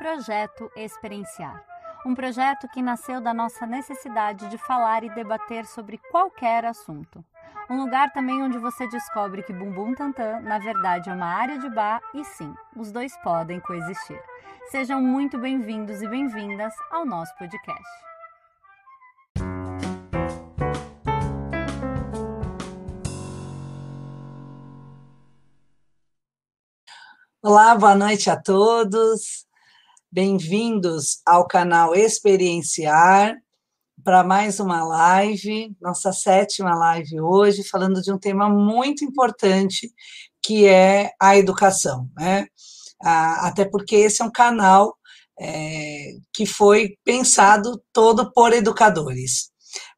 Projeto 0.00 0.72
Experienciar. 0.74 1.62
Um 2.06 2.14
projeto 2.14 2.66
que 2.68 2.80
nasceu 2.80 3.20
da 3.20 3.34
nossa 3.34 3.66
necessidade 3.66 4.48
de 4.48 4.56
falar 4.56 5.04
e 5.04 5.10
debater 5.10 5.66
sobre 5.66 5.98
qualquer 6.10 6.64
assunto. 6.64 7.22
Um 7.68 7.76
lugar 7.76 8.10
também 8.10 8.42
onde 8.42 8.56
você 8.56 8.88
descobre 8.88 9.42
que 9.42 9.52
Bumbum 9.52 9.94
Tantan, 9.94 10.40
na 10.40 10.58
verdade, 10.58 11.10
é 11.10 11.12
uma 11.12 11.26
área 11.26 11.58
de 11.58 11.68
bar 11.68 12.00
e 12.14 12.24
sim, 12.24 12.54
os 12.74 12.90
dois 12.90 13.14
podem 13.18 13.60
coexistir. 13.60 14.18
Sejam 14.70 15.02
muito 15.02 15.36
bem-vindos 15.36 16.00
e 16.00 16.08
bem-vindas 16.08 16.72
ao 16.90 17.04
nosso 17.04 17.36
podcast. 17.36 17.84
Olá, 27.42 27.74
boa 27.74 27.94
noite 27.94 28.30
a 28.30 28.40
todos. 28.40 29.49
Bem-vindos 30.12 31.20
ao 31.24 31.46
canal 31.46 31.94
Experienciar 31.94 33.36
para 34.02 34.24
mais 34.24 34.58
uma 34.58 34.82
live, 34.82 35.72
nossa 35.80 36.12
sétima 36.12 36.74
live 36.74 37.20
hoje, 37.20 37.62
falando 37.62 38.02
de 38.02 38.12
um 38.12 38.18
tema 38.18 38.48
muito 38.48 39.04
importante 39.04 39.88
que 40.42 40.66
é 40.66 41.12
a 41.22 41.36
educação, 41.36 42.10
né? 42.18 42.48
Ah, 43.00 43.46
até 43.46 43.64
porque 43.64 43.94
esse 43.94 44.20
é 44.20 44.24
um 44.24 44.32
canal 44.32 44.98
é, 45.38 46.14
que 46.34 46.44
foi 46.44 46.98
pensado 47.04 47.80
todo 47.92 48.32
por 48.32 48.52
educadores. 48.52 49.52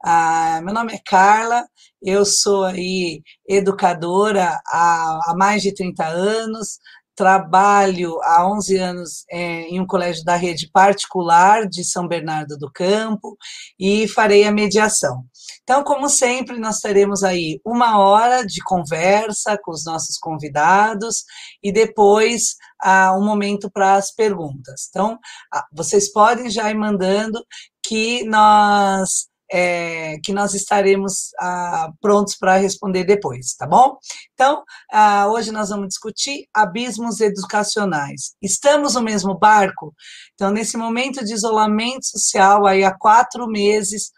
Ah, 0.05 0.61
meu 0.63 0.75
nome 0.75 0.93
é 0.93 1.01
Carla, 1.07 1.65
eu 2.03 2.27
sou 2.27 2.65
aí 2.65 3.23
educadora 3.49 4.61
há, 4.67 5.21
há 5.25 5.35
mais 5.39 5.63
de 5.63 5.73
30 5.73 6.05
anos, 6.07 6.79
trabalho 7.15 8.19
há 8.23 8.47
11 8.51 8.77
anos 8.79 9.25
é, 9.31 9.63
em 9.63 9.81
um 9.81 9.87
colégio 9.87 10.25
da 10.25 10.37
rede 10.37 10.71
particular 10.73 11.69
de 11.69 11.85
São 11.85 12.09
Bernardo 12.09 12.57
do 12.57 12.71
Campo 12.71 13.37
e 13.79 14.09
farei 14.09 14.45
a 14.45 14.53
mediação. 14.53 15.25
Então, 15.63 15.85
como 15.85 16.09
sempre, 16.09 16.59
nós 16.59 16.79
teremos 16.79 17.23
aí 17.23 17.61
uma 17.65 17.99
hora 17.99 18.45
de 18.45 18.63
conversa 18.63 19.59
com 19.63 19.73
os 19.73 19.85
nossos 19.85 20.19
convidados 20.19 21.25
e 21.63 21.73
depois 21.73 22.57
ah, 22.81 23.15
um 23.17 23.25
momento 23.25 23.71
para 23.71 23.95
as 23.95 24.13
perguntas. 24.13 24.87
Então, 24.89 25.19
ah, 25.53 25.65
vocês 25.73 26.11
podem 26.13 26.51
já 26.51 26.71
ir 26.71 26.75
mandando 26.75 27.45
que 27.83 28.25
nós 28.25 29.32
é, 29.53 30.19
que 30.25 30.33
nós 30.33 30.55
estaremos 30.55 31.29
ah, 31.39 31.93
prontos 32.01 32.35
para 32.37 32.57
responder 32.57 33.05
depois, 33.05 33.55
tá 33.55 33.67
bom? 33.67 33.99
Então, 34.33 34.65
ah, 34.91 35.29
hoje 35.29 35.53
nós 35.53 35.69
vamos 35.69 35.89
discutir 35.89 36.47
abismos 36.55 37.21
educacionais. 37.21 38.35
Estamos 38.41 38.95
no 38.95 39.03
mesmo 39.03 39.39
barco? 39.39 39.95
Então, 40.35 40.51
nesse 40.51 40.79
momento 40.79 41.23
de 41.23 41.35
isolamento 41.35 42.07
social, 42.07 42.67
aí 42.67 42.83
há 42.83 42.97
quatro 42.97 43.47
meses, 43.47 44.11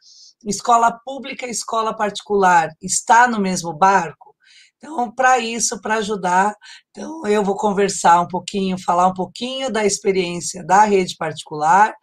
escola 0.47 0.97
pública 1.05 1.47
e 1.47 1.51
escola 1.51 1.97
particular 1.97 2.69
está 2.81 3.27
no 3.27 3.41
mesmo 3.41 3.73
barco? 3.77 4.35
Então, 4.77 5.11
para 5.11 5.39
isso, 5.39 5.81
para 5.81 5.97
ajudar, 5.97 6.55
então 6.91 7.27
eu 7.27 7.43
vou 7.43 7.57
conversar 7.57 8.21
um 8.21 8.29
pouquinho, 8.29 8.77
falar 8.79 9.09
um 9.09 9.15
pouquinho 9.15 9.73
da 9.73 9.85
experiência 9.85 10.65
da 10.65 10.85
rede 10.85 11.17
particular 11.17 11.95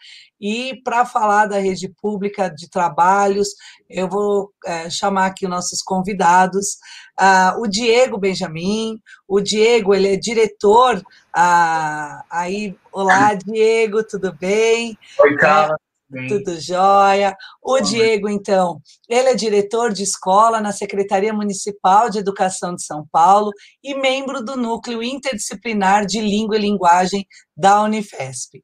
e 0.42 0.82
para 0.84 1.06
falar 1.06 1.46
da 1.46 1.60
rede 1.60 1.88
pública 2.02 2.50
de 2.50 2.68
trabalhos, 2.68 3.50
eu 3.88 4.10
vou 4.10 4.52
é, 4.66 4.90
chamar 4.90 5.28
aqui 5.28 5.46
os 5.46 5.52
nossos 5.52 5.84
convidados. 5.84 6.78
Ah, 7.16 7.56
o 7.60 7.68
Diego 7.68 8.18
Benjamin, 8.18 9.00
o 9.28 9.40
Diego, 9.40 9.94
ele 9.94 10.14
é 10.14 10.18
diretor. 10.18 11.00
Ah, 11.32 12.24
aí, 12.28 12.76
olá, 12.92 13.36
Diego, 13.36 14.04
tudo 14.04 14.34
bem? 14.34 14.98
Oi, 15.20 15.36
Carla. 15.36 15.76
É, 15.76 15.92
Bem. 16.12 16.28
Tudo 16.28 16.60
jóia. 16.60 17.38
O 17.64 17.78
Bom, 17.78 17.82
Diego, 17.82 18.28
então, 18.28 18.82
ele 19.08 19.30
é 19.30 19.34
diretor 19.34 19.94
de 19.94 20.04
escola 20.04 20.60
na 20.60 20.74
Secretaria 20.74 21.32
Municipal 21.32 22.10
de 22.10 22.20
Educação 22.20 22.76
de 22.76 22.84
São 22.84 23.08
Paulo 23.10 23.50
e 23.82 23.96
membro 23.96 24.44
do 24.44 24.58
Núcleo 24.58 25.02
Interdisciplinar 25.02 26.06
de 26.06 26.20
Língua 26.20 26.58
e 26.58 26.62
Linguagem 26.62 27.26
da 27.56 27.82
Unifesp. 27.84 28.62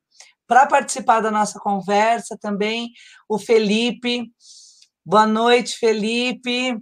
Para 0.48 0.66
participar 0.66 1.20
da 1.20 1.30
nossa 1.30 1.60
conversa 1.60 2.38
também, 2.40 2.90
o 3.28 3.38
Felipe. 3.38 4.32
Boa 5.06 5.28
noite, 5.28 5.78
Felipe. 5.78 6.74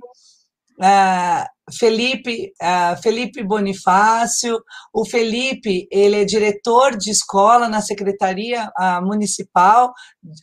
Uh, 0.78 1.56
Felipe, 1.74 2.54
uh, 2.62 3.02
Felipe 3.02 3.42
Bonifácio, 3.42 4.62
o 4.94 5.04
Felipe, 5.04 5.88
ele 5.90 6.22
é 6.22 6.26
diretor 6.26 6.96
de 6.96 7.10
escola 7.10 7.68
na 7.68 7.82
Secretaria 7.82 8.70
uh, 8.78 9.04
Municipal, 9.04 9.92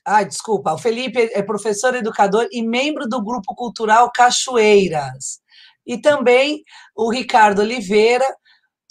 ah, 0.05 0.25
desculpa, 0.25 0.73
o 0.73 0.79
Felipe 0.79 1.31
é 1.33 1.43
professor 1.43 1.95
educador 1.95 2.49
e 2.51 2.61
membro 2.61 3.09
do 3.09 3.23
Grupo 3.23 3.55
Cultural 3.55 4.11
Cachoeiras. 4.11 5.41
E 5.87 6.01
também 6.01 6.63
o 6.97 7.11
Ricardo 7.11 7.61
Oliveira, 7.61 8.25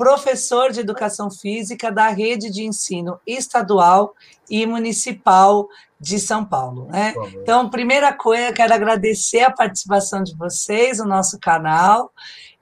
professor 0.02 0.72
de 0.72 0.80
Educação 0.80 1.30
Física 1.30 1.92
da 1.92 2.08
Rede 2.08 2.50
de 2.50 2.64
Ensino 2.64 3.20
Estadual 3.24 4.16
e 4.50 4.66
Municipal 4.66 5.70
de 6.00 6.20
São 6.20 6.44
Paulo. 6.44 6.88
Né? 6.88 7.14
Então, 7.36 7.70
primeira 7.70 8.12
coisa, 8.12 8.52
quero 8.52 8.74
agradecer 8.74 9.42
a 9.42 9.52
participação 9.52 10.24
de 10.24 10.36
vocês 10.36 10.98
no 10.98 11.06
nosso 11.06 11.40
canal. 11.40 12.12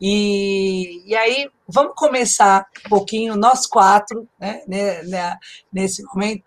E, 0.01 1.01
e 1.09 1.16
aí, 1.16 1.50
vamos 1.66 1.94
começar 1.95 2.67
um 2.85 2.89
pouquinho, 2.89 3.38
nós 3.38 3.66
quatro, 3.66 4.27
né, 4.38 4.61
né, 4.67 5.03
né, 5.03 5.38
nesse 5.71 6.03
momento. 6.03 6.44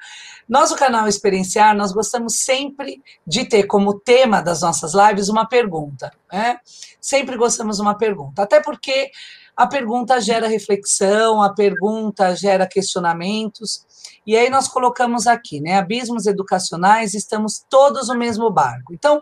Nós, 0.46 0.70
o 0.72 0.76
canal 0.76 1.08
Experienciar, 1.08 1.74
nós 1.74 1.92
gostamos 1.92 2.40
sempre 2.40 3.02
de 3.26 3.46
ter 3.46 3.62
como 3.62 3.98
tema 3.98 4.42
das 4.42 4.60
nossas 4.60 4.92
lives 4.92 5.30
uma 5.30 5.48
pergunta. 5.48 6.12
Né? 6.30 6.60
Sempre 7.00 7.38
gostamos 7.38 7.76
de 7.76 7.82
uma 7.82 7.96
pergunta. 7.96 8.42
Até 8.42 8.60
porque 8.60 9.10
a 9.56 9.66
pergunta 9.66 10.20
gera 10.20 10.48
reflexão, 10.48 11.42
a 11.42 11.52
pergunta 11.52 12.34
gera 12.34 12.66
questionamentos. 12.66 13.86
E 14.26 14.36
aí 14.36 14.48
nós 14.48 14.68
colocamos 14.68 15.26
aqui, 15.26 15.60
né? 15.60 15.78
Abismos 15.78 16.26
educacionais, 16.26 17.14
estamos 17.14 17.64
todos 17.68 18.08
no 18.08 18.16
mesmo 18.16 18.50
barco. 18.50 18.92
Então, 18.92 19.20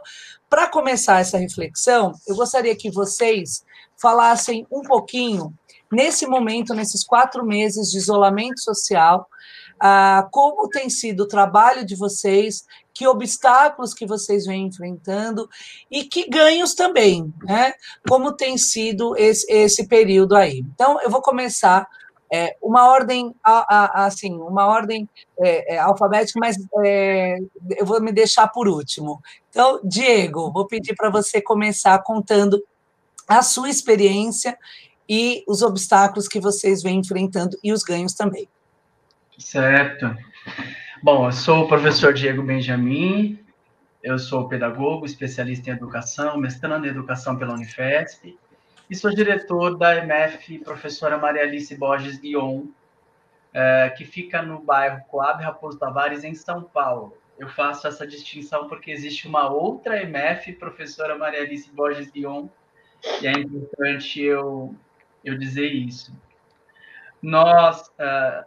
para 0.49 0.69
começar 0.69 1.21
essa 1.21 1.39
reflexão, 1.39 2.13
eu 2.27 2.37
gostaria 2.37 2.77
que 2.77 2.91
vocês 2.91 3.65
falassem 4.01 4.67
um 4.71 4.83
pouquinho, 4.83 5.53
nesse 5.91 6.27
momento, 6.27 6.75
nesses 6.75 7.05
quatro 7.05 7.45
meses 7.45 7.91
de 7.91 7.99
isolamento 7.99 8.61
social, 8.61 9.27
ah, 9.81 10.29
como 10.31 10.69
tem 10.69 10.91
sido 10.91 11.23
o 11.23 11.29
trabalho 11.29 11.85
de 11.85 11.97
vocês, 11.97 12.65
que 13.01 13.09
obstáculos 13.09 13.95
que 13.95 14.05
vocês 14.05 14.45
vêm 14.45 14.67
enfrentando 14.67 15.49
e 15.91 16.05
que 16.05 16.29
ganhos 16.29 16.75
também, 16.75 17.33
né? 17.45 17.73
Como 18.07 18.37
tem 18.37 18.59
sido 18.59 19.17
esse, 19.17 19.51
esse 19.51 19.89
período 19.89 20.37
aí. 20.37 20.59
Então, 20.75 21.01
eu 21.01 21.09
vou 21.09 21.23
começar 21.23 21.89
é, 22.31 22.59
uma 22.61 22.91
ordem, 22.91 23.35
assim, 23.43 24.35
uma 24.35 24.67
ordem 24.67 25.09
é, 25.39 25.77
é, 25.77 25.79
alfabética, 25.79 26.39
mas 26.39 26.57
é, 26.85 27.39
eu 27.79 27.87
vou 27.87 28.03
me 28.03 28.13
deixar 28.13 28.49
por 28.49 28.69
último. 28.69 29.23
Então, 29.49 29.81
Diego, 29.83 30.53
vou 30.53 30.67
pedir 30.67 30.95
para 30.95 31.09
você 31.09 31.41
começar 31.41 31.99
contando 32.03 32.63
a 33.27 33.41
sua 33.41 33.71
experiência 33.71 34.59
e 35.09 35.43
os 35.49 35.63
obstáculos 35.63 36.29
que 36.29 36.39
vocês 36.39 36.83
vêm 36.83 36.99
enfrentando 36.99 37.57
e 37.65 37.73
os 37.73 37.83
ganhos 37.83 38.13
também. 38.13 38.47
Certo. 39.39 40.15
Bom, 41.03 41.25
eu 41.25 41.33
sou 41.33 41.65
o 41.65 41.69
professor 41.69 42.13
Diego 42.13 42.43
Benjamin, 42.43 43.43
eu 44.03 44.19
sou 44.19 44.47
pedagogo, 44.49 45.07
especialista 45.07 45.71
em 45.71 45.73
educação, 45.73 46.37
mestrando 46.37 46.87
em 46.87 46.91
educação 46.91 47.39
pela 47.39 47.55
Unifesp, 47.55 48.39
e 48.91 48.95
sou 48.95 49.11
diretor 49.11 49.79
da 49.79 49.97
MF 49.97 50.59
Professora 50.59 51.17
Maria 51.17 51.43
Alice 51.43 51.75
Borges 51.75 52.19
Guion, 52.19 52.67
é, 53.55 53.89
que 53.97 54.05
fica 54.05 54.43
no 54.43 54.61
bairro 54.61 55.03
Coab 55.09 55.43
Raposo 55.43 55.79
Tavares, 55.79 56.23
em 56.23 56.35
São 56.35 56.65
Paulo. 56.65 57.17
Eu 57.39 57.49
faço 57.49 57.89
essa 57.89 58.07
distinção 58.07 58.69
porque 58.69 58.91
existe 58.91 59.27
uma 59.27 59.49
outra 59.49 60.03
MF, 60.03 60.53
Professora 60.53 61.17
Maria 61.17 61.41
Alice 61.41 61.73
Borges 61.73 62.11
Guion, 62.11 62.47
e 63.23 63.27
é 63.27 63.33
importante 63.33 64.21
eu, 64.21 64.75
eu 65.25 65.39
dizer 65.39 65.73
isso. 65.73 66.15
Nós, 67.23 67.89
uh, 67.89 68.45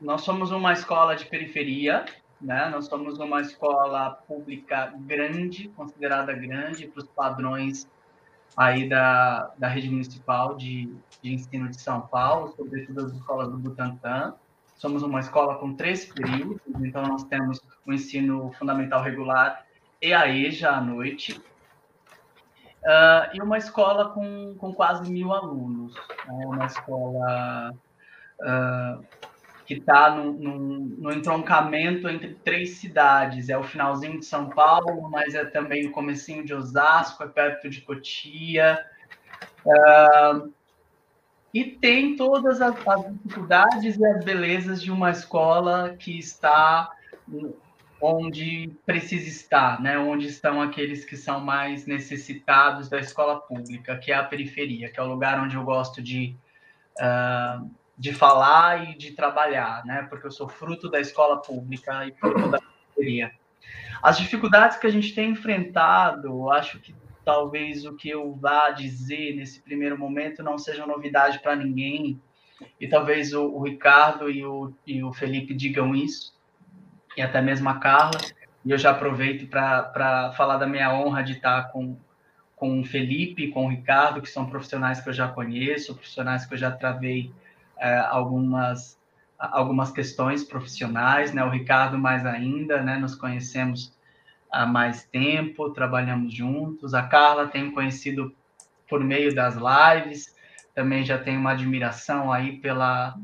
nós 0.00 0.22
somos 0.22 0.50
uma 0.50 0.72
escola 0.72 1.14
de 1.14 1.26
periferia, 1.26 2.04
né? 2.40 2.68
Nós 2.70 2.86
somos 2.86 3.18
uma 3.18 3.40
escola 3.40 4.10
pública 4.26 4.94
grande, 5.00 5.68
considerada 5.68 6.32
grande 6.32 6.86
para 6.86 7.02
os 7.02 7.08
padrões 7.08 7.86
aí 8.56 8.88
da, 8.88 9.52
da 9.58 9.68
rede 9.68 9.90
municipal 9.90 10.56
de, 10.56 10.92
de 11.22 11.34
ensino 11.34 11.68
de 11.68 11.80
São 11.80 12.00
Paulo, 12.00 12.54
sobretudo 12.56 13.04
as 13.04 13.12
escolas 13.12 13.50
do 13.50 13.58
Butantã. 13.58 14.34
Somos 14.74 15.02
uma 15.02 15.20
escola 15.20 15.58
com 15.58 15.74
três 15.74 16.06
períodos, 16.06 16.60
então 16.82 17.02
nós 17.02 17.22
temos 17.24 17.60
o 17.86 17.92
ensino 17.92 18.50
fundamental 18.58 19.02
regular 19.02 19.66
e 20.00 20.14
a 20.14 20.26
EJA 20.26 20.70
à 20.70 20.80
noite. 20.80 21.38
Uh, 22.82 23.28
e 23.34 23.42
uma 23.42 23.58
escola 23.58 24.08
com, 24.08 24.54
com 24.56 24.72
quase 24.72 25.12
mil 25.12 25.34
alunos. 25.34 25.94
É 26.26 26.46
uma 26.46 26.64
escola 26.64 27.74
uh, 28.40 29.04
que 29.70 29.74
está 29.74 30.16
no, 30.16 30.32
no, 30.32 31.12
entroncamento 31.12 32.08
entre 32.08 32.34
três 32.34 32.70
cidades. 32.78 33.48
É 33.48 33.56
o 33.56 33.62
finalzinho 33.62 34.18
de 34.18 34.26
São 34.26 34.48
Paulo, 34.48 35.08
mas 35.08 35.32
é 35.32 35.44
também 35.44 35.86
o 35.86 35.92
comecinho 35.92 36.44
de 36.44 36.52
Osasco, 36.52 37.22
é 37.22 37.28
perto 37.28 37.70
de 37.70 37.80
Cotia. 37.82 38.84
Uh, 39.64 40.52
e 41.54 41.64
tem 41.64 42.16
todas 42.16 42.60
as, 42.60 42.74
as, 42.84 43.12
dificuldades 43.12 43.96
e 43.96 44.04
as 44.04 44.24
belezas 44.24 44.82
de 44.82 44.90
uma 44.90 45.12
escola 45.12 45.94
que 45.96 46.18
está 46.18 46.90
onde 48.02 48.72
precisa 48.84 49.28
estar, 49.28 49.80
né? 49.80 49.96
onde 49.96 50.26
estão 50.26 50.60
aqueles 50.60 51.04
que 51.04 51.16
são 51.16 51.38
mais 51.38 51.86
necessitados 51.86 52.88
da 52.88 52.98
escola 52.98 53.40
pública, 53.40 53.96
que 53.98 54.10
é 54.10 54.16
a 54.16 54.24
periferia, 54.24 54.90
que 54.90 54.98
é 54.98 55.02
o 55.04 55.06
lugar 55.06 55.40
onde 55.40 55.54
eu 55.54 55.62
gosto 55.62 56.02
de... 56.02 56.34
Uh, 56.98 57.79
de 58.00 58.14
falar 58.14 58.88
e 58.88 58.96
de 58.96 59.12
trabalhar, 59.12 59.84
né? 59.84 60.06
Porque 60.08 60.26
eu 60.26 60.30
sou 60.30 60.48
fruto 60.48 60.90
da 60.90 60.98
escola 60.98 61.42
pública 61.42 62.06
e 62.06 62.12
fruto 62.12 62.48
da 62.48 62.58
periferia. 62.58 63.30
As 64.02 64.16
dificuldades 64.16 64.78
que 64.78 64.86
a 64.86 64.90
gente 64.90 65.14
tem 65.14 65.32
enfrentado, 65.32 66.50
acho 66.50 66.80
que 66.80 66.94
talvez 67.26 67.84
o 67.84 67.94
que 67.94 68.08
eu 68.08 68.34
vá 68.36 68.70
dizer 68.70 69.36
nesse 69.36 69.60
primeiro 69.60 69.98
momento 69.98 70.42
não 70.42 70.56
seja 70.56 70.86
novidade 70.86 71.40
para 71.40 71.54
ninguém, 71.54 72.18
e 72.80 72.88
talvez 72.88 73.34
o, 73.34 73.44
o 73.44 73.62
Ricardo 73.62 74.30
e 74.30 74.46
o, 74.46 74.72
e 74.86 75.04
o, 75.04 75.12
Felipe 75.12 75.52
digam 75.52 75.94
isso, 75.94 76.34
e 77.18 77.20
até 77.20 77.42
mesmo 77.42 77.68
a 77.68 77.74
Carla, 77.74 78.18
e 78.64 78.70
eu 78.70 78.78
já 78.78 78.92
aproveito 78.92 79.46
para 79.46 80.32
falar 80.38 80.56
da 80.56 80.66
minha 80.66 80.90
honra 80.94 81.22
de 81.22 81.32
estar 81.32 81.70
com, 81.70 81.98
com 82.56 82.80
o 82.80 82.84
Felipe, 82.84 83.48
com 83.48 83.66
o 83.66 83.68
Ricardo, 83.68 84.22
que 84.22 84.30
são 84.30 84.48
profissionais 84.48 85.02
que 85.02 85.10
eu 85.10 85.12
já 85.12 85.28
conheço, 85.28 85.94
profissionais 85.94 86.46
que 86.46 86.54
eu 86.54 86.58
já 86.58 86.70
travei 86.70 87.30
é, 87.80 87.98
algumas, 87.98 88.98
algumas 89.38 89.90
questões 89.90 90.44
profissionais, 90.44 91.32
né? 91.32 91.42
O 91.42 91.48
Ricardo 91.48 91.98
mais 91.98 92.26
ainda, 92.26 92.82
né? 92.82 92.98
Nos 92.98 93.14
conhecemos 93.14 93.92
há 94.50 94.66
mais 94.66 95.04
tempo, 95.04 95.70
trabalhamos 95.70 96.34
juntos. 96.34 96.92
A 96.92 97.02
Carla 97.02 97.48
tem 97.48 97.70
conhecido 97.70 98.34
por 98.88 99.02
meio 99.02 99.34
das 99.34 99.56
lives, 99.56 100.36
também 100.74 101.04
já 101.04 101.16
tenho 101.16 101.40
uma 101.40 101.52
admiração 101.52 102.32
aí 102.32 102.58
pela, 102.58 103.16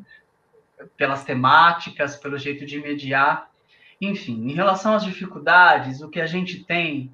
pelas 0.97 1.25
temáticas, 1.25 2.17
pelo 2.17 2.39
jeito 2.39 2.65
de 2.65 2.81
mediar. 2.81 3.51
Enfim, 4.01 4.49
em 4.49 4.55
relação 4.55 4.95
às 4.95 5.05
dificuldades, 5.05 6.01
o 6.01 6.09
que 6.09 6.21
a 6.21 6.27
gente 6.27 6.65
tem 6.65 7.13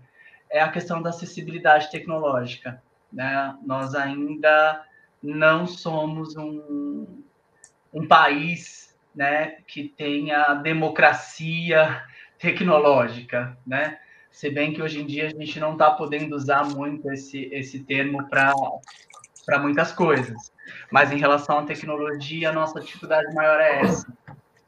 é 0.51 0.61
a 0.61 0.69
questão 0.69 1.01
da 1.01 1.11
acessibilidade 1.11 1.91
tecnológica. 1.91 2.83
Né? 3.11 3.57
Nós 3.65 3.95
ainda 3.95 4.85
não 5.23 5.67
somos 5.67 6.37
um, 6.37 7.22
um 7.93 8.07
país 8.07 8.97
né, 9.15 9.57
que 9.67 9.89
tenha 9.89 10.55
democracia 10.55 12.03
tecnológica, 12.39 13.57
né? 13.67 13.99
Se 14.31 14.49
bem 14.49 14.73
que 14.73 14.81
hoje 14.81 15.01
em 15.01 15.07
dia 15.07 15.27
a 15.27 15.31
gente 15.31 15.61
não 15.61 15.75
está 15.75 15.91
podendo 15.91 16.35
usar 16.35 16.65
muito 16.65 17.11
esse, 17.13 17.45
esse 17.53 17.85
termo 17.85 18.27
para 18.29 19.59
muitas 19.61 19.93
coisas. 19.93 20.51
Mas 20.91 21.13
em 21.13 21.19
relação 21.19 21.59
à 21.59 21.65
tecnologia, 21.65 22.49
a 22.49 22.53
nossa 22.53 22.81
dificuldade 22.81 23.33
maior 23.35 23.61
é 23.61 23.81
essa, 23.81 24.07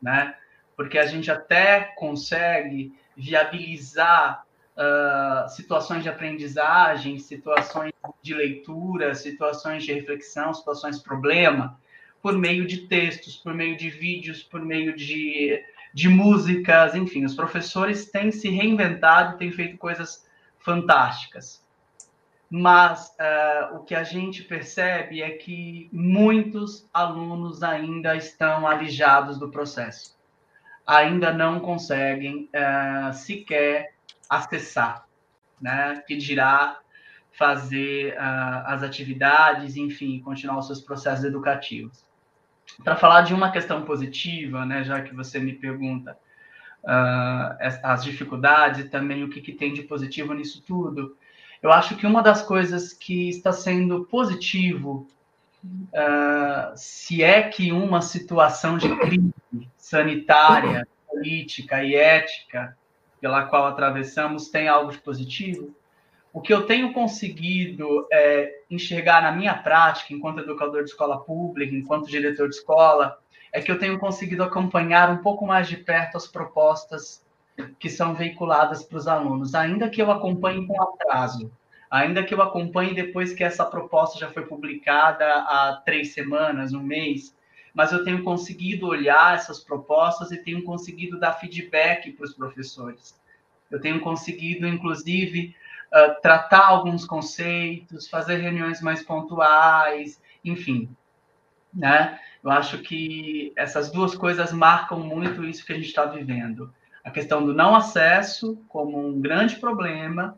né? 0.03 0.35
Porque 0.77 0.99
a 0.99 1.07
gente 1.07 1.31
até 1.31 1.81
consegue 1.97 2.95
viabilizar 3.17 4.45
uh, 4.77 5.49
situações 5.49 6.03
de 6.03 6.11
aprendizagem, 6.11 7.19
situações 7.19 7.93
de 8.21 8.35
leitura, 8.35 9.15
situações 9.15 9.85
de 9.85 9.93
reflexão, 9.93 10.53
situações 10.53 10.99
problema, 10.99 11.81
por 12.25 12.39
meio 12.39 12.67
de 12.67 12.87
textos, 12.87 13.37
por 13.37 13.53
meio 13.53 13.77
de 13.77 13.91
vídeos, 13.91 14.43
por 14.43 14.65
meio 14.65 14.97
de, 14.97 15.63
de 15.93 16.09
músicas, 16.09 16.95
enfim, 16.95 17.23
os 17.23 17.35
professores 17.35 18.11
têm 18.11 18.33
se 18.33 18.49
reinventado, 18.49 19.37
têm 19.37 19.53
feito 19.53 19.77
coisas 19.77 20.27
fantásticas. 20.59 21.63
Mas 22.49 23.15
uh, 23.21 23.77
o 23.77 23.85
que 23.85 23.95
a 23.95 24.03
gente 24.03 24.43
percebe 24.43 25.21
é 25.21 25.33
que 25.33 25.91
muitos 25.93 26.89
alunos 26.95 27.63
ainda 27.63 28.17
estão 28.17 28.67
alijados 28.67 29.39
do 29.39 29.51
processo, 29.51 30.19
ainda 30.87 31.31
não 31.31 31.61
conseguem 31.61 32.49
uh, 32.55 33.13
sequer 33.13 33.97
acessar, 34.31 35.07
né? 35.61 36.03
Que 36.07 36.17
dirá 36.17 36.79
fazer 37.33 38.15
uh, 38.15 38.65
as 38.65 38.83
atividades, 38.83 39.77
enfim, 39.77 40.21
continuar 40.21 40.61
os 40.61 40.69
seus 40.69 40.81
processos 40.81 41.27
educativos 41.27 42.03
para 42.83 42.97
falar 42.97 43.23
de 43.23 43.35
uma 43.35 43.51
questão 43.51 43.83
positiva, 43.83 44.65
né, 44.65 44.85
já 44.85 45.03
que 45.03 45.15
você 45.15 45.39
me 45.39 45.53
pergunta 45.53 46.17
uh, 46.83 47.57
as 47.83 48.03
dificuldades 48.03 48.81
e 48.81 48.89
também 48.89 49.23
o 49.23 49.29
que, 49.29 49.41
que 49.41 49.53
tem 49.53 49.73
de 49.73 49.83
positivo 49.83 50.35
nisso 50.35 50.63
tudo, 50.67 51.17
eu 51.63 51.73
acho 51.73 51.97
que 51.97 52.07
uma 52.07 52.23
das 52.23 52.43
coisas 52.43 52.93
que 52.93 53.31
está 53.31 53.53
sendo 53.53 54.05
positivo, 54.05 55.09
uh, 55.65 56.77
se 56.77 57.23
é 57.23 57.43
que 57.43 57.73
uma 57.73 58.03
situação 58.03 58.77
de 58.77 58.95
crise 58.97 59.33
sanitária, 59.77 60.87
política 61.09 61.83
e 61.83 61.95
ética 61.95 62.77
pela 63.21 63.45
qual 63.47 63.67
atravessamos 63.67 64.49
tem 64.49 64.69
algo 64.69 64.93
de 64.93 64.99
positivo, 64.99 65.75
o 66.35 66.41
que 66.41 66.53
eu 66.53 66.67
tenho 66.67 66.93
conseguido 66.93 68.07
é, 68.13 68.64
enxergar 68.75 69.23
na 69.23 69.33
minha 69.33 69.55
prática, 69.55 70.13
enquanto 70.13 70.41
educador 70.41 70.85
de 70.85 70.91
escola 70.91 71.21
pública, 71.21 71.75
enquanto 71.75 72.09
diretor 72.09 72.49
de 72.49 72.57
escola, 72.57 73.19
é 73.53 73.61
que 73.61 73.71
eu 73.71 73.79
tenho 73.79 73.99
conseguido 73.99 74.43
acompanhar 74.43 75.11
um 75.11 75.19
pouco 75.19 75.47
mais 75.47 75.69
de 75.69 75.77
perto 75.77 76.17
as 76.17 76.27
propostas 76.27 77.25
que 77.79 77.89
são 77.89 78.15
veiculadas 78.15 78.83
para 78.83 78.99
os 78.99 79.07
alunos, 79.07 79.55
ainda 79.55 79.89
que 79.89 80.03
eu 80.03 80.11
acompanhe 80.11 80.67
com 80.67 80.83
atraso, 80.83 81.53
ainda 81.91 82.25
que 82.25 82.35
eu 82.35 82.43
acompanhe 82.43 82.95
depois 82.95 83.33
que 83.33 83.45
essa 83.45 83.65
proposta 83.65 84.19
já 84.19 84.29
foi 84.29 84.45
publicada 84.45 85.25
há 85.25 85.81
três 85.85 86.13
semanas, 86.13 86.73
um 86.73 86.83
mês, 86.83 87.35
mas 87.73 87.93
eu 87.93 88.05
tenho 88.05 88.23
conseguido 88.25 88.89
olhar 88.89 89.35
essas 89.35 89.61
propostas 89.61 90.33
e 90.33 90.43
tenho 90.43 90.65
conseguido 90.65 91.19
dar 91.19 91.35
feedback 91.35 92.11
para 92.13 92.25
os 92.25 92.35
professores. 92.35 93.21
Eu 93.71 93.81
tenho 93.81 94.01
conseguido, 94.01 94.67
inclusive, 94.67 95.55
uh, 95.95 96.21
tratar 96.21 96.67
alguns 96.67 97.05
conceitos, 97.05 98.09
fazer 98.09 98.37
reuniões 98.37 98.81
mais 98.81 99.03
pontuais, 99.03 100.21
enfim, 100.45 100.95
né? 101.73 102.19
Eu 102.43 102.51
acho 102.51 102.79
que 102.79 103.53
essas 103.57 103.91
duas 103.91 104.15
coisas 104.15 104.53
marcam 104.53 104.99
muito 104.99 105.45
isso 105.45 105.65
que 105.65 105.73
a 105.73 105.77
gente 105.77 105.87
está 105.87 106.05
vivendo. 106.05 106.73
A 107.03 107.11
questão 107.11 107.45
do 107.45 107.55
não 107.55 107.75
acesso 107.75 108.63
como 108.69 108.99
um 108.99 109.21
grande 109.21 109.57
problema 109.57 110.37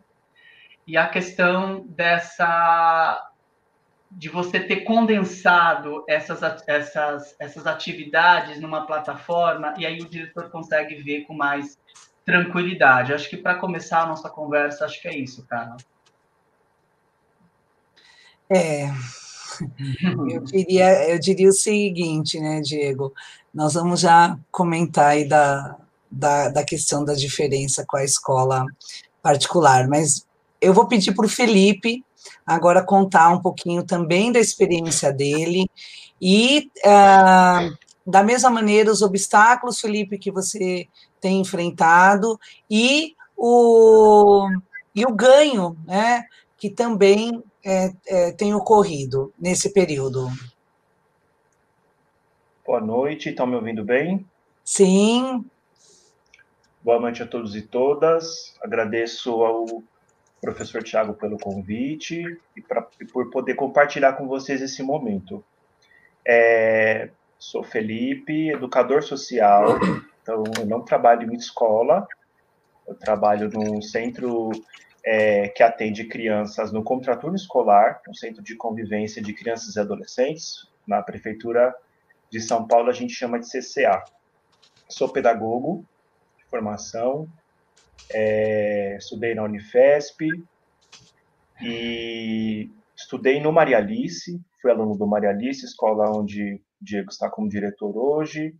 e 0.86 0.96
a 0.96 1.08
questão 1.08 1.84
dessa 1.88 3.22
de 4.08 4.28
você 4.28 4.60
ter 4.60 4.82
condensado 4.82 6.04
essas, 6.08 6.40
essas, 6.66 7.36
essas 7.40 7.66
atividades 7.66 8.60
numa 8.60 8.86
plataforma 8.86 9.74
e 9.76 9.84
aí 9.84 10.00
o 10.00 10.08
diretor 10.08 10.48
consegue 10.48 10.94
ver 11.02 11.22
com 11.22 11.34
mais 11.34 11.76
tranquilidade. 12.26 13.14
Acho 13.14 13.30
que 13.30 13.36
para 13.36 13.54
começar 13.54 14.02
a 14.02 14.06
nossa 14.06 14.28
conversa, 14.28 14.84
acho 14.84 15.00
que 15.00 15.06
é 15.06 15.16
isso, 15.16 15.46
cara. 15.46 15.76
É. 18.50 18.90
Eu 20.28 20.42
diria, 20.42 21.10
eu 21.10 21.18
diria 21.18 21.48
o 21.48 21.52
seguinte, 21.52 22.38
né, 22.38 22.60
Diego? 22.60 23.14
Nós 23.54 23.72
vamos 23.72 24.00
já 24.00 24.38
comentar 24.50 25.12
aí 25.12 25.26
da, 25.26 25.78
da, 26.10 26.50
da 26.50 26.62
questão 26.62 27.02
da 27.02 27.14
diferença 27.14 27.82
com 27.86 27.96
a 27.96 28.04
escola 28.04 28.66
particular, 29.22 29.88
mas 29.88 30.26
eu 30.60 30.74
vou 30.74 30.86
pedir 30.86 31.14
para 31.14 31.24
o 31.24 31.28
Felipe 31.28 32.04
agora 32.46 32.84
contar 32.84 33.30
um 33.30 33.40
pouquinho 33.40 33.82
também 33.82 34.30
da 34.30 34.38
experiência 34.38 35.10
dele 35.10 35.70
e, 36.20 36.70
uh, 36.84 37.74
da 38.06 38.22
mesma 38.22 38.50
maneira, 38.50 38.92
os 38.92 39.00
obstáculos, 39.00 39.80
Felipe, 39.80 40.18
que 40.18 40.30
você 40.30 40.86
tem 41.20 41.40
enfrentado 41.40 42.38
e 42.70 43.14
o, 43.36 44.48
e 44.94 45.04
o 45.04 45.12
ganho 45.12 45.76
né, 45.86 46.24
que 46.56 46.70
também 46.70 47.42
é, 47.64 47.92
é, 48.06 48.32
tem 48.32 48.54
ocorrido 48.54 49.32
nesse 49.38 49.72
período. 49.72 50.28
Boa 52.66 52.80
noite, 52.80 53.28
estão 53.28 53.46
me 53.46 53.54
ouvindo 53.54 53.84
bem? 53.84 54.26
Sim. 54.64 55.44
Boa 56.82 57.00
noite 57.00 57.22
a 57.22 57.26
todos 57.26 57.54
e 57.54 57.62
todas. 57.62 58.54
Agradeço 58.62 59.30
ao 59.44 59.66
professor 60.40 60.82
Tiago 60.82 61.14
pelo 61.14 61.38
convite 61.38 62.22
e, 62.56 62.60
pra, 62.60 62.86
e, 63.00 63.04
por 63.04 63.30
poder 63.30 63.54
compartilhar 63.54 64.14
com 64.14 64.26
vocês 64.26 64.62
esse 64.62 64.82
momento. 64.82 65.44
É, 66.24 67.10
sou 67.38 67.62
Felipe, 67.62 68.50
educador 68.50 69.02
social, 69.02 69.78
então, 70.26 70.42
eu 70.58 70.66
não 70.66 70.82
trabalho 70.82 71.32
em 71.32 71.36
escola, 71.36 72.04
eu 72.84 72.96
trabalho 72.96 73.48
num 73.48 73.80
centro 73.80 74.50
é, 75.04 75.48
que 75.48 75.62
atende 75.62 76.04
crianças 76.04 76.72
no 76.72 76.82
contraturno 76.82 77.36
escolar, 77.36 78.02
um 78.08 78.14
centro 78.14 78.42
de 78.42 78.56
convivência 78.56 79.22
de 79.22 79.32
crianças 79.32 79.76
e 79.76 79.80
adolescentes. 79.80 80.68
Na 80.84 81.00
prefeitura 81.00 81.72
de 82.28 82.40
São 82.40 82.66
Paulo, 82.66 82.90
a 82.90 82.92
gente 82.92 83.12
chama 83.12 83.38
de 83.38 83.46
CCA. 83.46 84.02
sou 84.88 85.08
pedagogo 85.08 85.84
de 86.36 86.44
formação, 86.46 87.28
é, 88.10 88.96
estudei 88.98 89.32
na 89.32 89.44
Unifesp 89.44 90.28
e 91.62 92.68
estudei 92.96 93.40
no 93.40 93.52
Maria 93.52 93.78
Alice, 93.78 94.40
fui 94.60 94.72
aluno 94.72 94.96
do 94.96 95.06
Maria 95.06 95.30
Alice, 95.30 95.64
escola 95.64 96.10
onde 96.10 96.60
Diego 96.80 97.10
está 97.10 97.30
como 97.30 97.48
diretor 97.48 97.96
hoje. 97.96 98.56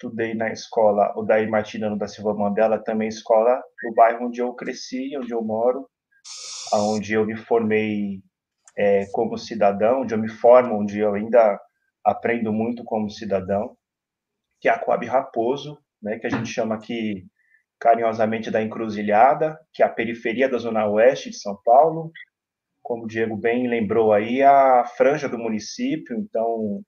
Estudei 0.00 0.32
na 0.32 0.50
escola 0.50 1.12
Odair 1.14 1.50
Martiniano 1.50 1.94
da 1.94 2.08
Silva 2.08 2.32
Mandela, 2.32 2.82
também 2.82 3.08
escola 3.08 3.62
do 3.82 3.94
bairro 3.94 4.28
onde 4.28 4.40
eu 4.40 4.54
cresci, 4.54 5.14
onde 5.18 5.30
eu 5.30 5.44
moro, 5.44 5.86
onde 6.72 7.12
eu 7.12 7.26
me 7.26 7.36
formei 7.36 8.22
é, 8.78 9.04
como 9.12 9.36
cidadão, 9.36 10.00
onde 10.00 10.14
eu 10.14 10.18
me 10.18 10.30
formo, 10.30 10.80
onde 10.80 10.98
eu 10.98 11.12
ainda 11.12 11.60
aprendo 12.02 12.50
muito 12.50 12.82
como 12.82 13.10
cidadão, 13.10 13.76
que 14.58 14.70
é 14.70 14.72
a 14.72 14.78
Coab 14.78 15.04
Raposo, 15.04 15.78
né, 16.00 16.18
que 16.18 16.26
a 16.26 16.30
gente 16.30 16.48
chama 16.48 16.76
aqui 16.76 17.26
carinhosamente 17.78 18.50
da 18.50 18.62
Encruzilhada, 18.62 19.60
que 19.70 19.82
é 19.82 19.86
a 19.86 19.92
periferia 19.92 20.48
da 20.48 20.56
Zona 20.56 20.88
Oeste 20.88 21.28
de 21.28 21.36
São 21.36 21.60
Paulo. 21.62 22.10
Como 22.82 23.04
o 23.04 23.06
Diego 23.06 23.36
bem 23.36 23.68
lembrou 23.68 24.14
aí, 24.14 24.42
a 24.42 24.82
franja 24.96 25.28
do 25.28 25.36
município, 25.36 26.16
então 26.16 26.80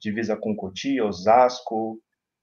divisa 0.00 0.36
com 0.36 0.56
Cotia, 0.56 1.06
Osasco 1.06 2.00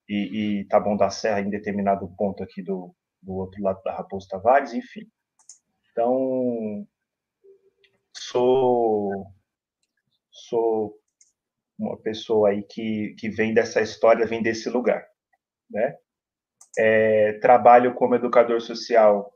e, 0.08 0.60
e 0.60 0.64
Taboão 0.64 0.96
da 0.96 1.10
Serra 1.10 1.40
em 1.40 1.50
determinado 1.50 2.08
ponto 2.16 2.42
aqui 2.42 2.62
do, 2.62 2.94
do 3.22 3.34
outro 3.34 3.62
lado 3.62 3.82
da 3.82 3.94
Raposo 3.94 4.28
Tavares, 4.28 4.72
enfim. 4.72 5.06
Então, 5.90 6.86
sou 8.16 9.26
sou 10.30 10.94
uma 11.78 11.96
pessoa 11.96 12.50
aí 12.50 12.62
que, 12.62 13.14
que 13.18 13.28
vem 13.28 13.52
dessa 13.52 13.80
história, 13.80 14.26
vem 14.26 14.42
desse 14.42 14.68
lugar, 14.68 15.06
né? 15.70 15.96
É, 16.78 17.32
trabalho 17.40 17.94
como 17.94 18.14
educador 18.14 18.60
social 18.60 19.32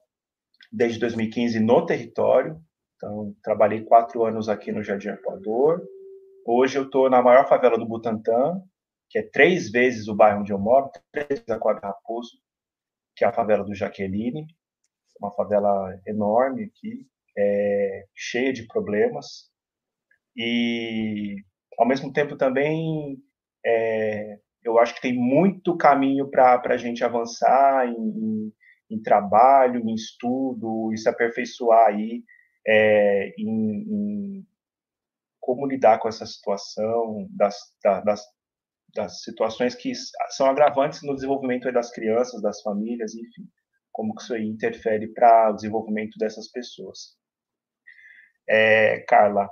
desde 0.70 0.98
2015 0.98 1.60
no 1.60 1.84
território, 1.84 2.60
então 2.96 3.34
trabalhei 3.42 3.84
quatro 3.84 4.24
anos 4.24 4.48
aqui 4.48 4.72
no 4.72 4.82
Jardim 4.82 5.08
Equador. 5.08 5.82
Hoje 6.46 6.78
eu 6.78 6.84
estou 6.84 7.10
na 7.10 7.22
maior 7.22 7.48
favela 7.48 7.76
do 7.76 7.86
Butantã, 7.86 8.60
que 9.12 9.18
é 9.18 9.22
três 9.22 9.70
vezes 9.70 10.08
o 10.08 10.14
bairro 10.14 10.40
onde 10.40 10.52
eu 10.52 10.58
moro, 10.58 10.90
três 11.12 11.28
vezes 11.28 11.48
a 11.50 11.58
Quadra 11.58 11.88
Raposo, 11.88 12.38
que 13.14 13.26
é 13.26 13.28
a 13.28 13.32
favela 13.32 13.62
do 13.62 13.74
Jaqueline, 13.74 14.46
uma 15.20 15.30
favela 15.34 16.00
enorme 16.06 16.64
aqui, 16.64 17.06
é, 17.36 18.06
cheia 18.14 18.54
de 18.54 18.66
problemas. 18.66 19.50
E, 20.34 21.36
ao 21.78 21.86
mesmo 21.86 22.10
tempo, 22.10 22.38
também 22.38 23.22
é, 23.66 24.38
eu 24.64 24.78
acho 24.78 24.94
que 24.94 25.02
tem 25.02 25.14
muito 25.14 25.76
caminho 25.76 26.30
para 26.30 26.62
a 26.64 26.76
gente 26.78 27.04
avançar 27.04 27.86
em, 27.86 27.94
em, 27.94 28.52
em, 28.92 29.02
trabalho, 29.02 29.86
em 29.90 29.94
estudo, 29.94 30.90
e 30.90 30.96
se 30.96 31.06
aperfeiçoar 31.06 31.88
aí 31.88 32.24
é, 32.66 33.34
em, 33.36 34.38
em, 34.38 34.46
como 35.38 35.66
lidar 35.66 35.98
com 35.98 36.08
essa 36.08 36.24
situação, 36.24 37.28
das, 37.30 37.56
das, 37.84 38.22
das 38.94 39.22
situações 39.22 39.74
que 39.74 39.92
são 40.30 40.46
agravantes 40.46 41.02
no 41.02 41.14
desenvolvimento 41.14 41.70
das 41.72 41.90
crianças, 41.90 42.42
das 42.42 42.60
famílias, 42.62 43.14
enfim, 43.14 43.48
como 43.90 44.14
que 44.14 44.22
isso 44.22 44.34
aí 44.34 44.44
interfere 44.44 45.12
para 45.12 45.50
o 45.50 45.54
desenvolvimento 45.54 46.18
dessas 46.18 46.50
pessoas. 46.50 47.16
É, 48.48 49.00
Carla 49.08 49.48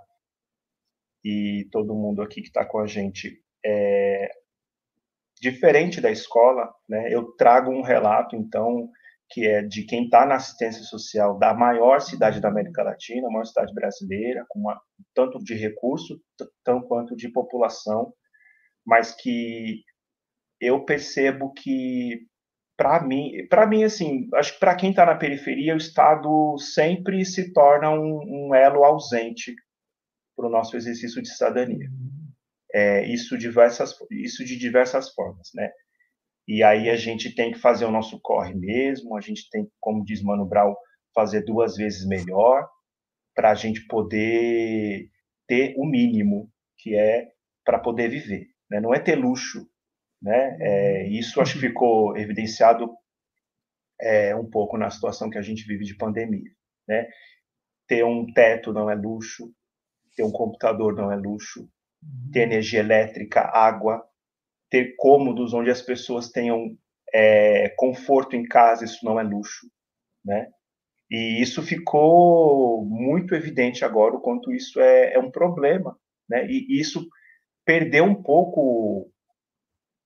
e 1.24 1.68
todo 1.70 1.94
mundo 1.94 2.22
aqui 2.22 2.40
que 2.40 2.48
está 2.48 2.64
com 2.64 2.78
a 2.78 2.86
gente, 2.86 3.42
é, 3.64 4.30
diferente 5.40 6.00
da 6.00 6.10
escola, 6.10 6.72
né, 6.88 7.12
eu 7.12 7.32
trago 7.36 7.70
um 7.70 7.82
relato, 7.82 8.36
então, 8.36 8.88
que 9.30 9.46
é 9.46 9.62
de 9.62 9.84
quem 9.84 10.04
está 10.04 10.26
na 10.26 10.36
assistência 10.36 10.82
social 10.82 11.38
da 11.38 11.54
maior 11.54 12.00
cidade 12.00 12.40
da 12.40 12.48
América 12.48 12.82
Latina, 12.82 13.28
a 13.28 13.30
maior 13.30 13.44
cidade 13.44 13.72
brasileira, 13.74 14.44
com 14.48 14.60
uma, 14.60 14.80
tanto 15.14 15.38
de 15.38 15.54
recurso, 15.54 16.20
tanto 16.64 16.88
quanto 16.88 17.14
de 17.14 17.30
população, 17.30 18.12
mas 18.86 19.14
que 19.14 19.82
eu 20.60 20.84
percebo 20.84 21.52
que 21.52 22.20
para 22.76 23.02
mim, 23.02 23.46
para 23.48 23.66
mim 23.66 23.84
assim, 23.84 24.28
acho 24.34 24.54
que 24.54 24.60
para 24.60 24.74
quem 24.74 24.90
está 24.90 25.04
na 25.04 25.14
periferia, 25.14 25.74
o 25.74 25.78
Estado 25.78 26.56
sempre 26.58 27.24
se 27.24 27.52
torna 27.52 27.90
um, 27.90 28.48
um 28.48 28.54
elo 28.54 28.84
ausente 28.84 29.54
para 30.36 30.46
o 30.46 30.50
nosso 30.50 30.76
exercício 30.76 31.20
de 31.22 31.28
cidadania 31.28 31.88
é, 32.72 33.06
isso, 33.06 33.36
diversas, 33.36 33.94
isso 34.10 34.44
de 34.44 34.56
diversas 34.56 35.12
formas, 35.12 35.50
né? 35.54 35.70
E 36.46 36.62
aí 36.62 36.88
a 36.88 36.96
gente 36.96 37.34
tem 37.34 37.52
que 37.52 37.58
fazer 37.58 37.84
o 37.84 37.90
nosso 37.90 38.18
corre 38.20 38.54
mesmo, 38.54 39.16
a 39.16 39.20
gente 39.20 39.48
tem, 39.50 39.68
como 39.78 40.04
diz 40.04 40.22
Mano 40.22 40.46
Brown, 40.46 40.74
fazer 41.14 41.42
duas 41.42 41.76
vezes 41.76 42.06
melhor 42.06 42.68
para 43.34 43.50
a 43.50 43.54
gente 43.54 43.86
poder 43.86 45.08
ter 45.46 45.74
o 45.76 45.86
mínimo 45.86 46.50
que 46.78 46.94
é 46.96 47.28
para 47.64 47.78
poder 47.78 48.08
viver, 48.08 48.48
né? 48.70 48.80
Não 48.80 48.94
é 48.94 49.00
ter 49.00 49.16
luxo, 49.16 49.68
né? 50.22 50.56
É, 50.60 51.08
isso 51.08 51.40
acho 51.40 51.54
que 51.54 51.60
ficou 51.60 52.16
evidenciado 52.16 52.94
é, 54.00 54.34
um 54.34 54.48
pouco 54.48 54.78
na 54.78 54.90
situação 54.90 55.28
que 55.28 55.38
a 55.38 55.42
gente 55.42 55.66
vive 55.66 55.84
de 55.84 55.96
pandemia, 55.96 56.50
né? 56.86 57.08
Ter 57.86 58.04
um 58.04 58.32
teto 58.32 58.72
não 58.72 58.88
é 58.88 58.94
luxo, 58.94 59.52
ter 60.16 60.22
um 60.22 60.30
computador 60.30 60.94
não 60.94 61.10
é 61.10 61.16
luxo, 61.16 61.68
ter 62.32 62.42
energia 62.42 62.80
elétrica, 62.80 63.40
água, 63.40 64.02
ter 64.70 64.94
cômodos 64.96 65.52
onde 65.52 65.70
as 65.70 65.82
pessoas 65.82 66.30
tenham 66.30 66.76
é, 67.12 67.70
conforto 67.76 68.36
em 68.36 68.46
casa, 68.46 68.84
isso 68.84 69.04
não 69.04 69.18
é 69.18 69.22
luxo, 69.22 69.66
né? 70.24 70.48
E 71.10 71.42
isso 71.42 71.60
ficou 71.60 72.84
muito 72.84 73.34
evidente 73.34 73.84
agora, 73.84 74.14
o 74.14 74.20
quanto 74.20 74.52
isso 74.52 74.80
é, 74.80 75.14
é 75.14 75.18
um 75.18 75.30
problema, 75.30 75.98
né? 76.28 76.46
E 76.48 76.80
isso 76.80 77.04
perdeu 77.70 78.02
um 78.02 78.20
pouco, 78.20 79.08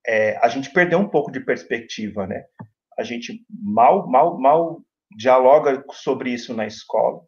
é, 0.07 0.37
a 0.37 0.49
gente 0.49 0.71
perdeu 0.71 0.99
um 0.99 1.09
pouco 1.09 1.33
de 1.33 1.41
perspectiva, 1.41 2.27
né? 2.27 2.45
A 2.99 3.03
gente 3.03 3.43
mal, 3.49 4.07
mal, 4.07 4.39
mal 4.39 4.83
dialoga 5.17 5.83
sobre 5.93 6.31
isso 6.31 6.53
na 6.53 6.67
escola, 6.67 7.23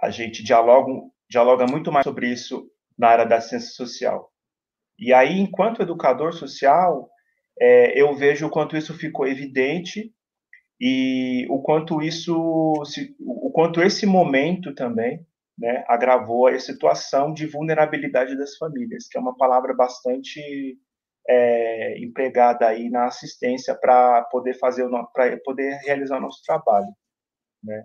a 0.00 0.08
gente 0.08 0.42
dialoga, 0.42 0.90
dialoga 1.28 1.66
muito 1.66 1.92
mais 1.92 2.02
sobre 2.02 2.28
isso 2.28 2.66
na 2.98 3.08
área 3.08 3.26
da 3.26 3.42
ciência 3.42 3.72
social. 3.72 4.32
E 4.98 5.12
aí, 5.12 5.38
enquanto 5.38 5.82
educador 5.82 6.32
social, 6.32 7.10
é, 7.60 8.00
eu 8.00 8.14
vejo 8.14 8.46
o 8.46 8.50
quanto 8.50 8.74
isso 8.74 8.94
ficou 8.94 9.26
evidente 9.26 10.14
e 10.80 11.46
o 11.50 11.60
quanto 11.60 12.00
isso, 12.00 12.34
o 13.20 13.50
quanto 13.50 13.82
esse 13.82 14.06
momento 14.06 14.74
também, 14.74 15.26
né, 15.58 15.84
agravou 15.88 16.46
a 16.46 16.58
situação 16.58 17.32
de 17.32 17.46
vulnerabilidade 17.46 18.36
das 18.36 18.56
famílias, 18.56 19.06
que 19.08 19.18
é 19.18 19.20
uma 19.20 19.36
palavra 19.36 19.74
bastante 19.74 20.78
é, 21.28 21.98
empregada 22.02 22.66
aí 22.66 22.88
na 22.90 23.06
assistência 23.06 23.74
para 23.74 24.22
poder 24.24 24.54
fazer 24.54 24.88
para 25.12 25.38
poder 25.44 25.78
realizar 25.84 26.18
o 26.18 26.22
nosso 26.22 26.42
trabalho, 26.44 26.92
né? 27.62 27.84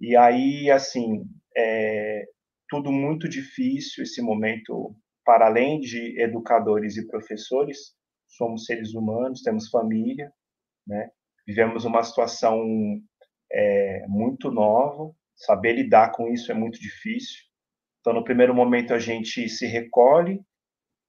E 0.00 0.16
aí, 0.16 0.70
assim, 0.70 1.24
é, 1.56 2.24
tudo 2.68 2.92
muito 2.92 3.28
difícil 3.28 4.04
esse 4.04 4.22
momento, 4.22 4.94
para 5.24 5.46
além 5.46 5.80
de 5.80 6.20
educadores 6.20 6.96
e 6.96 7.06
professores, 7.08 7.94
somos 8.28 8.64
seres 8.64 8.94
humanos, 8.94 9.42
temos 9.42 9.68
família, 9.68 10.32
né? 10.86 11.10
Vivemos 11.46 11.84
uma 11.84 12.02
situação 12.02 12.62
é, 13.52 14.06
muito 14.06 14.50
nova, 14.50 15.12
saber 15.38 15.72
lidar 15.72 16.12
com 16.12 16.28
isso 16.28 16.50
é 16.50 16.54
muito 16.54 16.78
difícil. 16.80 17.38
Então, 18.00 18.12
no 18.12 18.24
primeiro 18.24 18.54
momento, 18.54 18.92
a 18.92 18.98
gente 18.98 19.48
se 19.48 19.66
recolhe, 19.66 20.40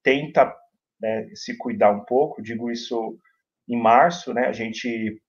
tenta 0.03 0.55
né, 0.99 1.27
se 1.33 1.57
cuidar 1.57 1.91
um 1.91 2.05
pouco. 2.05 2.41
Digo 2.41 2.71
isso 2.71 3.17
em 3.67 3.79
março, 3.79 4.33
né? 4.33 4.47
A 4.47 4.51
gente 4.51 5.21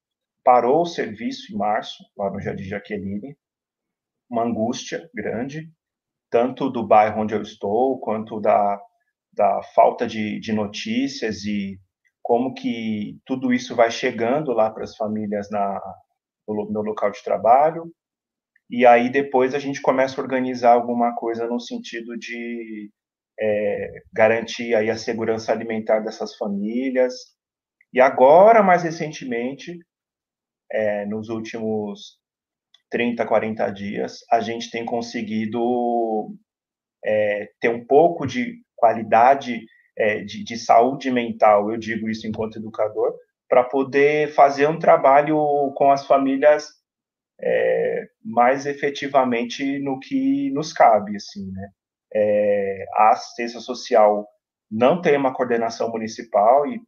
parou 0.45 0.83
o 0.83 0.87
serviço 0.87 1.53
em 1.53 1.57
março, 1.57 2.03
lá 2.17 2.31
no 2.31 2.41
Jardim 2.41 2.65
Jaqueline, 2.65 3.37
uma 4.29 4.45
angústia 4.45 5.11
grande, 5.15 5.71
tanto 6.31 6.71
do 6.71 6.87
bairro 6.87 7.23
onde 7.23 7.35
eu 7.35 7.43
estou, 7.43 7.99
quanto 8.01 8.41
da, 8.41 8.81
da 9.33 9.63
falta 9.75 10.07
de, 10.07 10.39
de 10.41 10.53
notícias 10.53 11.45
e 11.45 11.79
como 12.23 12.55
que 12.55 13.19
tudo 13.25 13.53
isso 13.53 13.75
vai 13.75 13.91
chegando 13.91 14.53
lá 14.53 14.71
para 14.71 14.85
as 14.85 14.97
famílias 14.97 15.51
na, 15.51 15.81
no, 16.47 16.71
no 16.71 16.83
local 16.83 17.11
de 17.11 17.23
trabalho. 17.23 17.93
E 18.71 18.87
aí 18.87 19.11
depois 19.11 19.55
a 19.55 19.59
gente 19.59 19.83
começa 19.83 20.21
a 20.21 20.25
organizar 20.25 20.73
alguma 20.73 21.15
coisa 21.15 21.47
no 21.47 21.59
sentido 21.59 22.17
de 22.17 22.91
é, 23.41 24.03
garantir 24.13 24.75
aí 24.75 24.89
a 24.89 24.97
segurança 24.97 25.51
alimentar 25.51 26.01
dessas 26.01 26.37
famílias. 26.37 27.15
E 27.93 28.01
agora, 28.01 28.63
mais 28.63 28.85
recentemente, 28.85 29.77
é, 30.71 31.05
nos 31.07 31.29
últimos 31.29 32.19
30, 32.91 33.27
40 33.27 33.71
dias, 33.71 34.21
a 34.31 34.41
gente 34.41 34.71
tem 34.71 34.85
conseguido 34.85 36.33
é, 37.05 37.51
ter 37.61 37.71
um 37.71 37.85
pouco 37.85 38.27
de 38.27 38.63
qualidade 38.77 39.65
é, 39.99 40.23
de, 40.23 40.45
de, 40.45 40.57
saúde 40.57 41.11
mental, 41.11 41.71
eu 41.71 41.77
digo 41.77 42.09
isso 42.09 42.27
enquanto 42.27 42.59
educador, 42.59 43.15
para 43.49 43.65
poder 43.65 44.33
fazer 44.33 44.69
um 44.69 44.79
trabalho 44.79 45.37
com 45.77 45.91
as 45.91 46.07
famílias 46.07 46.80
é, 47.43 48.09
mais 48.25 48.67
efetivamente 48.67 49.79
no 49.79 49.99
que 49.99 50.51
nos 50.51 50.73
cabe, 50.73 51.17
assim, 51.17 51.51
né? 51.53 51.71
É, 52.13 52.87
a 52.97 53.11
assistência 53.11 53.61
social 53.61 54.27
não 54.71 55.01
tem 55.01 55.17
uma 55.17 55.33
coordenação 55.33 55.91
municipal 55.91 56.67
e 56.67 56.81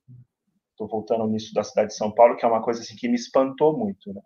estou 0.71 0.89
voltando 0.89 1.27
nisso 1.29 1.55
da 1.55 1.63
cidade 1.63 1.89
de 1.89 1.97
São 1.97 2.13
Paulo, 2.13 2.37
que 2.37 2.45
é 2.45 2.49
uma 2.49 2.63
coisa 2.63 2.81
assim 2.81 2.97
que 2.97 3.09
me 3.09 3.15
espantou 3.15 3.77
muito, 3.77 4.13
né? 4.13 4.21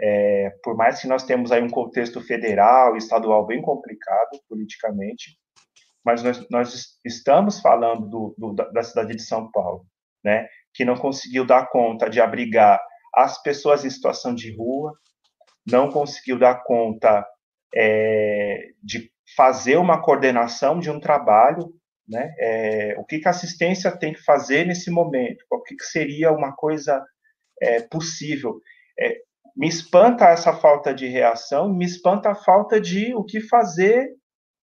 É, 0.00 0.50
por 0.62 0.76
mais 0.76 1.00
que 1.00 1.08
nós 1.08 1.24
temos 1.24 1.50
aí 1.50 1.60
um 1.60 1.70
contexto 1.70 2.20
federal 2.20 2.96
estadual 2.96 3.44
bem 3.46 3.60
complicado 3.60 4.40
politicamente, 4.48 5.36
mas 6.04 6.22
nós, 6.22 6.48
nós 6.50 6.98
estamos 7.04 7.60
falando 7.60 8.08
do, 8.08 8.34
do, 8.38 8.54
da 8.54 8.82
cidade 8.82 9.14
de 9.16 9.22
São 9.22 9.50
Paulo, 9.50 9.84
né, 10.24 10.46
que 10.72 10.84
não 10.84 10.96
conseguiu 10.96 11.44
dar 11.44 11.68
conta 11.68 12.08
de 12.08 12.20
abrigar 12.20 12.80
as 13.14 13.42
pessoas 13.42 13.84
em 13.84 13.90
situação 13.90 14.34
de 14.34 14.54
rua, 14.56 14.92
não 15.70 15.90
conseguiu 15.90 16.38
dar 16.38 16.62
conta 16.64 17.26
é, 17.74 18.70
de 18.82 19.10
fazer 19.36 19.76
uma 19.76 20.00
coordenação 20.00 20.80
de 20.80 20.90
um 20.90 20.98
trabalho, 20.98 21.72
né, 22.08 22.34
é, 22.38 22.94
o 22.98 23.04
que, 23.04 23.18
que 23.18 23.28
a 23.28 23.30
assistência 23.30 23.90
tem 23.96 24.14
que 24.14 24.22
fazer 24.22 24.66
nesse 24.66 24.90
momento, 24.90 25.44
o 25.50 25.62
que, 25.62 25.76
que 25.76 25.84
seria 25.84 26.32
uma 26.32 26.54
coisa 26.54 27.04
é, 27.60 27.82
possível. 27.82 28.60
É, 28.98 29.18
me 29.54 29.68
espanta 29.68 30.28
essa 30.28 30.52
falta 30.54 30.94
de 30.94 31.06
reação, 31.06 31.72
me 31.72 31.84
espanta 31.84 32.30
a 32.30 32.34
falta 32.34 32.80
de 32.80 33.14
o 33.14 33.24
que 33.24 33.40
fazer, 33.40 34.08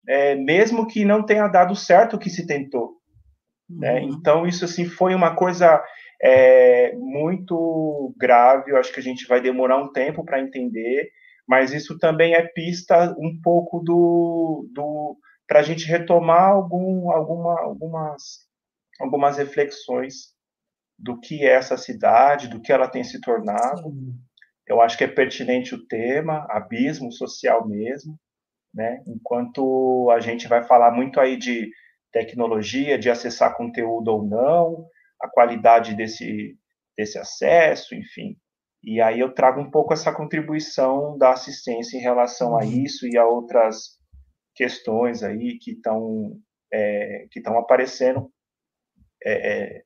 é, 0.09 0.35
mesmo 0.37 0.87
que 0.87 1.05
não 1.05 1.25
tenha 1.25 1.49
dado 1.49 1.77
certo 1.77 2.17
o 2.17 2.19
que 2.19 2.31
se 2.31 2.47
tentou. 2.47 2.97
Né? 3.69 4.01
Uhum. 4.01 4.07
Né? 4.07 4.15
Então, 4.15 4.47
isso 4.47 4.65
assim 4.65 4.87
foi 4.87 5.15
uma 5.15 5.35
coisa 5.35 5.83
é, 6.21 6.95
muito 6.97 8.15
grave, 8.17 8.73
eu 8.73 8.77
acho 8.77 8.93
que 8.93 9.01
a 9.01 9.03
gente 9.03 9.27
vai 9.27 9.41
demorar 9.41 9.79
um 9.79 9.93
tempo 9.93 10.25
para 10.25 10.41
entender, 10.41 11.11
mas 11.47 11.73
isso 11.73 11.99
também 11.99 12.35
é 12.35 12.43
pista 12.43 13.15
um 13.19 13.41
pouco 13.43 13.81
do, 13.81 14.69
do 14.73 15.17
para 15.47 15.61
a 15.61 15.63
gente 15.63 15.87
retomar 15.87 16.51
algum, 16.51 17.11
alguma, 17.11 17.59
algumas, 17.61 18.47
algumas 19.01 19.39
reflexões 19.39 20.35
do 20.99 21.19
que 21.19 21.47
é 21.47 21.53
essa 21.53 21.77
cidade, 21.77 22.49
do 22.49 22.61
que 22.61 22.71
ela 22.71 22.89
tem 22.89 23.03
se 23.03 23.21
tornado. 23.21 23.95
Eu 24.67 24.83
acho 24.83 24.99
que 24.99 25.05
é 25.05 25.09
pertinente 25.09 25.75
o 25.75 25.87
tema, 25.87 26.47
abismo 26.51 27.11
social 27.11 27.67
mesmo, 27.67 28.19
né? 28.75 29.03
Enquanto 29.07 30.11
a 30.11 30.21
gente 30.21 30.47
vai 30.47 30.63
falar 30.65 30.91
muito 30.91 31.19
aí 31.19 31.39
de 31.39 31.71
tecnologia, 32.13 32.99
de 32.99 33.09
acessar 33.09 33.57
conteúdo 33.57 34.09
ou 34.09 34.23
não, 34.23 34.87
a 35.21 35.29
qualidade 35.29 35.95
desse, 35.95 36.57
desse 36.97 37.19
acesso, 37.19 37.95
enfim. 37.95 38.37
E 38.83 39.01
aí 39.01 39.21
eu 39.21 39.35
trago 39.35 39.61
um 39.61 39.71
pouco 39.71 39.93
essa 39.93 40.13
contribuição 40.13 41.19
da 41.19 41.33
assistência 41.33 41.97
em 41.97 42.01
relação 42.01 42.57
a 42.57 42.65
uhum. 42.65 42.85
isso 42.85 43.07
e 43.07 43.17
a 43.17 43.27
outras 43.27 43.99
questões 44.55 45.23
aí 45.23 45.59
que 45.59 45.73
estão 45.73 46.37
é, 46.73 47.27
que 47.31 47.39
estão 47.39 47.59
aparecendo 47.59 48.31
é, 49.25 49.53
é, 49.53 49.83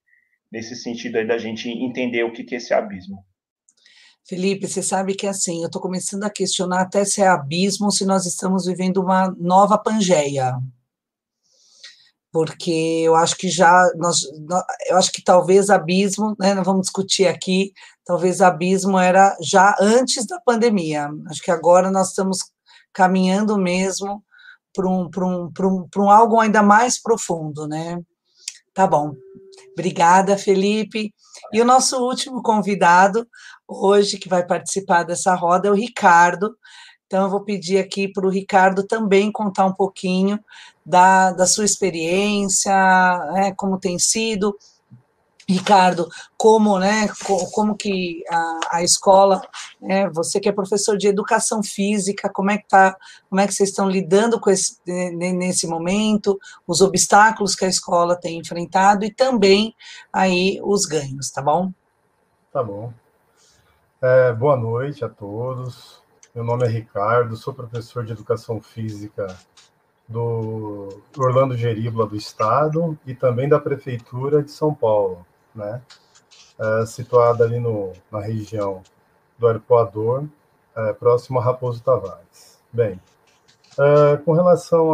nesse 0.50 0.74
sentido 0.76 1.16
aí 1.16 1.26
da 1.26 1.38
gente 1.38 1.68
entender 1.68 2.24
o 2.24 2.32
que, 2.32 2.44
que 2.44 2.54
é 2.54 2.58
esse 2.58 2.74
abismo. 2.74 3.24
Felipe, 4.26 4.68
você 4.68 4.82
sabe 4.82 5.14
que 5.14 5.26
assim, 5.26 5.60
eu 5.62 5.66
estou 5.66 5.82
começando 5.82 6.24
a 6.24 6.30
questionar 6.30 6.82
até 6.82 7.04
se 7.04 7.20
é 7.20 7.26
abismo 7.26 7.90
se 7.90 8.04
nós 8.04 8.24
estamos 8.24 8.66
vivendo 8.66 8.98
uma 8.98 9.30
nova 9.38 9.76
Pangeia. 9.76 10.54
Porque 12.32 13.02
eu 13.04 13.14
acho 13.14 13.36
que 13.36 13.48
já, 13.48 13.90
nós, 13.96 14.22
eu 14.88 14.96
acho 14.96 15.12
que 15.12 15.22
talvez 15.22 15.68
abismo, 15.68 16.34
né, 16.40 16.54
não 16.54 16.64
vamos 16.64 16.82
discutir 16.82 17.26
aqui, 17.26 17.72
talvez 18.06 18.40
abismo 18.40 18.98
era 18.98 19.36
já 19.40 19.76
antes 19.78 20.26
da 20.26 20.40
pandemia. 20.40 21.10
Acho 21.28 21.42
que 21.42 21.50
agora 21.50 21.90
nós 21.90 22.08
estamos 22.08 22.38
caminhando 22.92 23.58
mesmo 23.58 24.24
para 24.72 24.88
um, 24.88 25.10
um, 25.14 25.52
um, 25.60 25.88
um 25.96 26.10
algo 26.10 26.40
ainda 26.40 26.62
mais 26.62 27.00
profundo, 27.00 27.68
né? 27.68 28.00
Tá 28.72 28.86
bom. 28.86 29.14
Obrigada, 29.72 30.36
Felipe. 30.38 31.14
E 31.52 31.60
o 31.60 31.64
nosso 31.64 31.98
último 32.02 32.42
convidado 32.42 33.26
hoje, 33.68 34.18
que 34.18 34.28
vai 34.28 34.46
participar 34.46 35.02
dessa 35.02 35.34
roda, 35.34 35.68
é 35.68 35.70
o 35.70 35.74
Ricardo. 35.74 36.56
Então, 37.06 37.24
eu 37.24 37.30
vou 37.30 37.44
pedir 37.44 37.78
aqui 37.78 38.08
para 38.08 38.26
o 38.26 38.30
Ricardo 38.30 38.86
também 38.86 39.30
contar 39.30 39.66
um 39.66 39.74
pouquinho 39.74 40.42
da, 40.84 41.32
da 41.32 41.46
sua 41.46 41.64
experiência, 41.64 42.72
né, 43.32 43.52
como 43.56 43.78
tem 43.78 43.98
sido. 43.98 44.56
Ricardo, 45.48 46.08
como, 46.36 46.78
né, 46.78 47.08
como 47.52 47.76
que 47.76 48.22
a, 48.30 48.60
a 48.76 48.82
escola, 48.82 49.42
né, 49.80 50.08
você 50.08 50.38
que 50.38 50.48
é 50.48 50.52
professor 50.52 50.96
de 50.96 51.08
educação 51.08 51.62
física, 51.62 52.30
como 52.32 52.50
é 52.50 52.58
que 52.58 52.68
tá, 52.68 52.96
como 53.28 53.40
é 53.40 53.46
que 53.46 53.52
vocês 53.52 53.70
estão 53.70 53.88
lidando 53.88 54.40
com 54.40 54.50
esse, 54.50 54.78
nesse 54.86 55.66
momento, 55.66 56.38
os 56.66 56.80
obstáculos 56.80 57.54
que 57.54 57.64
a 57.64 57.68
escola 57.68 58.16
tem 58.16 58.38
enfrentado 58.38 59.04
e 59.04 59.12
também 59.12 59.74
aí 60.12 60.60
os 60.62 60.86
ganhos, 60.86 61.30
tá 61.30 61.42
bom? 61.42 61.72
Tá 62.52 62.62
bom. 62.62 62.92
É, 64.00 64.32
boa 64.32 64.56
noite 64.56 65.04
a 65.04 65.08
todos. 65.08 66.00
Meu 66.34 66.44
nome 66.44 66.66
é 66.66 66.68
Ricardo, 66.68 67.36
sou 67.36 67.52
professor 67.52 68.04
de 68.04 68.12
Educação 68.12 68.60
Física 68.60 69.26
do 70.12 71.02
Orlando 71.16 71.56
Geribla 71.56 72.06
do 72.06 72.14
Estado 72.14 72.98
e 73.06 73.14
também 73.14 73.48
da 73.48 73.58
Prefeitura 73.58 74.42
de 74.42 74.50
São 74.50 74.74
Paulo, 74.74 75.26
né? 75.54 75.82
É, 76.58 76.86
situada 76.86 77.44
ali 77.44 77.58
no, 77.58 77.92
na 78.10 78.20
região 78.20 78.82
do 79.38 79.48
Arpoador, 79.48 80.24
é, 80.76 80.92
próximo 80.92 81.38
a 81.38 81.42
Raposo 81.42 81.82
Tavares. 81.82 82.60
Bem, 82.72 83.00
é, 83.78 84.16
com 84.18 84.32
relação 84.32 84.92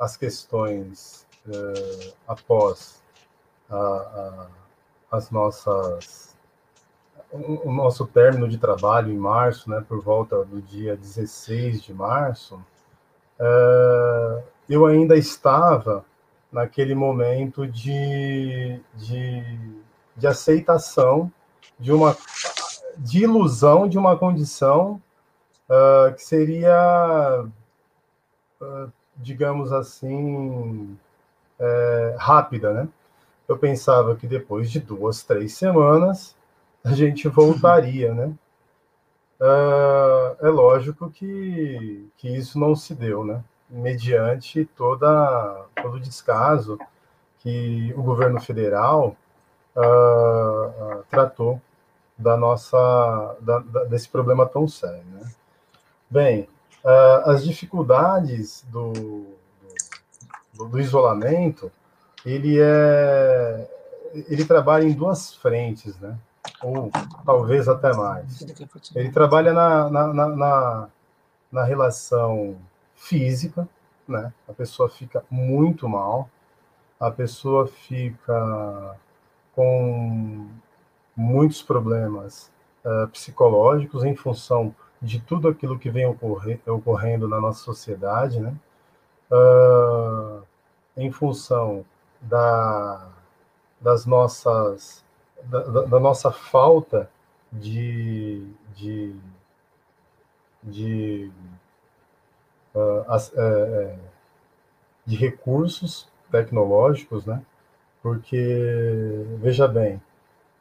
às 0.00 0.16
questões 0.16 1.26
é, 1.46 2.12
após 2.26 3.02
a, 3.70 3.76
a, 3.76 4.48
as 5.16 5.30
nossas 5.30 6.28
o 7.30 7.70
nosso 7.70 8.06
término 8.06 8.48
de 8.48 8.56
trabalho 8.56 9.12
em 9.12 9.18
março, 9.18 9.68
né, 9.68 9.84
por 9.86 10.00
volta 10.00 10.42
do 10.46 10.62
dia 10.62 10.96
16 10.96 11.82
de 11.82 11.92
março, 11.92 12.58
é, 13.40 14.42
eu 14.68 14.86
ainda 14.86 15.16
estava 15.16 16.04
naquele 16.50 16.94
momento 16.94 17.66
de, 17.66 18.80
de, 18.94 19.58
de 20.16 20.26
aceitação 20.26 21.30
de 21.78 21.92
uma 21.92 22.16
de 22.98 23.22
ilusão 23.22 23.88
de 23.88 23.96
uma 23.96 24.18
condição 24.18 25.00
uh, 25.68 26.12
que 26.14 26.22
seria, 26.22 27.44
uh, 28.60 28.92
digamos 29.16 29.72
assim, 29.72 30.98
é, 31.58 32.16
rápida, 32.18 32.72
né? 32.72 32.88
Eu 33.48 33.56
pensava 33.56 34.14
que 34.16 34.26
depois 34.26 34.70
de 34.70 34.80
duas, 34.80 35.22
três 35.22 35.54
semanas 35.54 36.36
a 36.84 36.92
gente 36.92 37.28
voltaria, 37.28 38.12
né? 38.12 38.32
Uh, 39.40 40.44
é 40.44 40.48
lógico 40.48 41.08
que, 41.10 42.10
que 42.16 42.28
isso 42.28 42.58
não 42.58 42.74
se 42.74 42.92
deu, 42.94 43.24
né? 43.24 43.42
Mediante 43.70 44.64
toda, 44.64 45.66
todo 45.80 45.94
o 45.94 46.00
descaso 46.00 46.78
que 47.38 47.94
o 47.96 48.02
governo 48.02 48.40
federal 48.40 49.16
uh, 49.76 50.98
uh, 51.00 51.04
tratou 51.08 51.60
da 52.16 52.36
nossa, 52.36 53.36
da, 53.40 53.60
da, 53.60 53.84
desse 53.84 54.08
problema 54.08 54.44
tão 54.44 54.66
sério, 54.66 55.04
né? 55.12 55.30
Bem, 56.10 56.48
as 57.26 57.44
dificuldades 57.44 58.64
do, 58.70 59.26
do, 60.54 60.64
do 60.64 60.80
isolamento, 60.80 61.70
ele 62.24 62.58
é, 62.58 63.68
ele 64.28 64.44
trabalha 64.44 64.84
em 64.84 64.92
duas 64.92 65.34
frentes, 65.34 65.98
né? 65.98 66.18
Ou 66.62 66.90
talvez 67.24 67.68
até 67.68 67.92
mais. 67.94 68.44
Ele 68.94 69.10
trabalha 69.10 69.52
na, 69.52 69.90
na, 69.90 70.06
na, 70.12 70.88
na, 71.52 71.64
relação 71.64 72.56
física, 72.94 73.68
né? 74.06 74.32
A 74.48 74.52
pessoa 74.52 74.88
fica 74.88 75.24
muito 75.30 75.88
mal, 75.88 76.28
a 76.98 77.10
pessoa 77.10 77.66
fica 77.66 78.96
com 79.54 80.48
muitos 81.16 81.62
problemas 81.62 82.50
uh, 82.84 83.08
psicológicos 83.08 84.04
em 84.04 84.14
função 84.14 84.74
de 85.00 85.20
tudo 85.20 85.48
aquilo 85.48 85.78
que 85.78 85.90
vem 85.90 86.06
ocorrer, 86.06 86.60
ocorrendo 86.66 87.28
na 87.28 87.40
nossa 87.40 87.62
sociedade, 87.62 88.40
né? 88.40 88.54
Uh, 89.30 90.42
em 90.96 91.10
função 91.12 91.84
da, 92.20 93.08
das 93.80 94.06
nossas 94.06 95.04
da, 95.44 95.82
da 95.82 96.00
nossa 96.00 96.30
falta 96.30 97.10
de, 97.52 98.46
de, 98.74 99.14
de, 100.62 101.30
uh, 102.74 103.14
uh, 103.14 103.98
de 105.06 105.16
recursos 105.16 106.08
tecnológicos, 106.30 107.24
né? 107.26 107.42
Porque, 108.02 109.26
veja 109.40 109.66
bem, 109.68 110.00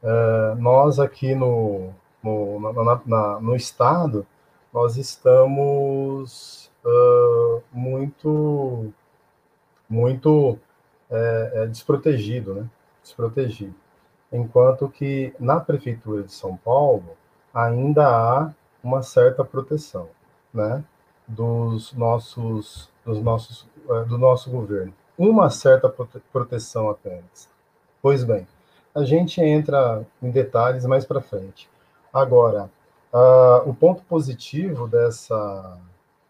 É, 0.03 0.55
nós 0.55 0.99
aqui 0.99 1.33
no, 1.33 1.91
no, 2.21 2.59
na, 2.59 3.01
na, 3.03 3.39
no 3.39 3.55
Estado, 3.55 4.27
nós 4.71 4.95
estamos 4.95 6.71
uh, 6.85 7.63
muito, 7.71 8.93
muito 9.89 10.59
desprotegido, 11.71 12.53
né? 12.53 12.69
Desprotegido. 13.01 13.73
Enquanto 14.31 14.89
que 14.89 15.33
na 15.39 15.59
Prefeitura 15.59 16.23
de 16.23 16.33
São 16.33 16.57
Paulo 16.57 17.15
ainda 17.53 18.07
há 18.07 18.51
uma 18.83 19.01
certa 19.01 19.43
proteção, 19.43 20.07
né? 20.53 20.83
Dos 21.27 21.93
nossos, 21.93 22.89
dos 23.05 23.21
nossos, 23.21 23.67
é, 23.89 24.03
do 24.03 24.17
nosso 24.17 24.49
governo. 24.49 24.93
Uma 25.17 25.49
certa 25.49 25.89
prote 25.89 26.21
proteção 26.31 26.89
apenas. 26.89 27.49
Pois 28.01 28.23
bem, 28.23 28.47
a 28.93 29.03
gente 29.03 29.41
entra 29.41 30.05
em 30.21 30.29
detalhes 30.29 30.85
mais 30.85 31.05
para 31.05 31.21
frente. 31.21 31.69
Agora, 32.13 32.69
uh, 33.13 33.69
o 33.69 33.73
ponto 33.73 34.03
positivo 34.03 34.87
dessa, 34.87 35.77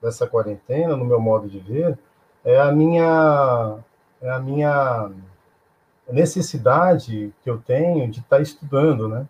dessa 0.02 0.26
quarentena, 0.26 0.96
no 0.96 1.06
meu 1.06 1.20
modo 1.20 1.48
de 1.48 1.60
ver, 1.60 1.98
é 2.44 2.60
a 2.60 2.72
minha, 2.72 3.78
é 4.22 4.30
a 4.30 4.40
minha 4.40 5.12
necessidade 6.14 7.34
que 7.44 7.50
eu 7.50 7.58
tenho 7.58 8.10
de 8.10 8.20
estar 8.20 8.38
tá 8.38 8.42
estudando, 8.42 9.08
né? 9.08 9.28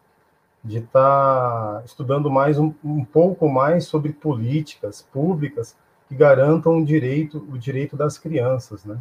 De 0.63 0.77
estar 0.77 1.79
tá 1.79 1.81
estudando 1.85 2.29
mais 2.29 2.59
um, 2.59 2.73
um 2.83 3.03
pouco 3.03 3.49
mais 3.49 3.85
sobre 3.85 4.13
políticas 4.13 5.01
públicas 5.01 5.75
que 6.07 6.15
garantam 6.15 6.77
o 6.77 6.85
direito, 6.85 7.45
o 7.49 7.57
direito 7.57 7.95
das 7.95 8.17
crianças, 8.17 8.85
né? 8.85 8.97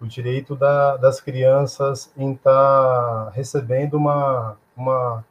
O 0.00 0.06
direito 0.06 0.56
da, 0.56 0.96
das 0.96 1.20
crianças 1.20 2.12
em 2.16 2.32
estar 2.32 3.26
tá 3.26 3.30
recebendo 3.34 3.94
uma, 3.94 4.56
uma 4.76 5.24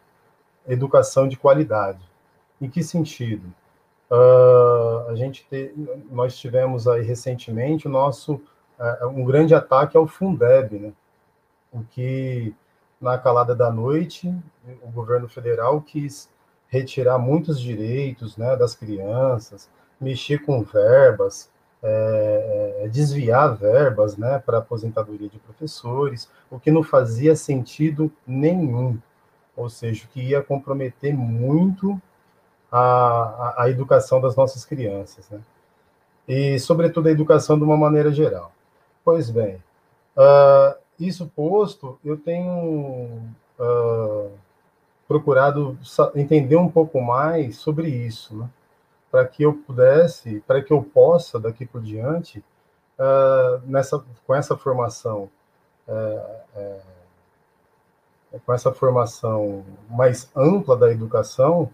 educação 0.68 1.28
de 1.28 1.38
qualidade. 1.38 2.00
Em 2.62 2.70
que 2.70 2.84
sentido? 2.84 3.54
Uh, 4.12 5.10
a 5.10 5.16
gente 5.16 5.46
te, 5.48 5.72
nós 6.10 6.38
tivemos 6.38 6.88
aí 6.88 7.04
recentemente 7.04 7.88
o 7.88 7.92
nosso 7.92 8.34
uh, 8.80 9.08
um 9.08 9.24
grande 9.24 9.54
ataque 9.54 9.96
ao 9.96 10.08
Fundeb, 10.08 10.80
né? 10.80 10.94
O 11.72 11.84
que 11.84 12.54
na 13.00 13.18
calada 13.18 13.56
da 13.56 13.72
noite 13.72 14.34
o 14.84 14.92
governo 14.92 15.28
federal 15.28 15.82
quis 15.82 16.30
retirar 16.68 17.18
muitos 17.18 17.60
direitos, 17.60 18.38
né, 18.38 18.56
das 18.56 18.76
crianças, 18.76 19.70
mexer 20.00 20.40
com 20.40 20.62
verbas, 20.62 21.50
é, 21.82 22.82
é 22.84 22.88
desviar 22.88 23.56
verbas, 23.56 24.18
né, 24.18 24.40
para 24.40 24.60
aposentadoria 24.60 25.30
de 25.30 25.40
professores, 25.40 26.30
o 26.52 26.60
que 26.60 26.70
não 26.70 26.84
fazia 26.84 27.36
sentido 27.36 28.12
nenhum 28.28 29.00
ou 29.60 29.70
seja, 29.70 30.08
que 30.14 30.22
ia 30.22 30.42
comprometer 30.42 31.14
muito 31.14 32.02
a, 32.72 32.80
a, 32.80 33.64
a 33.64 33.70
educação 33.70 34.22
das 34.22 34.34
nossas 34.34 34.64
crianças, 34.64 35.30
né? 35.30 35.42
E, 36.26 36.58
sobretudo, 36.60 37.10
a 37.10 37.12
educação 37.12 37.58
de 37.58 37.66
uma 37.66 37.76
maneira 37.76 38.10
geral. 38.12 38.54
Pois 39.04 39.30
bem, 39.30 39.56
uh, 40.16 40.80
isso 41.00 41.32
posto, 41.36 41.98
eu 42.04 42.18
tenho 42.18 43.22
uh, 43.60 44.32
procurado 45.08 45.78
entender 46.16 46.56
um 46.56 46.70
pouco 46.70 47.02
mais 47.02 47.58
sobre 47.58 47.90
isso, 47.90 48.36
né? 48.36 48.50
para 49.12 49.26
que 49.26 49.44
eu 49.44 49.54
pudesse, 49.54 50.44
para 50.46 50.62
que 50.62 50.72
eu 50.72 50.84
possa, 50.84 51.40
daqui 51.40 51.66
por 51.66 51.82
diante, 51.82 52.44
uh, 53.00 53.62
nessa, 53.66 54.04
com 54.26 54.36
essa 54.36 54.56
formação 54.56 55.30
uh, 55.88 56.80
com 58.46 58.54
essa 58.54 58.72
formação 58.72 59.66
mais 59.90 60.30
ampla 60.36 60.78
da 60.78 60.92
educação, 60.92 61.70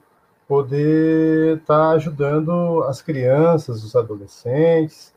poder 0.48 1.58
estar 1.58 1.90
tá 1.90 1.90
ajudando 1.92 2.84
as 2.84 3.02
crianças, 3.02 3.84
os 3.84 3.96
adolescentes, 3.96 5.14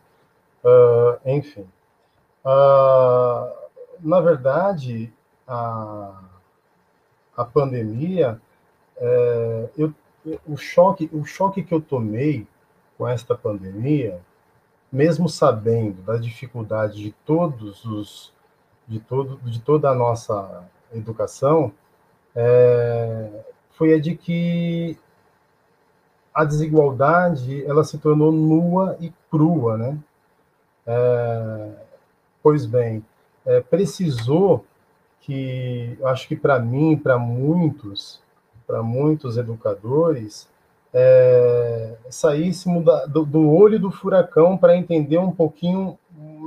uh, 0.64 1.18
enfim. 1.24 1.66
Uh, 2.44 3.67
na 4.00 4.20
verdade, 4.20 5.12
a, 5.46 6.20
a 7.36 7.44
pandemia, 7.44 8.40
é, 8.96 9.68
eu, 9.76 9.92
o, 10.46 10.56
choque, 10.56 11.08
o 11.12 11.24
choque 11.24 11.62
que 11.62 11.72
eu 11.72 11.80
tomei 11.80 12.46
com 12.96 13.06
esta 13.06 13.34
pandemia, 13.34 14.20
mesmo 14.90 15.28
sabendo 15.28 16.02
da 16.02 16.16
dificuldade 16.16 17.02
de 17.02 17.12
todos 17.24 17.84
os 17.84 18.32
de 18.86 18.98
todo 19.00 19.36
de 19.44 19.60
toda 19.60 19.90
a 19.90 19.94
nossa 19.94 20.66
educação 20.94 21.70
é, 22.34 23.44
foi 23.72 23.92
a 23.92 24.00
de 24.00 24.16
que 24.16 24.98
a 26.32 26.44
desigualdade 26.44 27.64
ela 27.66 27.84
se 27.84 27.98
tornou 27.98 28.32
nua 28.32 28.96
e 29.00 29.12
crua, 29.30 29.76
né? 29.76 29.98
É, 30.86 31.70
pois 32.42 32.64
bem, 32.64 33.04
é, 33.48 33.62
precisou 33.62 34.64
que, 35.22 35.98
acho 36.04 36.28
que 36.28 36.36
para 36.36 36.58
mim, 36.58 36.96
para 36.96 37.18
muitos, 37.18 38.20
para 38.66 38.82
muitos 38.82 39.38
educadores, 39.38 40.46
é, 40.92 41.96
saíssemos 42.10 42.84
da, 42.84 43.06
do, 43.06 43.24
do, 43.24 43.50
olho 43.50 43.80
do 43.80 43.90
furacão 43.90 44.56
para 44.56 44.76
entender 44.76 45.18
um 45.18 45.32
pouquinho 45.32 45.98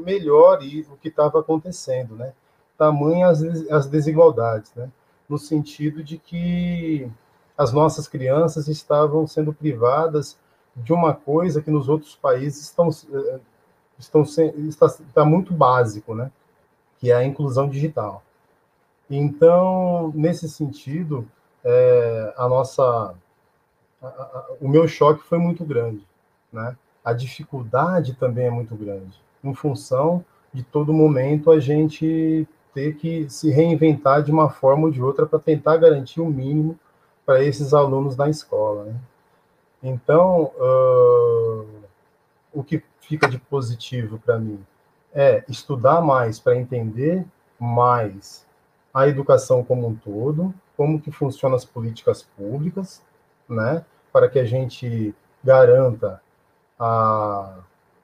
melhor 0.05 0.59
o 0.91 0.97
que 0.97 1.07
estava 1.07 1.39
acontecendo, 1.39 2.15
né? 2.15 2.33
tamanhas 2.77 3.43
as 3.69 3.87
desigualdades, 3.87 4.71
né? 4.75 4.89
no 5.27 5.37
sentido 5.37 6.03
de 6.03 6.17
que 6.17 7.09
as 7.57 7.71
nossas 7.71 8.07
crianças 8.07 8.67
estavam 8.67 9.25
sendo 9.27 9.53
privadas 9.53 10.37
de 10.75 10.93
uma 10.93 11.13
coisa 11.13 11.61
que 11.61 11.69
nos 11.69 11.89
outros 11.89 12.15
países 12.15 12.61
estão, 12.63 12.89
eh, 12.89 13.39
estão 13.99 14.23
está, 14.23 14.85
está 14.87 15.25
muito 15.25 15.53
básico, 15.53 16.15
né? 16.15 16.31
Que 17.01 17.11
é 17.11 17.15
a 17.15 17.25
inclusão 17.25 17.67
digital. 17.67 18.23
Então, 19.09 20.13
nesse 20.15 20.47
sentido, 20.47 21.27
é, 21.65 22.33
a 22.37 22.47
nossa, 22.47 23.15
a, 24.01 24.07
a, 24.07 24.45
o 24.61 24.69
meu 24.69 24.87
choque 24.87 25.23
foi 25.23 25.39
muito 25.39 25.65
grande, 25.65 26.05
né? 26.53 26.77
A 27.03 27.11
dificuldade 27.11 28.13
também 28.13 28.45
é 28.45 28.51
muito 28.51 28.75
grande, 28.75 29.19
em 29.43 29.55
função 29.55 30.23
de 30.53 30.61
todo 30.61 30.93
momento 30.93 31.49
a 31.49 31.59
gente 31.59 32.47
ter 32.71 32.95
que 32.97 33.27
se 33.27 33.49
reinventar 33.49 34.21
de 34.21 34.31
uma 34.31 34.49
forma 34.49 34.85
ou 34.85 34.91
de 34.91 35.01
outra 35.01 35.25
para 35.25 35.39
tentar 35.39 35.77
garantir 35.77 36.21
o 36.21 36.25
um 36.25 36.29
mínimo 36.29 36.79
para 37.25 37.43
esses 37.43 37.73
alunos 37.73 38.15
na 38.15 38.29
escola. 38.29 38.85
Né? 38.85 38.95
Então, 39.81 40.51
uh, 40.55 41.67
o 42.53 42.63
que 42.63 42.83
fica 42.99 43.27
de 43.27 43.39
positivo 43.39 44.19
para 44.19 44.37
mim 44.37 44.63
é 45.13 45.43
estudar 45.47 46.01
mais 46.01 46.39
para 46.39 46.55
entender 46.55 47.25
mais 47.59 48.45
a 48.93 49.07
educação 49.07 49.63
como 49.63 49.87
um 49.87 49.95
todo, 49.95 50.53
como 50.75 50.99
que 50.99 51.11
funcionam 51.11 51.55
as 51.55 51.65
políticas 51.65 52.23
públicas, 52.23 53.01
né, 53.47 53.85
para 54.11 54.27
que 54.27 54.39
a 54.39 54.45
gente 54.45 55.13
garanta 55.43 56.21
a, 56.79 57.59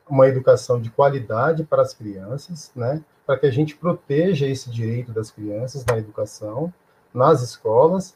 uma 0.10 0.28
educação 0.28 0.80
de 0.80 0.90
qualidade 0.90 1.64
para 1.64 1.82
as 1.82 1.94
crianças, 1.94 2.72
né, 2.76 3.04
para 3.26 3.38
que 3.38 3.46
a 3.46 3.52
gente 3.52 3.76
proteja 3.76 4.48
esse 4.48 4.70
direito 4.70 5.12
das 5.12 5.32
crianças 5.32 5.86
na 5.86 5.98
educação, 5.98 6.74
nas 7.14 7.42
escolas, 7.42 8.16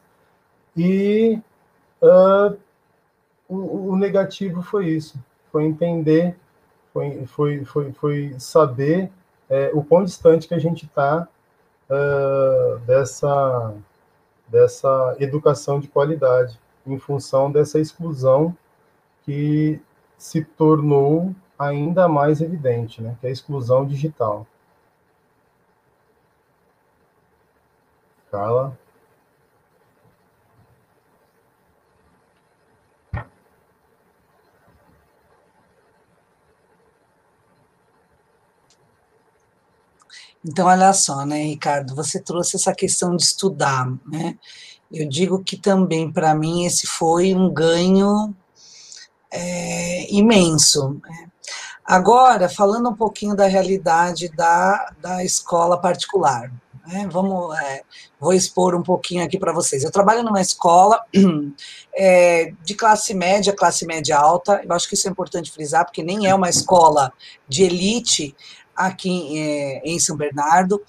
e 0.75 1.41
uh, 2.01 2.57
o, 3.47 3.89
o, 3.89 3.97
negativo 3.97 4.61
foi 4.61 4.87
isso, 4.87 5.19
foi 5.51 5.65
entender, 5.65 6.37
foi, 6.93 7.25
foi, 7.25 7.65
foi, 7.65 7.91
foi 7.93 8.35
saber 8.37 9.11
é, 9.49 9.71
o 9.73 9.83
quão 9.83 10.03
distante 10.03 10.47
que 10.47 10.53
a 10.53 10.59
gente 10.59 10.85
está 10.85 11.27
uh, 11.89 12.79
dessa, 12.79 13.73
dessa 14.47 15.15
educação 15.19 15.79
de 15.79 15.87
qualidade, 15.87 16.59
em 16.85 16.97
função 16.97 17.51
dessa 17.51 17.79
exclusão 17.79 18.55
que 19.23 19.79
se 20.17 20.43
tornou 20.43 21.35
ainda 21.57 22.07
mais 22.07 22.41
evidente, 22.41 23.01
né, 23.01 23.15
que 23.19 23.27
é 23.27 23.29
a 23.29 23.33
exclusão 23.33 23.85
digital. 23.85 24.47
Carla? 28.31 28.77
Então, 40.45 40.67
olha 40.67 40.91
só, 40.93 41.25
né, 41.25 41.43
Ricardo, 41.43 41.95
você 41.95 42.19
trouxe 42.19 42.55
essa 42.55 42.73
questão 42.73 43.15
de 43.15 43.23
estudar, 43.23 43.87
né? 44.07 44.37
Eu 44.91 45.07
digo 45.07 45.43
que 45.43 45.55
também, 45.55 46.11
para 46.11 46.35
mim, 46.35 46.65
esse 46.65 46.85
foi 46.85 47.33
um 47.33 47.51
ganho 47.53 48.35
é, 49.31 50.11
imenso. 50.13 50.99
Né? 51.01 51.29
Agora, 51.85 52.49
falando 52.49 52.89
um 52.89 52.95
pouquinho 52.95 53.35
da 53.35 53.47
realidade 53.47 54.27
da, 54.35 54.93
da 54.99 55.23
escola 55.23 55.79
particular. 55.79 56.51
Né? 56.85 57.07
Vamos, 57.09 57.57
é, 57.59 57.83
vou 58.19 58.33
expor 58.33 58.75
um 58.75 58.83
pouquinho 58.83 59.23
aqui 59.23 59.39
para 59.39 59.53
vocês. 59.53 59.83
Eu 59.83 59.91
trabalho 59.91 60.23
numa 60.23 60.41
escola 60.41 61.01
é, 61.95 62.53
de 62.63 62.75
classe 62.75 63.13
média, 63.13 63.55
classe 63.55 63.85
média 63.85 64.17
alta. 64.17 64.61
Eu 64.63 64.73
acho 64.73 64.89
que 64.89 64.95
isso 64.95 65.07
é 65.07 65.11
importante 65.11 65.51
frisar, 65.51 65.85
porque 65.85 66.03
nem 66.03 66.27
é 66.27 66.35
uma 66.35 66.49
escola 66.49 67.13
de 67.47 67.63
elite 67.63 68.35
aqui 68.75 69.37
é, 69.39 69.81
em 69.83 69.99
São 69.99 70.15
Bernardo. 70.15 70.81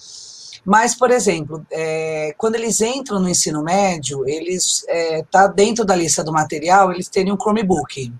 Mas, 0.64 0.94
por 0.94 1.10
exemplo, 1.10 1.66
é, 1.70 2.34
quando 2.38 2.54
eles 2.54 2.80
entram 2.80 3.18
no 3.18 3.28
ensino 3.28 3.62
médio, 3.62 4.26
eles 4.28 4.84
é, 4.88 5.24
tá 5.24 5.46
dentro 5.46 5.84
da 5.84 5.96
lista 5.96 6.22
do 6.22 6.32
material, 6.32 6.92
eles 6.92 7.08
têm 7.08 7.32
um 7.32 7.36
Chromebook. 7.36 8.12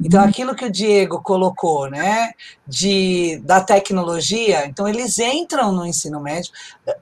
Então, 0.00 0.22
uhum. 0.22 0.28
aquilo 0.28 0.54
que 0.54 0.64
o 0.64 0.70
Diego 0.70 1.20
colocou, 1.22 1.90
né, 1.90 2.30
de, 2.66 3.40
da 3.44 3.60
tecnologia, 3.60 4.64
então 4.66 4.88
eles 4.88 5.18
entram 5.18 5.72
no 5.72 5.84
ensino 5.84 6.20
médio, 6.20 6.52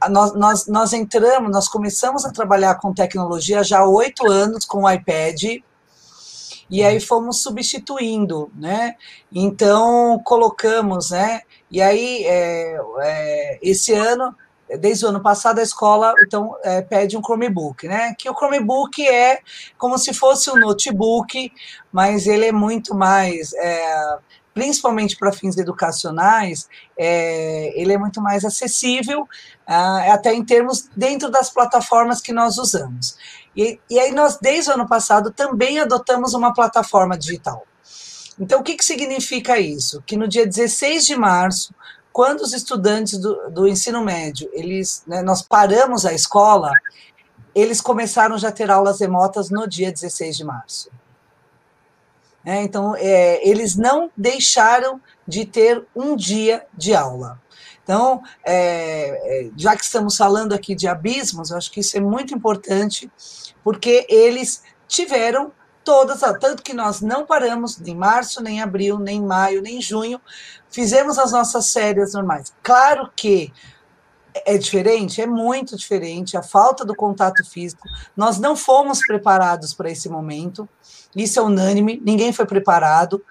nós, 0.09 0.35
nós, 0.35 0.67
nós 0.67 0.93
entramos, 0.95 1.51
nós 1.51 1.69
começamos 1.69 2.25
a 2.25 2.33
trabalhar 2.33 2.77
com 2.77 2.95
tecnologia 2.95 3.63
já 3.63 3.81
há 3.81 3.89
oito 3.89 4.31
anos 4.31 4.65
com 4.65 4.85
o 4.85 4.91
iPad, 4.91 5.61
e 6.71 6.83
aí 6.83 7.01
fomos 7.01 7.43
substituindo, 7.43 8.51
né? 8.55 8.97
Então 9.33 10.21
colocamos, 10.25 11.11
né? 11.11 11.43
E 11.71 11.81
aí 11.81 12.25
é, 12.25 12.79
é, 13.01 13.59
esse 13.63 13.93
ano 13.93 14.35
desde 14.81 15.05
o 15.05 15.09
ano 15.11 15.23
passado 15.23 15.61
a 15.61 15.63
escola 15.63 16.13
então 16.27 16.57
é, 16.65 16.83
pede 16.83 17.17
um 17.17 17.23
Chromebook, 17.23 17.87
né? 17.87 18.15
Que 18.19 18.29
o 18.29 18.35
Chromebook 18.35 19.07
é 19.07 19.41
como 19.79 19.97
se 19.99 20.13
fosse 20.13 20.51
um 20.51 20.57
notebook, 20.57 21.53
mas 21.93 22.27
ele 22.27 22.47
é 22.47 22.53
muito 22.53 22.95
mais, 22.95 23.53
é, 23.55 24.19
principalmente 24.53 25.17
para 25.17 25.33
fins 25.33 25.57
educacionais, 25.57 26.69
é, 26.99 27.73
ele 27.81 27.93
é 27.93 27.99
muito 27.99 28.21
mais 28.21 28.45
acessível, 28.45 29.29
ah, 29.67 30.15
até 30.15 30.33
em 30.33 30.45
termos 30.45 30.89
dentro 30.97 31.31
das 31.31 31.51
plataformas 31.51 32.21
que 32.21 32.33
nós 32.33 32.57
usamos. 32.57 33.17
E, 33.57 33.81
e 33.89 33.99
aí 33.99 34.13
nós 34.13 34.39
desde 34.39 34.71
o 34.71 34.75
ano 34.75 34.87
passado 34.87 35.31
também 35.31 35.79
adotamos 35.79 36.35
uma 36.35 36.53
plataforma 36.53 37.17
digital. 37.17 37.67
Então, 38.39 38.61
o 38.61 38.63
que, 38.63 38.75
que 38.75 38.85
significa 38.85 39.59
isso? 39.59 40.03
Que 40.07 40.17
no 40.17 40.29
dia 40.29 40.47
16 40.47 41.07
de 41.07 41.17
março, 41.17 41.75
quando 42.13 42.41
os 42.41 42.53
estudantes 42.53 43.19
do, 43.19 43.51
do 43.51 43.67
ensino 43.67 44.05
médio, 44.05 44.49
eles, 44.53 45.03
né, 45.07 45.23
nós 45.23 45.41
paramos 45.43 46.05
a 46.05 46.13
escola, 46.13 46.71
eles 47.55 47.81
começaram 47.81 48.37
já 48.37 48.49
a 48.49 48.53
ter 48.53 48.71
aulas 48.71 49.01
remotas 49.01 49.49
no 49.49 49.67
dia 49.67 49.91
16 49.91 50.37
de 50.37 50.45
março. 50.45 50.91
É, 52.45 52.63
então, 52.63 52.95
é, 52.97 53.47
eles 53.47 53.75
não 53.75 54.11
deixaram 54.17 55.01
de 55.27 55.45
ter 55.45 55.85
um 55.97 56.15
dia 56.15 56.65
de 56.73 56.95
aula. 56.95 57.41
Então, 57.87 58.21
é, 58.45 59.45
é 59.47 59.51
já 59.57 59.77
que 59.77 59.85
estamos 59.85 60.17
falando 60.17 60.53
aqui 60.53 60.75
de 60.75 60.89
abismos, 60.89 61.53
eu 61.53 61.57
acho 61.57 61.71
que 61.71 61.79
isso 61.79 61.97
é 61.97 62.01
muito 62.01 62.35
importante, 62.35 63.09
porque 63.63 64.05
eles 64.11 64.65
tiveram 64.89 65.53
todas, 65.85 66.19
tanto 66.41 66.65
que 66.65 66.75
nós 66.75 67.01
não 67.01 67.25
paramos 67.25 67.79
nem 67.79 67.95
março, 67.95 68.43
nem 68.43 68.61
abril, 68.61 68.99
nem 68.99 69.23
maio, 69.23 69.63
nem 69.63 69.81
junho, 69.81 70.21
fizemos 70.69 71.17
as 71.17 71.31
nossas 71.31 71.67
séries 71.67 72.13
normais. 72.13 72.53
Claro 72.61 73.09
que 73.15 73.53
é 74.45 74.59
diferente, 74.59 75.23
é 75.23 75.27
muito 75.27 75.77
diferente, 75.77 76.37
a 76.37 76.43
falta 76.43 76.85
do 76.85 76.95
contato 76.95 77.49
físico. 77.49 77.87
Nós 78.17 78.37
não 78.37 78.57
fomos 78.57 78.99
preparados 79.07 79.73
para 79.73 79.89
esse 79.89 80.09
momento, 80.09 80.69
isso 81.15 81.39
é 81.39 81.43
unânime, 81.43 82.03
ninguém 82.05 82.33
foi 82.33 82.47
preparado, 82.47 83.25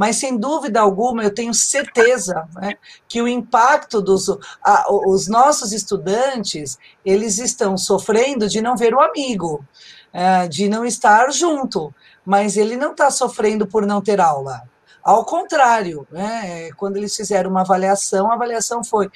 mas 0.00 0.16
sem 0.16 0.38
dúvida 0.38 0.80
alguma 0.80 1.22
eu 1.22 1.34
tenho 1.34 1.52
certeza 1.52 2.48
né, 2.54 2.72
que 3.06 3.20
o 3.20 3.28
impacto 3.28 4.00
dos 4.00 4.30
a, 4.64 4.86
os 4.90 5.28
nossos 5.28 5.72
estudantes, 5.72 6.78
eles 7.04 7.36
estão 7.36 7.76
sofrendo 7.76 8.48
de 8.48 8.62
não 8.62 8.78
ver 8.78 8.94
o 8.94 9.00
amigo, 9.02 9.62
é, 10.10 10.48
de 10.48 10.70
não 10.70 10.86
estar 10.86 11.30
junto, 11.30 11.94
mas 12.24 12.56
ele 12.56 12.78
não 12.78 12.92
está 12.92 13.10
sofrendo 13.10 13.66
por 13.66 13.84
não 13.84 14.00
ter 14.00 14.22
aula. 14.22 14.62
Ao 15.02 15.22
contrário, 15.22 16.08
né, 16.10 16.70
quando 16.78 16.96
eles 16.96 17.14
fizeram 17.14 17.50
uma 17.50 17.60
avaliação, 17.60 18.30
a 18.30 18.34
avaliação 18.36 18.82
foi: 18.82 19.10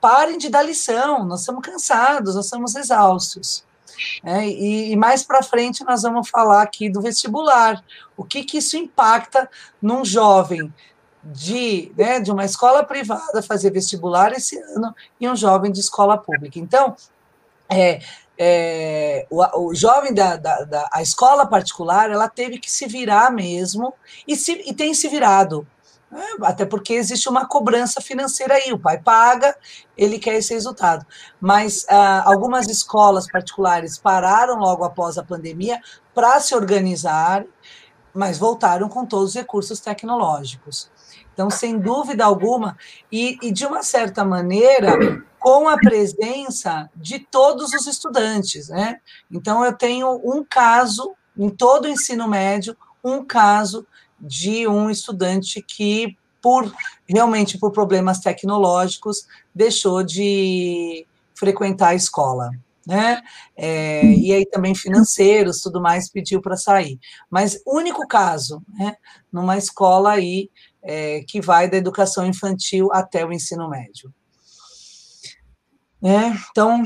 parem 0.00 0.38
de 0.38 0.48
dar 0.48 0.62
lição, 0.62 1.26
nós 1.26 1.40
estamos 1.40 1.60
cansados, 1.60 2.34
nós 2.34 2.46
estamos 2.46 2.74
exaustos. 2.74 3.62
É, 4.24 4.46
e, 4.46 4.92
e, 4.92 4.96
mais 4.96 5.22
para 5.22 5.42
frente 5.42 5.84
nós 5.84 6.02
vamos 6.02 6.28
falar 6.28 6.62
aqui 6.62 6.88
do 6.88 7.00
vestibular. 7.00 7.82
O 8.16 8.24
que, 8.24 8.44
que 8.44 8.58
isso 8.58 8.76
impacta 8.76 9.48
num 9.80 10.04
jovem 10.04 10.72
de, 11.22 11.90
né, 11.96 12.20
de 12.20 12.30
uma 12.30 12.44
escola 12.44 12.84
privada 12.84 13.42
fazer 13.42 13.70
vestibular 13.70 14.32
esse 14.32 14.58
ano 14.58 14.94
e 15.18 15.28
um 15.28 15.34
jovem 15.34 15.72
de 15.72 15.80
escola 15.80 16.18
pública. 16.18 16.58
Então, 16.58 16.94
é, 17.68 18.00
é, 18.36 19.26
o, 19.30 19.68
o, 19.68 19.74
jovem 19.74 20.12
da, 20.12 20.36
da, 20.36 20.64
da, 20.64 20.90
escola 21.00 21.46
particular 21.46 22.10
ela 22.10 22.28
teve 22.28 22.58
que 22.58 22.70
se 22.70 22.86
virar 22.86 23.30
mesmo 23.30 23.94
e, 24.26 24.36
se, 24.36 24.62
e 24.66 24.74
tem 24.74 24.92
se 24.92 25.08
virado? 25.08 25.66
Até 26.42 26.64
porque 26.64 26.94
existe 26.94 27.28
uma 27.28 27.46
cobrança 27.46 28.00
financeira 28.00 28.54
aí 28.54 28.72
o 28.72 28.78
pai 28.78 28.98
paga 28.98 29.56
ele 29.96 30.18
quer 30.18 30.34
esse 30.34 30.54
resultado 30.54 31.06
mas 31.40 31.84
ah, 31.88 32.22
algumas 32.26 32.68
escolas 32.68 33.26
particulares 33.30 33.98
pararam 33.98 34.58
logo 34.58 34.84
após 34.84 35.18
a 35.18 35.24
pandemia 35.24 35.80
para 36.14 36.38
se 36.40 36.54
organizar 36.54 37.44
mas 38.14 38.38
voltaram 38.38 38.88
com 38.88 39.04
todos 39.04 39.30
os 39.30 39.34
recursos 39.34 39.80
tecnológicos 39.80 40.90
então 41.32 41.50
sem 41.50 41.78
dúvida 41.78 42.24
alguma 42.24 42.76
e, 43.10 43.38
e 43.42 43.52
de 43.52 43.66
uma 43.66 43.82
certa 43.82 44.24
maneira 44.24 45.22
com 45.44 45.68
a 45.68 45.76
presença 45.76 46.88
de 46.96 47.18
todos 47.18 47.74
os 47.74 47.86
estudantes, 47.86 48.70
né? 48.70 48.98
Então, 49.30 49.62
eu 49.62 49.74
tenho 49.74 50.18
um 50.24 50.42
caso, 50.42 51.14
em 51.36 51.50
todo 51.50 51.84
o 51.84 51.88
ensino 51.88 52.26
médio, 52.26 52.74
um 53.04 53.22
caso 53.22 53.86
de 54.24 54.66
um 54.66 54.90
estudante 54.90 55.62
que, 55.62 56.16
por 56.42 56.72
realmente 57.06 57.58
por 57.58 57.70
problemas 57.70 58.20
tecnológicos, 58.20 59.26
deixou 59.54 60.02
de 60.02 61.06
frequentar 61.34 61.88
a 61.88 61.94
escola. 61.94 62.50
Né? 62.86 63.22
É, 63.56 64.04
e 64.04 64.32
aí 64.32 64.44
também 64.44 64.74
financeiros, 64.74 65.60
tudo 65.60 65.80
mais, 65.80 66.10
pediu 66.10 66.40
para 66.42 66.56
sair. 66.56 66.98
Mas 67.30 67.60
único 67.66 68.06
caso, 68.06 68.62
né? 68.78 68.96
Numa 69.32 69.56
escola 69.56 70.12
aí 70.12 70.50
é, 70.82 71.22
que 71.26 71.40
vai 71.40 71.68
da 71.68 71.78
educação 71.78 72.26
infantil 72.26 72.92
até 72.92 73.24
o 73.24 73.32
ensino 73.32 73.70
médio. 73.70 74.12
Né? 76.00 76.38
Então, 76.50 76.84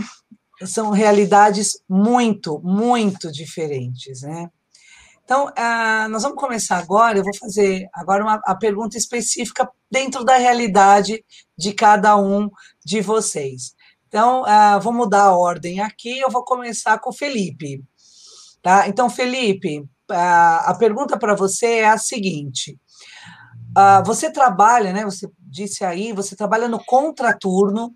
são 0.64 0.90
realidades 0.90 1.83
muito, 1.88 2.61
muito 2.61 3.33
diferentes. 3.33 4.22
Né? 4.22 4.48
Então, 5.28 5.52
ah, 5.58 6.08
nós 6.08 6.22
vamos 6.22 6.38
começar 6.38 6.78
agora. 6.78 7.18
Eu 7.18 7.22
vou 7.22 7.36
fazer 7.36 7.86
agora 7.92 8.24
uma 8.24 8.40
a 8.46 8.54
pergunta 8.54 8.96
específica 8.96 9.70
dentro 9.90 10.24
da 10.24 10.38
realidade 10.38 11.22
de 11.54 11.74
cada 11.74 12.16
um 12.16 12.48
de 12.82 13.02
vocês. 13.02 13.74
Então, 14.06 14.42
ah, 14.46 14.78
vou 14.78 14.90
mudar 14.90 15.24
a 15.24 15.36
ordem 15.36 15.80
aqui. 15.80 16.18
Eu 16.18 16.30
vou 16.30 16.42
começar 16.42 16.98
com 16.98 17.10
o 17.10 17.12
Felipe. 17.12 17.84
Tá? 18.62 18.88
Então, 18.88 19.10
Felipe, 19.10 19.84
a 20.10 20.74
pergunta 20.78 21.18
para 21.18 21.34
você 21.34 21.80
é 21.80 21.88
a 21.90 21.98
seguinte: 21.98 22.78
você 24.06 24.32
trabalha, 24.32 24.94
né? 24.94 25.04
Você 25.04 25.30
disse 25.38 25.84
aí, 25.84 26.10
você 26.10 26.34
trabalha 26.34 26.68
no 26.68 26.82
contraturno 26.82 27.94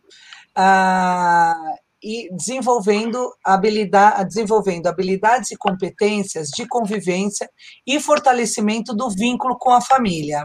e 2.02 2.28
desenvolvendo, 2.34 3.32
habilidade, 3.44 4.28
desenvolvendo 4.28 4.86
habilidades 4.86 5.50
e 5.50 5.56
competências 5.56 6.48
de 6.48 6.66
convivência 6.66 7.48
e 7.86 8.00
fortalecimento 8.00 8.94
do 8.94 9.08
vínculo 9.10 9.56
com 9.58 9.70
a 9.70 9.80
família. 9.80 10.44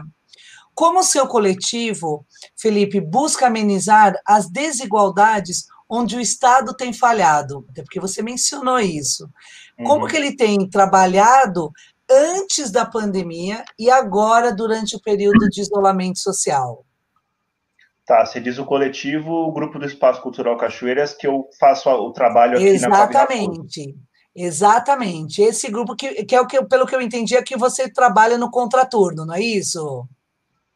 Como 0.74 1.02
seu 1.02 1.26
coletivo, 1.26 2.24
Felipe, 2.56 3.00
busca 3.00 3.48
amenizar 3.48 4.14
as 4.24 4.48
desigualdades 4.48 5.66
onde 5.88 6.16
o 6.16 6.20
Estado 6.20 6.72
tem 6.76 6.92
falhado? 6.92 7.66
Até 7.70 7.82
porque 7.82 7.98
você 7.98 8.22
mencionou 8.22 8.78
isso. 8.78 9.28
Como 9.84 10.02
uhum. 10.02 10.06
que 10.06 10.16
ele 10.16 10.36
tem 10.36 10.68
trabalhado 10.68 11.72
antes 12.08 12.70
da 12.70 12.84
pandemia 12.84 13.64
e 13.78 13.90
agora 13.90 14.54
durante 14.54 14.94
o 14.94 15.00
período 15.00 15.48
de 15.48 15.60
isolamento 15.60 16.18
social? 16.18 16.84
Tá, 18.08 18.24
você 18.24 18.40
diz 18.40 18.58
o 18.58 18.64
coletivo, 18.64 19.30
o 19.30 19.52
grupo 19.52 19.78
do 19.78 19.84
Espaço 19.84 20.22
Cultural 20.22 20.56
Cachoeiras, 20.56 21.12
que 21.12 21.26
eu 21.26 21.46
faço 21.60 21.90
o 21.90 22.10
trabalho 22.10 22.54
aqui 22.54 22.64
Exatamente. 22.64 23.86
na 23.86 24.44
Exatamente. 24.44 25.42
Esse 25.42 25.70
grupo 25.70 25.94
que, 25.94 26.24
que 26.24 26.34
é 26.34 26.40
o 26.40 26.46
que, 26.46 26.64
pelo 26.64 26.86
que 26.86 26.96
eu 26.96 27.02
entendi, 27.02 27.36
é 27.36 27.42
que 27.42 27.54
você 27.54 27.86
trabalha 27.86 28.38
no 28.38 28.50
contraturno, 28.50 29.26
não 29.26 29.34
é 29.34 29.42
isso? 29.42 30.08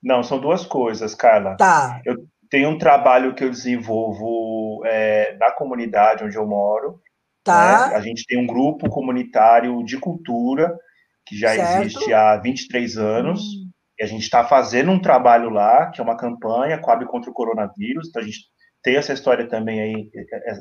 Não, 0.02 0.22
são 0.22 0.38
duas 0.38 0.66
coisas, 0.66 1.14
Carla. 1.14 1.56
Tá. 1.56 2.02
Eu 2.04 2.26
tenho 2.50 2.68
um 2.68 2.76
trabalho 2.76 3.34
que 3.34 3.44
eu 3.44 3.50
desenvolvo 3.50 4.82
é, 4.84 5.34
na 5.38 5.50
comunidade 5.52 6.24
onde 6.24 6.36
eu 6.36 6.46
moro. 6.46 7.00
Tá. 7.42 7.88
Né? 7.88 7.96
A 7.96 8.00
gente 8.02 8.26
tem 8.26 8.38
um 8.38 8.46
grupo 8.46 8.90
comunitário 8.90 9.82
de 9.84 9.96
cultura 9.96 10.78
que 11.24 11.34
já 11.34 11.54
certo. 11.54 11.80
existe 11.80 12.12
há 12.12 12.36
23 12.36 12.98
anos. 12.98 13.40
Hum. 13.40 13.61
E 14.02 14.04
a 14.04 14.08
gente 14.08 14.22
está 14.22 14.42
fazendo 14.42 14.90
um 14.90 15.00
trabalho 15.00 15.48
lá, 15.48 15.86
que 15.92 16.00
é 16.00 16.04
uma 16.04 16.16
campanha, 16.16 16.80
Coab 16.80 17.06
contra 17.06 17.30
o 17.30 17.32
coronavírus. 17.32 18.08
Então, 18.08 18.20
a 18.20 18.24
gente 18.24 18.40
tem 18.82 18.96
essa 18.96 19.12
história 19.12 19.48
também 19.48 19.80
aí, 19.80 20.10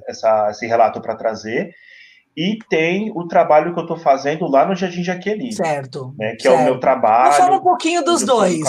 essa, 0.08 0.49
esse 0.51 0.67
relato 0.67 1.01
para 1.01 1.15
trazer. 1.15 1.71
E 2.38 2.60
tem 2.69 3.12
o 3.15 3.27
trabalho 3.27 3.73
que 3.73 3.80
eu 3.80 3.84
estou 3.84 3.97
fazendo 3.97 4.47
lá 4.47 4.63
no 4.63 4.75
Jardim 4.75 5.04
Jaqueline. 5.04 5.54
Certo. 5.54 6.13
Né, 6.19 6.36
que 6.36 6.43
certo. 6.43 6.56
é 6.56 6.62
o 6.62 6.63
meu 6.65 6.80
trabalho. 6.80 7.34
Falar 7.34 7.58
um 7.58 7.63
pouquinho 7.63 8.06
dos 8.06 8.23
dois. 8.23 8.62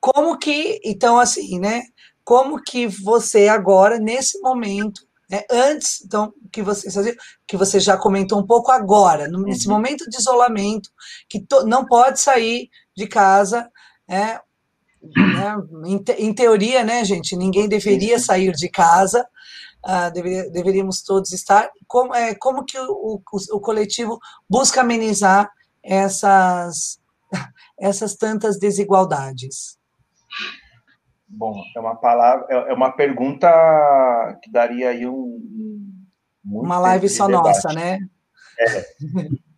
Como 0.00 0.36
que, 0.36 0.80
então, 0.84 1.16
assim, 1.16 1.60
né? 1.60 1.82
Como 2.24 2.60
que 2.60 2.88
você 2.88 3.46
agora, 3.46 4.00
nesse 4.00 4.40
momento, 4.40 5.00
né, 5.30 5.44
antes, 5.48 6.04
então, 6.04 6.32
que 6.52 6.60
você, 6.60 7.16
que 7.46 7.56
você 7.56 7.78
já 7.78 7.96
comentou 7.96 8.40
um 8.40 8.46
pouco 8.46 8.72
agora, 8.72 9.28
nesse 9.28 9.68
uhum. 9.68 9.74
momento 9.74 10.10
de 10.10 10.16
isolamento, 10.16 10.90
que 11.28 11.40
to, 11.40 11.64
não 11.64 11.86
pode 11.86 12.18
sair 12.18 12.68
de 12.96 13.06
casa, 13.06 13.70
né, 14.08 14.40
né, 15.14 15.56
em, 15.86 15.98
te, 15.98 16.12
em, 16.12 16.34
teoria, 16.34 16.84
né, 16.84 17.04
gente, 17.04 17.36
ninguém 17.36 17.68
deveria 17.68 18.18
sair 18.18 18.52
de 18.52 18.68
casa, 18.68 19.26
uh, 19.84 20.12
deveria, 20.12 20.50
deveríamos 20.50 21.02
todos 21.02 21.32
estar. 21.32 21.70
Como, 21.86 22.14
é, 22.14 22.34
como 22.34 22.64
que 22.64 22.78
o, 22.78 23.20
o, 23.32 23.56
o 23.56 23.60
coletivo 23.60 24.18
busca 24.48 24.80
amenizar 24.80 25.50
essas, 25.82 26.98
essas 27.78 28.16
tantas 28.16 28.58
desigualdades? 28.58 29.78
Bom, 31.28 31.60
é 31.76 31.80
uma 31.80 31.96
palavra, 31.96 32.46
é, 32.48 32.70
é 32.70 32.74
uma 32.74 32.92
pergunta 32.92 33.48
que 34.42 34.50
daria 34.50 34.90
aí 34.90 35.06
um, 35.06 35.12
um 35.12 36.60
uma 36.60 36.78
live 36.78 37.08
só 37.08 37.26
debate. 37.26 37.46
nossa, 37.46 37.72
né? 37.72 37.98
É, 38.58 38.84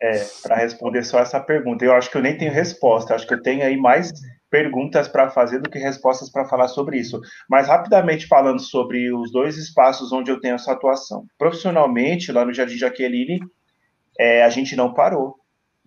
é 0.03 0.27
para 0.43 0.57
responder 0.57 1.05
só 1.05 1.19
essa 1.21 1.39
pergunta. 1.39 1.85
Eu 1.85 1.93
acho 1.93 2.11
que 2.11 2.17
eu 2.17 2.23
nem 2.23 2.37
tenho 2.37 2.53
resposta. 2.53 3.15
Acho 3.15 3.27
que 3.27 3.35
eu 3.35 3.43
tenho 3.43 3.63
aí 3.63 3.77
mais 3.77 4.11
perguntas 4.51 5.09
para 5.09 5.31
fazer 5.31 5.61
do 5.61 5.71
que 5.71 5.79
respostas 5.79 6.31
para 6.31 6.47
falar 6.47 6.69
sobre 6.69 6.99
isso. 6.99 7.21
Mas 7.49 7.69
rapidamente 7.69 8.27
falando 8.27 8.61
sobre 8.61 9.13
os 9.13 9.31
dois 9.31 9.57
espaços 9.57 10.13
onde 10.13 10.31
eu 10.31 10.41
tenho 10.41 10.55
essa 10.55 10.73
atuação. 10.73 11.27
Profissionalmente, 11.37 12.33
lá 12.33 12.45
no 12.45 12.53
Jardim 12.53 12.77
Jaqueline, 12.77 13.41
é, 14.19 14.43
a 14.43 14.49
gente 14.49 14.75
não 14.75 14.93
parou. 14.93 15.37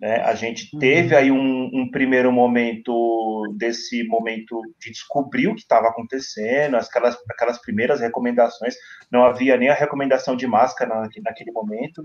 Né? 0.02 0.16
A 0.16 0.34
gente 0.34 0.68
uhum. 0.72 0.80
teve 0.80 1.14
aí 1.14 1.30
um, 1.30 1.70
um, 1.72 1.88
primeiro 1.88 2.32
momento 2.32 3.54
desse 3.56 4.02
momento 4.08 4.60
de 4.80 4.90
descobrir 4.90 5.46
o 5.46 5.54
que 5.54 5.60
estava 5.60 5.86
acontecendo, 5.86 6.76
aquelas, 6.76 7.16
aquelas 7.30 7.60
primeiras 7.60 8.00
recomendações. 8.00 8.74
Não 9.10 9.24
havia 9.24 9.56
nem 9.56 9.68
a 9.68 9.74
recomendação 9.74 10.34
de 10.34 10.46
máscara 10.46 11.08
naquele 11.22 11.52
momento, 11.52 12.04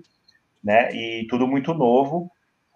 né? 0.63 0.89
E 0.93 1.25
tudo 1.27 1.47
muito 1.47 1.73
novo. 1.73 2.29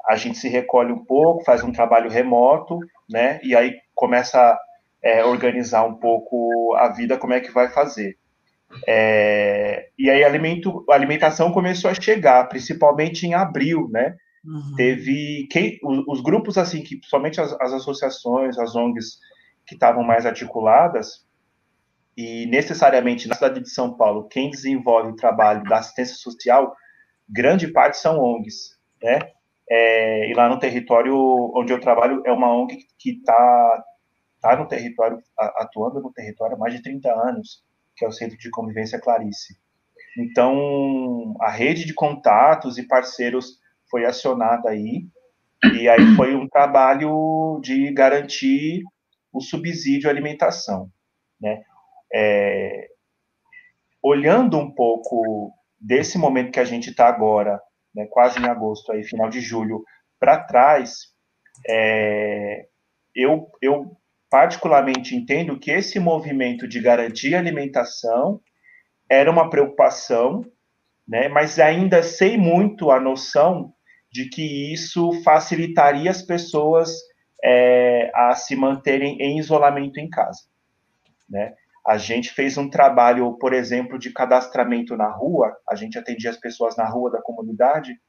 A 0.08 0.16
gente 0.16 0.38
se 0.38 0.50
recolhe 0.50 0.92
um 0.92 1.04
pouco, 1.04 1.44
faz 1.44 1.64
um 1.64 1.72
trabalho 1.72 2.10
remoto, 2.10 2.80
né? 3.10 3.40
E 3.44 3.56
aí 3.56 3.76
começa 3.94 4.40
a 4.40 4.60
é, 5.02 5.24
organizar 5.24 5.84
um 5.86 5.96
pouco 5.96 6.74
a 6.76 6.90
vida, 6.90 7.18
como 7.18 7.34
é 7.34 7.40
que 7.40 7.52
vai 7.52 7.70
fazer. 7.70 8.18
É, 8.88 9.90
e 9.98 10.10
aí 10.10 10.24
alimento, 10.24 10.86
a 10.90 10.94
alimentação 10.94 11.52
começou 11.52 11.90
a 11.90 11.94
chegar, 11.94 12.48
principalmente 12.48 13.26
em 13.26 13.34
abril, 13.34 13.90
né? 13.92 14.16
Uhum. 14.46 14.76
Teve 14.76 15.48
quem, 15.52 15.80
os, 15.84 16.04
os, 16.08 16.22
grupos 16.22 16.58
assim 16.58 16.82
que 16.82 17.00
somente 17.04 17.40
as, 17.40 17.54
as 17.60 17.74
associações, 17.74 18.58
as 18.58 18.76
ONGs 18.76 19.20
que 19.68 19.76
estavam 19.76 20.04
mais 20.04 20.26
articuladas 20.26 21.26
e 22.18 22.48
necessariamente 22.48 23.28
na 23.28 23.36
cidade 23.36 23.60
de 23.60 23.70
São 23.70 23.96
Paulo 23.96 24.28
quem 24.28 24.50
desenvolve 24.50 25.12
o 25.12 25.16
trabalho 25.16 25.64
da 25.64 25.78
assistência 25.78 26.16
social 26.16 26.76
grande 27.30 27.68
parte 27.68 27.98
são 27.98 28.20
ONGs, 28.20 28.78
né? 29.02 29.20
É, 29.74 30.30
e 30.30 30.34
lá 30.34 30.50
no 30.50 30.60
território 30.60 31.16
onde 31.56 31.72
eu 31.72 31.80
trabalho 31.80 32.22
é 32.26 32.32
uma 32.32 32.54
ONG 32.54 32.78
que 33.00 33.12
está 33.12 33.86
tá 34.42 34.58
no 34.58 34.68
território 34.68 35.18
atuando 35.38 36.02
no 36.02 36.12
território 36.12 36.58
há 36.58 36.60
mais 36.60 36.74
de 36.74 36.82
30 36.82 37.10
anos, 37.10 37.64
que 37.96 38.04
é 38.04 38.08
o 38.08 38.12
Centro 38.12 38.38
de 38.38 38.50
Convivência 38.50 39.00
Clarice. 39.00 39.58
Então, 40.18 41.38
a 41.40 41.50
rede 41.50 41.86
de 41.86 41.94
contatos 41.94 42.78
e 42.78 42.86
parceiros 42.86 43.60
foi 43.90 44.04
acionada 44.04 44.70
aí, 44.70 45.08
e 45.80 45.88
aí 45.88 46.16
foi 46.18 46.36
um 46.36 46.50
trabalho 46.50 47.62
de 47.64 47.94
garantir 47.94 48.84
o 49.32 49.40
subsídio 49.40 50.10
à 50.10 50.12
alimentação, 50.12 50.92
né? 51.40 51.62
É, 52.14 52.90
olhando 54.04 54.58
um 54.58 54.70
pouco 54.70 55.54
desse 55.80 56.18
momento 56.18 56.52
que 56.52 56.60
a 56.60 56.66
gente 56.66 56.90
está 56.90 57.08
agora, 57.08 57.62
né, 57.94 58.08
quase 58.10 58.40
em 58.40 58.46
agosto, 58.46 58.92
aí, 58.92 59.04
final 59.04 59.30
de 59.30 59.42
julho, 59.42 59.84
para 60.20 60.44
trás, 60.44 61.12
é, 61.68 62.66
eu, 63.16 63.48
eu 63.62 63.98
particularmente 64.30 65.16
entendo 65.16 65.60
que 65.60 65.72
esse 65.72 66.00
movimento 66.00 66.68
de 66.68 66.80
garantir 66.80 67.36
alimentação 67.36 68.40
era 69.10 69.30
uma 69.30 69.50
preocupação, 69.50 70.46
né, 71.08 71.28
mas 71.28 71.60
ainda 71.60 72.02
sei 72.02 72.38
muito 72.38 72.92
a 72.92 73.00
noção 73.00 73.74
de 74.12 74.30
que 74.30 74.74
isso 74.74 75.12
facilitaria 75.24 76.12
as 76.12 76.22
pessoas 76.22 76.94
é, 77.44 78.12
a 78.14 78.36
se 78.36 78.56
manterem 78.56 79.18
em 79.20 79.40
isolamento 79.40 80.00
em 80.00 80.10
casa. 80.10 80.42
Né? 81.30 81.54
A 81.86 81.98
gente 81.98 82.32
fez 82.32 82.58
um 82.58 82.70
trabalho, 82.70 83.34
por 83.40 83.54
exemplo, 83.54 83.98
de 83.98 84.12
cadastramento 84.12 84.96
na 84.96 85.10
rua, 85.10 85.56
a 85.68 85.76
gente 85.76 85.98
atendia 85.98 86.30
as 86.30 86.38
pessoas 86.38 86.78
na 86.78 86.86
rua 86.86 87.10
da 87.10 87.22
comunidade, 87.22 88.00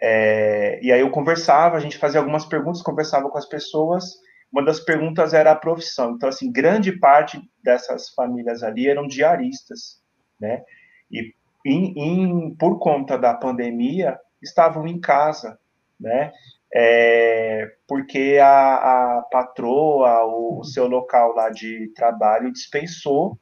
é, 0.00 0.78
e 0.82 0.92
aí 0.92 1.00
eu 1.00 1.10
conversava, 1.10 1.76
a 1.76 1.80
gente 1.80 1.96
fazia 1.96 2.20
algumas 2.20 2.44
perguntas, 2.44 2.82
conversava 2.82 3.30
com 3.30 3.38
as 3.38 3.48
pessoas, 3.48 4.04
uma 4.52 4.64
das 4.64 4.80
perguntas 4.80 5.32
era 5.32 5.50
a 5.50 5.56
profissão. 5.56 6.12
Então, 6.12 6.28
assim, 6.28 6.52
grande 6.52 6.92
parte 6.92 7.40
dessas 7.62 8.10
famílias 8.10 8.62
ali 8.62 8.88
eram 8.88 9.06
diaristas, 9.06 10.02
né? 10.38 10.62
E 11.10 11.34
em, 11.64 11.94
em, 11.96 12.54
por 12.54 12.78
conta 12.78 13.18
da 13.18 13.34
pandemia, 13.34 14.18
estavam 14.40 14.86
em 14.86 15.00
casa, 15.00 15.58
né? 15.98 16.32
É, 16.74 17.66
porque 17.86 18.38
a, 18.42 19.18
a 19.18 19.22
patroa, 19.30 20.24
o, 20.26 20.60
o, 20.60 20.64
seu 20.64 20.86
local 20.86 21.34
lá 21.34 21.48
de 21.48 21.92
trabalho 21.94 22.52
dispensou 22.52 23.38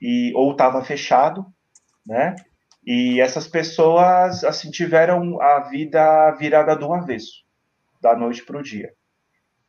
e 0.00 0.32
ou 0.34 0.52
estava 0.52 0.84
fechado, 0.84 1.46
né? 2.06 2.36
E 2.86 3.20
essas 3.20 3.48
pessoas 3.48 4.44
assim 4.44 4.70
tiveram 4.70 5.40
a 5.40 5.60
vida 5.60 6.30
virada 6.32 6.76
do 6.76 6.92
avesso, 6.92 7.44
da 8.00 8.14
noite 8.14 8.44
para 8.44 8.58
o 8.58 8.62
dia. 8.62 8.92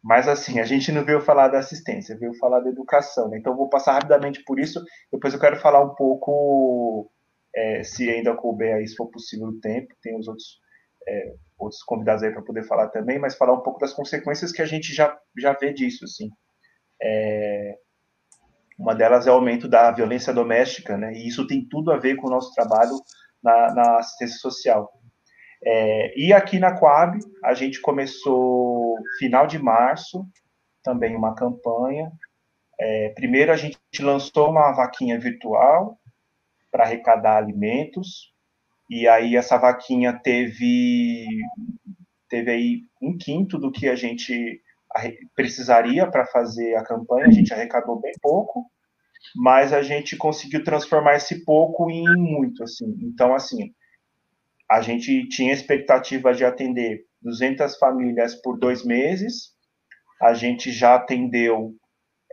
Mas 0.06 0.28
assim, 0.28 0.60
a 0.60 0.66
gente 0.66 0.92
não 0.92 1.04
veio 1.04 1.20
falar 1.20 1.48
da 1.48 1.58
assistência, 1.58 2.16
veio 2.16 2.36
falar 2.36 2.60
da 2.60 2.70
educação. 2.70 3.28
Né? 3.30 3.40
Então 3.40 3.56
vou 3.56 3.68
passar 3.68 3.94
rapidamente 3.94 4.44
por 4.44 4.60
isso. 4.60 4.84
Depois 5.12 5.34
eu 5.34 5.40
quero 5.40 5.60
falar 5.60 5.84
um 5.84 5.96
pouco, 5.96 7.10
é, 7.56 7.82
se 7.84 8.08
ainda 8.08 8.36
couber 8.36 8.76
aí, 8.76 8.88
se 8.88 8.96
for 8.96 9.08
possível 9.08 9.48
o 9.48 9.60
tempo. 9.60 9.96
Tem 10.04 10.16
os 10.16 10.28
outros 10.28 10.60
é, 11.08 11.34
outros 11.58 11.82
convidados 11.84 12.24
aí 12.24 12.32
para 12.32 12.42
poder 12.42 12.64
falar 12.64 12.90
também, 12.90 13.20
mas 13.20 13.36
falar 13.36 13.54
um 13.54 13.62
pouco 13.62 13.80
das 13.80 13.94
consequências 13.94 14.52
que 14.52 14.62
a 14.62 14.66
gente 14.66 14.94
já, 14.94 15.18
já 15.38 15.54
vê 15.54 15.74
disso, 15.74 16.06
assim. 16.06 16.30
É, 17.02 17.78
uma 18.78 18.94
delas 18.94 19.26
é 19.26 19.32
o 19.32 19.36
aumento 19.36 19.68
da 19.68 19.92
violência 19.92 20.34
doméstica, 20.34 20.98
né, 20.98 21.14
e 21.14 21.28
isso 21.28 21.48
tem 21.48 21.66
tudo 21.68 21.92
a 21.92 21.98
ver 21.98 22.16
com 22.16 22.28
o 22.28 22.30
nosso 22.30 22.54
trabalho 22.54 22.94
na, 23.42 23.74
na 23.74 23.98
assistência 23.98 24.38
social. 24.38 24.92
É, 25.64 26.20
e 26.20 26.34
aqui 26.34 26.60
na 26.60 26.78
Coab, 26.78 27.18
a 27.44 27.54
gente 27.54 27.82
começou 27.82 28.98
final 29.18 29.48
de 29.48 29.58
março, 29.58 30.26
também 30.84 31.16
uma 31.16 31.34
campanha. 31.34 32.12
É, 32.80 33.10
primeiro, 33.10 33.52
a 33.52 33.58
gente 33.58 33.80
lançou 34.00 34.52
uma 34.52 34.72
vaquinha 34.74 35.20
virtual 35.20 35.98
para 36.72 36.84
arrecadar 36.84 37.38
alimentos, 37.38 38.35
e 38.90 39.08
aí 39.08 39.36
essa 39.36 39.58
vaquinha 39.58 40.14
teve 40.14 41.26
teve 42.30 42.52
aí 42.52 42.82
um 43.02 43.18
quinto 43.18 43.58
do 43.58 43.72
que 43.72 43.88
a 43.88 43.96
gente 43.96 44.62
precisaria 45.36 46.10
para 46.10 46.26
fazer 46.26 46.76
a 46.76 46.84
campanha, 46.84 47.28
a 47.28 47.32
gente 47.32 47.54
arrecadou 47.54 48.00
bem 48.00 48.14
pouco, 48.22 48.66
mas 49.36 49.74
a 49.74 49.82
gente 49.82 50.16
conseguiu 50.16 50.64
transformar 50.64 51.16
esse 51.16 51.44
pouco 51.44 51.90
em 51.90 52.06
muito, 52.18 52.64
assim. 52.64 52.98
Então, 53.02 53.36
assim, 53.36 53.74
a 54.70 54.82
gente 54.82 55.28
tinha 55.28 55.54
expectativa 55.54 56.34
de 56.34 56.46
atender 56.46 57.06
200 57.22 57.78
famílias 57.78 58.36
por 58.36 58.58
dois 58.58 58.84
meses, 58.86 59.54
a 60.22 60.34
gente 60.34 60.72
já 60.72 60.96
atendeu, 60.96 61.76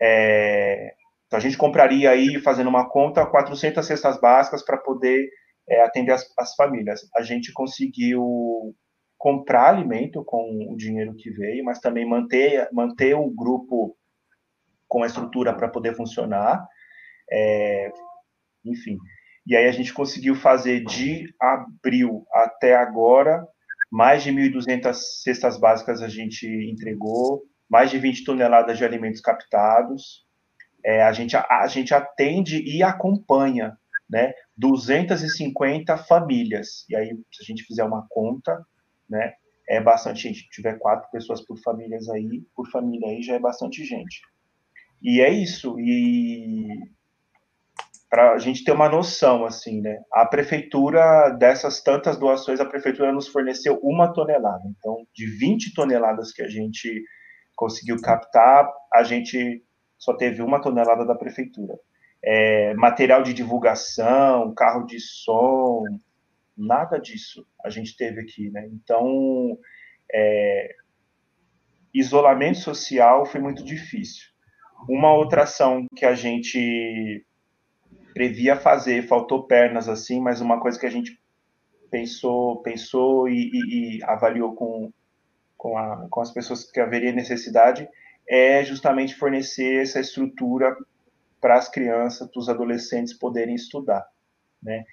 é, 0.00 0.94
então 1.26 1.38
a 1.38 1.40
gente 1.42 1.56
compraria 1.56 2.10
aí, 2.10 2.38
fazendo 2.40 2.68
uma 2.68 2.88
conta, 2.88 3.26
400 3.26 3.84
cestas 3.84 4.20
básicas 4.20 4.64
para 4.64 4.76
poder 4.76 5.28
é, 5.68 5.82
atender 5.82 6.12
as, 6.12 6.26
as 6.38 6.54
famílias. 6.54 7.08
A 7.14 7.22
gente 7.22 7.52
conseguiu 7.52 8.74
comprar 9.18 9.68
alimento 9.68 10.24
com 10.24 10.68
o 10.70 10.76
dinheiro 10.76 11.14
que 11.14 11.30
veio, 11.30 11.64
mas 11.64 11.78
também 11.78 12.08
manter, 12.08 12.68
manter 12.72 13.14
o 13.14 13.30
grupo 13.30 13.96
com 14.88 15.02
a 15.02 15.06
estrutura 15.06 15.54
para 15.54 15.68
poder 15.68 15.94
funcionar. 15.94 16.66
É, 17.30 17.90
enfim. 18.64 18.98
E 19.46 19.56
aí 19.56 19.66
a 19.66 19.72
gente 19.72 19.92
conseguiu 19.92 20.34
fazer 20.34 20.84
de 20.84 21.32
abril 21.40 22.26
até 22.32 22.74
agora 22.76 23.46
mais 23.92 24.22
de 24.22 24.32
1.200 24.32 24.94
cestas 24.94 25.58
básicas 25.58 26.00
a 26.00 26.08
gente 26.08 26.46
entregou, 26.46 27.42
mais 27.68 27.90
de 27.90 27.98
20 27.98 28.24
toneladas 28.24 28.78
de 28.78 28.84
alimentos 28.86 29.20
captados. 29.20 30.24
é, 30.84 31.02
a, 31.02 31.12
gente, 31.12 31.36
a, 31.36 31.46
a 31.48 31.66
gente 31.66 31.94
atende 31.94 32.62
e 32.62 32.82
acompanha 32.82 33.76
né, 34.08 34.32
250 34.56 35.96
famílias. 35.98 36.84
E 36.88 36.96
aí, 36.96 37.08
se 37.32 37.42
a 37.42 37.44
gente 37.44 37.64
fizer 37.64 37.84
uma 37.84 38.06
conta, 38.08 38.64
né, 39.08 39.32
é 39.68 39.80
bastante 39.80 40.22
gente. 40.22 40.40
Se 40.40 40.50
tiver 40.50 40.78
quatro 40.78 41.10
pessoas 41.10 41.44
por 41.44 41.58
famílias 41.58 42.08
aí, 42.08 42.42
por 42.54 42.68
família 42.70 43.08
aí, 43.08 43.22
já 43.22 43.34
é 43.34 43.38
bastante 43.38 43.84
gente. 43.84 44.20
E 45.00 45.20
é 45.20 45.30
isso. 45.30 45.78
E 45.80 46.68
para 48.12 48.32
a 48.32 48.38
gente 48.38 48.62
ter 48.62 48.72
uma 48.72 48.90
noção, 48.90 49.46
assim, 49.46 49.80
né? 49.80 49.98
A 50.12 50.26
prefeitura, 50.26 51.30
dessas 51.30 51.82
tantas 51.82 52.18
doações, 52.18 52.60
a 52.60 52.66
prefeitura 52.66 53.10
nos 53.10 53.28
forneceu 53.28 53.80
uma 53.82 54.12
tonelada. 54.12 54.62
Então, 54.66 55.06
de 55.14 55.26
20 55.38 55.72
toneladas 55.72 56.30
que 56.30 56.42
a 56.42 56.48
gente 56.48 57.02
conseguiu 57.56 57.98
captar, 58.02 58.70
a 58.92 59.02
gente 59.02 59.64
só 59.96 60.14
teve 60.14 60.42
uma 60.42 60.60
tonelada 60.60 61.06
da 61.06 61.14
prefeitura. 61.14 61.74
É, 62.24 62.74
material 62.74 63.22
de 63.22 63.34
divulgação, 63.34 64.54
carro 64.54 64.86
de 64.86 65.00
som, 65.00 65.84
nada 66.56 66.98
disso 66.98 67.46
a 67.64 67.70
gente 67.70 67.96
teve 67.96 68.20
aqui, 68.20 68.50
né? 68.50 68.68
Então, 68.72 69.58
é, 70.12 70.76
isolamento 71.92 72.58
social 72.58 73.26
foi 73.26 73.40
muito 73.40 73.64
difícil. 73.64 74.30
Uma 74.88 75.12
outra 75.14 75.44
ação 75.44 75.86
que 75.96 76.04
a 76.04 76.14
gente 76.14 77.24
previa 78.12 78.56
fazer, 78.56 79.06
faltou 79.06 79.44
pernas 79.44 79.88
assim, 79.88 80.20
mas 80.20 80.40
uma 80.40 80.60
coisa 80.60 80.78
que 80.78 80.86
a 80.86 80.90
gente 80.90 81.20
pensou, 81.90 82.62
pensou 82.62 83.28
e, 83.28 83.50
e, 83.52 83.96
e 83.98 84.04
avaliou 84.04 84.54
com, 84.54 84.92
com, 85.56 85.78
a, 85.78 86.06
com 86.10 86.20
as 86.20 86.30
pessoas 86.30 86.70
que 86.70 86.80
haveria 86.80 87.12
necessidade 87.12 87.88
é 88.28 88.64
justamente 88.64 89.14
fornecer 89.14 89.82
essa 89.82 90.00
estrutura 90.00 90.74
para 91.42 91.56
as 91.56 91.68
crianças, 91.68 92.30
para 92.30 92.40
os 92.40 92.48
adolescentes 92.48 93.12
poderem 93.12 93.54
estudar, 93.54 94.06
né? 94.62 94.84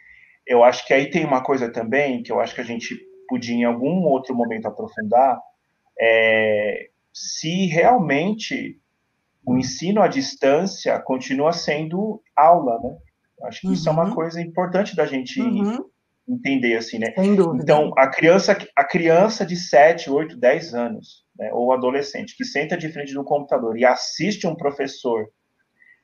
Eu 0.45 0.63
acho 0.63 0.85
que 0.85 0.93
aí 0.93 1.09
tem 1.09 1.23
uma 1.23 1.43
coisa 1.43 1.71
também 1.71 2.23
que 2.23 2.31
eu 2.31 2.39
acho 2.39 2.55
que 2.55 2.61
a 2.61 2.65
gente 2.65 2.99
podia 3.29 3.55
em 3.55 3.63
algum 3.63 4.03
outro 4.03 4.35
momento 4.35 4.67
aprofundar, 4.67 5.39
é 5.97 6.89
se 7.13 7.65
realmente 7.65 8.79
o 9.45 9.57
ensino 9.57 10.01
à 10.01 10.07
distância 10.07 10.99
continua 10.99 11.51
sendo 11.51 12.21
aula, 12.35 12.79
né? 12.81 12.97
Acho 13.43 13.61
que 13.61 13.67
uhum. 13.67 13.73
isso 13.73 13.89
é 13.89 13.91
uma 13.91 14.05
uhum. 14.05 14.15
coisa 14.15 14.41
importante 14.41 14.95
da 14.95 15.05
gente 15.05 15.41
uhum. 15.41 15.85
entender, 16.27 16.75
assim, 16.75 16.99
né? 16.99 17.13
Então, 17.17 17.91
a 17.97 18.07
criança, 18.07 18.57
a 18.75 18.83
criança 18.83 19.45
de 19.45 19.55
7, 19.55 20.09
8, 20.09 20.37
10 20.37 20.73
anos, 20.73 21.25
né, 21.37 21.51
ou 21.53 21.71
adolescente, 21.71 22.35
que 22.35 22.43
senta 22.43 22.77
de 22.77 22.89
frente 22.89 23.13
do 23.13 23.23
computador 23.23 23.77
e 23.77 23.85
assiste 23.85 24.45
um 24.45 24.55
professor 24.55 25.29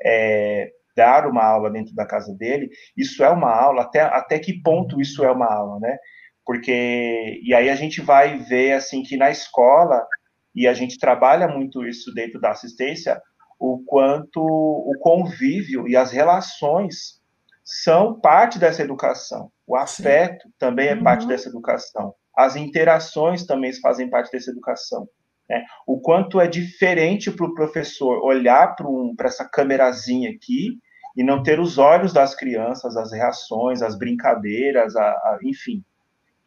é, 0.04 0.72
dar 0.96 1.28
uma 1.28 1.43
aula 1.43 1.70
dentro 1.70 1.93
da 1.93 2.06
casa 2.06 2.34
dele, 2.34 2.70
isso 2.96 3.24
é 3.24 3.30
uma 3.30 3.54
aula, 3.54 3.84
até, 3.84 4.02
até 4.02 4.39
que 4.39 4.62
ponto 4.62 5.00
isso 5.02 5.24
é 5.24 5.32
uma 5.32 5.52
aula, 5.52 5.80
né? 5.80 5.98
Porque, 6.46 7.41
e 7.43 7.54
aí 7.54 7.70
a 7.70 7.76
gente 7.76 8.02
vai 8.02 8.38
ver, 8.38 8.74
assim, 8.74 9.02
que 9.04 9.18
na 9.18 9.32
escola, 9.32 10.06
e 10.54 10.68
a 10.68 10.74
gente 10.74 11.00
trabalha 11.00 11.48
muito 11.48 11.86
isso 11.86 12.14
dentro 12.14 12.39
da 12.39 12.52
assistência, 12.52 13.20
o 13.60 13.84
quanto 13.86 14.41
o 14.41 14.93
convívio 15.00 15.88
e 15.88 15.96
as 15.96 16.12
relações 16.12 17.22
são 17.64 18.20
parte 18.20 18.60
dessa 18.60 18.84
educação. 18.84 19.52
O 19.66 19.76
afeto 19.76 20.48
Sim. 20.48 20.54
também 20.60 20.89
é 20.89 20.96
uhum. 20.96 21.04
parte 21.04 21.26
dessa 21.26 21.50
educação. 21.50 22.14
As 22.38 22.56
interações 22.56 23.46
também 23.46 23.74
fazem 23.82 24.10
parte 24.10 24.32
dessa 24.32 24.52
educação. 24.52 25.08
Né? 25.50 25.64
O 25.86 26.00
quanto 26.00 26.39
é 26.41 26.48
diferente 26.48 27.32
para 27.32 27.46
o 27.46 27.54
professor 27.54 28.24
olhar 28.24 28.76
para 28.76 28.88
um, 28.88 29.14
essa 29.22 29.48
câmerazinha 29.48 30.32
aqui 30.32 30.80
e 31.16 31.24
não 31.24 31.41
ter 31.41 31.60
os 31.60 31.78
olhos 31.78 32.12
das 32.12 32.36
crianças, 32.36 32.98
as 32.98 33.12
reações, 33.12 33.82
as 33.82 33.98
brincadeiras, 33.98 34.96
a, 34.96 35.10
a, 35.10 35.39
enfim. 35.43 35.84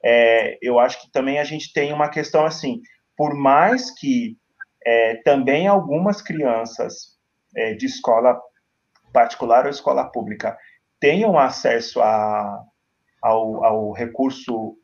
É, 0.04 0.58
eu 0.60 0.78
acho 0.78 1.00
que 1.00 1.10
também 1.10 1.38
a 1.38 1.44
gente 1.44 1.72
tem 1.72 1.92
uma 1.92 2.08
questão 2.08 2.44
assim, 2.44 2.80
por 3.16 3.34
mais 3.34 3.90
que 3.90 4.36
é, 4.84 5.16
também 5.16 5.66
algumas 5.66 6.22
crianças 6.22 7.18
é, 7.56 7.74
de 7.74 7.86
escola 7.86 8.40
particular 9.12 9.64
ou 9.64 9.70
escola 9.70 10.04
pública 10.04 10.56
tenham 11.00 11.38
acesso 11.38 12.00
a, 12.00 12.62
ao, 13.22 13.64
ao 13.64 13.92
recurso 13.92 14.76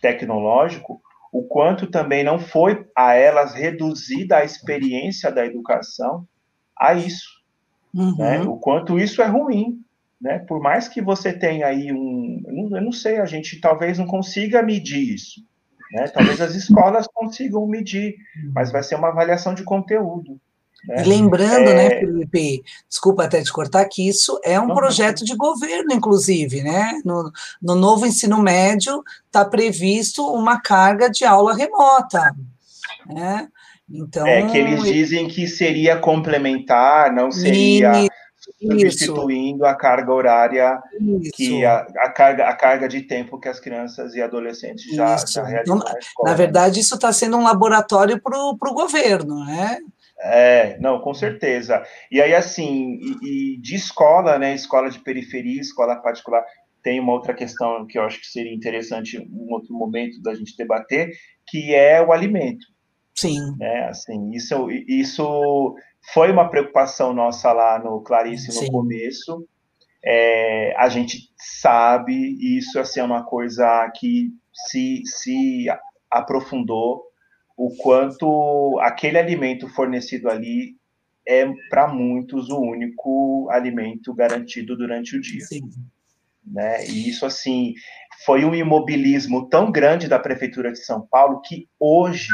tecnológico, 0.00 1.00
o 1.34 1.42
quanto 1.42 1.88
também 1.88 2.22
não 2.22 2.38
foi 2.38 2.86
a 2.96 3.14
elas 3.14 3.54
reduzida 3.54 4.36
a 4.36 4.44
experiência 4.44 5.32
da 5.32 5.44
educação 5.44 6.24
a 6.78 6.94
isso. 6.94 7.28
Uhum. 7.92 8.16
Né? 8.16 8.40
O 8.42 8.56
quanto 8.56 9.00
isso 9.00 9.20
é 9.20 9.26
ruim. 9.26 9.80
Né? 10.20 10.38
Por 10.38 10.60
mais 10.60 10.86
que 10.86 11.02
você 11.02 11.32
tenha 11.32 11.66
aí 11.66 11.92
um. 11.92 12.40
Eu 12.46 12.54
não, 12.54 12.76
eu 12.76 12.82
não 12.84 12.92
sei, 12.92 13.18
a 13.18 13.26
gente 13.26 13.60
talvez 13.60 13.98
não 13.98 14.06
consiga 14.06 14.62
medir 14.62 15.12
isso. 15.12 15.44
Né? 15.90 16.06
Talvez 16.06 16.40
as 16.40 16.54
escolas 16.54 17.08
consigam 17.12 17.66
medir, 17.66 18.14
mas 18.52 18.70
vai 18.70 18.84
ser 18.84 18.94
uma 18.94 19.08
avaliação 19.08 19.54
de 19.54 19.64
conteúdo. 19.64 20.40
Né? 20.88 21.02
E 21.02 21.08
lembrando, 21.08 21.64
né, 21.64 21.86
é... 21.86 21.88
né, 21.88 22.00
Felipe, 22.00 22.62
desculpa 22.88 23.24
até 23.24 23.42
te 23.42 23.52
cortar, 23.52 23.84
que 23.86 24.06
isso 24.06 24.38
é 24.44 24.60
um 24.60 24.68
não, 24.68 24.74
projeto 24.74 25.20
não. 25.20 25.24
de 25.24 25.36
governo, 25.36 25.92
inclusive, 25.92 26.62
né? 26.62 27.00
No, 27.04 27.30
no 27.62 27.74
novo 27.74 28.06
ensino 28.06 28.40
médio 28.42 29.02
está 29.26 29.44
previsto 29.44 30.26
uma 30.32 30.60
carga 30.60 31.10
de 31.10 31.24
aula 31.24 31.54
remota. 31.54 32.34
Né? 33.06 33.48
Então, 33.90 34.26
é 34.26 34.46
que 34.50 34.56
eles 34.56 34.82
dizem 34.82 35.28
que 35.28 35.46
seria 35.46 35.98
complementar, 35.98 37.12
não 37.12 37.30
seria 37.30 38.08
substituindo 38.60 39.64
isso. 39.64 39.66
a 39.66 39.74
carga 39.74 40.12
horária 40.12 40.82
isso. 41.00 41.32
que 41.34 41.64
a, 41.64 41.86
a, 41.98 42.10
carga 42.10 42.48
a 42.48 42.54
carga 42.54 42.88
de 42.88 43.02
tempo 43.02 43.38
que 43.38 43.48
as 43.48 43.60
crianças 43.60 44.14
e 44.14 44.22
adolescentes 44.22 44.84
já, 44.94 45.16
já 45.16 45.44
realizam. 45.44 45.78
Então, 45.78 45.92
na, 46.22 46.30
na 46.30 46.36
verdade, 46.36 46.80
isso 46.80 46.94
está 46.94 47.12
sendo 47.12 47.36
um 47.36 47.44
laboratório 47.44 48.20
para 48.20 48.38
o 48.38 48.74
governo, 48.74 49.44
né? 49.44 49.78
É, 50.24 50.78
não, 50.78 51.00
com 51.00 51.12
certeza. 51.12 51.82
E 52.10 52.20
aí, 52.20 52.34
assim, 52.34 52.98
e, 53.00 53.54
e, 53.54 53.60
de 53.60 53.74
escola, 53.74 54.38
né? 54.38 54.54
Escola 54.54 54.88
de 54.88 54.98
periferia, 55.00 55.60
escola 55.60 55.96
particular, 55.96 56.42
tem 56.82 56.98
uma 56.98 57.12
outra 57.12 57.34
questão 57.34 57.86
que 57.86 57.98
eu 57.98 58.02
acho 58.02 58.20
que 58.20 58.26
seria 58.26 58.54
interessante 58.54 59.18
um 59.18 59.52
outro 59.52 59.74
momento 59.74 60.20
da 60.22 60.34
gente 60.34 60.56
debater, 60.56 61.10
que 61.46 61.74
é 61.74 62.00
o 62.02 62.12
alimento. 62.12 62.66
Sim. 63.14 63.38
Né? 63.58 63.86
Assim, 63.88 64.30
isso, 64.32 64.70
isso 64.88 65.74
foi 66.12 66.30
uma 66.30 66.48
preocupação 66.48 67.12
nossa 67.12 67.52
lá 67.52 67.78
no 67.78 68.00
Clarice 68.02 68.48
no 68.48 68.60
Sim. 68.60 68.72
começo. 68.72 69.46
É, 70.04 70.74
a 70.76 70.88
gente 70.88 71.30
sabe, 71.36 72.12
e 72.12 72.58
isso 72.58 72.78
assim, 72.78 73.00
é 73.00 73.04
uma 73.04 73.24
coisa 73.24 73.90
que 73.96 74.30
se, 74.52 75.02
se 75.06 75.66
aprofundou 76.10 77.02
o 77.56 77.74
quanto 77.76 78.78
aquele 78.80 79.18
alimento 79.18 79.68
fornecido 79.68 80.28
ali 80.28 80.76
é 81.26 81.46
para 81.70 81.88
muitos 81.88 82.50
o 82.50 82.60
único 82.60 83.48
alimento 83.50 84.12
garantido 84.12 84.76
durante 84.76 85.16
o 85.16 85.20
dia. 85.20 85.44
Sim. 85.44 85.70
Né? 86.46 86.86
E 86.86 87.08
isso 87.08 87.24
assim 87.24 87.74
foi 88.24 88.44
um 88.44 88.54
imobilismo 88.54 89.48
tão 89.48 89.72
grande 89.72 90.08
da 90.08 90.18
prefeitura 90.18 90.70
de 90.70 90.78
São 90.78 91.06
Paulo 91.06 91.40
que 91.40 91.68
hoje, 91.80 92.32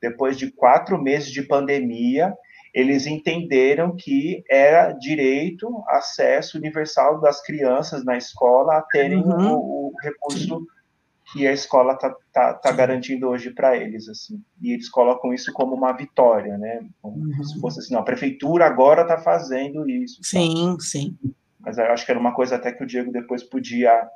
depois 0.00 0.38
de 0.38 0.50
quatro 0.50 1.00
meses 1.00 1.30
de 1.30 1.42
pandemia, 1.42 2.32
eles 2.72 3.06
entenderam 3.06 3.94
que 3.94 4.42
era 4.48 4.92
direito, 4.92 5.84
acesso 5.88 6.56
universal 6.56 7.20
das 7.20 7.42
crianças 7.42 8.02
na 8.04 8.16
escola 8.16 8.78
a 8.78 8.82
terem 8.82 9.22
uhum. 9.22 9.52
o, 9.52 9.88
o 9.88 9.92
recurso 10.02 10.66
que 11.32 11.46
a 11.46 11.52
escola 11.52 11.94
está 11.94 12.14
tá, 12.32 12.54
tá 12.54 12.72
garantindo 12.72 13.28
hoje 13.28 13.50
para 13.50 13.76
eles, 13.76 14.08
assim. 14.08 14.42
E 14.60 14.72
eles 14.72 14.88
colocam 14.88 15.32
isso 15.32 15.52
como 15.52 15.74
uma 15.74 15.92
vitória, 15.92 16.58
né? 16.58 16.86
Como 17.00 17.16
uhum. 17.16 17.44
se 17.44 17.58
fosse 17.60 17.80
assim, 17.80 17.94
não, 17.94 18.00
a 18.00 18.04
prefeitura 18.04 18.66
agora 18.66 19.02
está 19.02 19.18
fazendo 19.18 19.88
isso. 19.88 20.20
Sim, 20.22 20.76
tá? 20.76 20.84
sim. 20.84 21.16
Mas 21.58 21.78
eu 21.78 21.84
acho 21.86 22.04
que 22.04 22.10
era 22.10 22.20
uma 22.20 22.34
coisa 22.34 22.56
até 22.56 22.72
que 22.72 22.84
o 22.84 22.86
Diego 22.86 23.10
depois 23.10 23.42
podia 23.42 24.06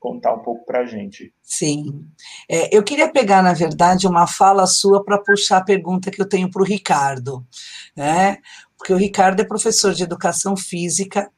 contar 0.00 0.34
um 0.34 0.40
pouco 0.40 0.66
para 0.66 0.80
a 0.80 0.86
gente. 0.86 1.32
Sim. 1.42 2.06
É, 2.50 2.76
eu 2.76 2.82
queria 2.82 3.08
pegar, 3.08 3.42
na 3.42 3.54
verdade, 3.54 4.06
uma 4.06 4.26
fala 4.26 4.66
sua 4.66 5.02
para 5.02 5.18
puxar 5.18 5.58
a 5.58 5.64
pergunta 5.64 6.10
que 6.10 6.20
eu 6.20 6.28
tenho 6.28 6.50
para 6.50 6.60
o 6.60 6.64
Ricardo, 6.64 7.46
né? 7.96 8.38
Porque 8.76 8.92
o 8.92 8.98
Ricardo 8.98 9.40
é 9.40 9.44
professor 9.44 9.94
de 9.94 10.02
educação 10.02 10.56
física, 10.56 11.30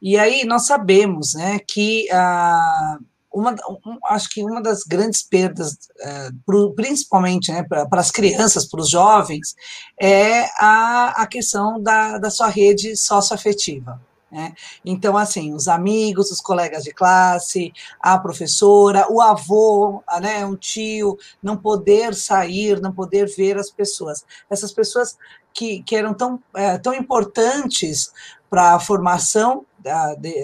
e 0.00 0.18
aí 0.18 0.44
nós 0.44 0.66
sabemos, 0.66 1.34
né, 1.34 1.60
que 1.60 2.10
a 2.10 2.98
uma, 3.32 3.52
um, 3.86 3.98
acho 4.06 4.28
que 4.30 4.42
uma 4.42 4.62
das 4.62 4.84
grandes 4.84 5.22
perdas, 5.22 5.72
uh, 5.72 6.36
pro, 6.44 6.72
principalmente 6.74 7.50
né, 7.50 7.62
para 7.62 8.00
as 8.00 8.10
crianças, 8.10 8.66
para 8.66 8.80
os 8.80 8.90
jovens, 8.90 9.54
é 10.00 10.44
a, 10.58 11.22
a 11.22 11.26
questão 11.26 11.82
da, 11.82 12.18
da 12.18 12.30
sua 12.30 12.48
rede 12.48 12.96
socioafetiva. 12.96 14.00
Né? 14.32 14.54
Então, 14.82 15.16
assim, 15.18 15.52
os 15.52 15.68
amigos, 15.68 16.30
os 16.30 16.40
colegas 16.40 16.84
de 16.84 16.92
classe, 16.92 17.70
a 18.00 18.18
professora, 18.18 19.06
o 19.10 19.20
avô, 19.20 20.02
né, 20.22 20.44
um 20.46 20.56
tio, 20.56 21.18
não 21.42 21.56
poder 21.56 22.14
sair, 22.14 22.80
não 22.80 22.92
poder 22.92 23.26
ver 23.36 23.58
as 23.58 23.70
pessoas. 23.70 24.24
Essas 24.48 24.72
pessoas 24.72 25.18
que, 25.52 25.82
que 25.82 25.94
eram 25.94 26.14
tão, 26.14 26.42
é, 26.54 26.78
tão 26.78 26.94
importantes 26.94 28.10
para 28.48 28.74
a 28.74 28.80
formação 28.80 29.66
da, 29.82 30.14
de, 30.14 30.34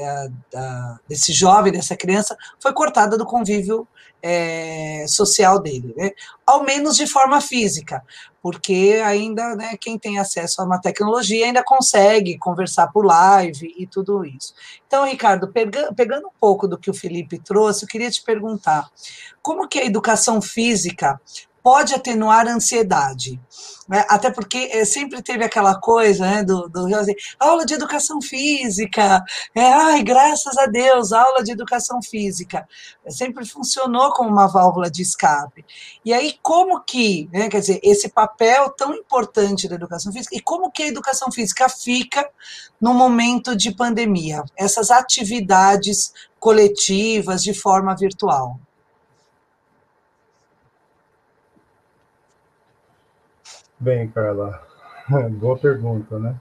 da, 0.51 1.01
desse 1.09 1.33
jovem, 1.33 1.73
dessa 1.73 1.97
criança, 1.97 2.37
foi 2.61 2.73
cortada 2.73 3.17
do 3.17 3.25
convívio 3.25 3.87
é, 4.23 5.05
social 5.07 5.61
dele, 5.61 5.95
né? 5.97 6.11
ao 6.45 6.65
menos 6.65 6.97
de 6.97 7.07
forma 7.07 7.41
física, 7.41 8.03
porque 8.43 9.01
ainda 9.05 9.55
né, 9.55 9.77
quem 9.81 9.99
tem 9.99 10.19
acesso 10.19 10.61
a 10.61 10.65
uma 10.65 10.81
tecnologia 10.81 11.47
ainda 11.47 11.63
consegue 11.63 12.39
conversar 12.39 12.89
por 12.89 13.05
live 13.05 13.73
e 13.79 13.87
tudo 13.87 14.25
isso. 14.25 14.55
Então, 14.87 15.07
Ricardo, 15.07 15.49
pega, 15.49 15.93
pegando 15.95 16.27
um 16.27 16.33
pouco 16.41 16.67
do 16.67 16.79
que 16.79 16.91
o 16.91 16.95
Felipe 16.95 17.39
trouxe, 17.39 17.85
eu 17.85 17.89
queria 17.89 18.11
te 18.11 18.23
perguntar, 18.23 18.89
como 19.43 19.69
que 19.69 19.79
a 19.79 19.85
educação 19.85 20.43
física 20.43 21.21
pode 21.69 21.95
atenuar 21.95 22.49
a 22.49 22.55
ansiedade. 22.55 23.39
Né? 23.87 24.03
Até 24.09 24.31
porque 24.31 24.71
é, 24.73 24.87
sempre 24.87 25.21
teve 25.21 25.45
aquela 25.45 25.79
coisa 25.79 26.25
né, 26.25 26.43
do, 26.43 26.67
do 26.67 26.87
assim, 26.97 27.13
aula 27.39 27.67
de 27.67 27.75
educação 27.75 28.23
física, 28.23 29.23
é, 29.55 29.71
ai, 29.71 30.03
graças 30.03 30.57
a 30.57 30.65
Deus, 30.65 31.13
aula 31.13 31.45
de 31.45 31.53
educação 31.53 32.01
física. 32.01 32.67
Sempre 33.07 33.45
funcionou 33.45 34.11
como 34.13 34.31
uma 34.31 34.47
válvula 34.47 34.91
de 34.91 35.03
escape. 35.03 35.63
E 36.03 36.11
aí, 36.11 36.39
como 36.41 36.83
que, 36.83 37.29
né, 37.31 37.51
quer 37.51 37.61
dizer, 37.61 37.81
esse 37.83 38.09
papel 38.09 38.71
tão 38.71 38.95
importante 38.95 39.69
da 39.69 39.75
educação 39.75 40.11
física, 40.11 40.35
e 40.35 40.41
como 40.41 40.73
que 40.73 40.85
a 40.85 40.89
educação 40.89 41.31
física 41.31 41.69
fica 41.69 42.27
no 42.81 42.95
momento 42.95 43.55
de 43.55 43.75
pandemia? 43.75 44.43
Essas 44.57 44.91
atividades 44.91 46.15
coletivas 46.41 47.43
de 47.43 47.53
forma 47.53 47.95
virtual. 47.95 48.59
Bem, 53.81 54.09
Carla, 54.09 54.61
boa 55.39 55.57
pergunta, 55.57 56.19
né? 56.19 56.35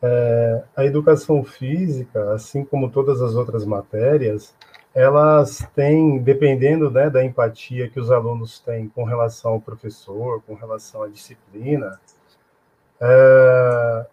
É, 0.00 0.62
a 0.76 0.84
educação 0.84 1.42
física, 1.42 2.32
assim 2.32 2.64
como 2.64 2.88
todas 2.88 3.20
as 3.20 3.34
outras 3.34 3.64
matérias, 3.64 4.54
elas 4.94 5.68
têm, 5.74 6.22
dependendo 6.22 6.88
né, 6.88 7.10
da 7.10 7.24
empatia 7.24 7.90
que 7.90 7.98
os 7.98 8.12
alunos 8.12 8.60
têm 8.60 8.88
com 8.88 9.02
relação 9.02 9.52
ao 9.52 9.60
professor, 9.60 10.40
com 10.42 10.54
relação 10.54 11.02
à 11.02 11.08
disciplina. 11.08 12.00
É... 13.00 14.06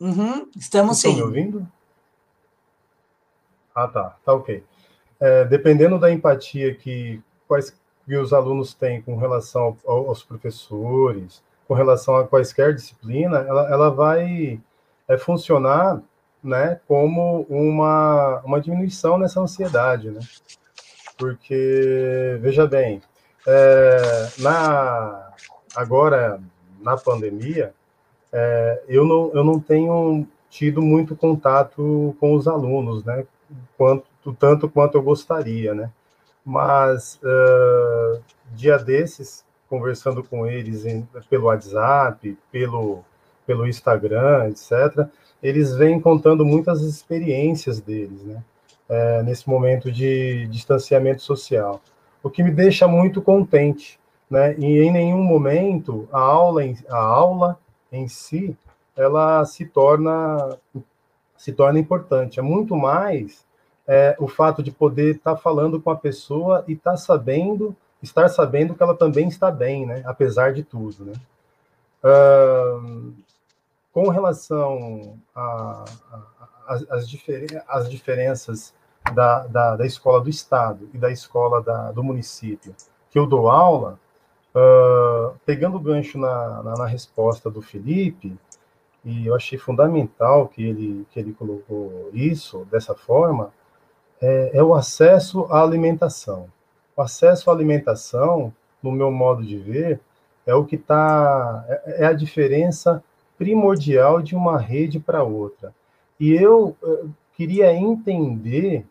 Uhum, 0.00 0.48
estamos 0.56 0.96
Estão 0.96 1.12
sim. 1.12 1.16
me 1.16 1.22
ouvindo? 1.22 1.68
Ah, 3.74 3.86
tá, 3.86 4.16
tá 4.24 4.32
ok. 4.32 4.64
É, 5.20 5.44
dependendo 5.44 5.98
da 5.98 6.10
empatia 6.10 6.74
que, 6.74 7.22
quais, 7.46 7.78
que 8.06 8.16
os 8.16 8.32
alunos 8.32 8.72
têm 8.72 9.02
com 9.02 9.16
relação 9.16 9.76
aos 9.84 10.24
professores, 10.24 11.42
com 11.70 11.74
relação 11.74 12.16
a 12.16 12.26
quaisquer 12.26 12.74
disciplina, 12.74 13.38
ela, 13.46 13.70
ela 13.70 13.90
vai 13.90 14.60
é, 15.06 15.16
funcionar 15.16 16.02
né, 16.42 16.80
como 16.88 17.46
uma, 17.48 18.40
uma 18.44 18.60
diminuição 18.60 19.16
nessa 19.16 19.40
ansiedade, 19.40 20.10
né? 20.10 20.18
Porque, 21.16 22.40
veja 22.40 22.66
bem, 22.66 23.00
é, 23.46 24.28
na, 24.40 25.30
agora, 25.76 26.40
na 26.80 26.96
pandemia, 26.96 27.72
é, 28.32 28.82
eu, 28.88 29.04
não, 29.04 29.30
eu 29.32 29.44
não 29.44 29.60
tenho 29.60 30.26
tido 30.48 30.82
muito 30.82 31.14
contato 31.14 32.16
com 32.18 32.34
os 32.34 32.48
alunos, 32.48 33.04
né? 33.04 33.24
Quanto, 33.78 34.04
tanto 34.40 34.68
quanto 34.68 34.98
eu 34.98 35.02
gostaria, 35.02 35.72
né? 35.72 35.92
Mas, 36.44 37.20
uh, 37.22 38.20
dia 38.56 38.76
desses, 38.76 39.44
conversando 39.70 40.24
com 40.24 40.46
eles 40.46 40.84
em, 40.84 41.08
pelo 41.30 41.46
WhatsApp, 41.46 42.36
pelo, 42.50 43.04
pelo 43.46 43.68
Instagram, 43.68 44.48
etc., 44.48 45.06
eles 45.40 45.74
vêm 45.74 46.00
contando 46.00 46.44
muitas 46.44 46.82
experiências 46.82 47.80
deles, 47.80 48.22
né? 48.24 48.42
É, 48.88 49.22
nesse 49.22 49.48
momento 49.48 49.90
de 49.90 50.48
distanciamento 50.48 51.22
social. 51.22 51.80
O 52.22 52.28
que 52.28 52.42
me 52.42 52.50
deixa 52.50 52.88
muito 52.88 53.22
contente, 53.22 54.00
né? 54.28 54.54
E 54.58 54.80
em 54.80 54.92
nenhum 54.92 55.22
momento 55.22 56.08
a 56.12 56.18
aula 56.18 56.64
em, 56.64 56.76
a 56.88 56.98
aula 56.98 57.56
em 57.92 58.08
si 58.08 58.56
ela 58.96 59.44
se 59.44 59.64
torna 59.64 60.58
se 61.36 61.52
torna 61.52 61.78
importante. 61.78 62.38
É 62.38 62.42
muito 62.42 62.76
mais 62.76 63.46
é, 63.86 64.14
o 64.18 64.28
fato 64.28 64.62
de 64.62 64.70
poder 64.70 65.16
estar 65.16 65.36
tá 65.36 65.40
falando 65.40 65.80
com 65.80 65.90
a 65.90 65.96
pessoa 65.96 66.64
e 66.68 66.72
estar 66.72 66.92
tá 66.92 66.96
sabendo 66.96 67.74
estar 68.02 68.28
sabendo 68.28 68.74
que 68.74 68.82
ela 68.82 68.96
também 68.96 69.28
está 69.28 69.50
bem, 69.50 69.86
né? 69.86 70.02
Apesar 70.06 70.52
de 70.52 70.62
tudo, 70.62 71.04
né? 71.04 71.12
Uh, 72.02 73.14
com 73.92 74.08
relação 74.08 75.18
às 76.64 77.08
difer 77.08 77.46
diferenças 77.88 78.72
da, 79.14 79.46
da, 79.46 79.76
da, 79.76 79.86
escola 79.86 80.20
do 80.20 80.30
estado 80.30 80.88
e 80.94 80.98
da 80.98 81.10
escola 81.10 81.62
da, 81.62 81.90
do 81.90 82.02
município, 82.02 82.74
que 83.10 83.18
eu 83.18 83.26
dou 83.26 83.50
aula, 83.50 83.98
uh, 84.54 85.36
pegando 85.44 85.76
o 85.76 85.80
gancho 85.80 86.18
na, 86.18 86.62
na, 86.62 86.74
na, 86.74 86.86
resposta 86.86 87.50
do 87.50 87.60
Felipe, 87.60 88.38
e 89.04 89.26
eu 89.26 89.34
achei 89.34 89.58
fundamental 89.58 90.48
que 90.48 90.62
ele, 90.62 91.06
que 91.10 91.18
ele 91.18 91.32
colocou 91.32 92.10
isso 92.12 92.66
dessa 92.70 92.94
forma, 92.94 93.52
é, 94.20 94.58
é 94.58 94.62
o 94.62 94.74
acesso 94.74 95.46
à 95.50 95.62
alimentação. 95.62 96.48
O 96.96 97.02
acesso 97.02 97.50
à 97.50 97.52
alimentação, 97.52 98.52
no 98.82 98.92
meu 98.92 99.10
modo 99.10 99.42
de 99.42 99.56
ver, 99.56 100.00
é 100.46 100.54
o 100.54 100.64
que 100.64 100.76
está. 100.76 101.64
É, 101.68 102.04
é 102.04 102.06
a 102.06 102.12
diferença 102.12 103.02
primordial 103.38 104.20
de 104.20 104.34
uma 104.34 104.58
rede 104.58 105.00
para 105.00 105.22
outra. 105.22 105.72
E 106.18 106.34
eu 106.34 106.76
uh, 106.82 107.10
queria 107.32 107.72
entender 107.72 108.84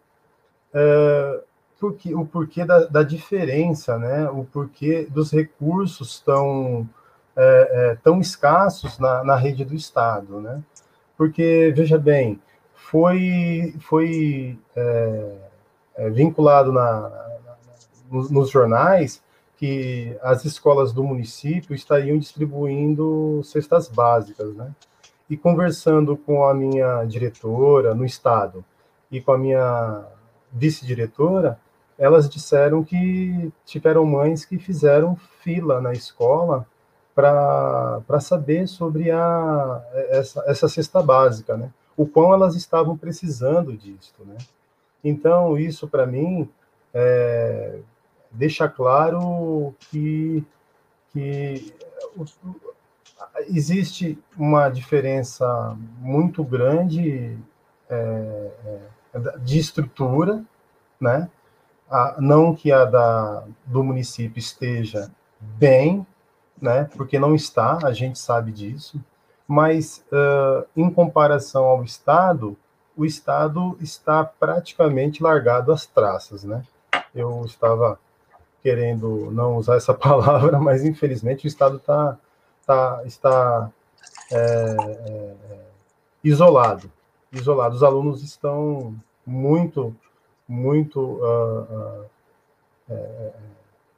uh, 0.74 1.44
porque, 1.80 2.16
o 2.16 2.26
porquê 2.26 2.66
da, 2.66 2.86
da, 2.86 3.04
diferença, 3.04 3.98
né? 4.00 4.28
o 4.30 4.44
porquê 4.44 5.08
dos 5.10 5.32
recursos 5.32 6.20
tão, 6.20 6.90
é, 7.38 7.98
tão 8.04 8.20
escassos 8.20 9.00
na, 9.00 9.24
na 9.24 9.36
rede 9.36 9.64
do 9.64 9.74
Estado. 9.74 10.42
Né? 10.42 10.62
Porque, 11.16 11.72
veja 11.74 11.98
bem, 11.98 12.42
foi, 12.74 13.74
foi 13.80 14.60
vinculado 16.12 16.74
na, 16.74 17.30
nos, 18.12 18.30
nos 18.30 18.50
jornais 18.50 19.22
que 19.58 20.18
as 20.22 20.46
escolas 20.46 20.94
do 20.94 21.04
município 21.04 21.76
estariam 21.76 22.18
distribuindo 22.18 23.42
cestas 23.44 23.90
básicas, 23.90 24.54
né? 24.56 24.72
E 25.30 25.36
conversando 25.36 26.16
com 26.16 26.46
a 26.46 26.54
minha 26.54 27.04
diretora 27.04 27.94
no 27.94 28.06
estado 28.06 28.64
e 29.12 29.20
com 29.20 29.34
a 29.34 29.38
minha 29.38 30.06
vice-diretora, 30.52 31.60
elas 31.98 32.30
disseram 32.30 32.84
que 32.84 33.52
tiveram 33.66 34.06
mães 34.06 34.46
que 34.46 34.58
fizeram 34.58 35.18
fila 35.42 35.82
na 35.82 35.92
escola 35.92 36.66
para 37.14 38.20
saber 38.22 38.66
sobre 38.66 39.12
a, 39.12 39.84
essa, 40.10 40.42
essa 40.48 40.70
cesta 40.70 41.04
básica, 41.04 41.58
né? 41.58 41.70
O 41.98 42.08
quão 42.08 42.34
elas 42.34 42.56
estavam 42.56 42.98
precisando 42.98 43.76
disso, 43.76 44.16
né? 44.26 44.38
Então, 45.04 45.58
isso 45.58 45.86
para 45.86 46.06
mim 46.06 46.50
é, 46.94 47.80
deixa 48.32 48.68
claro 48.68 49.74
que, 49.80 50.44
que 51.12 51.74
existe 53.48 54.18
uma 54.38 54.70
diferença 54.70 55.76
muito 56.00 56.44
grande 56.44 57.38
é, 57.90 58.52
é, 59.14 59.38
de 59.40 59.60
estrutura, 59.60 60.44
né? 61.00 61.30
A, 61.90 62.18
não 62.20 62.54
que 62.54 62.72
a 62.72 62.86
da, 62.86 63.44
do 63.66 63.84
município 63.84 64.40
esteja 64.40 65.12
bem, 65.40 66.06
né? 66.62 66.90
Porque 66.96 67.18
não 67.18 67.34
está, 67.34 67.80
a 67.84 67.94
gente 67.94 68.20
sabe 68.20 68.52
disso, 68.52 69.04
mas 69.48 70.06
uh, 70.12 70.68
em 70.76 70.90
comparação 70.92 71.66
ao 71.66 71.84
Estado, 71.84 72.56
o 72.96 73.04
Estado 73.04 73.78
está 73.82 74.24
praticamente 74.24 75.24
largado 75.24 75.72
às 75.72 75.86
traças, 75.88 76.44
né? 76.44 76.64
Eu 77.16 77.44
estava 77.46 78.00
querendo 78.62 79.32
não 79.32 79.58
usar 79.58 79.76
essa 79.76 79.94
palavra, 79.96 80.60
mas 80.60 80.84
infelizmente 80.84 81.46
o 81.46 81.48
Estado 81.48 81.80
tá, 81.80 82.18
tá, 82.66 83.02
está 83.06 83.72
é, 84.32 84.38
é, 84.38 85.36
isolado. 86.24 86.92
Isolado. 87.32 87.76
Os 87.76 87.84
alunos 87.84 88.24
estão 88.24 88.96
muito, 89.26 89.96
muito 90.48 91.00
uh, 91.00 91.62
uh, 91.62 92.06
é, 92.90 93.32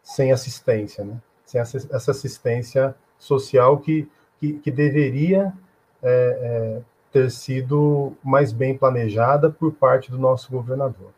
sem 0.03 0.31
assistência, 0.31 1.03
né? 1.03 1.17
sem 1.45 1.59
essa 1.61 2.11
assistência 2.11 2.95
social 3.17 3.77
que, 3.77 4.09
que, 4.37 4.53
que 4.53 4.71
deveria 4.71 5.53
é, 6.01 6.79
é, 6.81 6.81
ter 7.11 7.29
sido 7.29 8.13
mais 8.23 8.51
bem 8.51 8.77
planejada 8.77 9.49
por 9.49 9.71
parte 9.73 10.09
do 10.09 10.17
nosso 10.17 10.51
governador 10.51 11.11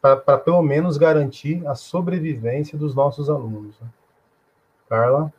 para 0.00 0.38
pelo 0.38 0.62
menos 0.62 0.96
garantir 0.96 1.66
a 1.66 1.74
sobrevivência 1.74 2.76
dos 2.76 2.94
nossos 2.94 3.30
alunos. 3.30 3.74
Né? 3.80 3.88
Carla? 4.88 5.32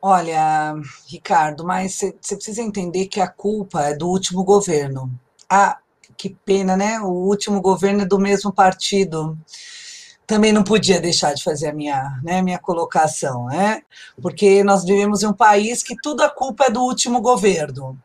Olha, 0.00 0.76
Ricardo, 1.08 1.64
mas 1.64 1.94
você 2.20 2.36
precisa 2.36 2.62
entender 2.62 3.08
que 3.08 3.20
a 3.20 3.26
culpa 3.26 3.82
é 3.82 3.94
do 3.94 4.06
último 4.08 4.44
governo. 4.44 5.10
Ah, 5.50 5.78
que 6.16 6.30
pena, 6.44 6.76
né? 6.76 7.00
O 7.00 7.08
último 7.08 7.60
governo 7.60 8.02
é 8.02 8.06
do 8.06 8.18
mesmo 8.18 8.52
partido. 8.52 9.36
Também 10.26 10.52
não 10.52 10.62
podia 10.62 11.00
deixar 11.00 11.34
de 11.34 11.42
fazer 11.42 11.68
a 11.68 11.72
minha, 11.72 12.20
né, 12.22 12.42
minha 12.42 12.58
colocação, 12.58 13.46
né? 13.46 13.82
Porque 14.20 14.62
nós 14.62 14.84
vivemos 14.84 15.22
em 15.22 15.26
um 15.26 15.32
país 15.32 15.82
que 15.82 15.96
tudo 16.00 16.22
a 16.22 16.30
culpa 16.30 16.66
é 16.66 16.70
do 16.70 16.82
último 16.82 17.20
governo. 17.20 17.98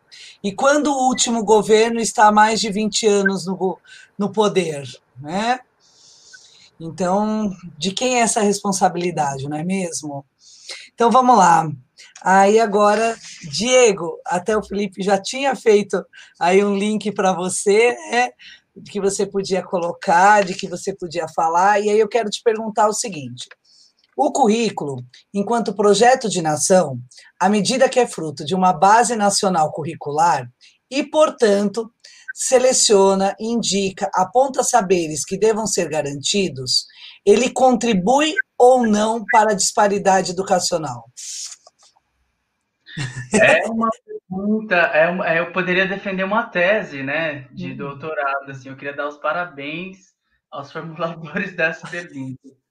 E 0.43 0.51
quando 0.51 0.87
o 0.87 1.07
último 1.07 1.43
governo 1.43 1.99
está 1.99 2.27
há 2.27 2.31
mais 2.31 2.59
de 2.59 2.69
20 2.69 3.07
anos 3.07 3.45
no, 3.45 3.79
no 4.17 4.31
poder, 4.31 4.83
né? 5.19 5.59
Então, 6.79 7.49
de 7.77 7.91
quem 7.91 8.17
é 8.17 8.19
essa 8.19 8.41
responsabilidade, 8.41 9.47
não 9.47 9.57
é 9.57 9.63
mesmo? 9.63 10.25
Então 10.93 11.09
vamos 11.09 11.37
lá. 11.37 11.69
Aí 12.21 12.59
agora, 12.59 13.17
Diego, 13.49 14.19
até 14.25 14.57
o 14.57 14.63
Felipe 14.63 15.01
já 15.01 15.17
tinha 15.21 15.55
feito 15.55 16.03
aí 16.39 16.63
um 16.63 16.75
link 16.75 17.11
para 17.11 17.33
você, 17.33 17.95
né? 18.11 18.29
que 18.89 18.99
você 18.99 19.25
podia 19.25 19.61
colocar, 19.61 20.43
de 20.43 20.55
que 20.55 20.67
você 20.67 20.95
podia 20.95 21.27
falar, 21.27 21.79
e 21.79 21.89
aí 21.89 21.99
eu 21.99 22.07
quero 22.07 22.29
te 22.29 22.41
perguntar 22.41 22.87
o 22.87 22.93
seguinte: 22.93 23.47
o 24.17 24.31
currículo, 24.31 25.03
enquanto 25.33 25.75
projeto 25.75 26.29
de 26.29 26.41
nação, 26.41 26.99
à 27.39 27.49
medida 27.49 27.89
que 27.89 27.99
é 27.99 28.07
fruto 28.07 28.45
de 28.45 28.55
uma 28.55 28.73
base 28.73 29.15
nacional 29.15 29.71
curricular 29.71 30.49
e, 30.89 31.03
portanto, 31.03 31.91
seleciona, 32.33 33.35
indica, 33.39 34.09
aponta 34.13 34.63
saberes 34.63 35.23
que 35.23 35.37
devam 35.37 35.67
ser 35.67 35.89
garantidos, 35.89 36.85
ele 37.25 37.49
contribui 37.49 38.33
ou 38.57 38.85
não 38.85 39.23
para 39.31 39.51
a 39.51 39.55
disparidade 39.55 40.31
educacional? 40.31 41.05
É 43.33 43.65
uma 43.67 43.89
pergunta, 44.05 44.75
é 44.75 45.09
uma, 45.09 45.27
é, 45.27 45.39
eu 45.39 45.51
poderia 45.51 45.87
defender 45.87 46.23
uma 46.23 46.43
tese, 46.43 47.01
né, 47.01 47.47
de 47.51 47.71
uhum. 47.71 47.77
doutorado, 47.77 48.51
assim, 48.51 48.69
eu 48.69 48.75
queria 48.75 48.95
dar 48.95 49.07
os 49.07 49.17
parabéns 49.17 50.13
aos 50.51 50.71
formuladores 50.71 51.53
dessa 51.57 51.87
pergunta. 51.87 52.62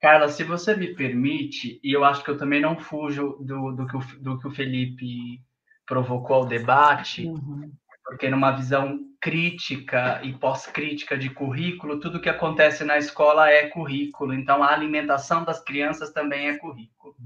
Carla, 0.00 0.28
se 0.28 0.44
você 0.44 0.76
me 0.76 0.94
permite, 0.94 1.80
e 1.82 1.92
eu 1.92 2.04
acho 2.04 2.22
que 2.22 2.30
eu 2.30 2.38
também 2.38 2.60
não 2.60 2.78
fujo 2.78 3.36
do, 3.40 3.72
do, 3.72 3.86
que, 3.86 3.96
o, 3.96 4.00
do 4.20 4.38
que 4.38 4.46
o 4.46 4.50
Felipe 4.50 5.40
provocou 5.84 6.36
ao 6.36 6.46
debate, 6.46 7.26
uhum. 7.26 7.72
porque 8.04 8.28
numa 8.28 8.52
visão 8.52 9.00
crítica 9.20 10.20
e 10.22 10.32
pós-crítica 10.32 11.18
de 11.18 11.30
currículo, 11.30 11.98
tudo 11.98 12.20
que 12.20 12.28
acontece 12.28 12.84
na 12.84 12.96
escola 12.98 13.50
é 13.50 13.66
currículo, 13.66 14.32
então 14.32 14.62
a 14.62 14.72
alimentação 14.72 15.44
das 15.44 15.60
crianças 15.60 16.12
também 16.12 16.48
é 16.48 16.58
currículo. 16.58 17.16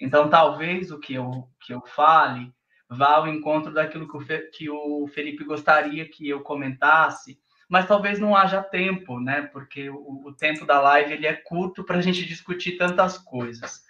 Então, 0.00 0.30
talvez 0.30 0.90
o 0.90 0.98
que 0.98 1.14
eu, 1.14 1.48
que 1.60 1.74
eu 1.74 1.82
fale 1.82 2.50
vá 2.88 3.16
ao 3.16 3.28
encontro 3.28 3.72
daquilo 3.72 4.08
que 4.08 4.16
o, 4.16 4.50
que 4.50 4.70
o 4.70 5.06
Felipe 5.08 5.44
gostaria 5.44 6.08
que 6.08 6.26
eu 6.26 6.40
comentasse, 6.40 7.38
mas 7.68 7.86
talvez 7.86 8.18
não 8.18 8.34
haja 8.34 8.62
tempo, 8.62 9.20
né? 9.20 9.42
Porque 9.42 9.90
o, 9.90 10.22
o 10.24 10.32
tempo 10.32 10.64
da 10.64 10.80
live 10.80 11.12
ele 11.12 11.26
é 11.26 11.34
curto 11.34 11.84
para 11.84 11.98
a 11.98 12.00
gente 12.00 12.24
discutir 12.24 12.78
tantas 12.78 13.18
coisas. 13.18 13.82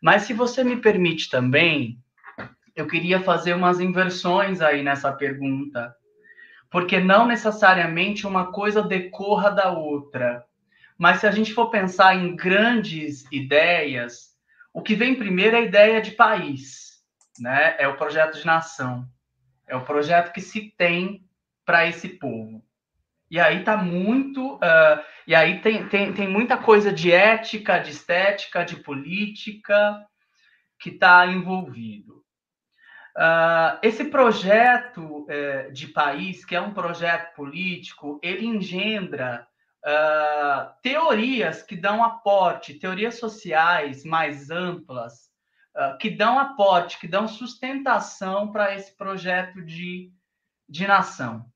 Mas 0.00 0.22
se 0.22 0.32
você 0.32 0.62
me 0.62 0.76
permite 0.76 1.28
também, 1.28 1.98
eu 2.76 2.86
queria 2.86 3.20
fazer 3.20 3.54
umas 3.54 3.80
inversões 3.80 4.60
aí 4.60 4.82
nessa 4.82 5.12
pergunta, 5.12 5.94
porque 6.70 6.98
não 6.98 7.26
necessariamente 7.26 8.26
uma 8.26 8.52
coisa 8.52 8.82
decorra 8.82 9.50
da 9.50 9.70
outra. 9.72 10.44
Mas 10.96 11.20
se 11.20 11.26
a 11.26 11.30
gente 11.30 11.52
for 11.52 11.70
pensar 11.70 12.16
em 12.16 12.34
grandes 12.34 13.24
ideias, 13.30 14.34
o 14.72 14.82
que 14.82 14.94
vem 14.94 15.14
primeiro 15.14 15.56
é 15.56 15.60
a 15.60 15.62
ideia 15.62 16.00
de 16.00 16.12
país, 16.12 17.02
né? 17.38 17.76
É 17.78 17.86
o 17.86 17.96
projeto 17.96 18.38
de 18.38 18.46
nação, 18.46 19.08
é 19.66 19.76
o 19.76 19.84
projeto 19.84 20.32
que 20.32 20.40
se 20.40 20.72
tem 20.76 21.24
para 21.64 21.86
esse 21.86 22.08
povo. 22.08 22.63
E 23.34 23.40
aí 23.40 23.64
tá 23.64 23.76
muito, 23.76 24.54
uh, 24.58 25.04
e 25.26 25.34
aí 25.34 25.60
tem, 25.60 25.88
tem, 25.88 26.12
tem 26.12 26.28
muita 26.28 26.56
coisa 26.56 26.92
de 26.92 27.10
ética, 27.10 27.80
de 27.80 27.90
estética, 27.90 28.64
de 28.64 28.76
política 28.76 30.06
que 30.78 30.90
está 30.90 31.26
envolvido. 31.26 32.22
Uh, 33.18 33.76
esse 33.82 34.04
projeto 34.04 35.26
uh, 35.26 35.72
de 35.72 35.88
país, 35.88 36.44
que 36.44 36.54
é 36.54 36.60
um 36.60 36.72
projeto 36.72 37.34
político, 37.34 38.20
ele 38.22 38.46
engendra 38.46 39.44
uh, 39.84 40.72
teorias 40.80 41.60
que 41.60 41.74
dão 41.74 42.04
aporte, 42.04 42.78
teorias 42.78 43.18
sociais 43.18 44.04
mais 44.04 44.48
amplas, 44.48 45.28
que 46.00 46.08
dão 46.08 46.38
aporte, 46.38 47.00
que 47.00 47.08
dão 47.08 47.26
sustentação 47.26 48.52
para 48.52 48.76
esse 48.76 48.96
projeto 48.96 49.60
de, 49.60 50.12
de 50.68 50.86
nação. 50.86 51.52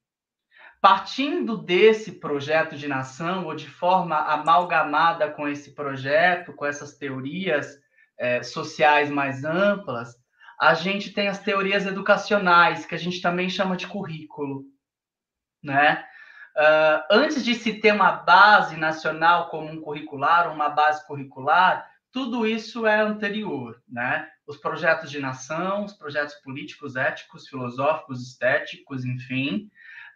Partindo 0.88 1.58
desse 1.58 2.12
projeto 2.12 2.74
de 2.74 2.88
nação, 2.88 3.44
ou 3.44 3.54
de 3.54 3.68
forma 3.68 4.16
amalgamada 4.16 5.30
com 5.30 5.46
esse 5.46 5.74
projeto, 5.74 6.54
com 6.54 6.64
essas 6.64 6.96
teorias 6.96 7.78
eh, 8.18 8.42
sociais 8.42 9.10
mais 9.10 9.44
amplas, 9.44 10.16
a 10.58 10.72
gente 10.72 11.12
tem 11.12 11.28
as 11.28 11.40
teorias 11.40 11.84
educacionais, 11.84 12.86
que 12.86 12.94
a 12.94 12.98
gente 12.98 13.20
também 13.20 13.50
chama 13.50 13.76
de 13.76 13.86
currículo, 13.86 14.64
né? 15.62 16.06
Uh, 16.56 17.04
antes 17.10 17.44
de 17.44 17.54
se 17.54 17.74
ter 17.74 17.92
uma 17.92 18.12
base 18.12 18.74
nacional 18.74 19.50
comum 19.50 19.82
curricular, 19.82 20.50
uma 20.50 20.70
base 20.70 21.06
curricular, 21.06 21.86
tudo 22.10 22.46
isso 22.46 22.86
é 22.86 22.98
anterior, 22.98 23.78
né? 23.86 24.26
Os 24.46 24.56
projetos 24.56 25.10
de 25.10 25.20
nação, 25.20 25.84
os 25.84 25.92
projetos 25.92 26.36
políticos, 26.36 26.96
éticos, 26.96 27.46
filosóficos, 27.46 28.26
estéticos, 28.26 29.04
enfim, 29.04 29.70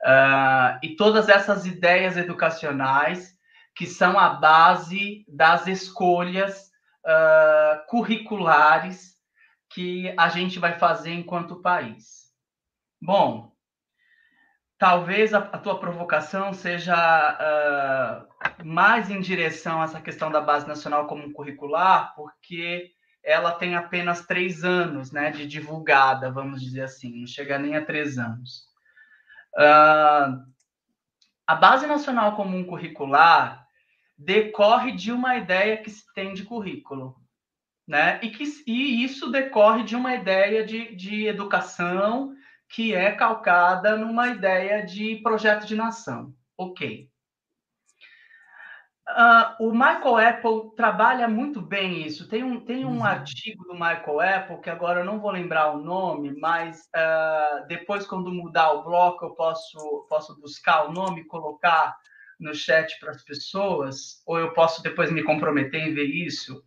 uh, 0.04 0.78
e 0.82 0.96
todas 0.96 1.28
essas 1.28 1.66
ideias 1.66 2.16
educacionais 2.16 3.36
que 3.74 3.86
são 3.86 4.18
a 4.18 4.30
base 4.30 5.24
das 5.28 5.66
escolhas 5.66 6.70
uh, 7.04 7.86
curriculares 7.88 9.12
que 9.70 10.14
a 10.18 10.28
gente 10.28 10.58
vai 10.58 10.78
fazer 10.78 11.12
enquanto 11.12 11.62
país. 11.62 12.30
Bom, 13.00 13.52
talvez 14.78 15.32
a, 15.32 15.38
a 15.38 15.58
tua 15.58 15.78
provocação 15.78 16.52
seja 16.52 18.28
uh, 18.28 18.64
mais 18.64 19.10
em 19.10 19.20
direção 19.20 19.80
a 19.80 19.84
essa 19.84 20.00
questão 20.00 20.30
da 20.30 20.40
base 20.40 20.68
nacional 20.68 21.06
como 21.06 21.32
curricular, 21.32 22.14
porque 22.14 22.90
ela 23.24 23.52
tem 23.52 23.76
apenas 23.76 24.26
três 24.26 24.64
anos 24.64 25.12
né, 25.12 25.30
de 25.30 25.46
divulgada, 25.46 26.30
vamos 26.30 26.60
dizer 26.60 26.82
assim, 26.82 27.20
não 27.20 27.26
chega 27.26 27.58
nem 27.58 27.76
a 27.76 27.84
três 27.84 28.18
anos. 28.18 28.71
Uh, 29.56 30.42
a 31.46 31.54
Base 31.54 31.86
Nacional 31.86 32.34
Comum 32.36 32.64
Curricular 32.64 33.66
decorre 34.16 34.92
de 34.92 35.12
uma 35.12 35.36
ideia 35.36 35.76
que 35.76 35.90
se 35.90 36.04
tem 36.14 36.32
de 36.32 36.44
currículo, 36.44 37.16
né? 37.86 38.20
E, 38.22 38.30
que, 38.30 38.44
e 38.66 39.04
isso 39.04 39.30
decorre 39.30 39.82
de 39.82 39.96
uma 39.96 40.14
ideia 40.14 40.64
de, 40.64 40.94
de 40.94 41.26
educação 41.26 42.34
que 42.68 42.94
é 42.94 43.12
calcada 43.12 43.96
numa 43.96 44.28
ideia 44.28 44.84
de 44.84 45.16
projeto 45.16 45.66
de 45.66 45.76
nação. 45.76 46.34
Ok. 46.56 47.11
Uh, 49.12 49.68
o 49.68 49.72
Michael 49.72 50.16
Apple 50.16 50.74
trabalha 50.76 51.28
muito 51.28 51.60
bem 51.60 52.06
isso. 52.06 52.28
Tem 52.28 52.42
um, 52.42 52.60
tem 52.60 52.84
um 52.84 52.98
uhum. 52.98 53.04
artigo 53.04 53.64
do 53.64 53.74
Michael 53.74 54.20
Apple, 54.20 54.60
que 54.60 54.70
agora 54.70 55.00
eu 55.00 55.04
não 55.04 55.20
vou 55.20 55.30
lembrar 55.30 55.72
o 55.72 55.78
nome, 55.78 56.34
mas 56.40 56.88
uh, 56.96 57.66
depois, 57.68 58.06
quando 58.06 58.32
mudar 58.32 58.72
o 58.72 58.82
bloco, 58.82 59.24
eu 59.24 59.30
posso, 59.30 60.06
posso 60.08 60.40
buscar 60.40 60.88
o 60.88 60.92
nome 60.92 61.20
e 61.20 61.26
colocar 61.26 61.94
no 62.40 62.54
chat 62.54 62.98
para 62.98 63.10
as 63.10 63.22
pessoas, 63.22 64.22
ou 64.26 64.38
eu 64.38 64.52
posso 64.52 64.82
depois 64.82 65.12
me 65.12 65.22
comprometer 65.22 65.80
em 65.80 65.94
ver 65.94 66.06
isso, 66.06 66.62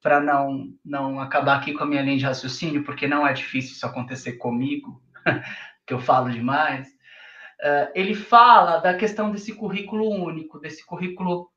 para 0.00 0.20
não, 0.20 0.72
não 0.84 1.20
acabar 1.20 1.56
aqui 1.56 1.72
com 1.72 1.84
a 1.84 1.86
minha 1.86 2.02
linha 2.02 2.18
de 2.18 2.24
raciocínio, 2.24 2.84
porque 2.84 3.06
não 3.06 3.26
é 3.26 3.32
difícil 3.32 3.72
isso 3.72 3.86
acontecer 3.86 4.34
comigo. 4.34 5.02
que 5.88 5.94
eu 5.94 5.98
falo 5.98 6.30
demais, 6.30 6.86
uh, 6.88 7.90
ele 7.94 8.14
fala 8.14 8.76
da 8.76 8.94
questão 8.94 9.32
desse 9.32 9.54
currículo 9.54 10.06
único, 10.06 10.60
desse 10.60 10.84
currículo 10.84 11.50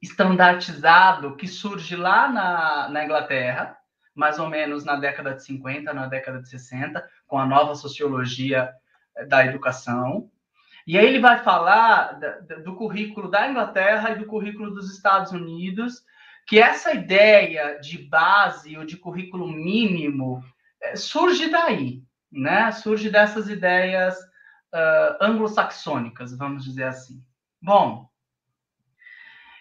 estandartizado 0.00 1.36
que 1.36 1.48
surge 1.48 1.96
lá 1.96 2.28
na, 2.28 2.88
na 2.88 3.04
Inglaterra, 3.04 3.76
mais 4.14 4.38
ou 4.38 4.48
menos 4.48 4.84
na 4.84 4.96
década 4.96 5.34
de 5.34 5.42
50, 5.44 5.92
na 5.92 6.06
década 6.06 6.40
de 6.40 6.48
60, 6.48 7.04
com 7.26 7.38
a 7.38 7.46
nova 7.46 7.74
sociologia 7.74 8.72
eh, 9.16 9.26
da 9.26 9.44
educação. 9.44 10.30
E 10.86 10.96
aí 10.96 11.06
ele 11.06 11.20
vai 11.20 11.42
falar 11.42 12.18
do 12.64 12.76
currículo 12.76 13.28
da 13.28 13.48
Inglaterra 13.48 14.10
e 14.10 14.18
do 14.18 14.26
currículo 14.26 14.72
dos 14.72 14.92
Estados 14.94 15.32
Unidos, 15.32 16.02
que 16.46 16.60
essa 16.60 16.92
ideia 16.92 17.80
de 17.80 17.98
base 17.98 18.78
ou 18.78 18.84
de 18.84 18.96
currículo 18.96 19.48
mínimo 19.48 20.42
eh, 20.80 20.96
surge 20.96 21.50
daí 21.50 22.06
né, 22.30 22.70
surge 22.72 23.10
dessas 23.10 23.48
ideias 23.48 24.16
uh, 24.18 25.16
anglo-saxônicas, 25.20 26.36
vamos 26.36 26.64
dizer 26.64 26.84
assim. 26.84 27.22
Bom, 27.60 28.08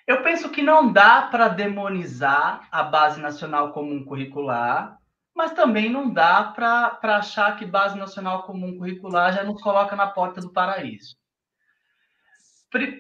eu 0.07 0.21
penso 0.21 0.49
que 0.49 0.61
não 0.61 0.91
dá 0.91 1.23
para 1.23 1.47
demonizar 1.47 2.67
a 2.71 2.83
Base 2.83 3.19
Nacional 3.19 3.71
Comum 3.71 4.05
Curricular, 4.05 4.99
mas 5.35 5.51
também 5.53 5.89
não 5.89 6.13
dá 6.13 6.43
para 6.43 6.99
achar 7.17 7.57
que 7.57 7.65
Base 7.65 7.97
Nacional 7.97 8.43
Comum 8.43 8.77
Curricular 8.77 9.33
já 9.33 9.43
nos 9.43 9.61
coloca 9.61 9.95
na 9.95 10.07
porta 10.07 10.39
do 10.39 10.53
paraíso. 10.53 11.15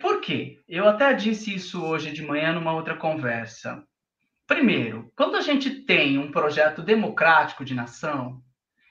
Por 0.01 0.21
quê? 0.21 0.63
Eu 0.67 0.87
até 0.87 1.13
disse 1.13 1.53
isso 1.53 1.83
hoje 1.83 2.11
de 2.11 2.23
manhã 2.23 2.53
numa 2.53 2.73
outra 2.73 2.95
conversa. 2.95 3.83
Primeiro, 4.47 5.11
quando 5.15 5.35
a 5.35 5.41
gente 5.41 5.69
tem 5.69 6.17
um 6.17 6.31
projeto 6.31 6.81
democrático 6.81 7.65
de 7.65 7.73
nação, 7.73 8.41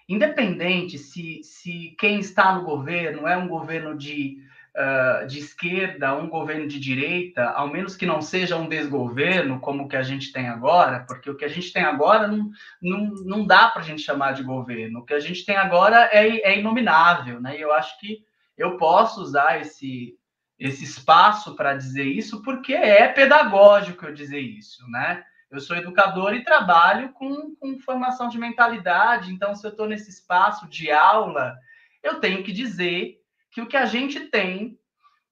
independente 0.08 0.98
se, 0.98 1.42
se 1.42 1.94
quem 1.98 2.18
está 2.18 2.54
no 2.54 2.64
governo 2.64 3.26
é 3.26 3.36
um 3.36 3.48
governo 3.48 3.96
de, 3.96 4.36
uh, 4.76 5.26
de 5.26 5.38
esquerda, 5.38 6.14
um 6.14 6.28
governo 6.28 6.66
de 6.66 6.78
direita, 6.78 7.50
ao 7.50 7.68
menos 7.68 7.96
que 7.96 8.06
não 8.06 8.20
seja 8.20 8.56
um 8.56 8.68
desgoverno 8.68 9.60
como 9.60 9.84
o 9.84 9.88
que 9.88 9.96
a 9.96 10.02
gente 10.02 10.32
tem 10.32 10.48
agora, 10.48 11.04
porque 11.06 11.30
o 11.30 11.36
que 11.36 11.44
a 11.44 11.48
gente 11.48 11.72
tem 11.72 11.84
agora 11.84 12.26
não, 12.26 12.50
não, 12.82 12.98
não 13.24 13.46
dá 13.46 13.68
para 13.68 13.82
a 13.82 13.84
gente 13.84 14.02
chamar 14.02 14.32
de 14.32 14.42
governo. 14.42 15.00
O 15.00 15.04
que 15.04 15.14
a 15.14 15.20
gente 15.20 15.44
tem 15.44 15.56
agora 15.56 16.08
é, 16.12 16.52
é 16.52 16.58
inominável, 16.58 17.40
né? 17.40 17.56
E 17.56 17.60
eu 17.60 17.72
acho 17.72 17.98
que 17.98 18.24
eu 18.56 18.76
posso 18.76 19.20
usar 19.20 19.60
esse, 19.60 20.14
esse 20.58 20.84
espaço 20.84 21.54
para 21.54 21.74
dizer 21.74 22.04
isso, 22.04 22.42
porque 22.42 22.74
é 22.74 23.08
pedagógico 23.08 24.06
eu 24.06 24.14
dizer 24.14 24.40
isso, 24.40 24.88
né? 24.90 25.24
Eu 25.50 25.60
sou 25.60 25.76
educador 25.76 26.34
e 26.34 26.42
trabalho 26.42 27.12
com, 27.12 27.54
com 27.56 27.78
formação 27.78 28.28
de 28.28 28.38
mentalidade, 28.38 29.32
então, 29.32 29.54
se 29.54 29.64
eu 29.64 29.70
estou 29.70 29.86
nesse 29.86 30.10
espaço 30.10 30.68
de 30.68 30.90
aula, 30.90 31.56
eu 32.02 32.18
tenho 32.18 32.42
que 32.42 32.52
dizer 32.52 33.20
que 33.54 33.60
o 33.60 33.68
que 33.68 33.76
a 33.76 33.86
gente 33.86 34.18
tem 34.18 34.76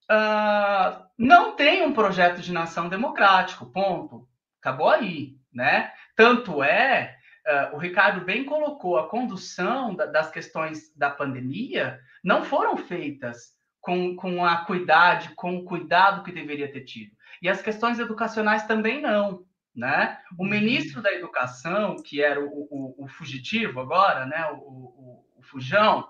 uh, 0.08 1.04
não 1.18 1.56
tem 1.56 1.82
um 1.82 1.92
projeto 1.92 2.40
de 2.40 2.52
nação 2.52 2.88
democrático, 2.88 3.66
ponto. 3.66 4.28
Acabou 4.60 4.88
aí, 4.88 5.36
né? 5.52 5.92
Tanto 6.14 6.62
é, 6.62 7.16
uh, 7.44 7.74
o 7.74 7.78
Ricardo 7.78 8.24
bem 8.24 8.44
colocou, 8.44 8.96
a 8.96 9.08
condução 9.08 9.96
da, 9.96 10.06
das 10.06 10.30
questões 10.30 10.96
da 10.96 11.10
pandemia 11.10 11.98
não 12.22 12.44
foram 12.44 12.76
feitas 12.76 13.56
com, 13.80 14.14
com 14.14 14.44
a 14.44 14.64
cuidade, 14.64 15.34
com 15.34 15.56
o 15.56 15.64
cuidado 15.64 16.22
que 16.22 16.30
deveria 16.30 16.70
ter 16.70 16.84
tido. 16.84 17.10
E 17.42 17.48
as 17.48 17.60
questões 17.60 17.98
educacionais 17.98 18.64
também 18.68 19.02
não. 19.02 19.44
Né? 19.74 20.16
O 20.38 20.44
uhum. 20.44 20.50
ministro 20.50 21.02
da 21.02 21.12
Educação, 21.12 21.96
que 21.96 22.22
era 22.22 22.38
o, 22.38 22.68
o, 22.70 23.04
o 23.04 23.08
fugitivo 23.08 23.80
agora, 23.80 24.26
né? 24.26 24.46
o, 24.52 24.58
o, 24.58 25.26
o 25.38 25.42
Fujão, 25.42 26.06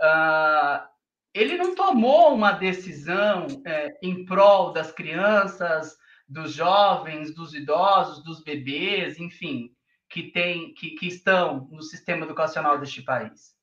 uh, 0.00 0.91
ele 1.34 1.56
não 1.56 1.74
tomou 1.74 2.34
uma 2.34 2.52
decisão 2.52 3.46
é, 3.64 3.96
em 4.02 4.24
prol 4.24 4.72
das 4.72 4.92
crianças, 4.92 5.96
dos 6.28 6.52
jovens, 6.52 7.34
dos 7.34 7.54
idosos, 7.54 8.22
dos 8.22 8.42
bebês, 8.42 9.18
enfim, 9.18 9.70
que, 10.08 10.24
tem, 10.24 10.74
que, 10.74 10.90
que 10.90 11.06
estão 11.06 11.68
no 11.70 11.82
sistema 11.82 12.24
educacional 12.24 12.78
deste 12.78 13.02
país. 13.02 13.54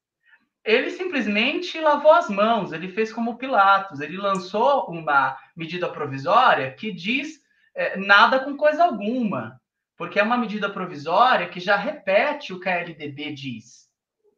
Ele 0.63 0.89
simplesmente 0.89 1.79
lavou 1.79 2.11
as 2.11 2.29
mãos, 2.29 2.71
ele 2.73 2.89
fez 2.89 3.13
como 3.13 3.37
Pilatos, 3.37 4.01
ele 4.01 4.17
lançou 4.17 4.89
uma 4.89 5.37
medida 5.55 5.89
provisória 5.89 6.71
que 6.71 6.91
diz 6.91 7.41
é, 7.73 7.97
nada 7.97 8.39
com 8.39 8.57
coisa 8.57 8.83
alguma, 8.83 9.59
porque 9.95 10.19
é 10.19 10.23
uma 10.23 10.37
medida 10.37 10.69
provisória 10.69 11.49
que 11.49 11.59
já 11.59 11.75
repete 11.75 12.51
o 12.51 12.59
que 12.59 12.67
a 12.67 12.79
LDB 12.79 13.31
diz, 13.33 13.89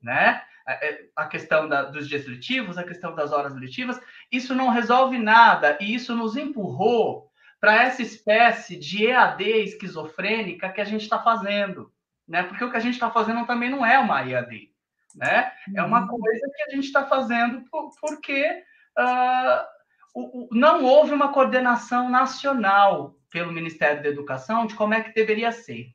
né? 0.02 0.44
É, 0.74 1.06
a 1.16 1.26
questão 1.26 1.68
da, 1.68 1.84
dos 1.84 2.08
dias 2.08 2.26
letivos, 2.26 2.78
a 2.78 2.84
questão 2.84 3.14
das 3.16 3.32
horas 3.32 3.56
letivas, 3.56 4.00
isso 4.32 4.54
não 4.56 4.70
resolve 4.70 5.18
nada 5.18 5.78
e 5.80 5.94
isso 5.94 6.16
nos 6.16 6.38
empurrou 6.38 7.30
para 7.60 7.84
essa 7.84 8.02
espécie 8.02 8.76
de 8.76 9.06
EAD 9.06 9.44
esquizofrênica 9.44 10.70
que 10.70 10.82
a 10.82 10.86
gente 10.86 11.04
está 11.04 11.20
fazendo, 11.20 11.92
né? 12.28 12.44
Porque 12.44 12.64
o 12.64 12.72
que 12.72 12.78
a 12.78 12.82
gente 12.82 12.96
está 12.96 13.12
fazendo 13.12 13.46
também 13.46 13.70
não 13.70 13.86
é 13.86 14.00
uma 14.00 14.28
EAD, 14.28 14.72
né? 15.16 15.52
É 15.76 15.84
uma 15.84 16.02
uhum. 16.02 16.08
coisa 16.08 16.52
que 16.56 16.64
a 16.64 16.76
gente 16.76 16.86
está 16.86 17.06
fazendo 17.06 17.62
por, 17.70 17.92
porque 18.02 18.64
uh, 18.98 19.66
o, 20.14 20.46
o, 20.46 20.50
não 20.52 20.84
houve 20.84 21.14
uma 21.14 21.32
coordenação 21.32 22.10
nacional 22.10 23.16
pelo 23.30 23.52
Ministério 23.52 24.02
da 24.02 24.10
Educação 24.10 24.66
de 24.66 24.76
como 24.76 24.94
é 24.94 25.02
que 25.02 25.14
deveria 25.14 25.52
ser 25.52 25.94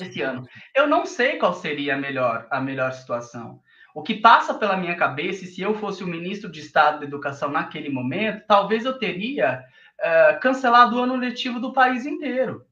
esse 0.00 0.22
ano. 0.22 0.46
Eu 0.74 0.86
não 0.86 1.06
sei 1.06 1.38
qual 1.38 1.54
seria 1.54 1.94
a 1.94 1.98
melhor, 1.98 2.46
a 2.50 2.60
melhor 2.60 2.92
situação. 2.92 3.60
O 3.94 4.02
que 4.02 4.14
passa 4.14 4.54
pela 4.54 4.76
minha 4.76 4.96
cabeça, 4.96 5.44
e 5.44 5.48
se 5.48 5.60
eu 5.60 5.74
fosse 5.74 6.02
o 6.02 6.06
ministro 6.06 6.50
de 6.50 6.60
Estado 6.60 7.00
da 7.00 7.04
Educação 7.04 7.50
naquele 7.50 7.90
momento, 7.90 8.44
talvez 8.46 8.84
eu 8.84 8.98
teria 8.98 9.64
uh, 10.00 10.40
cancelado 10.40 10.96
o 10.96 11.02
ano 11.02 11.16
letivo 11.16 11.60
do 11.60 11.72
país 11.72 12.06
inteiro. 12.06 12.66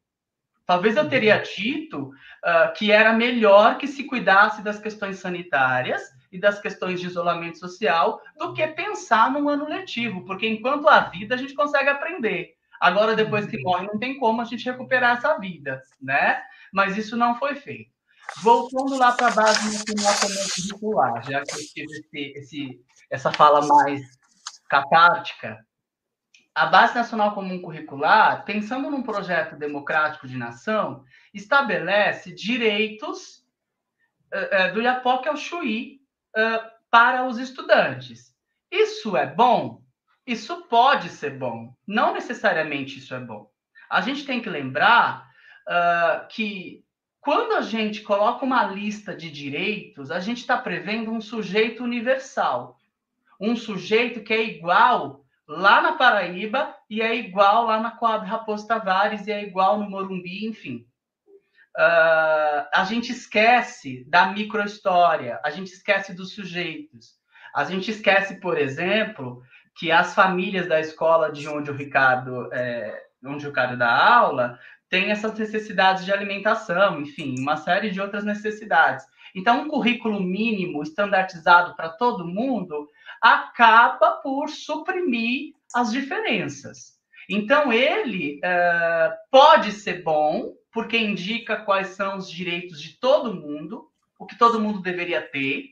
Talvez 0.64 0.96
eu 0.96 1.08
teria 1.08 1.36
uhum. 1.36 1.42
dito 1.42 1.98
uh, 2.08 2.72
que 2.76 2.92
era 2.92 3.12
melhor 3.12 3.76
que 3.76 3.86
se 3.86 4.04
cuidasse 4.04 4.62
das 4.62 4.78
questões 4.78 5.18
sanitárias 5.18 6.00
e 6.30 6.38
das 6.38 6.60
questões 6.60 7.00
de 7.00 7.06
isolamento 7.06 7.58
social 7.58 8.22
do 8.38 8.54
que 8.54 8.66
pensar 8.68 9.32
num 9.32 9.48
ano 9.48 9.68
letivo, 9.68 10.24
porque 10.24 10.48
enquanto 10.48 10.88
há 10.88 11.00
vida 11.00 11.34
a 11.34 11.38
gente 11.38 11.54
consegue 11.54 11.88
aprender. 11.88 12.54
Agora, 12.80 13.14
depois 13.14 13.46
que 13.46 13.60
morre, 13.60 13.86
não 13.86 13.98
tem 13.98 14.16
como 14.16 14.40
a 14.40 14.44
gente 14.44 14.64
recuperar 14.64 15.18
essa 15.18 15.36
vida, 15.38 15.82
né? 16.00 16.40
Mas 16.72 16.96
isso 16.96 17.16
não 17.16 17.34
foi 17.34 17.56
feito. 17.56 17.99
Voltando 18.42 18.96
lá 18.96 19.12
para 19.12 19.28
a 19.28 19.30
base 19.30 19.84
nacional 19.94 20.14
curricular, 20.54 21.22
já 21.22 21.42
que 21.42 21.52
eu 21.52 21.66
tive 21.66 21.92
esse, 21.98 22.38
esse, 22.38 22.84
essa 23.10 23.32
fala 23.32 23.66
mais 23.66 24.02
catártica, 24.68 25.58
a 26.54 26.66
Base 26.66 26.94
Nacional 26.94 27.34
Comum 27.34 27.60
Curricular, 27.62 28.44
pensando 28.44 28.90
num 28.90 29.02
projeto 29.02 29.56
democrático 29.56 30.26
de 30.26 30.36
nação, 30.36 31.04
estabelece 31.32 32.32
direitos 32.34 33.44
uh, 34.34 34.70
uh, 34.70 34.74
do 34.74 34.82
Iapoque 34.82 35.28
ao 35.28 35.36
Chuí 35.36 36.00
uh, 36.36 36.70
para 36.90 37.26
os 37.26 37.38
estudantes. 37.38 38.34
Isso 38.70 39.16
é 39.16 39.26
bom? 39.26 39.82
Isso 40.26 40.68
pode 40.68 41.08
ser 41.08 41.38
bom, 41.38 41.74
não 41.86 42.12
necessariamente 42.12 42.98
isso 42.98 43.14
é 43.14 43.20
bom. 43.20 43.50
A 43.88 44.00
gente 44.00 44.24
tem 44.24 44.40
que 44.40 44.50
lembrar 44.50 45.28
uh, 45.66 46.28
que 46.28 46.84
quando 47.20 47.52
a 47.52 47.60
gente 47.60 48.02
coloca 48.02 48.44
uma 48.44 48.64
lista 48.64 49.14
de 49.14 49.30
direitos, 49.30 50.10
a 50.10 50.20
gente 50.20 50.38
está 50.38 50.56
prevendo 50.56 51.10
um 51.10 51.20
sujeito 51.20 51.84
universal, 51.84 52.78
um 53.38 53.54
sujeito 53.54 54.22
que 54.22 54.32
é 54.32 54.42
igual 54.42 55.24
lá 55.46 55.82
na 55.82 55.92
Paraíba 55.92 56.74
e 56.88 57.02
é 57.02 57.14
igual 57.14 57.66
lá 57.66 57.80
na 57.80 57.90
Coab 57.90 58.26
Raposo 58.26 58.66
Tavares 58.66 59.26
e 59.26 59.32
é 59.32 59.42
igual 59.42 59.78
no 59.78 59.90
Morumbi, 59.90 60.46
enfim. 60.46 60.86
Uh, 61.76 62.66
a 62.74 62.84
gente 62.88 63.12
esquece 63.12 64.04
da 64.08 64.26
microhistória, 64.26 65.40
a 65.44 65.50
gente 65.50 65.72
esquece 65.72 66.14
dos 66.14 66.32
sujeitos. 66.32 67.18
A 67.54 67.64
gente 67.64 67.90
esquece, 67.90 68.40
por 68.40 68.56
exemplo, 68.56 69.42
que 69.76 69.90
as 69.90 70.14
famílias 70.14 70.68
da 70.68 70.80
escola 70.80 71.32
de 71.32 71.48
onde 71.48 71.70
o 71.70 71.74
Ricardo, 71.74 72.52
é, 72.52 73.02
onde 73.24 73.44
o 73.44 73.48
Ricardo 73.48 73.76
dá 73.76 73.90
aula, 73.90 74.58
têm 74.90 75.10
essas 75.10 75.38
necessidades 75.38 76.04
de 76.04 76.12
alimentação, 76.12 77.00
enfim, 77.00 77.36
uma 77.38 77.56
série 77.56 77.90
de 77.90 78.00
outras 78.00 78.24
necessidades. 78.24 79.06
Então, 79.34 79.62
um 79.62 79.68
currículo 79.68 80.20
mínimo 80.20 80.82
estandartizado 80.82 81.76
para 81.76 81.88
todo 81.88 82.26
mundo 82.26 82.88
acaba 83.22 84.12
por 84.22 84.48
suprimir 84.48 85.54
as 85.72 85.92
diferenças. 85.92 86.98
Então, 87.28 87.72
ele 87.72 88.40
uh, 88.44 89.14
pode 89.30 89.70
ser 89.70 90.02
bom, 90.02 90.52
porque 90.72 90.98
indica 90.98 91.56
quais 91.56 91.88
são 91.88 92.16
os 92.16 92.28
direitos 92.28 92.82
de 92.82 92.98
todo 92.98 93.34
mundo, 93.34 93.88
o 94.18 94.26
que 94.26 94.36
todo 94.36 94.60
mundo 94.60 94.82
deveria 94.82 95.22
ter, 95.22 95.66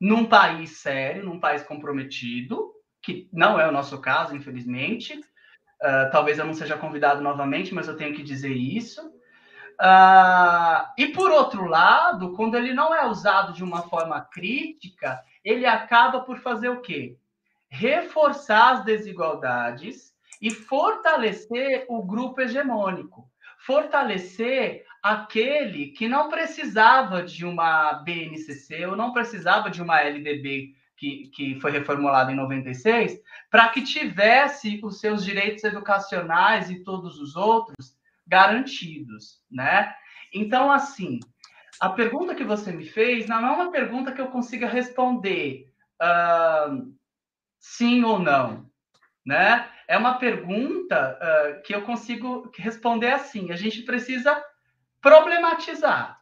num 0.00 0.24
país 0.24 0.78
sério, 0.78 1.24
num 1.24 1.40
país 1.40 1.62
comprometido, 1.62 2.72
que 3.02 3.28
não 3.32 3.58
é 3.58 3.68
o 3.68 3.72
nosso 3.72 4.00
caso, 4.00 4.36
infelizmente. 4.36 5.20
Uh, 5.82 6.10
talvez 6.12 6.38
eu 6.38 6.44
não 6.44 6.54
seja 6.54 6.76
convidado 6.76 7.20
novamente, 7.20 7.74
mas 7.74 7.88
eu 7.88 7.96
tenho 7.96 8.14
que 8.14 8.22
dizer 8.22 8.52
isso. 8.52 9.04
Uh, 9.80 10.86
e 10.96 11.08
por 11.08 11.30
outro 11.32 11.66
lado, 11.66 12.34
quando 12.34 12.56
ele 12.56 12.72
não 12.72 12.94
é 12.94 13.04
usado 13.04 13.52
de 13.52 13.64
uma 13.64 13.82
forma 13.82 14.20
crítica, 14.20 15.20
ele 15.44 15.66
acaba 15.66 16.20
por 16.20 16.38
fazer 16.38 16.68
o 16.68 16.80
quê? 16.80 17.16
Reforçar 17.68 18.74
as 18.74 18.84
desigualdades 18.84 20.12
e 20.40 20.50
fortalecer 20.50 21.84
o 21.88 22.02
grupo 22.02 22.40
hegemônico, 22.40 23.28
fortalecer 23.58 24.84
aquele 25.02 25.86
que 25.86 26.06
não 26.06 26.28
precisava 26.28 27.22
de 27.24 27.44
uma 27.44 27.94
BNCC 27.94 28.86
ou 28.86 28.94
não 28.94 29.12
precisava 29.12 29.68
de 29.68 29.82
uma 29.82 30.00
LDB 30.00 30.74
que, 31.02 31.26
que 31.34 31.60
foi 31.60 31.72
reformulado 31.72 32.30
em 32.30 32.36
96, 32.36 33.20
para 33.50 33.68
que 33.70 33.82
tivesse 33.82 34.78
os 34.84 35.00
seus 35.00 35.24
direitos 35.24 35.64
educacionais 35.64 36.70
e 36.70 36.84
todos 36.84 37.18
os 37.18 37.34
outros 37.34 37.96
garantidos, 38.24 39.42
né? 39.50 39.92
Então, 40.32 40.70
assim, 40.70 41.18
a 41.80 41.88
pergunta 41.88 42.36
que 42.36 42.44
você 42.44 42.70
me 42.70 42.84
fez 42.84 43.26
não 43.26 43.44
é 43.44 43.50
uma 43.50 43.72
pergunta 43.72 44.12
que 44.12 44.20
eu 44.20 44.28
consiga 44.28 44.68
responder 44.68 45.68
uh, 46.00 46.94
sim 47.58 48.04
ou 48.04 48.20
não, 48.20 48.70
né? 49.26 49.68
É 49.88 49.98
uma 49.98 50.18
pergunta 50.18 51.18
uh, 51.18 51.62
que 51.64 51.74
eu 51.74 51.82
consigo 51.82 52.48
responder 52.56 53.10
assim. 53.10 53.50
A 53.50 53.56
gente 53.56 53.82
precisa 53.82 54.40
problematizar. 55.00 56.20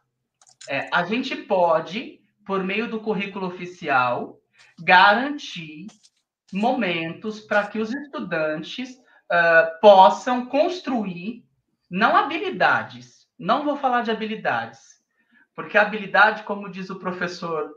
É, 0.67 0.89
a 0.91 1.05
gente 1.05 1.35
pode, 1.35 2.19
por 2.45 2.63
meio 2.63 2.89
do 2.89 2.99
currículo 2.99 3.45
oficial, 3.45 4.40
garantir 4.79 5.87
momentos 6.51 7.39
para 7.39 7.67
que 7.67 7.79
os 7.79 7.93
estudantes 7.93 8.89
uh, 8.91 9.79
possam 9.79 10.45
construir, 10.45 11.45
não 11.89 12.15
habilidades, 12.15 13.27
não 13.37 13.63
vou 13.63 13.77
falar 13.77 14.01
de 14.01 14.11
habilidades, 14.11 14.79
porque 15.55 15.77
habilidade, 15.77 16.43
como 16.43 16.69
diz 16.69 16.89
o 16.89 16.99
professor 16.99 17.71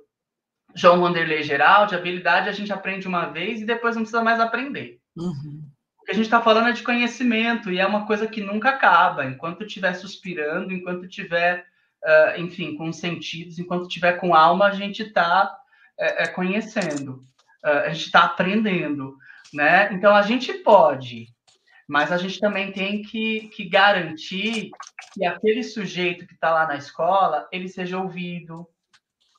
João 0.74 1.02
Wanderlei 1.02 1.42
Geraldi, 1.42 1.94
habilidade 1.94 2.48
a 2.48 2.52
gente 2.52 2.72
aprende 2.72 3.06
uma 3.06 3.26
vez 3.26 3.60
e 3.60 3.66
depois 3.66 3.94
não 3.94 4.02
precisa 4.02 4.22
mais 4.22 4.40
aprender. 4.40 5.00
Uhum. 5.16 5.62
O 6.00 6.04
que 6.04 6.10
a 6.10 6.14
gente 6.14 6.24
está 6.24 6.42
falando 6.42 6.68
é 6.68 6.72
de 6.72 6.82
conhecimento 6.82 7.70
e 7.70 7.78
é 7.78 7.86
uma 7.86 8.06
coisa 8.06 8.26
que 8.26 8.42
nunca 8.42 8.70
acaba. 8.70 9.24
Enquanto 9.24 9.64
estiver 9.64 9.94
suspirando, 9.94 10.72
enquanto 10.72 11.06
estiver, 11.06 11.64
uh, 12.04 12.40
enfim, 12.40 12.76
com 12.76 12.92
sentidos, 12.92 13.58
enquanto 13.58 13.88
estiver 13.88 14.14
com 14.14 14.34
alma, 14.34 14.66
a 14.66 14.72
gente 14.72 15.02
está 15.02 15.56
é, 15.98 16.24
é, 16.24 16.26
conhecendo, 16.28 17.24
uh, 17.64 17.84
a 17.86 17.88
gente 17.90 18.06
está 18.06 18.24
aprendendo, 18.24 19.16
né? 19.52 19.92
Então 19.92 20.14
a 20.14 20.22
gente 20.22 20.52
pode, 20.54 21.26
mas 21.88 22.10
a 22.10 22.16
gente 22.16 22.40
também 22.40 22.72
tem 22.72 23.02
que, 23.02 23.48
que 23.48 23.68
garantir 23.68 24.70
que 25.12 25.24
aquele 25.24 25.62
sujeito 25.62 26.26
que 26.26 26.34
está 26.34 26.50
lá 26.50 26.66
na 26.66 26.76
escola 26.76 27.48
ele 27.52 27.68
seja 27.68 27.98
ouvido, 27.98 28.68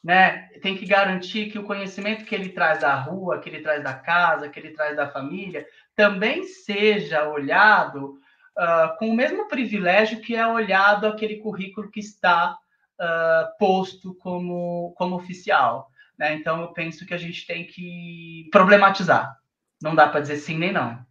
né? 0.03 0.49
Tem 0.61 0.77
que 0.77 0.85
garantir 0.85 1.49
que 1.49 1.57
o 1.57 1.65
conhecimento 1.65 2.25
que 2.25 2.35
ele 2.35 2.49
traz 2.49 2.79
da 2.79 2.93
rua, 2.93 3.39
que 3.39 3.49
ele 3.49 3.61
traz 3.61 3.83
da 3.83 3.93
casa, 3.93 4.47
que 4.47 4.59
ele 4.59 4.71
traz 4.71 4.95
da 4.95 5.09
família, 5.09 5.67
também 5.95 6.43
seja 6.43 7.27
olhado 7.27 8.19
uh, 8.57 8.97
com 8.97 9.09
o 9.09 9.15
mesmo 9.15 9.47
privilégio 9.47 10.21
que 10.21 10.35
é 10.35 10.45
olhado 10.45 11.07
aquele 11.07 11.37
currículo 11.37 11.89
que 11.89 11.99
está 11.99 12.57
uh, 12.99 13.57
posto 13.57 14.13
como, 14.15 14.93
como 14.97 15.15
oficial. 15.15 15.89
Né? 16.18 16.36
Então, 16.36 16.61
eu 16.61 16.68
penso 16.70 17.05
que 17.05 17.13
a 17.13 17.18
gente 17.18 17.45
tem 17.45 17.66
que 17.66 18.47
problematizar. 18.51 19.38
Não 19.82 19.95
dá 19.95 20.07
para 20.07 20.22
dizer 20.22 20.38
sim 20.38 20.57
nem 20.57 20.72
não. 20.72 21.05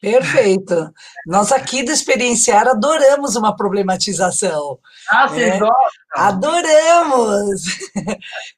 Perfeito. 0.00 0.92
Nós 1.26 1.50
aqui 1.50 1.82
do 1.82 1.90
Experienciar 1.90 2.68
adoramos 2.68 3.34
uma 3.34 3.56
problematização. 3.56 4.78
Ah, 5.10 5.26
vocês 5.26 5.54
é, 5.54 5.58
gostam? 5.58 5.76
Adoramos! 6.14 7.62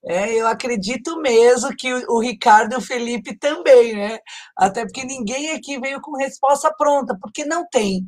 É, 0.04 0.32
eu 0.34 0.46
acredito 0.46 1.20
mesmo 1.20 1.74
que 1.76 1.92
o, 1.92 2.16
o, 2.16 2.20
Ricardo 2.20 2.72
e 2.72 2.76
o 2.76 2.80
Felipe 2.80 3.36
também, 3.36 3.94
né? 3.94 4.18
Até 4.56 4.84
porque 4.84 5.04
ninguém 5.04 5.50
aqui 5.52 5.78
veio 5.78 6.00
com 6.00 6.16
resposta 6.16 6.72
pronta, 6.76 7.16
porque 7.20 7.44
não 7.44 7.66
tem. 7.68 8.06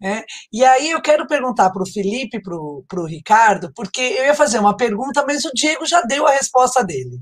Né? 0.00 0.24
E 0.52 0.64
aí 0.64 0.90
eu 0.90 1.00
quero 1.02 1.26
perguntar 1.26 1.70
para 1.70 1.82
o 1.82 1.90
Felipe 1.90 2.40
para 2.40 2.54
o 2.54 3.06
Ricardo, 3.06 3.72
porque 3.74 4.00
eu 4.00 4.24
ia 4.24 4.34
fazer 4.34 4.58
uma 4.58 4.76
pergunta, 4.76 5.24
mas 5.26 5.44
o 5.44 5.52
Diego 5.54 5.84
já 5.84 6.00
deu 6.02 6.26
a 6.26 6.32
resposta 6.32 6.82
dele. 6.84 7.18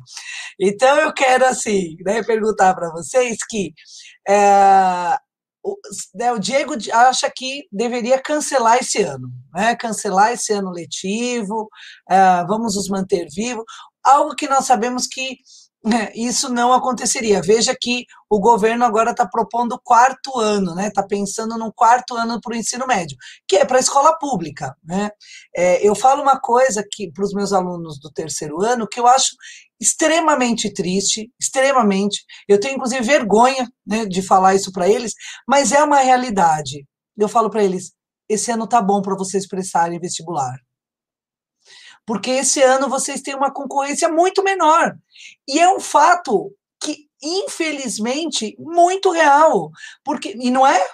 Então 0.59 0.99
eu 0.99 1.13
quero, 1.13 1.45
assim, 1.47 1.97
né, 2.05 2.23
perguntar 2.23 2.75
para 2.75 2.91
vocês 2.91 3.39
que. 3.49 3.73
É, 4.29 5.17
o, 5.63 5.77
né, 6.15 6.33
o 6.33 6.39
Diego 6.39 6.75
acha 6.93 7.31
que 7.35 7.67
deveria 7.71 8.21
cancelar 8.21 8.79
esse 8.79 9.03
ano, 9.03 9.29
né? 9.55 9.77
cancelar 9.77 10.33
esse 10.33 10.53
ano 10.53 10.71
letivo, 10.71 11.69
uh, 12.11 12.47
vamos 12.49 12.77
nos 12.77 12.89
manter 12.89 13.27
vivos, 13.35 13.65
algo 14.03 14.35
que 14.35 14.49
nós 14.49 14.65
sabemos 14.65 15.07
que 15.07 15.39
né, 15.83 16.13
isso 16.15 16.53
não 16.53 16.73
aconteceria. 16.73 17.41
Veja 17.41 17.75
que 17.79 18.05
o 18.29 18.39
governo 18.39 18.85
agora 18.85 19.13
está 19.13 19.27
propondo 19.27 19.73
o 19.73 19.81
quarto 19.83 20.39
ano, 20.39 20.75
né? 20.75 20.89
Está 20.89 21.03
pensando 21.03 21.57
no 21.57 21.73
quarto 21.73 22.15
ano 22.15 22.39
para 22.41 22.53
o 22.53 22.57
ensino 22.57 22.87
médio, 22.87 23.17
que 23.49 23.57
é 23.57 23.65
para 23.65 23.79
a 23.79 23.81
escola 23.81 24.17
pública. 24.19 24.77
Né? 24.85 25.11
É, 25.57 25.87
eu 25.87 25.95
falo 25.95 26.23
uma 26.23 26.39
coisa 26.39 26.85
para 27.15 27.25
os 27.25 27.33
meus 27.33 27.53
alunos 27.53 27.99
do 27.99 28.11
terceiro 28.11 28.63
ano 28.63 28.87
que 28.87 29.01
eu 29.01 29.07
acho 29.07 29.35
extremamente 29.81 30.73
triste, 30.73 31.31
extremamente. 31.41 32.25
Eu 32.49 32.61
tenho 32.61 32.75
inclusive 32.75 33.03
vergonha 33.03 33.69
né, 33.87 34.07
de 34.07 34.23
falar 34.23 34.55
isso 34.55 34.71
para 34.73 34.89
eles, 34.89 35.15
mas 35.49 35.73
é 35.73 35.83
uma 35.83 36.01
realidade. 36.01 36.87
Eu 37.17 37.29
falo 37.29 37.51
para 37.51 37.65
eles: 37.65 37.93
esse 38.29 38.51
ano 38.51 38.67
tá 38.67 38.83
bom 38.83 39.01
para 39.03 39.17
vocês 39.17 39.49
prestarem 39.49 39.99
vestibular 39.99 40.57
porque 42.11 42.31
esse 42.31 42.61
ano 42.61 42.89
vocês 42.89 43.21
têm 43.21 43.37
uma 43.37 43.53
concorrência 43.53 44.09
muito 44.09 44.43
menor. 44.43 44.97
E 45.47 45.61
é 45.61 45.73
um 45.73 45.79
fato 45.79 46.53
que, 46.83 47.07
infelizmente, 47.23 48.57
muito 48.59 49.13
real. 49.13 49.71
Porque, 50.05 50.37
e 50.41 50.51
não 50.51 50.67
é? 50.67 50.85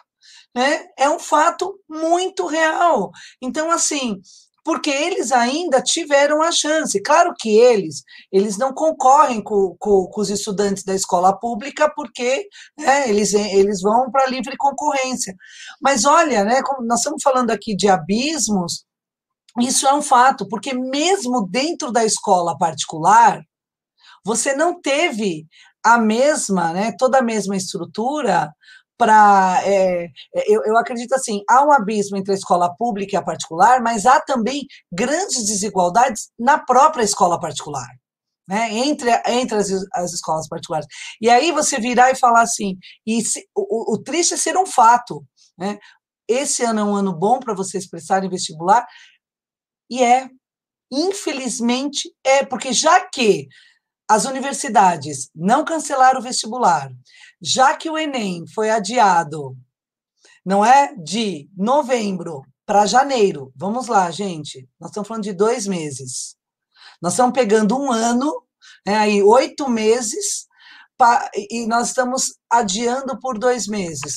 Né? 0.55 0.87
É 0.95 1.09
um 1.09 1.19
fato 1.19 1.81
muito 1.89 2.47
real. 2.47 3.11
Então, 3.41 3.71
assim, 3.71 4.21
porque 4.67 4.91
eles 4.91 5.31
ainda 5.31 5.81
tiveram 5.81 6.43
a 6.43 6.51
chance. 6.51 7.01
Claro 7.01 7.33
que 7.39 7.57
eles, 7.57 8.03
eles 8.33 8.59
não 8.59 8.75
concorrem 8.75 9.41
com, 9.41 9.77
com, 9.79 10.09
com 10.09 10.21
os 10.21 10.29
estudantes 10.29 10.83
da 10.83 10.93
escola 10.93 11.39
pública, 11.39 11.89
porque 11.95 12.49
né, 12.77 13.09
eles, 13.09 13.33
eles 13.33 13.81
vão 13.81 14.11
para 14.11 14.27
livre 14.27 14.57
concorrência. 14.59 15.33
Mas 15.81 16.05
olha, 16.05 16.45
né, 16.45 16.61
nós 16.85 16.99
estamos 16.99 17.23
falando 17.23 17.53
aqui 17.53 17.77
de 17.77 17.89
abismos, 17.89 18.85
isso 19.61 19.87
é 19.87 19.95
um 19.95 20.03
fato, 20.03 20.49
porque 20.49 20.75
mesmo 20.75 21.47
dentro 21.49 21.93
da 21.93 22.05
escola 22.05 22.59
particular, 22.59 23.41
você 24.25 24.53
não 24.53 24.81
teve 24.81 25.47
a 25.85 25.97
mesma, 25.97 26.73
né, 26.73 26.93
toda 26.99 27.19
a 27.19 27.23
mesma 27.23 27.57
estrutura 27.57 28.51
para. 28.97 29.61
É, 29.65 30.05
é, 30.05 30.11
eu, 30.47 30.63
eu 30.65 30.77
acredito 30.77 31.15
assim: 31.15 31.43
há 31.49 31.65
um 31.65 31.73
abismo 31.73 32.17
entre 32.17 32.33
a 32.33 32.37
escola 32.37 32.75
pública 32.77 33.15
e 33.15 33.19
a 33.19 33.23
particular, 33.23 33.81
mas 33.83 34.07
há 34.07 34.21
também 34.21 34.67
grandes 34.93 35.45
desigualdades 35.47 36.31
na 36.39 36.59
própria 36.59 37.03
escola 37.03 37.39
particular. 37.41 37.89
Né, 38.49 38.73
entre, 38.75 39.11
entre 39.27 39.59
as, 39.59 39.73
as 39.93 40.13
escolas 40.13 40.49
particulares. 40.49 40.87
E 41.21 41.29
aí 41.29 41.51
você 41.51 41.81
virar 41.81 42.13
e 42.13 42.17
falar 42.17 42.43
assim, 42.43 42.79
e 43.05 43.21
se, 43.21 43.45
o, 43.53 43.95
o 43.95 43.99
triste 44.01 44.35
é 44.35 44.37
ser 44.37 44.57
um 44.57 44.65
fato. 44.65 45.27
Né? 45.59 45.81
Esse 46.29 46.63
ano 46.63 46.79
é 46.79 46.85
um 46.85 46.95
ano 46.95 47.13
bom 47.13 47.41
para 47.41 47.55
vocês 47.55 47.91
prestarem 47.91 48.31
vestibular, 48.31 48.87
e 49.91 50.01
é, 50.01 50.29
infelizmente, 50.93 52.09
é, 52.25 52.45
porque 52.45 52.73
já 52.73 53.01
que 53.09 53.49
as 54.09 54.25
universidades 54.25 55.29
não 55.35 55.65
cancelaram 55.65 56.21
o 56.21 56.23
vestibular, 56.23 56.91
já 57.47 57.77
que 57.77 57.89
o 57.89 57.97
Enem 57.97 58.45
foi 58.53 58.71
adiado, 58.71 59.57
não 60.45 60.65
é? 60.65 60.93
De 60.97 61.49
novembro 61.57 62.43
para 62.67 62.87
janeiro. 62.87 63.53
Vamos 63.55 63.87
lá, 63.87 64.11
gente. 64.11 64.69
Nós 64.81 64.91
estamos 64.91 65.07
falando 65.07 65.23
de 65.23 65.33
dois 65.33 65.67
meses. 65.69 66.35
Nós 67.01 67.13
estamos 67.13 67.33
pegando 67.33 67.79
um 67.79 67.93
ano, 67.93 68.43
né, 68.85 68.97
aí 68.97 69.23
oito 69.23 69.69
meses, 69.69 70.47
pra, 70.99 71.31
e 71.35 71.67
nós 71.69 71.89
estamos 71.89 72.35
adiando 72.51 73.19
por 73.21 73.39
dois 73.39 73.69
meses. 73.69 74.17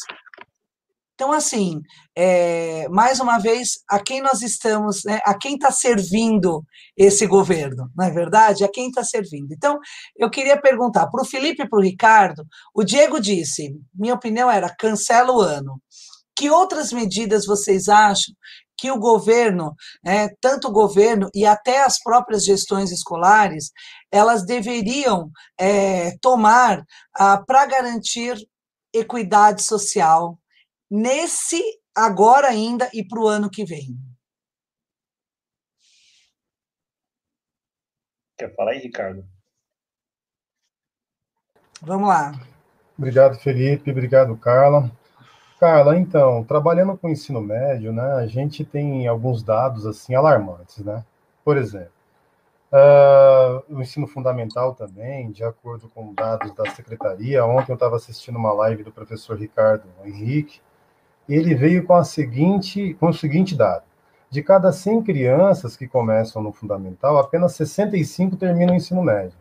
Então, 1.19 1.33
assim, 1.33 1.81
é, 2.15 2.87
mais 2.87 3.19
uma 3.19 3.39
vez, 3.39 3.79
a 3.89 3.99
quem 3.99 4.21
nós 4.21 4.41
estamos, 4.41 5.03
né, 5.03 5.19
a 5.25 5.37
quem 5.37 5.55
está 5.55 5.69
servindo 5.69 6.63
esse 6.95 7.27
governo, 7.27 7.91
não 7.93 8.05
é 8.05 8.09
verdade? 8.09 8.63
A 8.63 8.71
quem 8.71 8.87
está 8.87 9.03
servindo. 9.03 9.51
Então, 9.51 9.77
eu 10.15 10.29
queria 10.29 10.57
perguntar 10.57 11.07
para 11.07 11.21
o 11.21 11.25
Felipe 11.25 11.61
e 11.61 11.67
para 11.67 11.77
o 11.77 11.81
Ricardo, 11.81 12.45
o 12.73 12.85
Diego 12.85 13.19
disse, 13.19 13.75
minha 13.93 14.13
opinião 14.13 14.49
era, 14.49 14.73
cancela 14.73 15.33
o 15.33 15.41
ano. 15.41 15.81
Que 16.37 16.49
outras 16.49 16.93
medidas 16.93 17.45
vocês 17.45 17.89
acham 17.89 18.33
que 18.77 18.89
o 18.89 18.97
governo, 18.97 19.75
né, 20.01 20.29
tanto 20.39 20.69
o 20.69 20.71
governo 20.71 21.29
e 21.35 21.45
até 21.45 21.83
as 21.83 22.01
próprias 22.01 22.45
gestões 22.45 22.93
escolares, 22.93 23.71
elas 24.09 24.45
deveriam 24.45 25.29
é, 25.59 26.15
tomar 26.21 26.81
ah, 27.13 27.43
para 27.45 27.65
garantir 27.65 28.37
equidade 28.93 29.61
social, 29.63 30.39
nesse 30.89 31.61
agora 31.95 32.47
ainda 32.47 32.89
e 32.93 33.03
para 33.05 33.19
o 33.19 33.27
ano 33.27 33.49
que 33.49 33.65
vem. 33.65 33.97
Quer 38.37 38.55
falar 38.55 38.71
aí, 38.71 38.79
Ricardo? 38.79 39.27
Vamos 41.81 42.07
lá. 42.07 42.31
Obrigado, 42.97 43.37
Felipe. 43.39 43.91
Obrigado, 43.91 44.35
Carla. 44.37 44.91
Carla, 45.59 45.97
então, 45.97 46.43
trabalhando 46.45 46.97
com 46.97 47.07
o 47.07 47.11
ensino 47.11 47.41
médio, 47.41 47.91
né, 47.91 48.13
a 48.13 48.25
gente 48.25 48.63
tem 48.63 49.05
alguns 49.07 49.43
dados 49.43 49.85
assim 49.85 50.15
alarmantes, 50.15 50.77
né? 50.77 51.03
Por 51.43 51.57
exemplo, 51.57 51.91
uh, 52.71 53.75
o 53.75 53.81
ensino 53.81 54.07
fundamental 54.07 54.73
também, 54.73 55.31
de 55.31 55.43
acordo 55.43 55.89
com 55.89 56.13
dados 56.13 56.53
da 56.55 56.69
secretaria. 56.71 57.45
Ontem 57.45 57.73
eu 57.73 57.75
estava 57.75 57.97
assistindo 57.97 58.37
uma 58.37 58.53
live 58.53 58.83
do 58.83 58.91
professor 58.91 59.37
Ricardo 59.37 59.83
Henrique, 60.05 60.61
ele 61.35 61.53
veio 61.53 61.85
com, 61.85 61.93
a 61.93 62.03
seguinte, 62.03 62.95
com 62.99 63.09
o 63.09 63.13
seguinte 63.13 63.55
dado. 63.55 63.83
De 64.29 64.43
cada 64.43 64.71
100 64.71 65.03
crianças 65.03 65.75
que 65.75 65.87
começam 65.87 66.41
no 66.41 66.51
fundamental, 66.51 67.17
apenas 67.17 67.53
65 67.53 68.35
terminam 68.35 68.73
o 68.73 68.77
ensino 68.77 69.01
médio, 69.01 69.37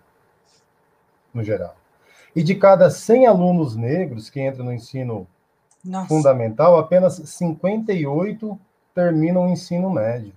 no 1.33 1.43
geral. 1.43 1.77
E 2.35 2.43
de 2.43 2.55
cada 2.55 2.91
100 2.91 3.27
alunos 3.27 3.77
negros 3.77 4.31
que 4.31 4.41
entram 4.41 4.65
no 4.65 4.73
ensino 4.73 5.27
Nossa. 5.85 6.09
fundamental, 6.09 6.79
apenas 6.79 7.15
58 7.15 8.59
terminam 8.95 9.47
o 9.47 9.51
ensino 9.51 9.91
médio. 9.91 10.33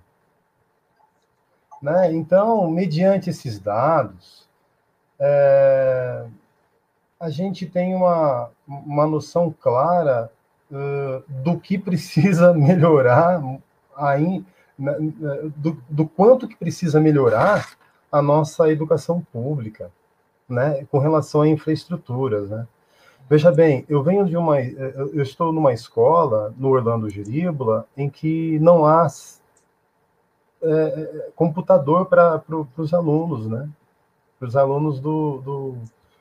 Né? 1.81 2.13
Então, 2.13 2.69
mediante 2.69 3.29
esses 3.29 3.57
dados, 3.59 4.47
é, 5.19 6.25
a 7.19 7.29
gente 7.29 7.65
tem 7.65 7.95
uma, 7.95 8.51
uma 8.67 9.07
noção 9.07 9.53
clara 9.59 10.31
do 11.27 11.59
que 11.59 11.77
precisa 11.77 12.53
melhorar, 12.55 13.41
aí, 13.95 14.43
do, 15.57 15.77
do 15.89 16.07
quanto 16.07 16.47
que 16.47 16.55
precisa 16.55 16.99
melhorar 16.99 17.77
a 18.11 18.21
nossa 18.21 18.69
educação 18.69 19.21
pública, 19.31 19.91
né, 20.47 20.85
com 20.91 20.99
relação 20.99 21.41
a 21.41 21.47
infraestruturas, 21.47 22.49
né. 22.49 22.67
Veja 23.29 23.49
bem, 23.49 23.85
eu 23.87 24.03
venho 24.03 24.25
de 24.25 24.35
uma, 24.35 24.59
eu 24.59 25.21
estou 25.21 25.53
numa 25.53 25.71
escola 25.71 26.53
no 26.57 26.69
Orlando 26.69 27.09
Giríbula 27.09 27.87
em 27.95 28.09
que 28.09 28.59
não 28.59 28.85
há 28.85 29.07
é, 30.61 31.29
computador 31.33 32.07
para 32.07 32.39
pro, 32.39 32.67
os 32.75 32.93
alunos, 32.93 33.47
né, 33.47 33.69
para 34.37 34.49
os 34.49 34.57
alunos 34.57 34.99
do, 34.99 35.37
do, 35.37 35.77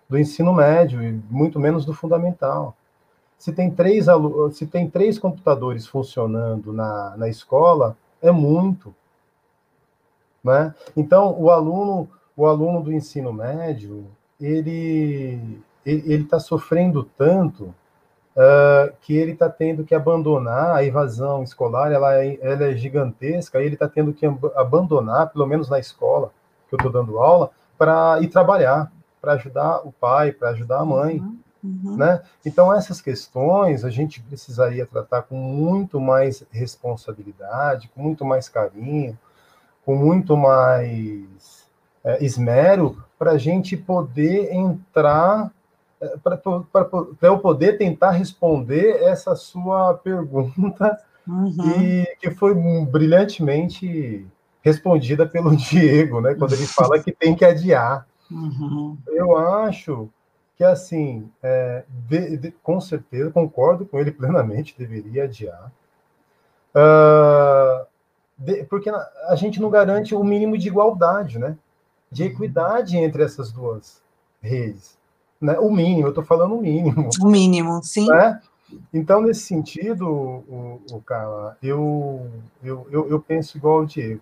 do 0.09 0.19
ensino 0.19 0.53
médio 0.55 1.03
e 1.03 1.21
muito 1.29 1.59
menos 1.59 1.85
do 1.85 1.93
fundamental. 1.93 2.77
Se 3.41 3.55
tem 3.55 3.71
três, 3.71 4.05
se 4.53 4.67
tem 4.67 4.91
três 4.91 5.19
computadores 5.19 5.87
funcionando 5.87 6.75
na, 6.75 7.17
na 7.17 7.27
escola, 7.27 7.97
é 8.21 8.31
muito. 8.31 8.95
Né? 10.45 10.75
Então, 10.95 11.35
o 11.41 11.51
aluno, 11.51 12.07
o 12.37 12.47
aluno 12.47 12.83
do 12.83 12.93
ensino 12.93 13.33
médio, 13.33 14.07
ele 14.39 15.59
ele 15.87 16.25
está 16.25 16.39
sofrendo 16.39 17.03
tanto 17.17 17.75
uh, 18.37 18.93
que 19.01 19.17
ele 19.17 19.33
está 19.33 19.49
tendo 19.49 19.85
que 19.85 19.95
abandonar 19.95 20.77
a 20.77 20.85
evasão 20.85 21.43
escolar, 21.43 21.91
ela 21.91 22.23
é, 22.23 22.39
ela 22.43 22.67
é 22.67 22.77
gigantesca, 22.77 23.63
ele 23.63 23.73
está 23.73 23.89
tendo 23.89 24.13
que 24.13 24.27
abandonar, 24.55 25.33
pelo 25.33 25.47
menos 25.47 25.71
na 25.71 25.79
escola 25.79 26.31
que 26.69 26.75
eu 26.75 26.77
estou 26.77 26.93
dando 26.93 27.19
aula, 27.19 27.51
para 27.79 28.21
ir 28.21 28.29
trabalhar, 28.29 28.93
para 29.19 29.33
ajudar 29.33 29.79
o 29.79 29.91
pai, 29.91 30.31
para 30.31 30.51
ajudar 30.51 30.81
a 30.81 30.85
mãe. 30.85 31.21
Uhum, 31.21 31.39
uhum. 31.63 31.97
Né? 31.97 32.23
Então, 32.45 32.73
essas 32.73 33.01
questões 33.01 33.85
a 33.85 33.91
gente 33.91 34.21
precisaria 34.23 34.87
tratar 34.87 35.23
com 35.23 35.37
muito 35.37 36.01
mais 36.01 36.45
responsabilidade, 36.51 37.91
com 37.95 38.03
muito 38.03 38.25
mais 38.25 38.49
carinho, 38.49 39.19
com 39.85 39.97
muito 39.97 40.37
mais 40.37 41.67
é, 42.05 42.25
esmero 42.25 43.03
para 43.19 43.33
a 43.33 43.39
gente 43.39 43.77
poder 43.77 44.53
entrar, 44.53 45.51
é, 46.01 46.17
para 46.17 46.41
eu 47.23 47.39
poder 47.39 47.77
tentar 47.77 48.13
responder 48.13 49.03
essa 49.03 49.35
sua 49.37 49.95
pergunta, 50.03 50.99
uhum. 51.27 51.81
e 51.81 52.17
que 52.21 52.31
foi 52.31 52.55
brilhantemente 52.87 54.27
respondida 54.63 55.27
pelo 55.27 55.55
Diego, 55.57 56.21
né, 56.21 56.35
quando 56.35 56.53
ele 56.53 56.67
fala 56.67 56.99
que 56.99 57.13
tem 57.13 57.35
que 57.35 57.45
adiar. 57.45 58.07
Uhum. 58.31 58.97
Eu 59.09 59.37
acho 59.37 60.09
que, 60.61 60.65
assim, 60.65 61.33
é, 61.43 61.85
de, 62.07 62.37
de, 62.37 62.51
com 62.63 62.79
certeza, 62.83 63.31
concordo 63.31 63.87
com 63.87 63.99
ele 63.99 64.11
plenamente, 64.13 64.75
deveria 64.77 65.25
adiar. 65.25 65.73
Uh, 66.75 67.87
de, 68.37 68.65
porque 68.65 68.91
a 68.91 69.35
gente 69.37 69.59
não 69.59 69.71
garante 69.71 70.15
o 70.15 70.23
mínimo 70.23 70.59
de 70.59 70.69
igualdade, 70.69 71.39
né? 71.39 71.57
De 72.13 72.25
equidade 72.25 72.99
entre 72.99 73.23
essas 73.23 73.51
duas 73.51 74.03
redes. 74.43 74.99
Né? 75.41 75.59
O 75.59 75.73
mínimo, 75.73 76.09
eu 76.09 76.11
estou 76.11 76.25
falando 76.25 76.55
o 76.55 76.61
mínimo. 76.61 77.09
O 77.23 77.29
mínimo, 77.29 77.83
sim. 77.83 78.07
Né? 78.07 78.39
Então, 78.93 79.23
nesse 79.23 79.41
sentido, 79.41 80.11
o, 80.11 80.83
o 80.93 81.01
Carla, 81.01 81.57
eu, 81.63 82.31
eu, 82.63 82.87
eu, 82.91 83.09
eu, 83.09 83.19
penso 83.19 83.57
igual 83.57 83.79
ao 83.79 83.87
Diego. 83.87 84.21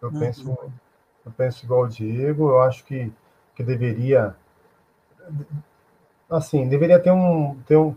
Eu, 0.00 0.08
uhum. 0.08 0.20
penso, 0.20 0.58
eu 1.26 1.32
penso 1.36 1.64
igual 1.64 1.80
ao 1.80 1.88
Diego, 1.88 2.50
eu 2.50 2.62
acho 2.62 2.84
que, 2.84 3.12
que 3.56 3.64
deveria. 3.64 4.36
Assim, 6.30 6.68
deveria 6.68 6.98
ter 6.98 7.10
um, 7.10 7.56
ter 7.66 7.76
um. 7.76 7.94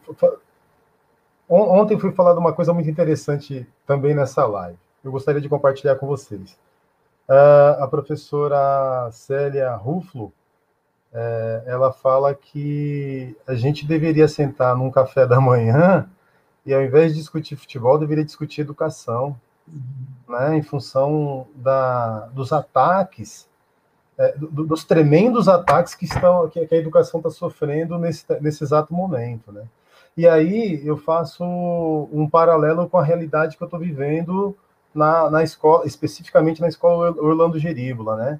Ontem 1.48 1.98
fui 2.00 2.12
falar 2.12 2.34
de 2.34 2.40
uma 2.40 2.54
coisa 2.54 2.74
muito 2.74 2.90
interessante 2.90 3.68
também 3.86 4.14
nessa 4.16 4.46
live 4.46 4.78
eu 5.06 5.12
gostaria 5.12 5.40
de 5.40 5.48
compartilhar 5.48 5.96
com 5.96 6.08
vocês. 6.08 6.58
Uh, 7.30 7.84
a 7.84 7.88
professora 7.88 9.10
Célia 9.12 9.74
Ruflo, 9.76 10.34
é, 11.14 11.64
ela 11.68 11.94
fala 11.94 12.36
que 12.36 13.38
a 13.48 13.56
gente 13.56 13.86
deveria 13.86 14.28
sentar 14.28 14.76
num 14.76 14.92
café 14.92 15.26
da 15.26 15.40
manhã 15.40 16.10
e, 16.66 16.74
ao 16.74 16.82
invés 16.84 17.14
de 17.14 17.20
discutir 17.20 17.56
futebol, 17.56 17.98
deveria 17.98 18.26
discutir 18.26 18.62
educação, 18.62 19.40
né, 20.28 20.58
em 20.58 20.62
função 20.62 21.48
da, 21.56 22.26
dos 22.34 22.52
ataques, 22.52 23.48
é, 24.18 24.36
do, 24.38 24.66
dos 24.66 24.84
tremendos 24.84 25.47
ataques 25.47 25.93
que, 25.93 26.05
estão, 26.05 26.47
que 26.49 26.59
a 26.59 26.78
educação 26.78 27.20
está 27.20 27.30
sofrendo 27.30 27.97
nesse, 27.97 28.26
nesse 28.41 28.63
exato 28.63 28.93
momento. 28.93 29.51
Né? 29.51 29.63
E 30.16 30.28
aí 30.28 30.82
eu 30.86 30.97
faço 30.97 31.43
um 31.43 32.30
paralelo 32.30 32.89
com 32.89 32.97
a 32.97 33.03
realidade 33.03 33.57
que 33.57 33.63
eu 33.63 33.66
estou 33.68 33.80
vivendo 33.80 34.57
na, 34.93 35.30
na 35.30 35.43
escola, 35.43 35.86
especificamente 35.86 36.61
na 36.61 36.70
escola 36.70 37.11
Orlando 37.22 37.59
Geríbula, 37.59 38.16
né? 38.16 38.39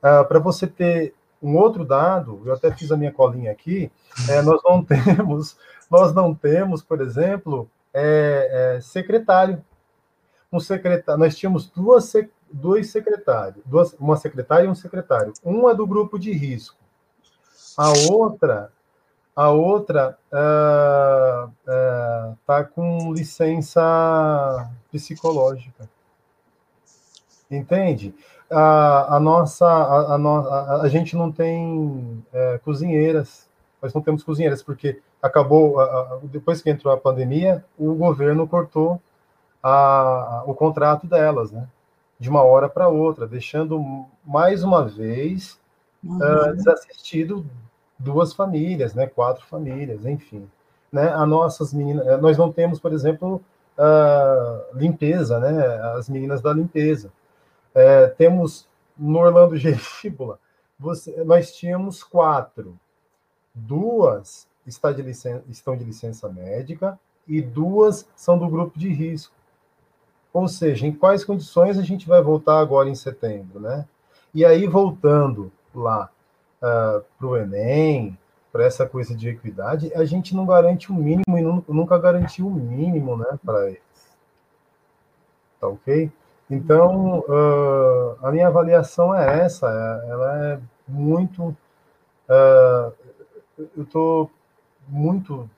Ah, 0.00 0.22
Para 0.22 0.38
você 0.38 0.68
ter 0.68 1.14
um 1.42 1.56
outro 1.56 1.84
dado, 1.84 2.40
eu 2.44 2.54
até 2.54 2.70
fiz 2.70 2.92
a 2.92 2.96
minha 2.96 3.12
colinha 3.12 3.50
aqui, 3.50 3.90
é, 4.28 4.40
nós 4.40 4.60
não 4.64 4.82
temos, 4.84 5.56
nós 5.90 6.14
não 6.14 6.32
temos, 6.32 6.82
por 6.82 7.00
exemplo, 7.00 7.68
é, 7.92 8.76
é, 8.76 8.80
secretário. 8.80 9.62
Um 10.52 10.60
secretário, 10.60 11.18
nós 11.18 11.36
tínhamos 11.36 11.68
duas, 11.68 12.04
dois 12.52 12.90
secretários, 12.90 13.64
duas, 13.66 13.94
uma 13.94 14.16
secretária 14.16 14.66
e 14.66 14.68
um 14.68 14.74
secretário. 14.74 15.32
Um 15.44 15.68
é 15.68 15.74
do 15.74 15.86
grupo 15.86 16.18
de 16.18 16.32
risco, 16.32 16.78
a 17.76 17.92
outra 18.10 18.70
a 19.36 19.50
outra 19.50 20.16
uh, 20.32 21.50
uh, 21.68 22.68
com 22.74 23.12
licença 23.12 24.70
psicológica. 24.90 25.86
Entende? 27.50 28.14
A, 28.50 29.16
a 29.16 29.20
nossa, 29.20 29.66
a, 29.66 30.14
a, 30.14 30.16
a, 30.16 30.82
a 30.82 30.88
gente 30.88 31.14
não 31.14 31.30
tem 31.30 32.24
é, 32.32 32.58
cozinheiras, 32.58 33.48
nós 33.82 33.92
não 33.92 34.00
temos 34.00 34.24
cozinheiras, 34.24 34.62
porque 34.62 35.00
acabou, 35.22 35.76
depois 36.24 36.62
que 36.62 36.70
entrou 36.70 36.92
a 36.92 36.96
pandemia, 36.96 37.64
o 37.78 37.94
governo 37.94 38.48
cortou 38.48 39.00
a, 39.62 40.44
o 40.46 40.54
contrato 40.54 41.06
delas, 41.06 41.52
né? 41.52 41.68
De 42.18 42.30
uma 42.30 42.42
hora 42.42 42.68
para 42.68 42.88
outra, 42.88 43.26
deixando 43.26 44.06
mais 44.24 44.64
uma 44.64 44.86
vez 44.86 45.60
uhum. 46.02 46.16
uh, 46.16 46.54
desassistido 46.54 47.44
duas 47.98 48.32
famílias, 48.32 48.94
né? 48.94 49.06
Quatro 49.06 49.44
famílias, 49.46 50.04
enfim. 50.04 50.48
Né? 50.90 51.12
As 51.12 51.28
nossas 51.28 51.74
meninas, 51.74 52.06
eh, 52.06 52.16
nós 52.16 52.38
não 52.38 52.52
temos, 52.52 52.78
por 52.78 52.92
exemplo, 52.92 53.42
uh, 53.78 54.76
limpeza, 54.76 55.38
né? 55.38 55.80
As 55.96 56.08
meninas 56.08 56.40
da 56.40 56.52
limpeza. 56.52 57.12
É, 57.74 58.06
temos 58.06 58.66
no 58.96 59.18
Orlando 59.18 59.56
Geríbula, 59.58 60.38
você, 60.78 61.24
nós 61.24 61.54
tínhamos 61.54 62.02
quatro. 62.02 62.78
Duas 63.54 64.46
está 64.66 64.92
de 64.92 65.02
licença, 65.02 65.42
estão 65.48 65.76
de 65.76 65.84
licença 65.84 66.28
médica 66.28 66.98
e 67.26 67.40
duas 67.40 68.08
são 68.14 68.38
do 68.38 68.48
grupo 68.48 68.78
de 68.78 68.88
risco. 68.88 69.34
Ou 70.36 70.48
seja, 70.48 70.86
em 70.86 70.92
quais 70.92 71.24
condições 71.24 71.78
a 71.78 71.82
gente 71.82 72.06
vai 72.06 72.20
voltar 72.20 72.60
agora 72.60 72.90
em 72.90 72.94
setembro, 72.94 73.58
né? 73.58 73.86
E 74.34 74.44
aí, 74.44 74.66
voltando 74.66 75.50
lá 75.74 76.10
uh, 76.60 76.66
ah, 76.66 77.02
para 77.16 77.26
o 77.26 77.38
Enem, 77.38 78.18
para 78.52 78.66
essa 78.66 78.84
coisa 78.84 79.14
de 79.14 79.30
equidade, 79.30 79.90
a 79.94 80.04
gente 80.04 80.36
não 80.36 80.44
garante 80.44 80.92
o 80.92 80.94
mínimo 80.94 81.38
e 81.38 81.72
nunca 81.72 81.96
garantiu 81.98 82.48
o 82.48 82.54
mínimo, 82.54 83.16
né, 83.16 83.38
para 83.42 83.68
eles. 83.68 83.80
Tá 85.58 85.68
ok? 85.68 86.12
Então, 86.50 87.20
uh, 87.20 88.18
a 88.22 88.30
minha 88.30 88.48
avaliação 88.48 89.14
é 89.14 89.40
essa, 89.40 89.66
é, 89.66 90.10
ela 90.10 90.44
é 90.52 90.60
muito. 90.86 91.44
Uh, 92.28 92.92
eu 93.74 93.84
estou 93.84 94.30
muito 94.86 95.48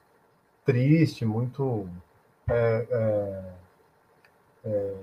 triste, 0.64 1.26
muito 1.26 1.88
é, 2.48 2.86
é, 2.88 3.58
é, 4.64 4.94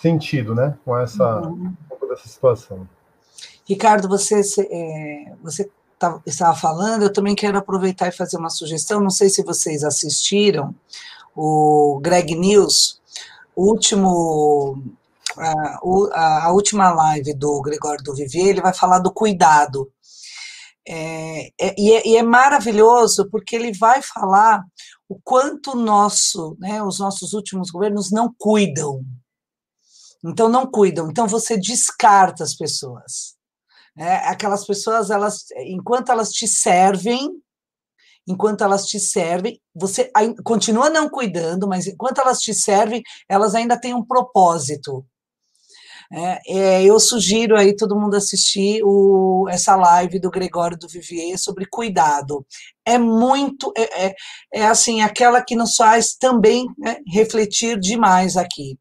sentido, 0.00 0.54
né, 0.54 0.76
com 0.84 0.96
essa, 0.96 1.40
uhum. 1.40 1.74
dessa 2.08 2.28
situação. 2.28 2.88
Ricardo, 3.64 4.08
você, 4.08 4.40
é, 4.70 5.32
você 5.42 5.70
tá, 5.98 6.20
estava 6.26 6.56
falando, 6.56 7.02
eu 7.02 7.12
também 7.12 7.34
quero 7.34 7.58
aproveitar 7.58 8.08
e 8.08 8.12
fazer 8.12 8.36
uma 8.36 8.50
sugestão. 8.50 9.00
Não 9.00 9.10
sei 9.10 9.28
se 9.28 9.42
vocês 9.44 9.84
assistiram 9.84 10.74
o 11.34 12.00
Greg 12.02 12.34
News 12.34 13.00
o 13.54 13.66
último 13.66 14.82
a, 15.38 16.46
a, 16.46 16.52
última 16.52 16.92
live 16.92 17.34
do 17.34 17.60
Gregório 17.62 18.02
do 18.02 18.14
Vivier, 18.14 18.48
ele 18.48 18.60
vai 18.60 18.74
falar 18.74 18.98
do 18.98 19.12
cuidado. 19.12 19.90
É, 20.86 21.48
é, 21.60 21.74
e, 21.78 21.92
é, 21.92 22.08
e, 22.08 22.16
é, 22.16 22.22
maravilhoso 22.22 23.28
porque 23.30 23.54
ele 23.54 23.72
vai 23.72 24.02
falar 24.02 24.64
o 25.12 25.20
quanto 25.22 25.76
nosso, 25.76 26.56
né, 26.58 26.82
os 26.82 26.98
nossos 26.98 27.34
últimos 27.34 27.70
governos 27.70 28.10
não 28.10 28.34
cuidam. 28.38 29.04
Então 30.24 30.48
não 30.48 30.66
cuidam. 30.66 31.10
Então 31.10 31.28
você 31.28 31.58
descarta 31.58 32.42
as 32.42 32.56
pessoas. 32.56 33.36
É, 33.94 34.14
aquelas 34.28 34.64
pessoas, 34.66 35.10
elas, 35.10 35.44
enquanto 35.66 36.10
elas 36.10 36.30
te 36.30 36.48
servem, 36.48 37.28
enquanto 38.26 38.64
elas 38.64 38.86
te 38.86 38.98
servem, 38.98 39.60
você 39.74 40.10
continua 40.42 40.88
não 40.88 41.10
cuidando, 41.10 41.68
mas 41.68 41.86
enquanto 41.86 42.22
elas 42.22 42.40
te 42.40 42.54
servem, 42.54 43.02
elas 43.28 43.54
ainda 43.54 43.78
têm 43.78 43.92
um 43.92 44.04
propósito. 44.04 45.04
É, 46.14 46.40
é, 46.46 46.84
eu 46.84 47.00
sugiro 47.00 47.56
aí 47.56 47.74
todo 47.74 47.98
mundo 47.98 48.14
assistir 48.14 48.82
o, 48.84 49.46
essa 49.48 49.74
live 49.76 50.18
do 50.18 50.30
Gregório 50.30 50.76
do 50.78 50.86
Vivier 50.86 51.38
sobre 51.38 51.64
cuidado. 51.64 52.44
É 52.84 52.98
muito, 52.98 53.72
é, 53.76 54.06
é, 54.06 54.14
é 54.54 54.66
assim, 54.66 55.00
aquela 55.00 55.42
que 55.42 55.56
nos 55.56 55.74
faz 55.74 56.14
também 56.14 56.66
né, 56.78 56.98
refletir 57.12 57.78
demais 57.78 58.36
aqui 58.36 58.76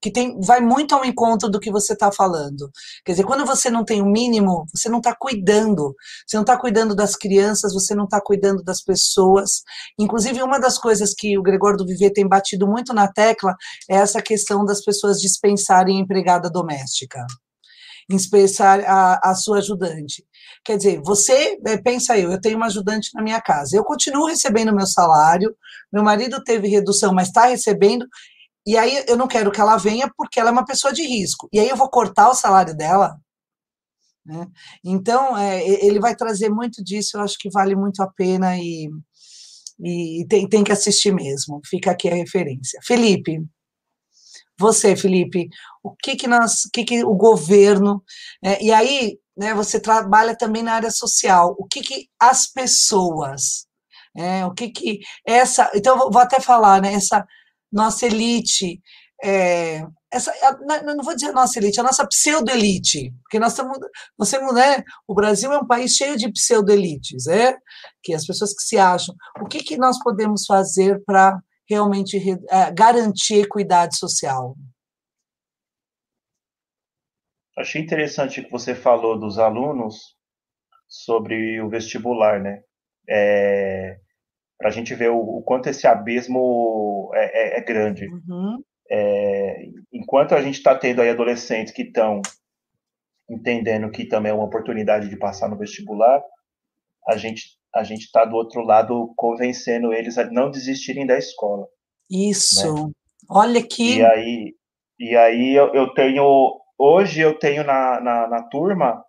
que 0.00 0.10
tem, 0.10 0.38
vai 0.40 0.60
muito 0.60 0.94
ao 0.94 1.04
encontro 1.04 1.48
do 1.48 1.58
que 1.58 1.70
você 1.70 1.92
está 1.92 2.12
falando. 2.12 2.70
Quer 3.04 3.12
dizer, 3.12 3.24
quando 3.24 3.44
você 3.44 3.68
não 3.70 3.84
tem 3.84 4.00
o 4.00 4.06
mínimo, 4.06 4.66
você 4.72 4.88
não 4.88 4.98
está 4.98 5.14
cuidando. 5.18 5.94
Você 6.26 6.36
não 6.36 6.42
está 6.42 6.56
cuidando 6.56 6.94
das 6.94 7.16
crianças, 7.16 7.72
você 7.72 7.94
não 7.94 8.04
está 8.04 8.20
cuidando 8.20 8.62
das 8.62 8.80
pessoas. 8.80 9.62
Inclusive, 9.98 10.42
uma 10.42 10.60
das 10.60 10.78
coisas 10.78 11.12
que 11.14 11.36
o 11.36 11.42
Gregório 11.42 11.78
do 11.78 11.86
Viver 11.86 12.10
tem 12.10 12.28
batido 12.28 12.66
muito 12.66 12.94
na 12.94 13.08
tecla 13.08 13.56
é 13.88 13.96
essa 13.96 14.22
questão 14.22 14.64
das 14.64 14.84
pessoas 14.84 15.20
dispensarem 15.20 15.98
empregada 15.98 16.48
doméstica. 16.48 17.26
Dispensar 18.08 18.80
a, 18.86 19.30
a 19.30 19.34
sua 19.34 19.58
ajudante. 19.58 20.24
Quer 20.64 20.76
dizer, 20.76 21.00
você, 21.02 21.58
é, 21.66 21.76
pensa 21.76 22.18
eu, 22.18 22.30
eu 22.30 22.40
tenho 22.40 22.56
uma 22.56 22.66
ajudante 22.66 23.10
na 23.14 23.22
minha 23.22 23.40
casa, 23.40 23.76
eu 23.76 23.84
continuo 23.84 24.26
recebendo 24.26 24.74
meu 24.74 24.86
salário, 24.86 25.54
meu 25.92 26.02
marido 26.02 26.42
teve 26.42 26.68
redução, 26.68 27.12
mas 27.12 27.28
está 27.28 27.46
recebendo, 27.46 28.06
e 28.68 28.76
aí 28.76 29.02
eu 29.08 29.16
não 29.16 29.26
quero 29.26 29.50
que 29.50 29.62
ela 29.62 29.78
venha 29.78 30.12
porque 30.14 30.38
ela 30.38 30.50
é 30.50 30.52
uma 30.52 30.66
pessoa 30.66 30.92
de 30.92 31.02
risco. 31.02 31.48
E 31.50 31.58
aí 31.58 31.70
eu 31.70 31.76
vou 31.76 31.88
cortar 31.88 32.28
o 32.28 32.34
salário 32.34 32.76
dela. 32.76 33.18
Né? 34.26 34.46
Então, 34.84 35.38
é, 35.38 35.66
ele 35.66 35.98
vai 35.98 36.14
trazer 36.14 36.50
muito 36.50 36.84
disso, 36.84 37.16
eu 37.16 37.22
acho 37.22 37.38
que 37.38 37.48
vale 37.48 37.74
muito 37.74 38.02
a 38.02 38.06
pena 38.06 38.58
e, 38.58 38.90
e 39.82 40.26
tem, 40.28 40.46
tem 40.46 40.62
que 40.62 40.70
assistir 40.70 41.14
mesmo. 41.14 41.62
Fica 41.64 41.92
aqui 41.92 42.10
a 42.10 42.14
referência. 42.14 42.78
Felipe, 42.84 43.42
você, 44.58 44.94
Felipe, 44.94 45.48
o 45.82 45.96
que 45.96 46.14
que 46.14 46.26
nós, 46.26 46.66
o 46.66 46.70
que 46.70 46.84
que 46.84 47.02
o 47.02 47.14
governo, 47.14 48.04
é, 48.44 48.62
e 48.62 48.70
aí, 48.70 49.18
né, 49.34 49.54
você 49.54 49.80
trabalha 49.80 50.36
também 50.36 50.62
na 50.62 50.74
área 50.74 50.90
social, 50.90 51.56
o 51.58 51.64
que 51.66 51.80
que 51.80 52.06
as 52.20 52.46
pessoas, 52.46 53.66
é, 54.14 54.44
o 54.44 54.52
que 54.52 54.68
que 54.68 55.00
essa, 55.26 55.70
então 55.74 56.10
vou 56.10 56.20
até 56.20 56.38
falar, 56.38 56.82
né, 56.82 56.92
essa 56.92 57.26
nossa 57.72 58.06
elite, 58.06 58.80
é, 59.22 59.82
essa, 60.10 60.32
não 60.84 61.04
vou 61.04 61.14
dizer 61.14 61.32
nossa 61.32 61.58
elite, 61.58 61.80
a 61.80 61.82
nossa 61.82 62.06
pseudo-elite, 62.06 63.12
porque 63.22 63.38
nós 63.38 63.52
estamos, 63.52 63.78
nós 64.18 64.30
temos, 64.30 64.54
né, 64.54 64.82
o 65.06 65.14
Brasil 65.14 65.52
é 65.52 65.58
um 65.58 65.66
país 65.66 65.92
cheio 65.92 66.16
de 66.16 66.30
pseudo-elites, 66.32 67.26
é, 67.26 67.56
que 68.02 68.14
as 68.14 68.26
pessoas 68.26 68.54
que 68.54 68.62
se 68.62 68.78
acham, 68.78 69.14
o 69.40 69.46
que, 69.46 69.62
que 69.62 69.76
nós 69.76 69.98
podemos 70.02 70.46
fazer 70.46 71.02
para 71.04 71.38
realmente 71.68 72.16
é, 72.48 72.70
garantir 72.72 73.42
equidade 73.42 73.98
social? 73.98 74.56
Achei 77.56 77.82
interessante 77.82 78.42
que 78.42 78.50
você 78.50 78.74
falou 78.74 79.18
dos 79.18 79.38
alunos 79.38 80.16
sobre 80.86 81.60
o 81.60 81.68
vestibular, 81.68 82.40
né? 82.40 82.62
É, 83.08 83.98
para 84.58 84.68
a 84.68 84.72
gente 84.72 84.94
ver 84.94 85.10
o, 85.10 85.18
o, 85.18 85.42
quanto 85.42 85.68
esse 85.68 85.86
abismo 85.86 87.10
é, 87.14 87.56
é, 87.56 87.58
é 87.58 87.60
grande. 87.62 88.06
Uhum. 88.06 88.62
É, 88.90 89.68
enquanto 89.92 90.34
a 90.34 90.42
gente 90.42 90.56
está 90.56 90.74
tendo 90.74 91.00
aí 91.00 91.10
adolescentes 91.10 91.72
que 91.72 91.82
estão 91.82 92.20
entendendo 93.30 93.90
que 93.90 94.06
também 94.06 94.32
é 94.32 94.34
uma 94.34 94.46
oportunidade 94.46 95.08
de 95.08 95.16
passar 95.16 95.48
no 95.48 95.58
vestibular, 95.58 96.22
a 97.06 97.16
gente 97.16 97.58
a 97.74 97.84
gente 97.84 98.04
está 98.04 98.24
do 98.24 98.34
outro 98.34 98.62
lado 98.62 99.12
convencendo 99.14 99.92
eles 99.92 100.16
a 100.16 100.24
não 100.30 100.50
desistirem 100.50 101.06
da 101.06 101.18
escola. 101.18 101.66
Isso. 102.10 102.86
Né? 102.86 102.92
Olha 103.28 103.62
que. 103.62 103.98
E 103.98 104.04
aí, 104.04 104.54
e 104.98 105.14
aí 105.14 105.54
eu, 105.54 105.72
eu 105.74 105.92
tenho 105.92 106.58
hoje 106.78 107.20
eu 107.20 107.38
tenho 107.38 107.62
na, 107.64 108.00
na, 108.00 108.26
na 108.26 108.42
turma 108.44 109.04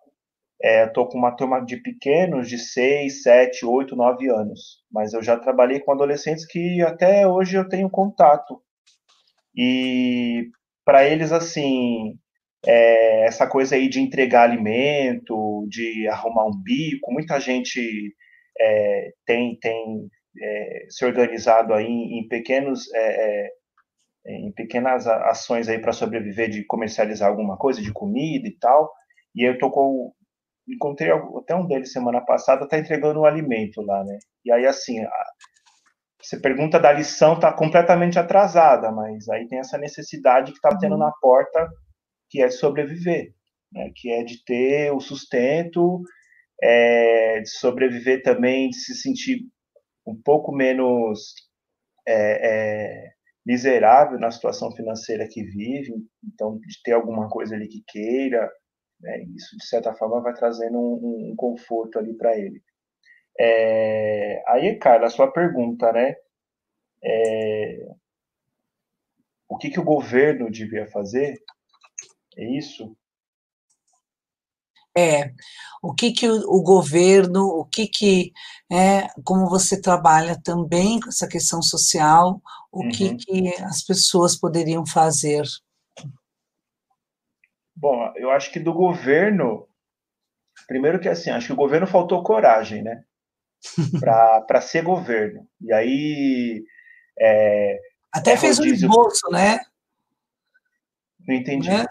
é, 0.62 0.84
Estou 0.84 1.08
com 1.08 1.18
uma 1.18 1.34
turma 1.34 1.64
de 1.64 1.76
pequenos, 1.78 2.48
de 2.48 2.58
6, 2.58 3.22
7, 3.22 3.64
8, 3.64 3.96
9 3.96 4.28
anos. 4.30 4.82
Mas 4.92 5.12
eu 5.12 5.22
já 5.22 5.38
trabalhei 5.38 5.80
com 5.80 5.92
adolescentes 5.92 6.46
que 6.46 6.82
até 6.82 7.26
hoje 7.26 7.56
eu 7.56 7.68
tenho 7.68 7.88
contato. 7.90 8.60
E 9.56 10.48
para 10.84 11.04
eles, 11.08 11.32
assim, 11.32 12.14
é, 12.66 13.26
essa 13.26 13.46
coisa 13.46 13.76
aí 13.76 13.88
de 13.88 14.00
entregar 14.00 14.42
alimento, 14.42 15.66
de 15.68 16.06
arrumar 16.08 16.46
um 16.46 16.62
bico, 16.62 17.12
muita 17.12 17.40
gente 17.40 18.14
é, 18.60 19.12
tem, 19.26 19.58
tem 19.60 20.08
é, 20.38 20.86
se 20.88 21.04
organizado 21.04 21.72
aí 21.74 21.86
em, 21.86 22.28
pequenos 22.28 22.92
é, 22.94 23.46
é, 23.46 23.50
em 24.26 24.52
pequenas 24.52 25.06
ações 25.06 25.68
aí 25.68 25.78
para 25.78 25.92
sobreviver 25.92 26.50
de 26.50 26.64
comercializar 26.66 27.28
alguma 27.28 27.56
coisa 27.56 27.80
de 27.80 27.92
comida 27.92 28.46
e 28.46 28.56
tal 28.58 28.92
e 29.34 29.48
eu 29.48 29.58
tô 29.58 29.70
com 29.70 30.12
encontrei 30.74 31.10
até 31.10 31.54
um 31.54 31.66
deles 31.66 31.92
semana 31.92 32.20
passada, 32.20 32.68
tá 32.68 32.78
entregando 32.78 33.20
um 33.20 33.24
alimento 33.24 33.82
lá, 33.82 34.04
né? 34.04 34.18
E 34.44 34.52
aí, 34.52 34.66
assim, 34.66 35.00
a, 35.00 35.24
você 36.20 36.38
pergunta 36.38 36.78
da 36.78 36.92
lição, 36.92 37.38
tá 37.38 37.52
completamente 37.52 38.18
atrasada, 38.18 38.90
mas 38.92 39.28
aí 39.28 39.48
tem 39.48 39.58
essa 39.58 39.78
necessidade 39.78 40.52
que 40.52 40.60
tá 40.60 40.70
tendo 40.78 40.92
uhum. 40.92 40.98
na 40.98 41.12
porta, 41.20 41.68
que 42.28 42.42
é 42.42 42.48
de 42.48 42.54
sobreviver, 42.54 43.32
né? 43.72 43.90
Que 43.94 44.12
é 44.12 44.22
de 44.22 44.44
ter 44.44 44.92
o 44.92 45.00
sustento, 45.00 46.02
é, 46.62 47.40
de 47.40 47.50
sobreviver 47.50 48.22
também, 48.22 48.68
de 48.68 48.76
se 48.76 48.94
sentir 48.94 49.40
um 50.06 50.20
pouco 50.22 50.52
menos 50.52 51.34
é, 52.06 52.48
é, 52.48 53.10
miserável 53.44 54.18
na 54.18 54.30
situação 54.30 54.70
financeira 54.72 55.26
que 55.28 55.42
vive, 55.42 55.92
então 56.24 56.58
de 56.58 56.82
ter 56.84 56.92
alguma 56.92 57.28
coisa 57.28 57.54
ali 57.54 57.68
que 57.68 57.82
queira, 57.86 58.50
né? 59.00 59.22
Isso, 59.36 59.56
de 59.56 59.66
certa 59.66 59.94
forma, 59.94 60.20
vai 60.20 60.34
trazendo 60.34 60.78
um, 60.78 61.30
um 61.32 61.36
conforto 61.36 61.98
ali 61.98 62.14
para 62.14 62.36
ele. 62.36 62.62
É, 63.38 64.42
aí, 64.46 64.78
Carla, 64.78 65.06
a 65.06 65.10
sua 65.10 65.30
pergunta, 65.30 65.92
né? 65.92 66.14
É, 67.02 67.88
o 69.48 69.56
que, 69.56 69.70
que 69.70 69.80
o 69.80 69.84
governo 69.84 70.50
devia 70.50 70.86
fazer? 70.88 71.38
É 72.36 72.44
isso? 72.56 72.96
É, 74.96 75.32
o 75.82 75.94
que 75.94 76.12
que 76.12 76.28
o, 76.28 76.36
o, 76.48 76.62
governo, 76.62 77.46
o 77.46 77.64
que 77.64 77.86
que, 77.86 78.32
é, 78.70 79.06
como 79.24 79.48
você 79.48 79.80
trabalha 79.80 80.38
também 80.42 81.00
com 81.00 81.08
essa 81.08 81.28
questão 81.28 81.62
social, 81.62 82.42
o 82.72 82.82
uhum. 82.84 82.90
que 82.90 83.16
que 83.16 83.48
as 83.62 83.82
pessoas 83.82 84.36
poderiam 84.36 84.84
fazer 84.84 85.44
Bom, 87.80 88.12
eu 88.14 88.30
acho 88.30 88.52
que 88.52 88.60
do 88.60 88.74
governo, 88.74 89.66
primeiro 90.68 91.00
que 91.00 91.08
assim, 91.08 91.30
acho 91.30 91.46
que 91.46 91.52
o 91.54 91.56
governo 91.56 91.86
faltou 91.86 92.22
coragem, 92.22 92.82
né? 92.82 93.02
Para 94.46 94.60
ser 94.60 94.82
governo. 94.82 95.46
E 95.62 95.72
aí. 95.72 96.62
É, 97.18 97.78
Até 98.12 98.32
é 98.32 98.36
fez 98.36 98.58
um 98.58 98.64
esboço, 98.64 99.30
né? 99.30 99.60
Não 101.26 101.34
entendi. 101.34 101.70
Né? 101.70 101.86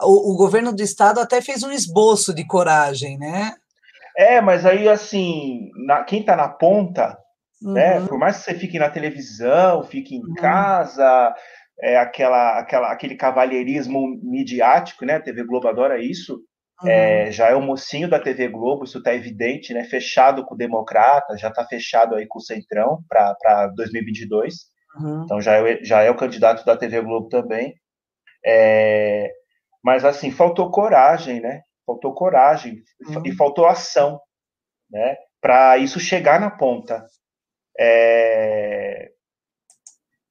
O, 0.00 0.32
o, 0.32 0.36
governo 0.36 0.72
do 0.72 0.82
estado 0.82 1.20
até 1.20 1.40
fez 1.40 1.62
um 1.62 1.70
esboço 1.70 2.34
de 2.34 2.44
coragem, 2.44 3.16
né? 3.16 3.54
É, 4.16 4.40
mas 4.40 4.66
aí, 4.66 4.88
assim, 4.88 5.70
na, 5.86 6.02
quem 6.02 6.20
está 6.20 6.34
na 6.34 6.48
ponta, 6.48 7.16
né? 7.62 7.94
uhum. 7.94 8.00
né? 8.00 8.08
Por 8.08 8.18
mais 8.18 8.38
que 8.38 8.44
você 8.44 8.54
fique 8.54 8.80
na 8.80 8.90
televisão, 8.90 9.84
fique 9.84 10.16
em 10.16 10.24
uhum. 10.24 10.34
casa, 10.34 11.34
é, 11.82 11.96
aquela, 11.96 12.58
aquela, 12.58 12.92
aquele 12.92 13.14
cavalheirismo 13.14 14.18
midiático, 14.22 15.04
né? 15.04 15.14
A 15.14 15.20
TV 15.20 15.44
Globo 15.44 15.68
adora 15.68 16.02
isso. 16.02 16.40
Uhum. 16.82 16.88
É, 16.88 17.30
já 17.30 17.48
é 17.48 17.54
o 17.54 17.62
mocinho 17.62 18.08
da 18.08 18.18
TV 18.18 18.48
Globo, 18.48 18.84
isso 18.84 18.98
está 18.98 19.14
evidente, 19.14 19.74
né? 19.74 19.84
Fechado 19.84 20.44
com 20.44 20.54
o 20.54 20.58
Democrata, 20.58 21.36
já 21.36 21.48
está 21.48 21.64
fechado 21.64 22.14
aí 22.14 22.26
com 22.26 22.38
o 22.38 22.42
Centrão 22.42 23.02
para 23.08 23.66
2022. 23.76 24.54
Uhum. 24.98 25.22
Então 25.24 25.40
já 25.40 25.56
é, 25.56 25.82
já 25.82 26.02
é 26.02 26.10
o 26.10 26.16
candidato 26.16 26.64
da 26.64 26.76
TV 26.76 27.00
Globo 27.00 27.28
também. 27.28 27.74
É, 28.44 29.30
mas 29.82 30.04
assim, 30.04 30.30
faltou 30.30 30.70
coragem, 30.70 31.40
né? 31.40 31.62
Faltou 31.86 32.14
coragem 32.14 32.82
uhum. 33.06 33.22
e 33.24 33.32
faltou 33.32 33.66
ação, 33.66 34.20
né? 34.90 35.16
Para 35.40 35.78
isso 35.78 35.98
chegar 35.98 36.40
na 36.40 36.50
ponta. 36.50 37.04
É, 37.78 39.09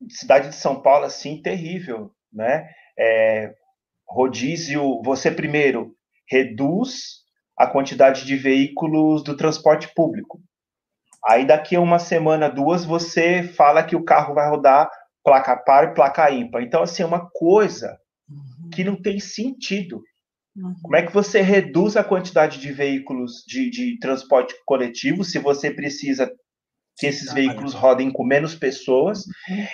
cidade 0.07 0.49
de 0.49 0.55
São 0.55 0.81
Paulo, 0.81 1.05
assim, 1.05 1.41
terrível, 1.41 2.11
né? 2.31 2.69
É, 2.97 3.53
rodízio, 4.07 5.01
você 5.03 5.31
primeiro 5.31 5.95
reduz 6.29 7.19
a 7.57 7.67
quantidade 7.67 8.25
de 8.25 8.35
veículos 8.35 9.23
do 9.23 9.35
transporte 9.35 9.91
público. 9.93 10.39
Aí 11.27 11.45
daqui 11.45 11.75
a 11.75 11.81
uma 11.81 11.99
semana, 11.99 12.49
duas, 12.49 12.85
você 12.85 13.43
fala 13.43 13.83
que 13.83 13.95
o 13.95 14.03
carro 14.03 14.33
vai 14.33 14.49
rodar 14.49 14.89
placa 15.23 15.57
par 15.57 15.85
e 15.85 15.93
placa 15.93 16.31
ímpar. 16.31 16.63
Então, 16.63 16.81
assim, 16.81 17.03
é 17.03 17.05
uma 17.05 17.29
coisa 17.29 17.97
que 18.73 18.81
aquilo 18.81 19.01
tem 19.01 19.19
sentido. 19.19 20.01
Uhum. 20.55 20.73
Como 20.81 20.95
é 20.95 21.05
que 21.05 21.13
você 21.13 21.41
reduz 21.41 21.97
a 21.97 22.03
quantidade 22.03 22.59
de 22.59 22.71
veículos 22.71 23.43
de, 23.45 23.69
de 23.69 23.99
transporte 23.99 24.55
coletivo 24.65 25.23
se 25.23 25.39
você 25.39 25.71
precisa 25.71 26.31
que 26.99 27.07
esses 27.07 27.31
veículos 27.33 27.73
rodem 27.73 28.11
com 28.11 28.25
menos 28.25 28.55
pessoas, 28.55 29.23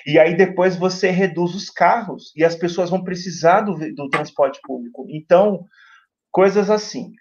e 0.06 0.20
aí 0.20 0.38
depois 0.38 0.76
você 0.76 1.10
reduz 1.10 1.56
os 1.56 1.70
carros, 1.72 2.32
e 2.36 2.44
as 2.44 2.56
pessoas 2.56 2.92
vão 2.92 3.04
precisar 3.04 3.62
do, 3.62 3.74
do 3.94 4.10
transporte 4.10 4.60
público. 4.64 5.08
Então, 5.10 5.66
coisas 6.32 6.70
assim. 6.70 7.12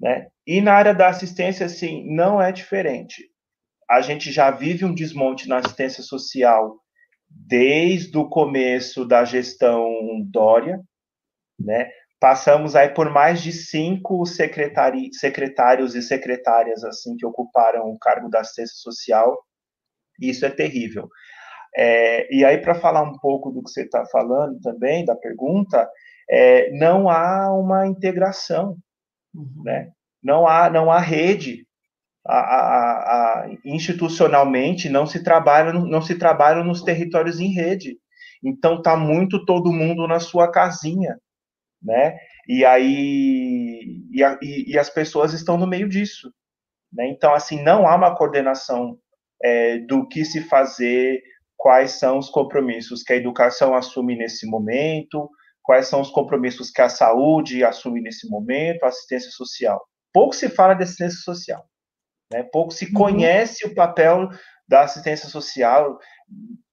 Né? 0.00 0.28
E 0.46 0.60
na 0.60 0.74
área 0.74 0.94
da 0.94 1.08
assistência, 1.08 1.66
assim, 1.66 2.04
não 2.14 2.40
é 2.40 2.52
diferente. 2.52 3.28
A 3.90 4.00
gente 4.00 4.30
já 4.30 4.50
vive 4.50 4.84
um 4.84 4.94
desmonte 4.94 5.48
na 5.48 5.58
assistência 5.58 6.04
social 6.04 6.76
desde 7.28 8.16
o 8.16 8.28
começo 8.28 9.04
da 9.04 9.24
gestão 9.24 9.88
Dória, 10.30 10.80
né? 11.58 11.90
Passamos 12.20 12.74
aí 12.74 12.88
por 12.88 13.10
mais 13.10 13.40
de 13.40 13.52
cinco 13.52 14.24
secretários 14.26 15.94
e 15.94 16.02
secretárias 16.02 16.82
assim 16.84 17.16
que 17.16 17.24
ocuparam 17.24 17.88
o 17.90 17.98
cargo 17.98 18.28
da 18.28 18.40
assistência 18.40 18.74
social. 18.76 19.38
Isso 20.20 20.44
é 20.44 20.50
terrível. 20.50 21.08
É, 21.76 22.34
e 22.34 22.44
aí, 22.44 22.58
para 22.58 22.74
falar 22.74 23.02
um 23.02 23.18
pouco 23.18 23.50
do 23.50 23.62
que 23.62 23.70
você 23.70 23.82
está 23.82 24.04
falando 24.06 24.60
também, 24.60 25.04
da 25.04 25.14
pergunta, 25.14 25.88
é, 26.30 26.70
não 26.72 27.08
há 27.08 27.52
uma 27.54 27.86
integração, 27.86 28.76
uhum. 29.34 29.62
né? 29.64 29.90
Não 30.22 30.46
há, 30.46 30.68
não 30.70 30.90
há 30.90 30.98
rede. 30.98 31.66
A, 32.26 32.38
a, 32.38 33.44
a, 33.44 33.50
institucionalmente 33.64 34.88
não 34.90 35.06
se 35.06 35.22
trabalha 35.22 35.72
não 35.72 36.02
se 36.02 36.18
trabalha 36.18 36.62
nos 36.62 36.82
territórios 36.82 37.40
em 37.40 37.54
rede 37.54 37.96
então 38.44 38.82
tá 38.82 38.94
muito 38.98 39.46
todo 39.46 39.72
mundo 39.72 40.06
na 40.06 40.20
sua 40.20 40.50
casinha 40.50 41.16
né? 41.82 42.18
E 42.46 42.64
aí 42.64 44.04
e, 44.10 44.22
e, 44.42 44.72
e 44.72 44.78
as 44.78 44.90
pessoas 44.90 45.32
estão 45.32 45.56
no 45.56 45.66
meio 45.66 45.88
disso, 45.88 46.32
né? 46.92 47.08
Então 47.08 47.34
assim 47.34 47.62
não 47.62 47.86
há 47.86 47.94
uma 47.94 48.16
coordenação 48.16 48.98
é, 49.42 49.78
do 49.78 50.06
que 50.06 50.24
se 50.24 50.42
fazer, 50.42 51.20
quais 51.56 51.92
são 51.92 52.18
os 52.18 52.30
compromissos 52.30 53.02
que 53.02 53.12
a 53.12 53.16
educação 53.16 53.74
assume 53.74 54.16
nesse 54.16 54.46
momento, 54.46 55.28
quais 55.62 55.86
são 55.86 56.00
os 56.00 56.10
compromissos 56.10 56.70
que 56.70 56.80
a 56.80 56.88
saúde 56.88 57.64
assume 57.64 58.00
nesse 58.00 58.28
momento, 58.28 58.84
a 58.84 58.88
assistência 58.88 59.30
social. 59.30 59.84
Pouco 60.12 60.34
se 60.34 60.48
fala 60.48 60.74
de 60.74 60.84
assistência 60.84 61.20
social, 61.20 61.64
né? 62.32 62.42
Pouco 62.52 62.72
se 62.72 62.86
uhum. 62.86 62.92
conhece 62.92 63.66
o 63.66 63.74
papel 63.74 64.28
da 64.66 64.82
assistência 64.82 65.28
social 65.28 65.98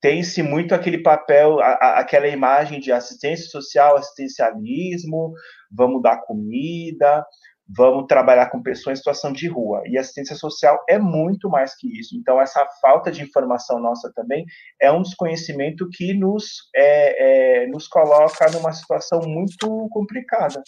tem-se 0.02 0.44
muito 0.44 0.76
aquele 0.76 1.02
papel, 1.02 1.60
a, 1.60 1.68
a, 1.68 2.00
aquela 2.00 2.28
imagem 2.28 2.80
de 2.80 2.92
assistência 2.92 3.48
social, 3.48 3.98
assistencialismo, 3.98 5.34
vamos 5.72 6.02
dar 6.02 6.22
comida, 6.22 7.26
vamos 7.68 8.06
trabalhar 8.08 8.50
com 8.50 8.62
pessoas 8.62 8.94
em 8.94 8.98
situação 8.98 9.32
de 9.32 9.48
rua. 9.48 9.82
E 9.86 9.98
assistência 9.98 10.36
social 10.36 10.84
é 10.88 11.00
muito 11.00 11.50
mais 11.50 11.76
que 11.76 11.88
isso. 12.00 12.16
Então, 12.16 12.40
essa 12.40 12.66
falta 12.82 13.12
de 13.12 13.24
informação 13.24 13.80
nossa 13.80 14.12
também 14.14 14.46
é 14.80 14.92
um 14.92 15.02
desconhecimento 15.02 15.88
que 15.92 16.14
nos, 16.14 16.70
é, 16.76 17.64
é, 17.64 17.68
nos 17.68 17.88
coloca 17.88 18.50
numa 18.52 18.72
situação 18.72 19.22
muito 19.26 19.88
complicada, 19.92 20.62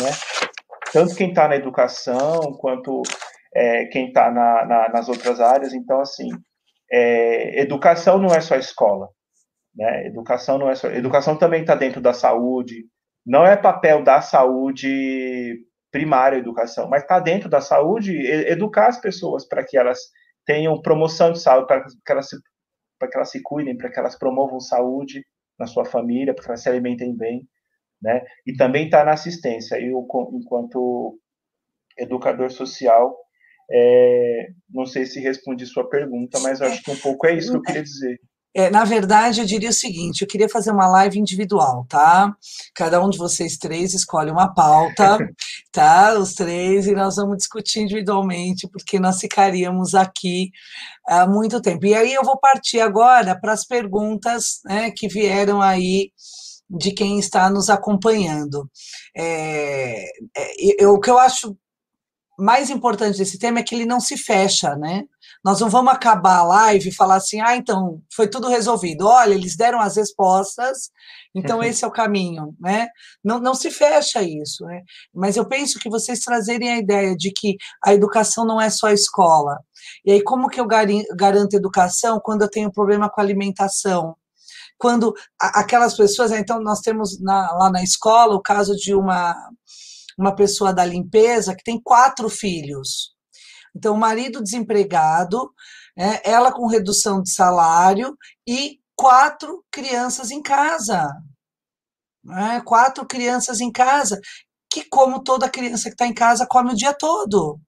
né? 0.00 0.10
Tanto 0.92 1.14
quem 1.14 1.30
está 1.30 1.48
na 1.48 1.56
educação, 1.56 2.52
quanto 2.58 3.02
é, 3.54 3.86
quem 3.86 4.08
está 4.08 4.30
na, 4.30 4.66
na, 4.66 4.88
nas 4.90 5.08
outras 5.08 5.40
áreas. 5.40 5.72
Então, 5.72 6.00
assim, 6.00 6.28
é, 6.90 7.62
educação 7.62 8.18
não 8.18 8.34
é 8.34 8.40
só 8.42 8.56
escola, 8.56 9.08
né? 9.74 10.06
Educação 10.06 10.58
não 10.58 10.68
é 10.68 10.74
só, 10.74 10.88
educação 10.88 11.36
também 11.38 11.62
está 11.62 11.74
dentro 11.74 12.00
da 12.00 12.12
saúde. 12.12 12.84
Não 13.24 13.46
é 13.46 13.56
papel 13.56 14.02
da 14.02 14.20
saúde 14.20 15.64
primária 15.92 16.38
educação, 16.38 16.88
mas 16.88 17.02
está 17.02 17.20
dentro 17.20 17.48
da 17.48 17.60
saúde 17.60 18.16
educar 18.26 18.88
as 18.88 19.00
pessoas 19.00 19.46
para 19.46 19.62
que 19.64 19.76
elas 19.76 19.98
tenham 20.44 20.80
promoção 20.80 21.32
de 21.32 21.40
saúde, 21.40 21.66
para 21.66 21.84
que 21.84 22.12
elas 22.12 22.28
se, 22.28 22.36
para 22.98 23.08
que 23.08 23.16
elas 23.16 23.30
se 23.30 23.42
cuidem, 23.42 23.76
para 23.76 23.90
que 23.90 23.98
elas 23.98 24.18
promovam 24.18 24.58
saúde 24.58 25.22
na 25.58 25.66
sua 25.66 25.84
família, 25.84 26.34
para 26.34 26.42
que 26.42 26.50
elas 26.50 26.62
se 26.62 26.68
alimentem 26.68 27.14
bem, 27.14 27.46
né? 28.00 28.22
E 28.46 28.56
também 28.56 28.86
está 28.86 29.04
na 29.04 29.12
assistência. 29.12 29.76
Eu, 29.80 30.06
enquanto 30.32 31.18
educador 31.98 32.50
social, 32.50 33.16
é, 33.70 34.48
não 34.70 34.86
sei 34.86 35.04
se 35.04 35.20
respondi 35.20 35.66
sua 35.66 35.88
pergunta, 35.88 36.40
mas 36.40 36.62
acho 36.62 36.82
que 36.82 36.90
um 36.90 36.98
pouco 36.98 37.26
é 37.26 37.34
isso 37.34 37.50
que 37.50 37.56
eu 37.58 37.62
queria 37.62 37.82
dizer. 37.82 38.18
É, 38.54 38.68
na 38.68 38.84
verdade, 38.84 39.40
eu 39.40 39.46
diria 39.46 39.70
o 39.70 39.72
seguinte: 39.72 40.22
eu 40.22 40.28
queria 40.28 40.48
fazer 40.48 40.70
uma 40.70 40.86
live 40.88 41.18
individual, 41.18 41.86
tá? 41.88 42.34
Cada 42.74 43.02
um 43.02 43.08
de 43.08 43.16
vocês 43.16 43.56
três 43.56 43.94
escolhe 43.94 44.30
uma 44.30 44.52
pauta, 44.52 45.18
tá? 45.72 46.14
Os 46.18 46.34
três, 46.34 46.86
e 46.86 46.92
nós 46.92 47.16
vamos 47.16 47.38
discutir 47.38 47.80
individualmente, 47.80 48.68
porque 48.68 49.00
nós 49.00 49.18
ficaríamos 49.20 49.94
aqui 49.94 50.50
há 51.06 51.26
muito 51.26 51.60
tempo. 51.62 51.86
E 51.86 51.94
aí 51.94 52.12
eu 52.12 52.22
vou 52.24 52.38
partir 52.38 52.80
agora 52.80 53.38
para 53.38 53.52
as 53.52 53.64
perguntas 53.64 54.60
né, 54.64 54.90
que 54.90 55.08
vieram 55.08 55.62
aí 55.62 56.10
de 56.68 56.92
quem 56.92 57.18
está 57.18 57.50
nos 57.50 57.70
acompanhando. 57.70 58.70
É, 59.16 60.04
é, 60.36 60.52
eu, 60.78 60.94
o 60.94 61.00
que 61.00 61.10
eu 61.10 61.18
acho 61.18 61.56
mais 62.38 62.70
importante 62.70 63.18
desse 63.18 63.38
tema 63.38 63.60
é 63.60 63.62
que 63.62 63.74
ele 63.74 63.86
não 63.86 64.00
se 64.00 64.16
fecha, 64.16 64.74
né? 64.76 65.04
Nós 65.44 65.60
não 65.60 65.68
vamos 65.68 65.92
acabar 65.92 66.38
a 66.38 66.44
live 66.44 66.88
e 66.88 66.94
falar 66.94 67.16
assim, 67.16 67.40
ah, 67.40 67.56
então 67.56 68.00
foi 68.14 68.28
tudo 68.28 68.48
resolvido. 68.48 69.06
Olha, 69.06 69.34
eles 69.34 69.56
deram 69.56 69.80
as 69.80 69.96
respostas, 69.96 70.90
então 71.34 71.58
uhum. 71.58 71.64
esse 71.64 71.84
é 71.84 71.86
o 71.86 71.92
caminho, 71.92 72.54
né? 72.60 72.88
Não, 73.24 73.38
não 73.40 73.54
se 73.54 73.70
fecha 73.70 74.22
isso, 74.22 74.64
né? 74.64 74.82
Mas 75.12 75.36
eu 75.36 75.44
penso 75.44 75.78
que 75.78 75.90
vocês 75.90 76.20
trazerem 76.20 76.70
a 76.70 76.78
ideia 76.78 77.16
de 77.16 77.32
que 77.32 77.56
a 77.84 77.92
educação 77.92 78.44
não 78.44 78.60
é 78.60 78.70
só 78.70 78.86
a 78.86 78.92
escola. 78.92 79.58
E 80.04 80.12
aí, 80.12 80.22
como 80.22 80.48
que 80.48 80.60
eu 80.60 80.66
garanto 80.66 81.54
educação 81.54 82.20
quando 82.22 82.42
eu 82.42 82.50
tenho 82.50 82.72
problema 82.72 83.10
com 83.10 83.20
alimentação? 83.20 84.16
Quando 84.78 85.14
aquelas 85.38 85.96
pessoas, 85.96 86.30
né, 86.30 86.38
então 86.38 86.60
nós 86.60 86.80
temos 86.80 87.20
na, 87.20 87.52
lá 87.52 87.70
na 87.70 87.82
escola 87.82 88.34
o 88.34 88.42
caso 88.42 88.76
de 88.76 88.94
uma 88.94 89.34
uma 90.18 90.34
pessoa 90.34 90.72
da 90.72 90.84
limpeza 90.84 91.54
que 91.54 91.64
tem 91.64 91.80
quatro 91.80 92.28
filhos. 92.28 93.11
Então, 93.74 93.96
marido 93.96 94.42
desempregado, 94.42 95.52
né, 95.96 96.20
ela 96.24 96.52
com 96.52 96.66
redução 96.66 97.22
de 97.22 97.32
salário 97.32 98.16
e 98.46 98.78
quatro 98.94 99.64
crianças 99.70 100.30
em 100.30 100.42
casa. 100.42 101.08
Né, 102.24 102.62
quatro 102.64 103.06
crianças 103.06 103.60
em 103.60 103.72
casa, 103.72 104.20
que, 104.70 104.84
como 104.84 105.22
toda 105.22 105.50
criança 105.50 105.84
que 105.84 105.94
está 105.94 106.06
em 106.06 106.14
casa, 106.14 106.46
come 106.48 106.72
o 106.72 106.76
dia 106.76 106.94
todo 106.94 107.60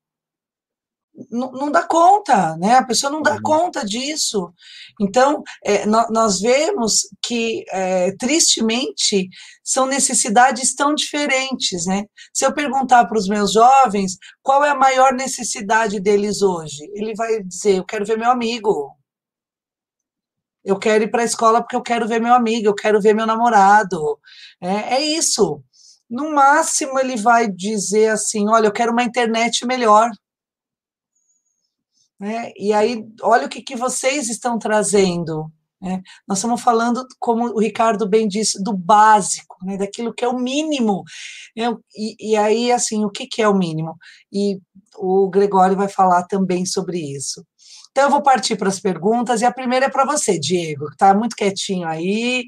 não, 1.31 1.70
dá 1.70 1.82
conta, 1.82 2.57
né? 2.57 2.74
A 2.74 2.85
pessoa 2.85 3.11
não 3.11 3.23
dá 3.23 3.35
uhum. 3.35 3.43
conta 3.43 3.85
disso. 3.85 4.53
Então, 5.01 5.43
é, 5.65 5.86
nós, 5.86 6.11
nós 6.11 6.41
vemos 6.41 7.09
que, 7.23 7.65
é, 7.70 8.12
tristemente, 8.16 9.28
são 9.62 9.86
necessidades 9.86 10.74
tão 10.74 10.95
diferentes, 10.95 11.86
né? 11.86 12.05
Se 12.32 12.45
eu 12.45 12.53
perguntar 12.53 13.07
para 13.07 13.19
os 13.19 13.28
meus 13.28 13.53
jovens 13.53 14.16
qual 14.43 14.65
é 14.65 14.70
a 14.70 14.74
maior 14.74 15.12
necessidade 15.12 16.01
deles 16.01 16.43
hoje, 16.43 16.85
ele 16.95 17.15
vai 17.15 17.43
dizer: 17.43 17.77
Eu 17.77 17.85
quero 17.85 18.05
ver 18.05 18.19
meu 18.19 18.31
amigo. 18.31 18.93
Eu 20.65 20.78
quero 20.78 21.05
ir 21.05 21.11
para 21.11 21.23
a 21.23 21.27
escola 21.27 21.61
porque 21.61 21.77
eu 21.77 21.82
quero 21.82 22.09
ver 22.09 22.20
meu 22.20 22.35
amigo, 22.35 22.66
eu 22.66 22.74
quero 22.74 23.01
ver 23.01 23.15
meu 23.15 23.27
namorado. 23.27 24.19
É, 24.61 24.95
é 24.97 25.01
isso. 25.03 25.62
No 26.11 26.35
máximo, 26.35 26.99
ele 26.99 27.16
vai 27.16 27.49
dizer 27.49 28.09
assim: 28.09 28.49
Olha, 28.49 28.66
eu 28.66 28.73
quero 28.73 28.93
uma 28.93 29.05
internet 29.05 29.66
melhor. 29.66 30.11
Né? 32.25 32.53
E 32.57 32.73
aí, 32.73 33.07
olha 33.21 33.45
o 33.45 33.51
que, 33.51 33.61
que 33.61 33.77
vocês 33.77 34.31
estão 34.31 34.59
trazendo. 34.59 35.53
Né? 35.79 36.01
Nós 36.27 36.39
estamos 36.39 36.63
falando, 36.63 37.07
como 37.21 37.49
o 37.49 37.61
Ricardo 37.61 38.09
bem 38.09 38.27
disse, 38.27 38.63
do 38.65 38.75
básico, 38.75 39.59
né? 39.63 39.77
daquilo 39.77 40.15
que 40.15 40.25
é 40.25 40.29
o 40.29 40.39
mínimo. 40.39 41.05
Né? 41.55 41.67
E, 41.95 42.31
e 42.31 42.35
aí, 42.35 42.73
assim, 42.73 43.05
o 43.05 43.11
que, 43.11 43.27
que 43.27 43.43
é 43.43 43.49
o 43.49 43.55
mínimo? 43.55 43.95
E 44.33 44.59
o 44.97 45.29
Gregório 45.29 45.77
vai 45.77 45.87
falar 45.87 46.23
também 46.23 46.65
sobre 46.65 46.99
isso. 46.99 47.45
Então, 47.91 48.05
eu 48.05 48.11
vou 48.11 48.23
partir 48.23 48.57
para 48.57 48.71
as 48.71 48.81
perguntas, 48.81 49.43
e 49.43 49.45
a 49.45 49.53
primeira 49.53 49.85
é 49.85 49.91
para 49.91 50.07
você, 50.07 50.41
Diego, 50.41 50.87
que 50.87 50.95
está 50.95 51.13
muito 51.13 51.37
quietinho 51.37 51.87
aí, 51.87 52.45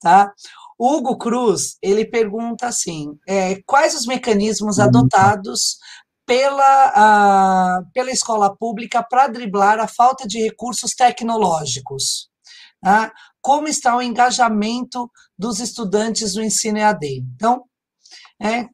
tá? 0.00 0.32
Hugo 0.78 1.18
Cruz, 1.18 1.78
ele 1.82 2.04
pergunta 2.04 2.68
assim, 2.68 3.18
é, 3.26 3.60
quais 3.66 3.92
os 3.96 4.06
mecanismos 4.06 4.78
adotados 4.78 5.78
pela, 6.26 7.82
pela 7.94 8.10
escola 8.10 8.54
pública 8.54 9.02
para 9.02 9.28
driblar 9.28 9.78
a 9.78 9.86
falta 9.86 10.26
de 10.26 10.42
recursos 10.42 10.92
tecnológicos. 10.92 12.28
Tá? 12.80 13.12
Como 13.40 13.68
está 13.68 13.96
o 13.96 14.02
engajamento 14.02 15.10
dos 15.38 15.60
estudantes 15.60 16.34
no 16.34 16.42
ensino 16.42 16.78
EAD? 16.78 17.24
Então, 17.34 17.64
é... 18.42 18.68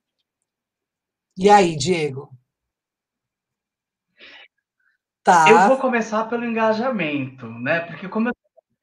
e 1.37 1.49
aí, 1.51 1.77
Diego? 1.77 2.31
Tá. 5.23 5.49
Eu 5.49 5.69
vou 5.69 5.79
começar 5.79 6.25
pelo 6.25 6.45
engajamento, 6.45 7.47
né? 7.47 7.81
Porque 7.81 8.09
como 8.09 8.29
eu 8.29 8.35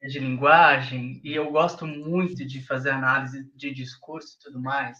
de 0.08 0.18
linguagem 0.18 1.20
e 1.22 1.34
eu 1.34 1.50
gosto 1.50 1.86
muito 1.86 2.46
de 2.46 2.64
fazer 2.64 2.90
análise 2.90 3.50
de 3.54 3.70
discurso 3.70 4.36
e 4.36 4.44
tudo 4.44 4.60
mais, 4.60 4.98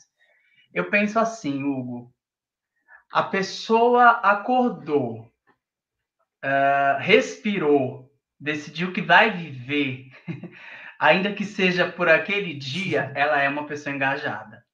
Eu 0.72 0.88
penso 0.90 1.18
assim, 1.18 1.64
Hugo. 1.64 2.14
A 3.12 3.24
pessoa 3.24 4.10
acordou, 4.22 5.22
uh, 6.44 6.98
respirou, 7.00 8.08
decidiu 8.38 8.92
que 8.92 9.02
vai 9.02 9.32
viver, 9.32 10.10
ainda 10.98 11.34
que 11.34 11.44
seja 11.44 11.90
por 11.90 12.08
aquele 12.08 12.54
dia, 12.54 13.12
ela 13.16 13.40
é 13.40 13.48
uma 13.48 13.66
pessoa 13.66 13.94
engajada, 13.94 14.64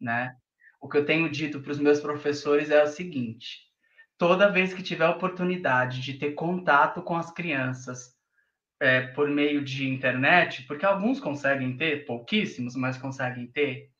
né? 0.00 0.34
O 0.80 0.88
que 0.88 0.96
eu 0.96 1.04
tenho 1.04 1.28
dito 1.28 1.60
para 1.60 1.72
os 1.72 1.78
meus 1.78 2.00
professores 2.00 2.70
é 2.70 2.82
o 2.82 2.86
seguinte: 2.86 3.58
toda 4.16 4.50
vez 4.50 4.72
que 4.72 4.82
tiver 4.82 5.06
oportunidade 5.06 6.00
de 6.00 6.14
ter 6.14 6.32
contato 6.32 7.02
com 7.02 7.14
as 7.14 7.30
crianças 7.30 8.16
é, 8.80 9.08
por 9.08 9.28
meio 9.28 9.62
de 9.62 9.86
internet, 9.86 10.62
porque 10.62 10.86
alguns 10.86 11.20
conseguem 11.20 11.76
ter, 11.76 12.06
pouquíssimos, 12.06 12.74
mas 12.74 12.96
conseguem 12.96 13.46
ter, 13.48 13.90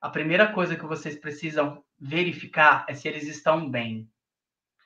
a 0.00 0.08
primeira 0.08 0.52
coisa 0.52 0.76
que 0.76 0.86
vocês 0.86 1.18
precisam 1.18 1.84
verificar 2.00 2.84
é 2.88 2.94
se 2.94 3.08
eles 3.08 3.26
estão 3.26 3.68
bem. 3.68 4.08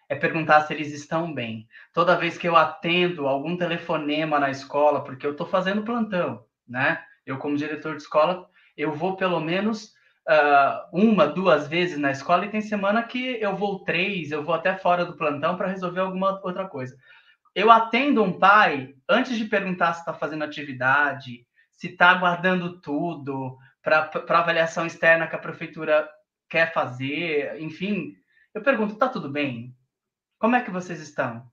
É 0.09 0.14
perguntar 0.14 0.62
se 0.62 0.72
eles 0.72 0.93
estão 0.93 1.32
bem. 1.32 1.66
Toda 1.93 2.16
vez 2.16 2.36
que 2.36 2.48
eu 2.48 2.56
atendo 2.56 3.26
algum 3.26 3.56
telefonema 3.56 4.39
na 4.39 4.51
escola, 4.51 5.02
porque 5.02 5.26
eu 5.26 5.32
estou 5.32 5.47
fazendo 5.47 5.84
plantão, 5.84 6.44
né? 6.66 7.02
Eu, 7.24 7.39
como 7.39 7.56
diretor 7.56 7.97
de 7.97 8.02
escola, 8.02 8.48
eu 8.76 8.93
vou 8.93 9.16
pelo 9.16 9.40
menos 9.40 9.94
uh, 10.28 10.89
uma, 10.93 11.26
duas 11.26 11.68
vezes 11.68 11.98
na 11.98 12.10
escola 12.10 12.47
e 12.47 12.51
tem 12.51 12.60
semana 12.60 13.02
que 13.02 13.39
eu 13.40 13.56
vou 13.56 13.84
três, 13.84 14.30
eu 14.30 14.43
vou 14.43 14.55
até 14.55 14.76
fora 14.76 15.05
do 15.05 15.16
plantão 15.16 15.56
para 15.56 15.68
resolver 15.68 16.01
alguma 16.01 16.40
outra 16.43 16.66
coisa. 16.66 16.97
Eu 17.55 17.70
atendo 17.70 18.22
um 18.22 18.39
pai 18.39 18.94
antes 19.09 19.36
de 19.36 19.44
perguntar 19.44 19.93
se 19.94 20.01
está 20.01 20.14
fazendo 20.14 20.44
atividade, 20.44 21.47
se 21.70 21.89
está 21.89 22.14
guardando 22.14 22.80
tudo 22.80 23.59
para 23.82 24.10
avaliação 24.28 24.86
externa 24.86 25.26
que 25.26 25.34
a 25.34 25.40
prefeitura 25.40 26.09
quer 26.52 26.70
fazer, 26.70 27.58
enfim. 27.62 28.14
Eu 28.52 28.62
pergunto, 28.62 28.92
está 28.92 29.08
tudo 29.08 29.30
bem? 29.30 29.74
Como 30.38 30.54
é 30.54 30.62
que 30.62 30.70
vocês 30.70 31.00
estão? 31.00 31.50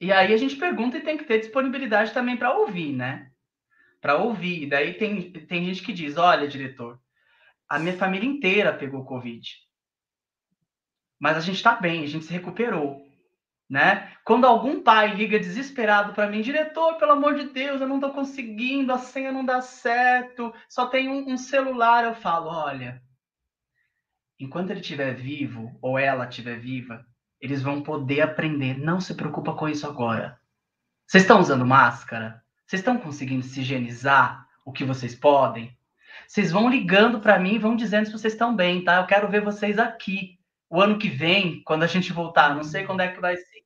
E 0.00 0.12
aí 0.12 0.32
a 0.32 0.36
gente 0.36 0.54
pergunta 0.54 0.96
e 0.96 1.02
tem 1.02 1.18
que 1.18 1.24
ter 1.24 1.40
disponibilidade 1.40 2.12
também 2.12 2.36
para 2.36 2.56
ouvir, 2.56 2.92
né? 2.92 3.32
Para 4.00 4.16
ouvir. 4.16 4.68
Daí 4.68 4.94
tem, 4.94 5.32
tem 5.32 5.64
gente 5.64 5.82
que 5.82 5.92
diz: 5.92 6.16
olha, 6.16 6.46
diretor, 6.46 7.00
a 7.68 7.76
minha 7.76 7.96
família 7.96 8.28
inteira 8.28 8.72
pegou 8.72 9.04
Covid. 9.04 9.48
Mas 11.18 11.36
a 11.36 11.40
gente 11.40 11.56
está 11.56 11.74
bem, 11.74 12.04
a 12.04 12.06
gente 12.06 12.24
se 12.24 12.32
recuperou. 12.32 13.02
Né? 13.68 14.12
Quando 14.24 14.46
algum 14.46 14.82
pai 14.82 15.14
liga 15.14 15.40
desesperado 15.40 16.12
para 16.12 16.28
mim, 16.28 16.42
diretor, 16.42 16.98
pelo 16.98 17.12
amor 17.12 17.34
de 17.34 17.48
Deus, 17.48 17.80
eu 17.80 17.88
não 17.88 17.96
estou 17.96 18.12
conseguindo, 18.12 18.92
a 18.92 18.98
senha 18.98 19.32
não 19.32 19.44
dá 19.44 19.60
certo, 19.62 20.54
só 20.68 20.86
tem 20.86 21.08
um, 21.08 21.32
um 21.32 21.36
celular, 21.38 22.04
eu 22.04 22.14
falo, 22.14 22.50
olha, 22.50 23.02
enquanto 24.38 24.70
ele 24.70 24.80
estiver 24.80 25.14
vivo 25.14 25.76
ou 25.80 25.98
ela 25.98 26.28
estiver 26.28 26.58
viva, 26.58 27.04
eles 27.40 27.62
vão 27.62 27.82
poder 27.82 28.20
aprender. 28.22 28.78
Não 28.78 29.00
se 29.00 29.14
preocupa 29.14 29.54
com 29.54 29.68
isso 29.68 29.86
agora. 29.86 30.38
Vocês 31.06 31.22
estão 31.22 31.40
usando 31.40 31.66
máscara? 31.66 32.42
Vocês 32.66 32.80
estão 32.80 32.98
conseguindo 32.98 33.44
se 33.44 33.60
higienizar 33.60 34.46
o 34.64 34.72
que 34.72 34.84
vocês 34.84 35.14
podem? 35.14 35.76
Vocês 36.26 36.50
vão 36.50 36.68
ligando 36.68 37.20
para 37.20 37.38
mim, 37.38 37.58
vão 37.58 37.76
dizendo 37.76 38.06
se 38.06 38.12
vocês 38.12 38.32
estão 38.32 38.54
bem, 38.56 38.82
tá? 38.82 38.96
Eu 38.96 39.06
quero 39.06 39.28
ver 39.28 39.42
vocês 39.42 39.78
aqui 39.78 40.38
o 40.70 40.80
ano 40.80 40.98
que 40.98 41.08
vem, 41.08 41.62
quando 41.62 41.82
a 41.82 41.86
gente 41.86 42.12
voltar. 42.12 42.54
Não 42.54 42.64
sei 42.64 42.84
quando 42.84 43.00
é 43.00 43.08
que 43.08 43.20
vai 43.20 43.36
ser. 43.36 43.64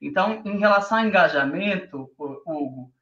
Então, 0.00 0.42
em 0.44 0.58
relação 0.58 0.98
ao 0.98 1.04
engajamento, 1.04 2.10
Hugo, 2.18 2.92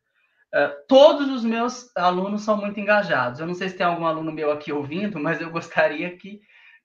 é, 0.55 0.69
todos 0.87 1.31
os 1.31 1.45
meus 1.45 1.91
alunos 1.97 2.43
são 2.43 2.57
muito 2.57 2.79
engajados. 2.79 3.41
Eu 3.41 3.47
não 3.47 3.55
sei 3.55 3.69
se 3.69 3.77
tem 3.77 3.87
algum 3.87 4.05
aluno 4.05 4.31
meu 4.31 4.53
aqui 4.53 4.73
ouvindo, 4.73 5.19
mas 5.19 5.41
eu 5.41 5.51
gostaria 5.51 6.17
que, 6.17 6.41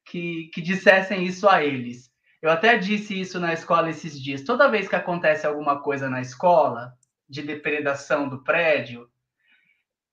que, 0.07 0.49
que 0.53 0.61
dissessem 0.61 1.23
isso 1.25 1.47
a 1.47 1.63
eles. 1.63 2.11
Eu 2.41 2.49
até 2.49 2.77
disse 2.77 3.19
isso 3.19 3.39
na 3.39 3.53
escola 3.53 3.89
esses 3.89 4.21
dias. 4.21 4.43
Toda 4.43 4.69
vez 4.69 4.87
que 4.87 4.95
acontece 4.95 5.45
alguma 5.45 5.81
coisa 5.81 6.09
na 6.09 6.21
escola, 6.21 6.93
de 7.27 7.41
depredação 7.41 8.29
do 8.29 8.43
prédio, 8.43 9.09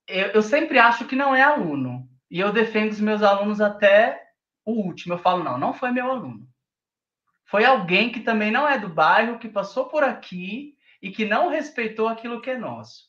eu, 0.07 0.29
eu 0.29 0.43
sempre 0.43 0.79
acho 0.79 1.07
que 1.07 1.15
não 1.15 1.35
é 1.35 1.43
aluno. 1.43 2.09
E 2.31 2.41
eu 2.41 2.53
defendo 2.53 2.91
os 2.91 3.01
meus 3.01 3.23
alunos 3.23 3.61
até 3.61 4.21
o 4.65 4.73
último. 4.73 5.15
Eu 5.15 5.19
falo, 5.19 5.45
não, 5.45 5.57
não 5.57 5.73
foi 5.73 5.91
meu 5.91 6.11
aluno. 6.11 6.49
Foi 7.45 7.65
alguém 7.65 8.11
que 8.11 8.21
também 8.21 8.51
não 8.51 8.69
é 8.69 8.79
do 8.79 8.89
bairro, 8.89 9.39
que 9.39 9.49
passou 9.49 9.87
por 9.87 10.03
aqui 10.03 10.75
e 11.01 11.11
que 11.11 11.25
não 11.25 11.51
respeitou 11.51 12.09
aquilo 12.09 12.41
que 12.41 12.51
é 12.51 12.59
nosso. 12.59 13.05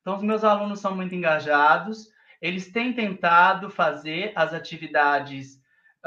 Então, 0.00 0.16
os 0.16 0.22
meus 0.22 0.42
alunos 0.42 0.80
são 0.80 0.96
muito 0.96 1.14
engajados, 1.14 2.08
eles 2.40 2.72
têm 2.72 2.94
tentado 2.94 3.68
fazer 3.68 4.32
as 4.34 4.54
atividades 4.54 5.57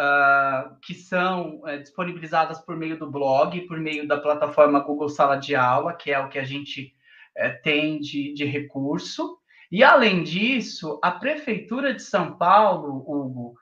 uh, 0.02 0.76
que 0.82 0.96
são 0.96 1.62
uh, 1.62 1.78
disponibilizadas 1.80 2.60
por 2.60 2.76
meio 2.76 2.98
do 2.98 3.10
blog, 3.10 3.62
por 3.62 3.80
meio 3.80 4.08
da 4.08 4.20
plataforma 4.20 4.80
Google 4.80 5.10
Sala 5.10 5.36
de 5.36 5.56
Aula, 5.56 5.94
que 5.94 6.12
é 6.12 6.20
o 6.20 6.30
que 6.30 6.40
a 6.40 6.44
gente 6.44 6.94
uh, 7.38 7.62
tem 7.62 8.00
de, 8.00 8.34
de 8.34 8.46
recurso. 8.46 9.38
E, 9.72 9.84
além 9.84 10.24
disso, 10.24 11.00
a 11.02 11.12
Prefeitura 11.12 11.94
de 11.94 12.02
São 12.02 12.36
Paulo, 12.38 13.04
Hugo, 13.08 13.56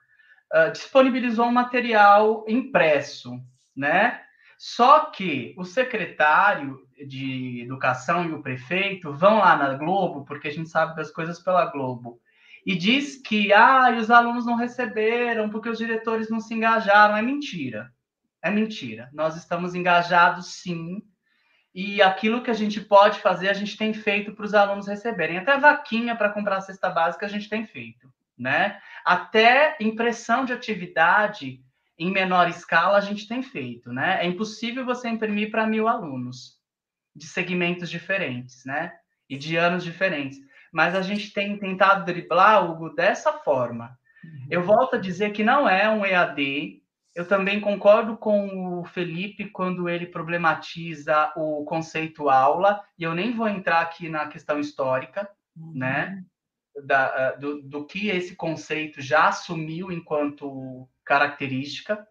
uh, 0.54 0.72
disponibilizou 0.72 1.46
um 1.46 1.52
material 1.52 2.44
impresso, 2.48 3.38
né? 3.76 4.22
Só 4.58 5.06
que 5.06 5.54
o 5.56 5.64
secretário 5.64 6.78
de 7.06 7.62
educação 7.62 8.28
e 8.28 8.32
o 8.32 8.42
prefeito 8.42 9.12
vão 9.12 9.38
lá 9.38 9.56
na 9.56 9.74
Globo, 9.74 10.24
porque 10.26 10.48
a 10.48 10.52
gente 10.52 10.68
sabe 10.68 10.94
das 10.96 11.10
coisas 11.10 11.38
pela 11.38 11.64
Globo, 11.64 12.20
e 12.66 12.76
diz 12.76 13.16
que 13.16 13.52
ah, 13.52 13.94
os 13.98 14.10
alunos 14.10 14.44
não 14.46 14.56
receberam 14.56 15.48
porque 15.48 15.68
os 15.68 15.78
diretores 15.78 16.28
não 16.28 16.40
se 16.40 16.54
engajaram. 16.54 17.16
É 17.16 17.22
mentira. 17.22 17.92
É 18.42 18.50
mentira. 18.50 19.08
Nós 19.12 19.36
estamos 19.36 19.74
engajados 19.74 20.54
sim 20.54 21.02
e 21.74 22.02
aquilo 22.02 22.42
que 22.42 22.50
a 22.50 22.54
gente 22.54 22.80
pode 22.80 23.20
fazer, 23.20 23.48
a 23.48 23.52
gente 23.52 23.76
tem 23.76 23.94
feito 23.94 24.32
para 24.32 24.44
os 24.44 24.54
alunos 24.54 24.88
receberem. 24.88 25.38
Até 25.38 25.56
vaquinha 25.58 26.16
para 26.16 26.30
comprar 26.30 26.56
a 26.56 26.60
cesta 26.60 26.90
básica 26.90 27.26
a 27.26 27.28
gente 27.28 27.48
tem 27.48 27.64
feito, 27.64 28.12
né? 28.36 28.80
Até 29.04 29.76
impressão 29.80 30.44
de 30.44 30.52
atividade 30.52 31.62
em 31.96 32.10
menor 32.10 32.48
escala 32.48 32.98
a 32.98 33.00
gente 33.00 33.28
tem 33.28 33.42
feito, 33.42 33.92
né? 33.92 34.18
É 34.20 34.26
impossível 34.26 34.84
você 34.84 35.08
imprimir 35.08 35.50
para 35.50 35.66
mil 35.66 35.86
alunos 35.86 36.58
de 37.14 37.26
segmentos 37.26 37.88
diferentes, 37.88 38.64
né? 38.64 38.92
E 39.28 39.36
de 39.36 39.56
anos 39.56 39.84
diferentes. 39.84 40.38
Mas 40.72 40.94
a 40.94 41.02
gente 41.02 41.32
tem 41.32 41.58
tentado 41.58 42.04
driblar, 42.04 42.70
Hugo, 42.70 42.94
dessa 42.94 43.32
forma. 43.32 43.98
Uhum. 44.24 44.46
Eu 44.50 44.62
volto 44.62 44.96
a 44.96 45.00
dizer 45.00 45.30
que 45.30 45.42
não 45.42 45.68
é 45.68 45.88
um 45.88 46.04
EAD, 46.04 46.80
eu 47.14 47.26
também 47.26 47.60
concordo 47.60 48.16
com 48.16 48.80
o 48.80 48.84
Felipe 48.84 49.46
quando 49.46 49.88
ele 49.88 50.06
problematiza 50.06 51.32
o 51.36 51.64
conceito 51.64 52.28
aula, 52.28 52.82
e 52.98 53.02
eu 53.02 53.14
nem 53.14 53.34
vou 53.34 53.48
entrar 53.48 53.80
aqui 53.80 54.08
na 54.08 54.26
questão 54.28 54.60
histórica, 54.60 55.28
uhum. 55.56 55.72
né? 55.74 56.22
Da, 56.84 57.32
do, 57.32 57.62
do 57.62 57.84
que 57.84 58.08
esse 58.08 58.36
conceito 58.36 59.02
já 59.02 59.28
assumiu 59.28 59.90
enquanto 59.90 60.88
característica. 61.04 62.06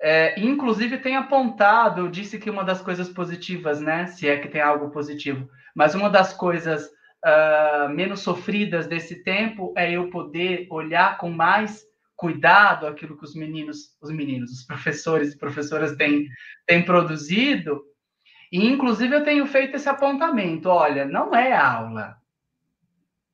É, 0.00 0.38
inclusive 0.40 0.98
tem 0.98 1.16
apontado, 1.16 2.00
eu 2.00 2.08
disse 2.08 2.40
que 2.40 2.50
uma 2.50 2.64
das 2.64 2.82
coisas 2.82 3.08
positivas, 3.08 3.80
né? 3.80 4.08
Se 4.08 4.28
é 4.28 4.36
que 4.36 4.48
tem 4.48 4.60
algo 4.60 4.90
positivo, 4.90 5.48
mas 5.76 5.94
uma 5.94 6.10
das 6.10 6.34
coisas 6.34 6.90
uh, 7.24 7.88
menos 7.88 8.20
sofridas 8.20 8.86
desse 8.86 9.22
tempo 9.22 9.72
é 9.76 9.92
eu 9.92 10.10
poder 10.10 10.66
olhar 10.70 11.18
com 11.18 11.30
mais 11.30 11.84
cuidado 12.16 12.86
aquilo 12.86 13.16
que 13.16 13.24
os 13.24 13.34
meninos, 13.34 13.96
os 14.00 14.10
meninos, 14.10 14.52
os 14.52 14.64
professores 14.64 15.32
e 15.32 15.38
professoras 15.38 15.96
têm, 15.96 16.28
têm 16.66 16.84
produzido. 16.84 17.82
E, 18.50 18.66
inclusive, 18.66 19.14
eu 19.14 19.24
tenho 19.24 19.46
feito 19.46 19.76
esse 19.76 19.88
apontamento. 19.88 20.68
Olha, 20.68 21.04
não 21.04 21.34
é 21.34 21.52
aula. 21.52 22.16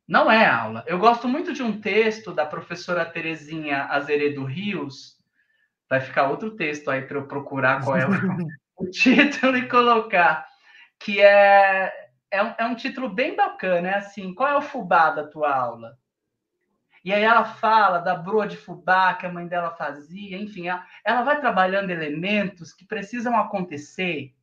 Não 0.06 0.30
é 0.30 0.46
aula. 0.46 0.84
Eu 0.86 0.98
gosto 0.98 1.28
muito 1.28 1.52
de 1.52 1.62
um 1.62 1.80
texto 1.80 2.32
da 2.32 2.46
professora 2.46 3.04
Terezinha 3.04 3.84
Azeredo 3.90 4.44
Rios. 4.44 5.18
Vai 5.90 6.00
ficar 6.00 6.30
outro 6.30 6.56
texto 6.56 6.90
aí 6.90 7.02
para 7.02 7.18
eu 7.18 7.26
procurar 7.26 7.84
qual 7.84 7.96
é 7.96 8.06
o, 8.06 8.84
o 8.84 8.88
título 8.90 9.58
e 9.58 9.68
colocar. 9.68 10.46
Que 10.98 11.20
é, 11.20 11.92
é, 12.30 12.42
um, 12.42 12.54
é 12.58 12.64
um 12.64 12.74
título 12.74 13.08
bem 13.08 13.34
bacana. 13.34 13.88
É 13.88 13.94
assim: 13.96 14.34
qual 14.34 14.48
é 14.48 14.56
o 14.56 14.62
fubá 14.62 15.10
da 15.10 15.26
tua 15.26 15.54
aula? 15.54 15.98
E 17.04 17.12
aí 17.12 17.22
ela 17.22 17.44
fala 17.44 17.98
da 17.98 18.14
broa 18.14 18.46
de 18.46 18.56
fubá 18.56 19.14
que 19.14 19.24
a 19.24 19.32
mãe 19.32 19.46
dela 19.46 19.70
fazia, 19.70 20.36
enfim, 20.36 20.66
ela 21.04 21.22
vai 21.22 21.40
trabalhando 21.40 21.90
elementos 21.90 22.72
que 22.72 22.84
precisam 22.84 23.36
acontecer 23.36 24.34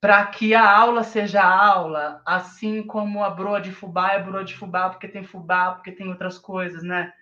para 0.00 0.24
que 0.26 0.54
a 0.54 0.70
aula 0.70 1.02
seja 1.02 1.42
aula, 1.42 2.22
assim 2.24 2.82
como 2.84 3.24
a 3.24 3.30
broa 3.30 3.60
de 3.60 3.72
fubá 3.72 4.12
é 4.12 4.22
broa 4.22 4.44
de 4.44 4.54
fubá 4.54 4.88
porque 4.88 5.08
tem 5.08 5.24
fubá, 5.24 5.72
porque 5.72 5.90
tem 5.90 6.08
outras 6.08 6.38
coisas, 6.38 6.82
né? 6.84 7.12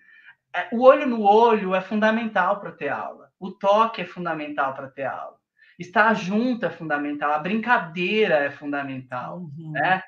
É, 0.55 0.69
o 0.71 0.83
olho 0.83 1.07
no 1.07 1.23
olho 1.23 1.73
é 1.75 1.81
fundamental 1.81 2.59
para 2.59 2.71
ter 2.71 2.89
aula. 2.89 3.31
O 3.39 3.51
toque 3.51 4.01
é 4.01 4.05
fundamental 4.05 4.73
para 4.73 4.89
ter 4.89 5.05
aula. 5.05 5.36
Estar 5.77 6.13
junto 6.13 6.65
é 6.65 6.69
fundamental. 6.69 7.31
A 7.31 7.39
brincadeira 7.39 8.35
é 8.35 8.51
fundamental, 8.51 9.39
uhum. 9.39 9.71
né? 9.71 10.01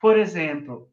Por 0.00 0.18
exemplo, 0.18 0.90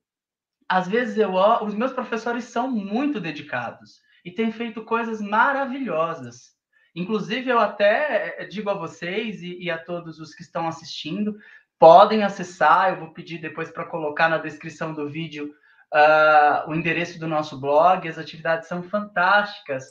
às 0.70 0.88
vezes 0.88 1.18
eu, 1.18 1.34
os 1.34 1.74
meus 1.74 1.92
professores 1.92 2.46
são 2.46 2.70
muito 2.70 3.20
dedicados. 3.20 4.00
e 4.24 4.32
tem 4.32 4.52
feito 4.52 4.86
coisas 4.86 5.20
maravilhosas. 5.20 6.52
Inclusive, 6.96 7.50
eu 7.50 7.60
até 7.60 8.36
eh, 8.38 8.46
digo 8.46 8.70
a 8.70 8.76
vocês 8.76 9.42
e, 9.42 9.64
e 9.64 9.72
a 9.72 9.78
todos 9.78 10.20
os 10.20 10.36
que 10.36 10.44
estão 10.44 10.68
assistindo, 10.68 11.38
podem 11.80 12.22
acessar, 12.22 12.90
eu 12.90 13.00
vou 13.00 13.14
pedir 13.14 13.40
depois 13.40 13.72
para 13.72 13.86
colocar 13.86 14.30
na 14.30 14.38
descrição 14.38 14.94
do 14.94 15.10
vídeo 15.10 15.56
uh, 15.94 16.70
o 16.70 16.76
endereço 16.76 17.20
do 17.20 17.28
nosso 17.28 17.60
blog, 17.60 18.08
as 18.08 18.18
atividades 18.18 18.68
são 18.68 18.84
fantásticas. 18.84 19.86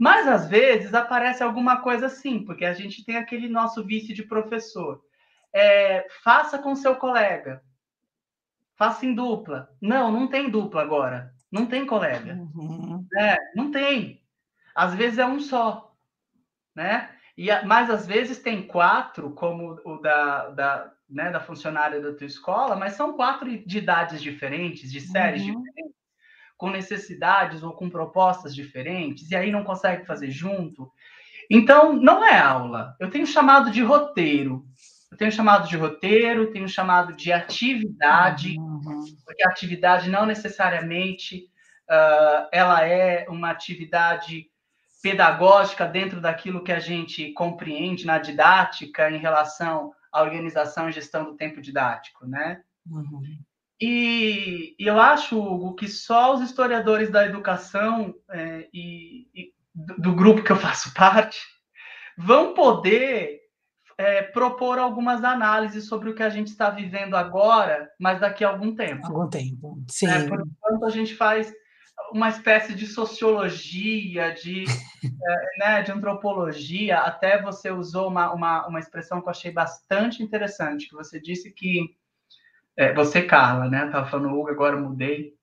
Mas 0.00 0.26
às 0.26 0.48
vezes 0.48 0.94
aparece 0.94 1.42
alguma 1.42 1.82
coisa 1.82 2.06
assim, 2.06 2.42
porque 2.42 2.64
a 2.64 2.72
gente 2.72 3.04
tem 3.04 3.18
aquele 3.18 3.50
nosso 3.50 3.84
vício 3.84 4.14
de 4.14 4.22
professor. 4.22 5.04
É, 5.52 6.08
faça 6.24 6.58
com 6.58 6.74
seu 6.74 6.96
colega. 6.96 7.62
Faça 8.76 9.04
em 9.04 9.14
dupla. 9.14 9.68
Não, 9.78 10.10
não 10.10 10.26
tem 10.26 10.48
dupla 10.48 10.80
agora. 10.80 11.34
Não 11.52 11.66
tem 11.66 11.84
colega. 11.84 12.32
Uhum. 12.32 13.06
É, 13.14 13.36
não 13.54 13.70
tem. 13.70 14.24
Às 14.74 14.94
vezes 14.94 15.18
é 15.18 15.26
um 15.26 15.38
só. 15.38 15.94
Né? 16.74 17.10
E, 17.36 17.48
mas 17.66 17.90
às 17.90 18.06
vezes 18.06 18.38
tem 18.38 18.66
quatro, 18.66 19.32
como 19.32 19.78
o 19.84 19.98
da, 19.98 20.48
da, 20.48 20.92
né, 21.10 21.30
da 21.30 21.40
funcionária 21.40 22.00
da 22.00 22.14
tua 22.14 22.26
escola, 22.26 22.74
mas 22.74 22.94
são 22.94 23.12
quatro 23.12 23.54
de 23.66 23.76
idades 23.76 24.22
diferentes, 24.22 24.90
de 24.90 25.02
séries 25.02 25.42
uhum. 25.42 25.62
diferentes, 25.62 25.99
com 26.60 26.68
necessidades 26.68 27.62
ou 27.62 27.72
com 27.72 27.88
propostas 27.88 28.54
diferentes, 28.54 29.30
e 29.30 29.34
aí 29.34 29.50
não 29.50 29.64
consegue 29.64 30.04
fazer 30.04 30.30
junto. 30.30 30.92
Então, 31.50 31.94
não 31.94 32.22
é 32.22 32.38
aula. 32.38 32.94
Eu 33.00 33.08
tenho 33.08 33.26
chamado 33.26 33.70
de 33.70 33.82
roteiro. 33.82 34.66
Eu 35.10 35.16
tenho 35.16 35.32
chamado 35.32 35.66
de 35.66 35.76
roteiro, 35.78 36.52
tenho 36.52 36.68
chamado 36.68 37.16
de 37.16 37.32
atividade, 37.32 38.58
uhum. 38.58 39.02
porque 39.24 39.42
a 39.42 39.48
atividade 39.48 40.10
não 40.10 40.26
necessariamente 40.26 41.46
uh, 41.88 42.46
ela 42.52 42.86
é 42.86 43.26
uma 43.30 43.50
atividade 43.50 44.44
pedagógica 45.02 45.86
dentro 45.86 46.20
daquilo 46.20 46.62
que 46.62 46.72
a 46.72 46.78
gente 46.78 47.32
compreende 47.32 48.04
na 48.04 48.18
didática 48.18 49.10
em 49.10 49.16
relação 49.16 49.92
à 50.12 50.20
organização 50.20 50.90
e 50.90 50.92
gestão 50.92 51.24
do 51.24 51.36
tempo 51.36 51.62
didático, 51.62 52.26
né? 52.26 52.60
Uhum. 52.86 53.22
E, 53.80 54.76
e, 54.78 54.86
eu 54.86 55.00
acho, 55.00 55.40
Hugo, 55.40 55.74
que 55.74 55.88
só 55.88 56.34
os 56.34 56.42
historiadores 56.42 57.10
da 57.10 57.24
educação 57.24 58.14
é, 58.30 58.68
e, 58.74 59.26
e 59.34 59.52
do, 59.74 59.94
do, 60.02 60.14
grupo 60.14 60.42
que 60.42 60.52
eu 60.52 60.56
faço 60.58 60.92
parte 60.92 61.38
vão 62.18 62.52
poder 62.52 63.40
é, 63.96 64.22
propor 64.22 64.78
algumas 64.78 65.24
análises 65.24 65.86
sobre 65.86 66.10
o 66.10 66.14
que 66.14 66.22
a 66.22 66.28
gente 66.28 66.48
está 66.48 66.68
vivendo 66.68 67.16
agora, 67.16 67.90
mas 67.98 68.20
daqui 68.20 68.44
a 68.44 68.48
algum 68.50 68.74
tempo. 68.74 69.06
Algum 69.06 69.28
tempo, 69.28 69.82
sim. 69.88 70.06
É, 70.06 70.26
por 70.28 70.40
enquanto 70.40 70.84
a 70.84 70.90
gente 70.90 71.14
faz 71.14 71.50
uma 72.12 72.28
espécie 72.28 72.74
de 72.74 72.86
sociologia, 72.86 74.32
de, 74.32 74.64
é, 75.04 75.58
né, 75.58 75.82
de 75.82 75.92
antropologia. 75.92 76.98
Até 76.98 77.40
você 77.40 77.70
usou 77.70 78.08
uma, 78.08 78.32
uma, 78.32 78.66
uma 78.66 78.78
expressão 78.78 79.20
que 79.20 79.28
eu 79.28 79.30
achei 79.30 79.52
bastante 79.52 80.22
interessante, 80.22 80.88
que 80.88 80.94
você 80.94 81.20
disse 81.20 81.50
que 81.52 81.94
é, 82.76 82.92
você, 82.94 83.22
Carla, 83.22 83.68
né? 83.68 83.86
Estava 83.86 84.06
falando 84.06 84.34
Hugo, 84.34 84.50
agora 84.50 84.76
mudei. 84.76 85.34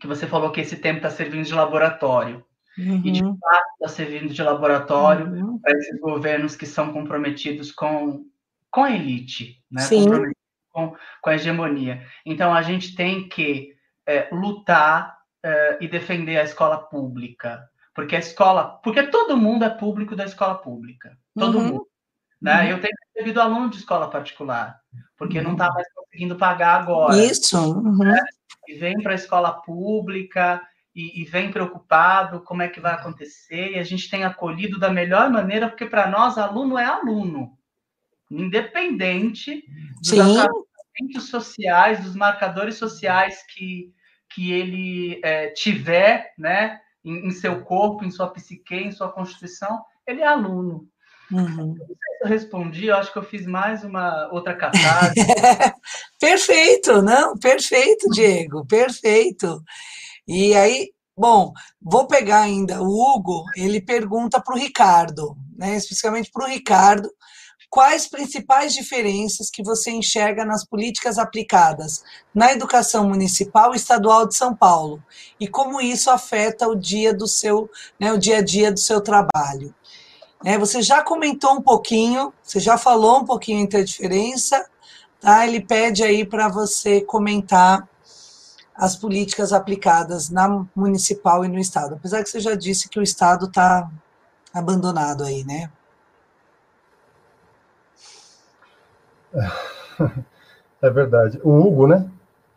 Que 0.00 0.06
você 0.06 0.26
falou 0.26 0.50
que 0.50 0.60
esse 0.60 0.76
tempo 0.76 0.98
está 0.98 1.10
servindo 1.10 1.44
de 1.44 1.54
laboratório. 1.54 2.44
Uhum. 2.78 3.02
E 3.04 3.10
de 3.10 3.22
uhum. 3.22 3.38
fato 3.38 3.66
está 3.74 3.88
servindo 3.88 4.32
de 4.32 4.42
laboratório 4.42 5.26
uhum. 5.26 5.58
para 5.58 5.72
esses 5.78 5.98
governos 6.00 6.56
que 6.56 6.66
são 6.66 6.92
comprometidos 6.92 7.72
com, 7.72 8.26
com 8.70 8.82
a 8.82 8.90
elite, 8.90 9.62
né? 9.70 9.82
Com, 10.70 10.94
com 11.22 11.30
a 11.30 11.34
hegemonia. 11.34 12.06
Então 12.24 12.52
a 12.52 12.60
gente 12.60 12.94
tem 12.94 13.28
que 13.28 13.74
é, 14.06 14.28
lutar 14.30 15.16
uh, 15.44 15.76
e 15.80 15.88
defender 15.88 16.38
a 16.38 16.44
escola 16.44 16.78
pública. 16.78 17.66
Porque 17.94 18.14
a 18.14 18.18
escola. 18.18 18.78
Porque 18.82 19.04
todo 19.04 19.38
mundo 19.38 19.64
é 19.64 19.70
público 19.70 20.14
da 20.14 20.24
escola 20.24 20.56
pública. 20.56 21.16
Todo 21.34 21.58
uhum. 21.58 21.64
mundo. 21.64 21.88
Né? 22.40 22.64
Uhum. 22.64 22.70
Eu 22.70 22.80
tenho 22.80 22.94
recebido 23.14 23.40
aluno 23.40 23.70
de 23.70 23.76
escola 23.76 24.10
particular, 24.10 24.78
porque 25.16 25.38
uhum. 25.38 25.44
não 25.44 25.52
está 25.52 25.70
mais 25.72 25.86
conseguindo 25.94 26.36
pagar 26.36 26.80
agora. 26.80 27.16
Isso. 27.24 27.58
Uhum. 27.58 27.98
Né? 27.98 28.20
E 28.68 28.74
vem 28.74 29.00
para 29.02 29.12
a 29.12 29.16
escola 29.16 29.52
pública 29.52 30.62
e, 30.94 31.20
e, 31.20 31.24
vem 31.24 31.50
preocupado 31.50 32.40
como 32.40 32.62
é 32.62 32.68
que 32.68 32.80
vai 32.80 32.94
acontecer, 32.94 33.72
e 33.72 33.78
a 33.78 33.82
gente 33.82 34.08
tem 34.08 34.24
acolhido 34.24 34.78
da 34.78 34.90
melhor 34.90 35.28
maneira, 35.30 35.68
porque 35.68 35.84
para 35.84 36.08
nós, 36.08 36.38
aluno 36.38 36.78
é 36.78 36.86
aluno, 36.86 37.56
independente 38.30 39.62
dos 39.98 40.08
Sim. 40.08 41.20
sociais, 41.20 42.02
dos 42.02 42.16
marcadores 42.16 42.76
sociais 42.76 43.44
que, 43.46 43.92
que 44.30 44.50
ele 44.50 45.20
é, 45.22 45.48
tiver, 45.50 46.32
né, 46.38 46.80
em, 47.04 47.26
em, 47.26 47.30
seu 47.30 47.62
corpo, 47.62 48.02
em 48.02 48.10
sua 48.10 48.28
psique, 48.30 48.74
em 48.74 48.90
sua 48.90 49.12
constituição, 49.12 49.84
ele 50.06 50.22
é 50.22 50.26
aluno. 50.26 50.88
Uhum. 51.30 51.74
Não 51.74 51.86
sei 51.86 51.96
se 51.96 52.24
eu 52.24 52.28
respondi, 52.28 52.86
eu 52.86 52.96
acho 52.96 53.12
que 53.12 53.18
eu 53.18 53.24
fiz 53.24 53.46
mais 53.46 53.84
uma 53.84 54.28
outra 54.32 54.54
catarse. 54.54 55.14
perfeito, 56.20 57.02
não, 57.02 57.36
perfeito, 57.36 58.08
Diego, 58.10 58.64
perfeito. 58.66 59.62
E 60.26 60.54
aí, 60.54 60.90
bom, 61.16 61.52
vou 61.80 62.06
pegar 62.06 62.40
ainda 62.40 62.82
o 62.82 62.86
Hugo, 62.86 63.44
ele 63.56 63.80
pergunta 63.80 64.40
para 64.40 64.54
o 64.54 64.58
Ricardo, 64.58 65.36
né, 65.56 65.76
especificamente 65.76 66.30
para 66.32 66.44
o 66.44 66.48
Ricardo, 66.48 67.10
quais 67.68 68.06
principais 68.06 68.72
diferenças 68.72 69.50
que 69.50 69.62
você 69.62 69.90
enxerga 69.90 70.44
nas 70.44 70.64
políticas 70.64 71.18
aplicadas 71.18 72.02
na 72.34 72.52
educação 72.52 73.08
municipal 73.08 73.74
e 73.74 73.76
estadual 73.76 74.26
de 74.26 74.34
São 74.34 74.54
Paulo 74.54 75.02
e 75.38 75.46
como 75.48 75.80
isso 75.80 76.10
afeta 76.10 76.68
o 76.68 76.74
dia 76.74 77.12
do 77.12 77.26
seu, 77.26 77.68
né, 77.98 78.12
o 78.12 78.18
dia 78.18 78.38
a 78.38 78.42
dia 78.42 78.72
do 78.72 78.80
seu 78.80 79.00
trabalho. 79.00 79.74
É, 80.46 80.56
você 80.56 80.80
já 80.80 81.02
comentou 81.02 81.54
um 81.54 81.60
pouquinho, 81.60 82.32
você 82.40 82.60
já 82.60 82.78
falou 82.78 83.18
um 83.18 83.24
pouquinho 83.24 83.58
entre 83.58 83.80
a 83.80 83.84
diferença, 83.84 84.64
tá? 85.20 85.44
Ele 85.44 85.60
pede 85.60 86.04
aí 86.04 86.24
para 86.24 86.46
você 86.46 87.00
comentar 87.00 87.88
as 88.72 88.94
políticas 88.94 89.52
aplicadas 89.52 90.30
na 90.30 90.64
municipal 90.72 91.44
e 91.44 91.48
no 91.48 91.58
estado, 91.58 91.96
apesar 91.96 92.22
que 92.22 92.28
você 92.28 92.38
já 92.38 92.54
disse 92.54 92.88
que 92.88 93.00
o 93.00 93.02
estado 93.02 93.46
está 93.46 93.90
abandonado 94.54 95.24
aí, 95.24 95.42
né? 95.42 95.68
É 100.80 100.90
verdade. 100.90 101.40
O 101.42 101.50
Hugo, 101.58 101.88
né? 101.88 102.08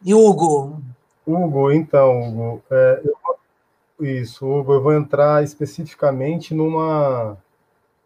E 0.03 0.14
Hugo? 0.14 0.80
Hugo, 1.26 1.72
então, 1.72 2.22
Hugo, 2.22 2.64
é, 2.70 3.02
eu, 3.03 4.06
isso, 4.06 4.45
Hugo, 4.45 4.74
eu 4.74 4.84
vou 4.84 4.94
entrar 4.94 5.41
especificamente 5.41 6.53
numa, 6.53 7.38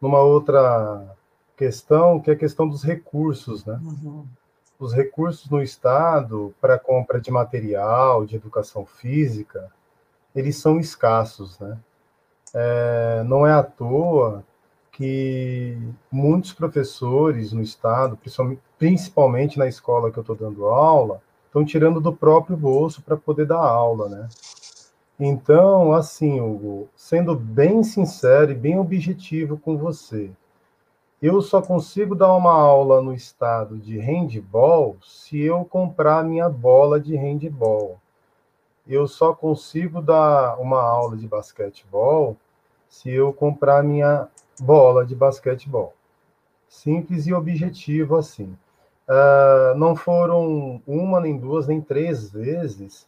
numa 0.03 0.19
outra 0.19 1.15
questão, 1.55 2.19
que 2.19 2.30
é 2.30 2.34
a 2.34 2.38
questão 2.38 2.67
dos 2.67 2.84
recursos, 2.84 3.63
né? 3.63 3.80
Uhum. 3.81 4.25
Os 4.77 4.91
recursos 4.91 5.49
no 5.49 5.63
Estado 5.63 6.53
para 6.59 6.77
compra 6.77 7.21
de 7.21 7.31
material, 7.31 8.25
de 8.25 8.35
educação 8.35 8.85
física, 8.85 9.71
eles 10.35 10.57
são 10.57 10.77
escassos, 10.77 11.57
né? 11.57 11.80
É, 12.53 13.23
não 13.25 13.47
é 13.47 13.53
à 13.53 13.63
toa 13.63 14.43
que 14.91 15.77
muitos 16.11 16.51
professores 16.51 17.53
no 17.53 17.61
estado, 17.61 18.19
principalmente 18.77 19.57
na 19.57 19.67
escola 19.67 20.11
que 20.11 20.19
eu 20.19 20.21
estou 20.21 20.35
dando 20.35 20.65
aula, 20.65 21.21
estão 21.45 21.63
tirando 21.63 22.01
do 22.01 22.13
próprio 22.13 22.57
bolso 22.57 23.01
para 23.01 23.15
poder 23.15 23.47
dar 23.47 23.59
aula, 23.59 24.09
né? 24.09 24.27
Então, 25.19 25.94
assim, 25.94 26.41
Hugo, 26.41 26.90
sendo 26.95 27.35
bem 27.35 27.84
sincero 27.84 28.52
e 28.52 28.56
bem 28.56 28.80
objetivo 28.80 29.57
com 29.57 29.77
você, 29.77 30.31
eu 31.22 31.41
só 31.41 31.61
consigo 31.61 32.15
dar 32.15 32.34
uma 32.35 32.52
aula 32.52 33.02
no 33.02 33.14
estado 33.14 33.77
de 33.77 33.98
handball 33.99 34.98
se 35.02 35.40
eu 35.40 35.64
comprar 35.64 36.23
minha 36.23 36.49
bola 36.49 36.99
de 36.99 37.15
handball. 37.15 37.99
Eu 38.88 39.07
só 39.07 39.34
consigo 39.34 40.02
dar 40.02 40.60
uma 40.60 40.81
aula 40.81 41.15
de 41.15 41.27
basquetebol 41.27 42.35
se 42.90 43.10
eu 43.10 43.31
comprar 43.31 43.84
minha 43.84 44.27
bola 44.60 45.06
de 45.06 45.15
basquetebol. 45.15 45.94
Simples 46.68 47.27
e 47.27 47.34
objetivo 47.34 48.18
assim. 48.18 48.57
Uh, 49.07 49.77
não 49.77 49.95
foram 49.95 50.81
uma, 50.88 51.19
nem 51.19 51.38
duas, 51.38 51.68
nem 51.68 51.80
três 51.80 52.31
vezes 52.31 53.07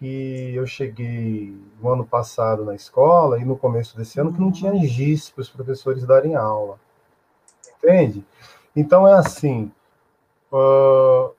que 0.00 0.54
eu 0.54 0.66
cheguei 0.66 1.54
no 1.80 1.90
ano 1.90 2.06
passado 2.06 2.64
na 2.64 2.74
escola 2.74 3.38
e 3.38 3.44
no 3.44 3.54
começo 3.54 3.94
desse 3.94 4.18
ano 4.18 4.32
que 4.32 4.40
não 4.40 4.50
tinha 4.50 4.74
giz 4.86 5.28
para 5.28 5.42
os 5.42 5.50
professores 5.50 6.06
darem 6.06 6.34
aula. 6.34 6.80
Entende? 7.76 8.24
Então 8.74 9.06
é 9.06 9.12
assim. 9.12 9.70
Uh, 10.50 11.32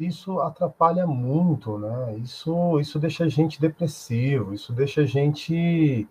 isso 0.00 0.40
atrapalha 0.40 1.06
muito, 1.06 1.76
né? 1.78 2.16
Isso, 2.16 2.80
isso 2.80 2.98
deixa 2.98 3.24
a 3.24 3.28
gente 3.28 3.60
depressivo, 3.60 4.54
isso 4.54 4.72
deixa 4.72 5.02
a 5.02 5.06
gente 5.06 6.08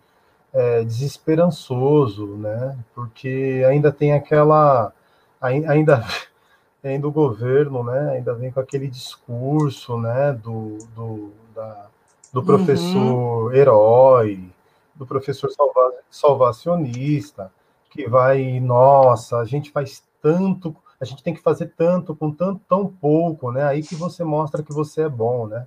é, 0.52 0.84
desesperançoso, 0.84 2.26
né? 2.36 2.78
Porque 2.94 3.64
ainda 3.68 3.90
tem 3.90 4.12
aquela 4.12 4.92
ainda 5.40 6.04
ainda 6.84 7.08
o 7.08 7.12
governo, 7.12 7.82
né? 7.82 8.12
Ainda 8.12 8.34
vem 8.34 8.52
com 8.52 8.60
aquele 8.60 8.88
discurso, 8.88 9.98
né? 9.98 10.32
Do, 10.32 10.78
do, 10.94 11.32
da, 11.58 11.88
do 12.32 12.44
professor 12.44 13.46
uhum. 13.46 13.52
herói, 13.52 14.48
do 14.94 15.04
professor 15.04 15.50
salva, 15.50 15.92
salvacionista, 16.08 17.52
que 17.90 18.08
vai, 18.08 18.60
nossa, 18.60 19.38
a 19.38 19.44
gente 19.44 19.72
faz 19.72 20.04
tanto, 20.22 20.76
a 21.00 21.04
gente 21.04 21.22
tem 21.22 21.34
que 21.34 21.42
fazer 21.42 21.72
tanto 21.76 22.14
com 22.14 22.30
tanto 22.30 22.60
tão 22.68 22.86
pouco, 22.86 23.50
né? 23.50 23.64
Aí 23.64 23.82
que 23.82 23.96
você 23.96 24.22
mostra 24.22 24.62
que 24.62 24.72
você 24.72 25.02
é 25.02 25.08
bom, 25.08 25.48
né? 25.48 25.66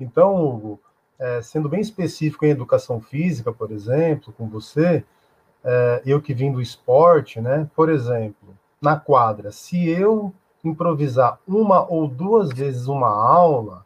Então, 0.00 0.34
Hugo, 0.42 0.80
é, 1.18 1.42
sendo 1.42 1.68
bem 1.68 1.80
específico 1.80 2.46
em 2.46 2.50
educação 2.50 3.00
física, 3.00 3.52
por 3.52 3.70
exemplo, 3.70 4.32
com 4.32 4.48
você, 4.48 5.04
é, 5.62 6.02
eu 6.06 6.22
que 6.22 6.32
vim 6.32 6.52
do 6.52 6.62
esporte, 6.62 7.40
né? 7.40 7.68
Por 7.74 7.90
exemplo, 7.90 8.56
na 8.80 8.98
quadra, 8.98 9.52
se 9.52 9.88
eu 9.88 10.32
improvisar 10.64 11.38
uma 11.46 11.86
ou 11.86 12.08
duas 12.08 12.50
vezes 12.50 12.86
uma 12.86 13.08
aula, 13.08 13.84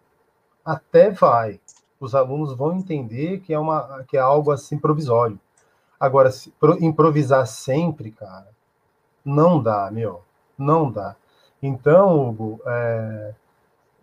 até 0.64 1.10
vai. 1.10 1.60
Os 2.00 2.14
alunos 2.14 2.54
vão 2.54 2.76
entender 2.76 3.40
que 3.40 3.52
é, 3.52 3.58
uma, 3.58 4.04
que 4.08 4.16
é 4.16 4.20
algo 4.20 4.50
assim 4.50 4.78
provisório. 4.78 5.38
Agora, 5.98 6.30
se, 6.32 6.50
pro, 6.58 6.82
improvisar 6.82 7.46
sempre, 7.46 8.10
cara, 8.10 8.48
não 9.24 9.62
dá, 9.62 9.90
meu. 9.90 10.22
Não 10.58 10.90
dá. 10.90 11.14
Então, 11.62 12.28
Hugo, 12.28 12.60
é, 12.66 13.34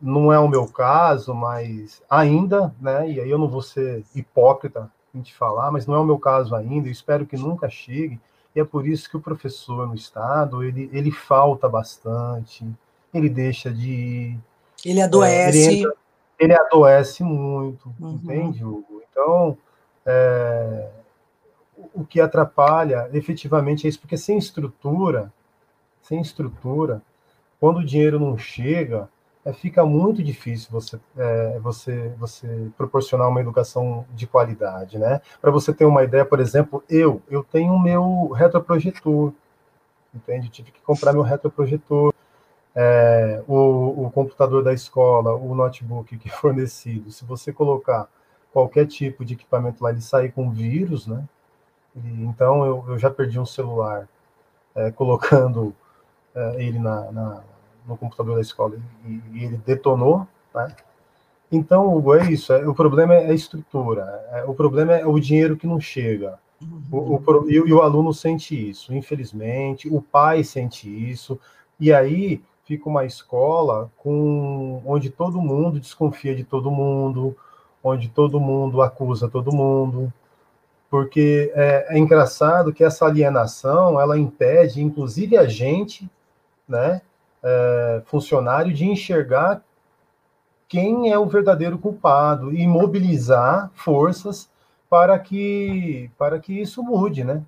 não 0.02 0.32
é 0.32 0.40
o 0.40 0.48
meu 0.48 0.66
caso, 0.68 1.34
mas 1.34 2.02
ainda, 2.10 2.74
né? 2.80 3.10
E 3.10 3.20
aí 3.20 3.30
eu 3.30 3.38
não 3.38 3.50
vou 3.50 3.62
ser 3.62 4.06
hipócrita 4.16 4.90
em 5.14 5.22
te 5.22 5.36
falar, 5.36 5.72
mas 5.72 5.86
não 5.86 5.96
é 5.96 6.00
o 6.00 6.06
meu 6.06 6.18
caso 6.18 6.56
ainda, 6.56 6.88
eu 6.88 6.92
espero 6.92 7.26
que 7.26 7.36
nunca 7.36 7.70
chegue. 7.70 8.20
E 8.56 8.60
é 8.60 8.64
por 8.64 8.88
isso 8.88 9.10
que 9.10 9.18
o 9.18 9.22
professor 9.22 9.88
no 9.88 9.96
estado, 9.96 10.64
ele, 10.64 10.90
ele 10.94 11.12
falta 11.12 11.68
bastante, 11.68 12.66
ele 13.14 13.30
deixa 13.30 13.72
de 13.72 13.90
ir. 13.92 14.40
Ele 14.86 15.02
adoece. 15.02 15.58
É, 15.58 15.66
ele, 15.66 15.80
entra, 15.82 15.94
ele, 16.40 16.54
adoece 16.54 17.24
muito, 17.24 17.94
uhum. 18.00 18.12
entende, 18.12 18.64
Hugo? 18.64 19.04
Então, 19.12 19.58
é, 20.06 20.90
o 21.94 22.04
que 22.06 22.20
atrapalha 22.20 23.10
efetivamente 23.14 23.86
é 23.86 23.90
isso, 23.90 24.00
porque 24.00 24.18
sem 24.18 24.38
estrutura, 24.38 25.32
sem 26.02 26.22
estrutura, 26.22 27.02
quando 27.60 27.78
o 27.78 27.86
dinheiro 27.86 28.20
não 28.20 28.38
chega, 28.38 29.10
é, 29.46 29.54
fica 29.54 29.86
muito 29.86 30.24
difícil 30.24 30.70
você, 30.72 31.00
é, 31.18 31.60
você, 31.60 32.10
você 32.18 32.70
proporcionar 32.78 33.28
uma 33.28 33.42
educação 33.42 34.06
de 34.14 34.28
qualidade, 34.28 34.98
né? 34.98 35.22
Para 35.42 35.52
você 35.52 35.74
ter 35.74 35.86
uma 35.86 36.04
ideia, 36.04 36.26
por 36.26 36.40
exemplo, 36.40 36.84
eu, 36.90 37.22
eu 37.30 37.44
tenho 37.44 37.74
o 37.74 37.80
meu 37.80 38.30
retroprojetor, 38.30 39.34
entende? 40.14 40.50
Tive 40.50 40.72
que 40.72 40.82
comprar 40.82 41.14
meu 41.14 41.22
retroprojetor, 41.22 42.14
é, 42.76 43.44
o, 43.48 44.06
o 44.06 44.12
computador 44.12 44.64
da 44.64 44.74
escola, 44.74 45.34
o 45.34 45.54
notebook 45.56 46.18
que 46.18 46.30
é 46.30 46.32
fornecido, 46.36 47.12
se 47.12 47.26
você 47.26 47.52
colocar 47.52 48.08
qualquer 48.52 48.86
tipo 48.88 49.24
de 49.24 49.34
equipamento 49.34 49.84
lá, 49.84 49.92
ele 49.92 50.02
sai 50.02 50.30
com 50.30 50.50
vírus, 50.52 51.08
né? 51.08 51.24
E, 51.96 52.24
então, 52.24 52.66
eu, 52.66 52.86
eu 52.88 52.98
já 52.98 53.10
perdi 53.10 53.40
um 53.40 53.46
celular 53.46 54.08
é, 54.76 54.92
colocando 54.92 55.76
é, 56.36 56.64
ele 56.64 56.80
na, 56.80 57.12
na 57.12 57.44
no 57.88 57.98
computador 57.98 58.36
da 58.36 58.42
escola 58.42 58.78
e, 59.04 59.22
e 59.34 59.46
ele 59.46 59.58
detonou, 59.66 60.28
né? 60.54 60.76
Então, 61.52 61.92
Hugo, 61.92 62.14
é 62.14 62.32
isso. 62.32 62.54
É, 62.54 62.68
o 62.68 62.76
problema 62.76 63.16
é 63.16 63.32
a 63.32 63.34
estrutura. 63.34 64.04
É, 64.32 64.44
o 64.44 64.54
problema 64.54 64.94
é 64.94 65.06
o 65.06 65.20
dinheiro 65.20 65.58
que 65.58 65.66
não 65.66 65.82
chega. 65.82 66.38
O, 66.92 67.16
o, 67.16 67.50
e, 67.50 67.74
o 67.74 67.82
aluno 67.82 68.14
sente 68.14 68.70
isso, 68.70 68.94
infelizmente. 68.94 69.90
O 69.90 70.02
pai 70.02 70.44
sente 70.44 70.88
isso. 70.88 71.40
E 71.80 71.92
aí 71.92 72.44
fica 72.70 72.88
uma 72.88 73.04
escola 73.04 73.90
com 73.98 74.80
onde 74.86 75.10
todo 75.10 75.42
mundo 75.42 75.80
desconfia 75.80 76.36
de 76.36 76.44
todo 76.44 76.70
mundo, 76.70 77.36
onde 77.84 78.10
todo 78.10 78.40
mundo 78.40 78.84
acusa 78.84 79.28
todo 79.28 79.52
mundo. 79.52 80.14
Porque 80.88 81.52
é, 81.56 81.88
é 81.90 81.98
engraçado 81.98 82.72
que 82.72 82.84
essa 82.84 83.08
alienação 83.08 84.00
ela 84.00 84.20
impede, 84.20 84.84
inclusive 84.84 85.36
a 85.36 85.48
gente, 85.48 86.08
né, 86.68 87.02
é, 87.42 88.04
funcionário 88.06 88.72
de 88.72 88.86
enxergar 88.86 89.64
quem 90.68 91.12
é 91.12 91.18
o 91.18 91.26
verdadeiro 91.26 91.80
culpado 91.80 92.54
e 92.54 92.68
mobilizar 92.68 93.72
forças 93.74 94.48
para 94.88 95.18
que 95.18 96.12
para 96.20 96.38
que 96.38 96.62
isso 96.62 96.84
mude, 96.84 97.24
né? 97.24 97.42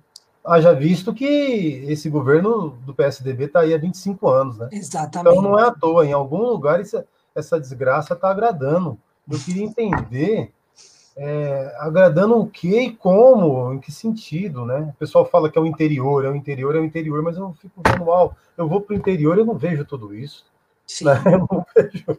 Haja 0.44 0.72
visto 0.72 1.14
que 1.14 1.84
esse 1.88 2.10
governo 2.10 2.70
do 2.84 2.92
PSDB 2.92 3.44
está 3.44 3.60
aí 3.60 3.72
há 3.72 3.78
25 3.78 4.28
anos, 4.28 4.58
né? 4.58 4.68
Exatamente. 4.72 5.36
Então 5.36 5.42
não 5.42 5.58
é 5.58 5.68
à 5.68 5.70
toa, 5.70 6.04
em 6.04 6.12
algum 6.12 6.42
lugar 6.42 6.80
essa, 6.80 7.06
essa 7.34 7.60
desgraça 7.60 8.14
está 8.14 8.30
agradando. 8.30 8.98
Eu 9.30 9.38
queria 9.38 9.62
entender 9.62 10.52
é, 11.16 11.74
agradando 11.78 12.38
o 12.38 12.46
que 12.46 12.80
e 12.80 12.92
como, 12.92 13.72
em 13.72 13.78
que 13.78 13.92
sentido, 13.92 14.64
né? 14.64 14.92
O 14.94 14.98
pessoal 14.98 15.24
fala 15.24 15.50
que 15.50 15.58
é 15.58 15.60
o 15.60 15.66
interior, 15.66 16.24
é 16.24 16.28
o 16.28 16.34
interior, 16.34 16.74
é 16.74 16.80
o 16.80 16.84
interior, 16.84 17.22
mas 17.22 17.36
eu 17.36 17.54
fico 17.60 17.80
vendo, 17.86 18.04
uau, 18.04 18.36
eu 18.56 18.68
vou 18.68 18.80
para 18.80 18.94
o 18.94 18.96
interior 18.96 19.36
e 19.36 19.40
eu 19.40 19.46
não 19.46 19.56
vejo 19.56 19.84
tudo 19.84 20.14
isso. 20.14 20.44
Sim. 20.86 21.04
Né? 21.04 21.22
Eu 21.24 21.38
não 21.38 21.66
vejo. 21.74 22.18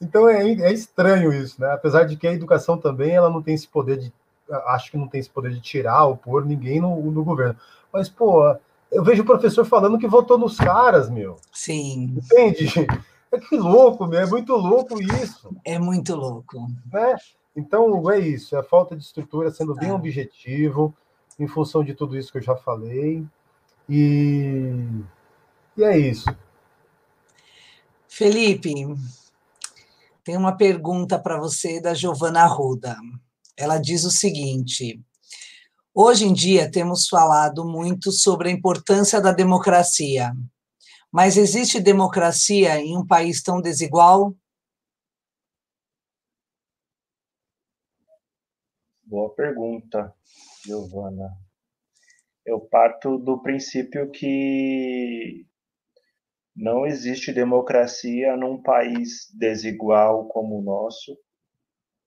Então 0.00 0.28
é, 0.28 0.42
é 0.42 0.72
estranho 0.72 1.32
isso, 1.32 1.60
né? 1.60 1.70
Apesar 1.72 2.04
de 2.04 2.16
que 2.16 2.26
a 2.26 2.32
educação 2.32 2.76
também 2.76 3.12
ela 3.12 3.30
não 3.30 3.42
tem 3.42 3.54
esse 3.54 3.68
poder 3.68 3.98
de. 3.98 4.12
Acho 4.52 4.90
que 4.90 4.96
não 4.96 5.08
tem 5.08 5.20
esse 5.20 5.30
poder 5.30 5.50
de 5.50 5.60
tirar 5.60 6.04
ou 6.04 6.16
pôr 6.16 6.44
ninguém 6.44 6.80
no, 6.80 7.10
no 7.10 7.24
governo. 7.24 7.56
Mas, 7.92 8.08
pô, 8.08 8.42
eu 8.90 9.02
vejo 9.02 9.22
o 9.22 9.26
professor 9.26 9.64
falando 9.64 9.98
que 9.98 10.06
votou 10.06 10.38
nos 10.38 10.56
caras, 10.56 11.08
meu. 11.08 11.36
Sim. 11.52 12.16
Entende? 12.16 12.86
É 13.32 13.38
que 13.38 13.56
louco, 13.56 14.06
meu. 14.06 14.20
É 14.20 14.26
muito 14.26 14.54
louco 14.54 15.00
isso. 15.00 15.56
É 15.64 15.78
muito 15.78 16.14
louco. 16.14 16.68
Né? 16.92 17.16
Então, 17.56 18.10
é 18.10 18.18
isso, 18.18 18.54
é 18.54 18.58
a 18.58 18.62
falta 18.62 18.94
de 18.94 19.02
estrutura, 19.02 19.50
sendo 19.50 19.74
bem 19.74 19.88
é. 19.88 19.92
objetivo, 19.94 20.94
em 21.38 21.46
função 21.46 21.82
de 21.82 21.94
tudo 21.94 22.16
isso 22.16 22.30
que 22.30 22.38
eu 22.38 22.42
já 22.42 22.56
falei. 22.56 23.24
E, 23.88 24.70
e 25.76 25.84
é 25.84 25.96
isso. 25.96 26.26
Felipe, 28.06 28.74
tem 30.24 30.36
uma 30.36 30.56
pergunta 30.56 31.18
para 31.18 31.38
você 31.38 31.80
da 31.80 31.94
Giovana 31.94 32.42
Arruda. 32.42 32.96
Ela 33.56 33.78
diz 33.78 34.04
o 34.04 34.10
seguinte: 34.10 35.00
Hoje 35.94 36.24
em 36.24 36.32
dia 36.32 36.70
temos 36.70 37.06
falado 37.06 37.64
muito 37.64 38.10
sobre 38.10 38.48
a 38.48 38.52
importância 38.52 39.20
da 39.20 39.30
democracia, 39.30 40.32
mas 41.10 41.36
existe 41.36 41.78
democracia 41.78 42.78
em 42.80 42.96
um 42.96 43.06
país 43.06 43.42
tão 43.42 43.60
desigual? 43.60 44.34
Boa 49.04 49.34
pergunta, 49.34 50.14
Giovana. 50.64 51.36
Eu 52.46 52.58
parto 52.58 53.18
do 53.18 53.42
princípio 53.42 54.10
que 54.10 55.46
não 56.56 56.86
existe 56.86 57.30
democracia 57.30 58.34
num 58.34 58.62
país 58.62 59.30
desigual 59.34 60.26
como 60.28 60.58
o 60.58 60.62
nosso, 60.62 61.18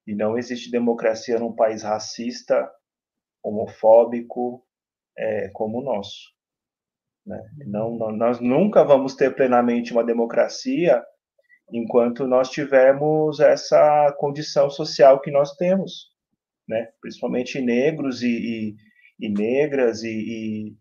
e 0.08 0.16
não 0.16 0.38
existe 0.38 0.72
democracia 0.72 1.40
num 1.40 1.54
país 1.54 1.84
racista, 1.84 2.70
homofóbico, 3.44 4.64
é, 5.18 5.50
como 5.50 5.80
o 5.80 5.84
nosso. 5.84 6.34
Né? 7.26 7.42
Não, 7.68 7.98
não, 7.98 8.12
nós 8.12 8.40
nunca 8.40 8.84
vamos 8.84 9.16
ter 9.16 9.36
plenamente 9.36 9.92
uma 9.92 10.04
democracia 10.04 11.04
enquanto 11.72 12.28
nós 12.28 12.50
tivermos 12.50 13.40
essa 13.40 14.16
condição 14.20 14.70
social 14.70 15.20
que 15.22 15.32
nós 15.32 15.56
temos 15.56 16.16
né? 16.68 16.90
principalmente 17.02 17.62
negros 17.62 18.22
e, 18.22 18.28
e, 18.28 18.76
e 19.20 19.30
negras, 19.30 20.04
e, 20.04 20.10
e 20.10 20.76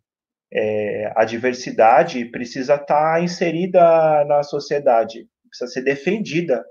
é, 0.52 1.12
a 1.16 1.24
diversidade 1.24 2.24
precisa 2.26 2.74
estar 2.74 3.14
tá 3.14 3.20
inserida 3.20 4.24
na 4.24 4.42
sociedade, 4.42 5.28
precisa 5.48 5.70
ser 5.70 5.82
defendida, 5.82 6.64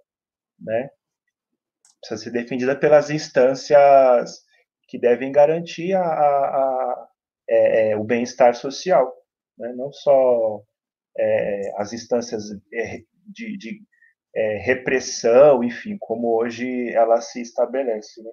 né? 0.60 0.90
Precisa 2.08 2.24
ser 2.24 2.32
defendida 2.32 2.76
pelas 2.76 3.10
instâncias 3.10 4.44
que 4.88 5.00
devem 5.00 5.32
garantir 5.32 5.94
a, 5.94 6.04
a, 6.04 6.06
a 6.06 7.08
é, 7.50 7.92
é 7.92 7.98
o 7.98 8.04
bem-estar 8.04 8.54
social, 8.56 9.14
né? 9.58 9.74
não 9.76 9.92
só 9.92 10.62
é, 11.18 11.72
as 11.78 11.94
instâncias 11.94 12.44
é, 12.74 13.00
de, 13.28 13.58
de 13.58 13.82
é, 14.36 14.58
repressão, 14.58 15.64
enfim, 15.64 15.98
como 16.00 16.36
hoje 16.40 16.90
ela 16.94 17.22
se 17.22 17.42
estabelece. 17.42 18.22
Né? 18.22 18.32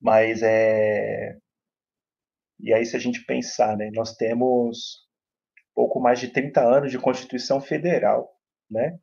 Mas 0.00 0.42
é. 0.42 1.36
E 2.60 2.72
aí, 2.72 2.84
se 2.86 2.96
a 2.96 2.98
gente 2.98 3.24
pensar, 3.24 3.76
né, 3.76 3.90
nós 3.92 4.14
temos 4.14 5.04
pouco 5.74 6.00
mais 6.00 6.20
de 6.20 6.28
30 6.28 6.60
anos 6.60 6.90
de 6.92 6.98
Constituição 6.98 7.60
Federal, 7.60 8.30
né? 8.70 8.98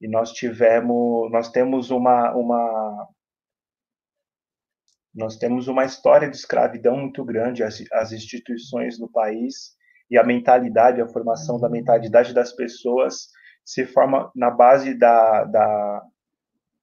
E 0.00 0.08
nós 0.08 0.32
tivemos, 0.32 1.30
nós 1.30 1.50
temos 1.50 1.90
uma, 1.90 2.34
uma 2.34 2.81
nós 5.14 5.36
temos 5.36 5.68
uma 5.68 5.84
história 5.84 6.28
de 6.28 6.36
escravidão 6.36 6.96
muito 6.96 7.24
grande, 7.24 7.62
as, 7.62 7.82
as 7.92 8.12
instituições 8.12 8.98
do 8.98 9.08
país 9.08 9.76
e 10.10 10.18
a 10.18 10.24
mentalidade, 10.24 11.00
a 11.00 11.08
formação 11.08 11.60
da 11.60 11.68
mentalidade 11.68 12.32
das 12.32 12.52
pessoas 12.52 13.28
se 13.64 13.86
forma 13.86 14.30
na 14.34 14.50
base 14.50 14.94
da, 14.94 15.44
da, 15.44 16.02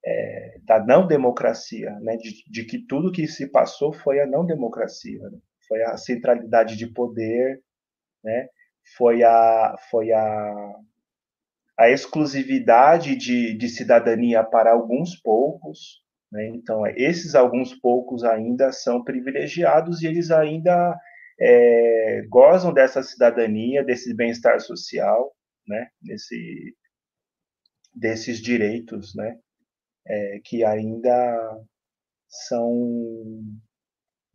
é, 0.05 0.59
da 0.63 0.83
não 0.83 1.05
democracia, 1.05 1.91
né, 1.99 2.15
de, 2.17 2.43
de, 2.49 2.65
que 2.65 2.79
tudo 2.79 3.11
que 3.11 3.27
se 3.27 3.47
passou 3.47 3.91
foi 3.91 4.19
a 4.19 4.25
não 4.25 4.45
democracia, 4.45 5.21
né, 5.29 5.39
foi 5.67 5.83
a 5.83 5.97
centralidade 5.97 6.77
de 6.77 6.87
poder, 6.87 7.61
né, 8.23 8.47
foi 8.97 9.23
a, 9.23 9.75
foi 9.91 10.11
a, 10.11 10.75
a 11.77 11.89
exclusividade 11.89 13.15
de, 13.15 13.57
de 13.57 13.69
cidadania 13.69 14.43
para 14.43 14.71
alguns 14.71 15.15
poucos, 15.15 16.01
então 16.33 16.85
esses 16.95 17.33
alguns 17.33 17.73
poucos 17.73 18.23
ainda 18.23 18.71
são 18.71 19.03
privilegiados 19.03 20.01
e 20.01 20.07
eles 20.07 20.29
ainda 20.29 20.95
é, 21.39 22.21
gozam 22.29 22.73
dessa 22.73 23.01
cidadania, 23.01 23.83
desse 23.83 24.13
bem-estar 24.13 24.59
social, 24.59 25.33
né, 25.67 25.89
desse, 26.01 26.75
desses 27.93 28.39
direitos, 28.39 29.15
né, 29.15 29.39
é, 30.05 30.39
que 30.43 30.63
ainda 30.63 31.61
são 32.27 33.43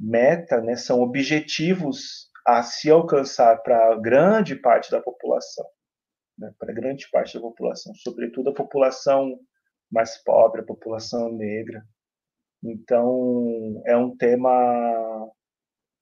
meta, 0.01 0.61
né, 0.61 0.77
são 0.77 1.01
objetivos 1.01 2.31
a 2.47 2.63
se 2.63 2.91
alcançar 2.91 3.57
para 3.63 3.97
grande 4.01 4.57
parte 4.57 4.91
da 4.91 5.01
população, 5.01 5.67
né, 6.39 6.53
para 6.59 6.73
grande 6.73 7.09
parte 7.11 7.35
da 7.35 7.41
população, 7.41 7.95
sobretudo 7.95 8.51
a 8.51 8.55
população 8.55 9.39
mais 9.95 10.23
pobre, 10.23 10.61
a 10.61 10.65
população 10.65 11.33
negra. 11.33 11.83
Então, 12.63 13.83
é 13.87 13.97
um 13.97 14.17
tema 14.17 14.51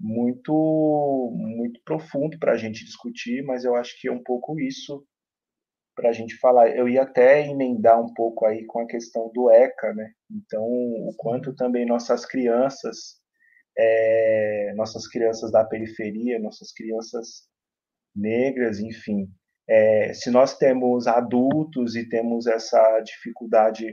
muito 0.00 1.32
muito 1.36 1.80
profundo 1.84 2.38
para 2.38 2.52
a 2.52 2.56
gente 2.56 2.84
discutir, 2.84 3.42
mas 3.44 3.64
eu 3.64 3.76
acho 3.76 4.00
que 4.00 4.08
é 4.08 4.12
um 4.12 4.22
pouco 4.22 4.58
isso 4.58 5.04
para 5.94 6.08
a 6.08 6.12
gente 6.12 6.36
falar. 6.38 6.74
Eu 6.76 6.88
ia 6.88 7.02
até 7.02 7.46
emendar 7.46 8.00
um 8.00 8.12
pouco 8.14 8.46
aí 8.46 8.64
com 8.66 8.80
a 8.80 8.86
questão 8.86 9.30
do 9.34 9.50
ECA, 9.50 9.92
né? 9.94 10.12
Então, 10.30 10.64
o 10.64 11.14
quanto 11.16 11.54
também 11.54 11.86
nossas 11.86 12.24
crianças, 12.26 13.20
é, 13.78 14.72
nossas 14.76 15.06
crianças 15.06 15.52
da 15.52 15.64
periferia, 15.64 16.38
nossas 16.38 16.72
crianças 16.72 17.48
negras, 18.14 18.80
enfim, 18.80 19.28
é, 19.68 20.12
se 20.14 20.30
nós 20.30 20.56
temos 20.56 21.06
adultos 21.06 21.96
e 21.96 22.08
temos 22.08 22.46
essa 22.46 23.00
dificuldade 23.00 23.86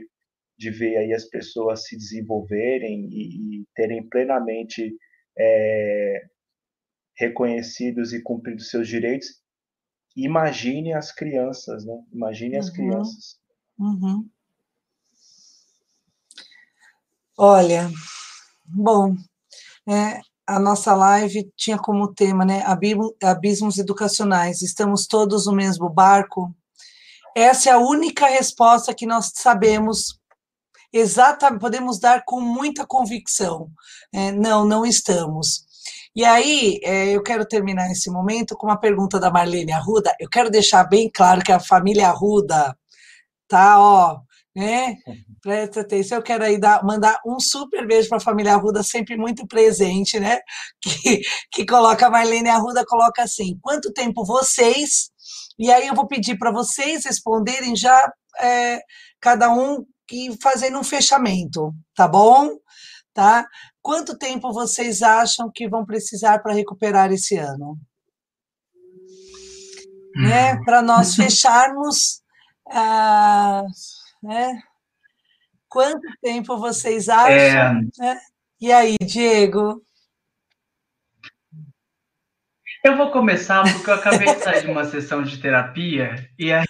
de 0.58 0.70
ver 0.70 0.98
aí 0.98 1.12
as 1.12 1.24
pessoas 1.24 1.86
se 1.86 1.96
desenvolverem 1.96 3.08
e, 3.10 3.60
e 3.60 3.66
terem 3.74 4.06
plenamente 4.08 4.94
é, 5.38 6.26
reconhecidos 7.16 8.12
e 8.12 8.22
cumpridos 8.22 8.70
seus 8.70 8.88
direitos, 8.88 9.28
imagine 10.16 10.92
as 10.92 11.12
crianças, 11.12 11.84
né? 11.84 11.94
Imagine 12.12 12.56
as 12.56 12.68
uhum. 12.68 12.74
crianças. 12.74 13.40
Uhum. 13.78 14.28
Olha, 17.38 17.88
bom, 18.66 19.14
é, 19.88 20.20
a 20.50 20.58
nossa 20.58 20.94
live 20.96 21.48
tinha 21.56 21.78
como 21.78 22.12
tema, 22.12 22.44
né, 22.44 22.64
abismos 23.22 23.78
educacionais. 23.78 24.62
Estamos 24.62 25.06
todos 25.06 25.46
no 25.46 25.52
mesmo 25.52 25.88
barco. 25.88 26.52
Essa 27.36 27.70
é 27.70 27.72
a 27.72 27.78
única 27.78 28.26
resposta 28.26 28.92
que 28.92 29.06
nós 29.06 29.30
sabemos 29.32 30.18
exatamente, 30.92 31.60
podemos 31.60 32.00
dar 32.00 32.24
com 32.26 32.40
muita 32.40 32.84
convicção. 32.84 33.70
É, 34.12 34.32
não, 34.32 34.64
não 34.64 34.84
estamos. 34.84 35.64
E 36.16 36.24
aí, 36.24 36.80
é, 36.82 37.10
eu 37.10 37.22
quero 37.22 37.46
terminar 37.46 37.88
esse 37.92 38.10
momento 38.10 38.56
com 38.56 38.66
uma 38.66 38.80
pergunta 38.80 39.20
da 39.20 39.30
Marlene 39.30 39.70
Arruda. 39.70 40.12
Eu 40.18 40.28
quero 40.28 40.50
deixar 40.50 40.82
bem 40.82 41.08
claro 41.08 41.42
que 41.42 41.52
a 41.52 41.60
família 41.60 42.08
Arruda 42.08 42.76
tá, 43.46 43.78
ó, 43.78 44.20
né? 44.54 44.96
Presta 45.40 45.80
atenção, 45.80 46.18
eu 46.18 46.22
quero 46.22 46.44
aí 46.44 46.58
dar, 46.58 46.84
mandar 46.84 47.20
um 47.24 47.38
super 47.38 47.86
beijo 47.86 48.08
para 48.08 48.18
a 48.18 48.22
família 48.22 48.54
Arruda, 48.54 48.82
sempre 48.82 49.16
muito 49.16 49.46
presente, 49.46 50.18
né? 50.18 50.38
Que, 50.82 51.20
que 51.52 51.66
coloca 51.66 52.06
a 52.06 52.10
Marlene 52.10 52.48
Arruda, 52.48 52.84
coloca 52.84 53.22
assim: 53.22 53.58
quanto 53.62 53.92
tempo 53.92 54.24
vocês? 54.24 55.10
E 55.58 55.70
aí 55.70 55.86
eu 55.86 55.94
vou 55.94 56.06
pedir 56.06 56.38
para 56.38 56.50
vocês 56.50 57.04
responderem 57.04 57.76
já, 57.76 58.12
é, 58.40 58.80
cada 59.20 59.52
um 59.52 59.84
e 60.10 60.36
fazendo 60.42 60.78
um 60.78 60.84
fechamento, 60.84 61.72
tá 61.94 62.08
bom? 62.08 62.50
Tá? 63.14 63.46
Quanto 63.82 64.18
tempo 64.18 64.52
vocês 64.52 65.02
acham 65.02 65.50
que 65.52 65.68
vão 65.68 65.84
precisar 65.84 66.40
para 66.40 66.54
recuperar 66.54 67.12
esse 67.12 67.36
ano? 67.36 67.78
Né? 70.16 70.54
Hum. 70.54 70.64
Para 70.64 70.82
nós 70.82 71.14
fecharmos. 71.14 72.22
Ah, 72.72 73.64
né? 74.22 74.62
Quanto 75.68 76.06
tempo 76.22 76.56
vocês 76.58 77.08
acham? 77.08 77.32
É... 77.32 77.72
Né? 77.98 78.20
E 78.60 78.72
aí, 78.72 78.96
Diego? 79.00 79.82
Eu 82.84 82.96
vou 82.96 83.10
começar 83.10 83.62
porque 83.72 83.90
eu 83.90 83.94
acabei 83.94 84.34
de 84.34 84.42
sair 84.42 84.62
de 84.62 84.70
uma 84.70 84.84
sessão 84.84 85.22
de 85.22 85.38
terapia 85.38 86.28
e 86.38 86.52
aí 86.52 86.64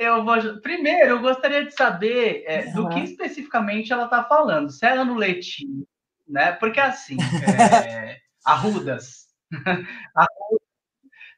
eu 0.00 0.24
vou. 0.24 0.36
Primeiro, 0.62 1.10
eu 1.10 1.20
gostaria 1.20 1.64
de 1.64 1.72
saber 1.72 2.42
é, 2.46 2.64
uhum. 2.66 2.72
do 2.72 2.88
que 2.88 3.00
especificamente 3.00 3.92
ela 3.92 4.04
está 4.04 4.24
falando. 4.24 4.70
Se 4.70 4.86
ela 4.86 5.04
no 5.04 5.14
leitinho, 5.14 5.86
né? 6.26 6.52
Porque 6.52 6.80
assim, 6.80 7.18
é, 7.46 8.18
Arrudas, 8.44 9.26
Arrudas, 10.16 10.66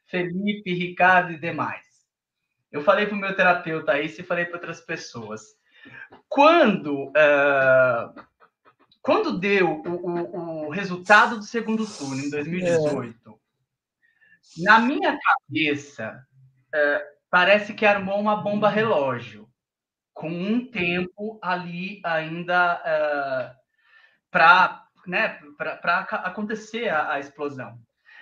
Felipe, 0.05 0.73
Ricardo 0.73 1.33
e 1.33 1.39
demais. 1.39 1.85
Eu 2.73 2.83
falei 2.83 3.05
para 3.05 3.15
o 3.15 3.19
meu 3.19 3.35
terapeuta 3.35 4.01
isso 4.01 4.19
e 4.19 4.25
falei 4.25 4.45
para 4.45 4.55
outras 4.55 4.81
pessoas. 4.81 5.55
Quando, 6.27 7.09
uh, 7.09 8.21
quando 8.99 9.37
deu 9.37 9.69
o, 9.69 9.89
o, 9.89 10.65
o, 10.65 10.69
resultado 10.71 11.37
do 11.37 11.43
segundo 11.43 11.85
turno, 11.85 12.19
em 12.19 12.31
2018, 12.31 13.29
é. 13.29 14.63
na 14.63 14.79
minha 14.79 15.15
cabeça, 15.19 16.25
uh, 16.73 17.13
parece 17.29 17.75
que 17.75 17.85
armou 17.85 18.19
uma 18.19 18.37
bomba 18.37 18.69
relógio, 18.69 19.47
com 20.11 20.29
um 20.29 20.65
tempo 20.65 21.39
ali 21.43 22.01
ainda 22.03 22.75
uh, 22.75 22.81
eh, 22.85 23.55
para 24.31 24.87
né, 25.07 25.39
acontecer 26.09 26.87
a, 26.89 27.13
a, 27.13 27.19
explosão. 27.19 27.79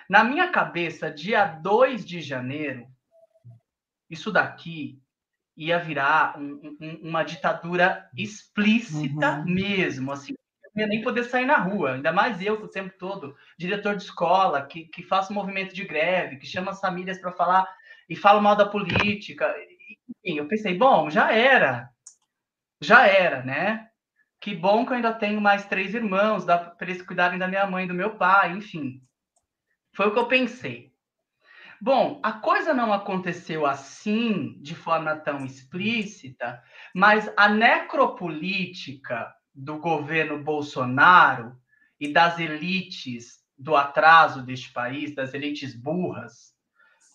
Na 0.08 0.24
minha 0.24 0.50
cabeça, 0.50 1.10
dia 1.10 1.44
2 1.44 2.04
de 2.04 2.22
janeiro, 2.22 2.91
isso 4.12 4.30
daqui 4.30 5.00
ia 5.56 5.78
virar 5.78 6.38
um, 6.38 6.76
um, 6.80 7.08
uma 7.08 7.22
ditadura 7.22 8.08
explícita 8.16 9.38
uhum. 9.38 9.44
mesmo, 9.44 10.12
assim, 10.12 10.34
não 10.74 10.82
ia 10.82 10.88
nem 10.88 11.02
poder 11.02 11.24
sair 11.24 11.44
na 11.44 11.56
rua, 11.56 11.94
ainda 11.94 12.12
mais 12.12 12.40
eu, 12.40 12.54
o 12.54 12.68
tempo 12.68 12.94
todo, 12.98 13.36
diretor 13.58 13.96
de 13.96 14.04
escola, 14.04 14.64
que, 14.66 14.86
que 14.86 15.02
faço 15.02 15.32
movimento 15.32 15.74
de 15.74 15.84
greve, 15.84 16.36
que 16.36 16.46
chama 16.46 16.70
as 16.70 16.80
famílias 16.80 17.18
para 17.18 17.32
falar 17.32 17.66
e 18.08 18.16
falo 18.16 18.40
mal 18.40 18.56
da 18.56 18.66
política. 18.66 19.54
Enfim, 20.08 20.38
eu 20.38 20.48
pensei, 20.48 20.76
bom, 20.76 21.10
já 21.10 21.32
era. 21.32 21.90
Já 22.80 23.06
era, 23.06 23.42
né? 23.42 23.88
Que 24.40 24.54
bom 24.54 24.84
que 24.84 24.92
eu 24.92 24.96
ainda 24.96 25.12
tenho 25.12 25.40
mais 25.40 25.66
três 25.66 25.94
irmãos, 25.94 26.44
dá 26.44 26.58
para 26.58 26.90
eles 26.90 27.02
cuidarem 27.02 27.38
da 27.38 27.46
minha 27.46 27.66
mãe 27.66 27.84
e 27.84 27.88
do 27.88 27.94
meu 27.94 28.16
pai, 28.16 28.52
enfim. 28.52 29.02
Foi 29.94 30.08
o 30.08 30.12
que 30.12 30.18
eu 30.18 30.26
pensei. 30.26 30.91
Bom, 31.84 32.20
a 32.22 32.34
coisa 32.34 32.72
não 32.72 32.92
aconteceu 32.92 33.66
assim, 33.66 34.56
de 34.62 34.72
forma 34.72 35.16
tão 35.16 35.44
explícita, 35.44 36.62
mas 36.94 37.28
a 37.36 37.48
necropolítica 37.48 39.34
do 39.52 39.80
governo 39.80 40.40
Bolsonaro 40.44 41.56
e 41.98 42.12
das 42.12 42.38
elites 42.38 43.40
do 43.58 43.74
atraso 43.74 44.42
deste 44.44 44.72
país, 44.72 45.12
das 45.12 45.34
elites 45.34 45.74
burras, 45.74 46.54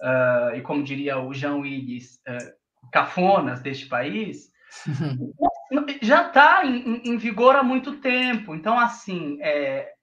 uh, 0.02 0.53
e 0.53 0.61
como 0.61 0.84
diria 0.84 1.18
o 1.18 1.34
Jean 1.34 1.56
Willis, 1.56 2.19
uh, 2.27 2.91
cafonas 2.91 3.61
deste 3.61 3.85
país, 3.85 4.52
já 6.02 6.27
está 6.27 6.65
em, 6.65 7.03
em, 7.06 7.18
vigor 7.18 7.56
há 7.56 7.64
muito 7.64 8.02
tempo. 8.02 8.53
Então, 8.53 8.77
assim, 8.77 9.38
é, 9.41 9.94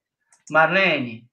Marlene, 0.49 1.29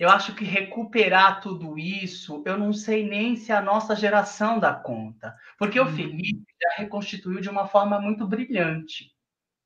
eu 0.00 0.08
acho 0.08 0.34
que 0.34 0.44
recuperar 0.44 1.42
tudo 1.42 1.78
isso, 1.78 2.42
eu 2.46 2.56
não 2.56 2.72
sei 2.72 3.06
nem 3.06 3.36
se 3.36 3.52
a 3.52 3.60
nossa 3.60 3.94
geração 3.94 4.58
dá 4.58 4.72
conta, 4.72 5.36
porque 5.58 5.78
o 5.78 5.84
uhum. 5.84 5.92
Felipe 5.92 6.46
já 6.58 6.78
reconstituiu 6.78 7.38
de 7.38 7.50
uma 7.50 7.68
forma 7.68 8.00
muito 8.00 8.26
brilhante, 8.26 9.12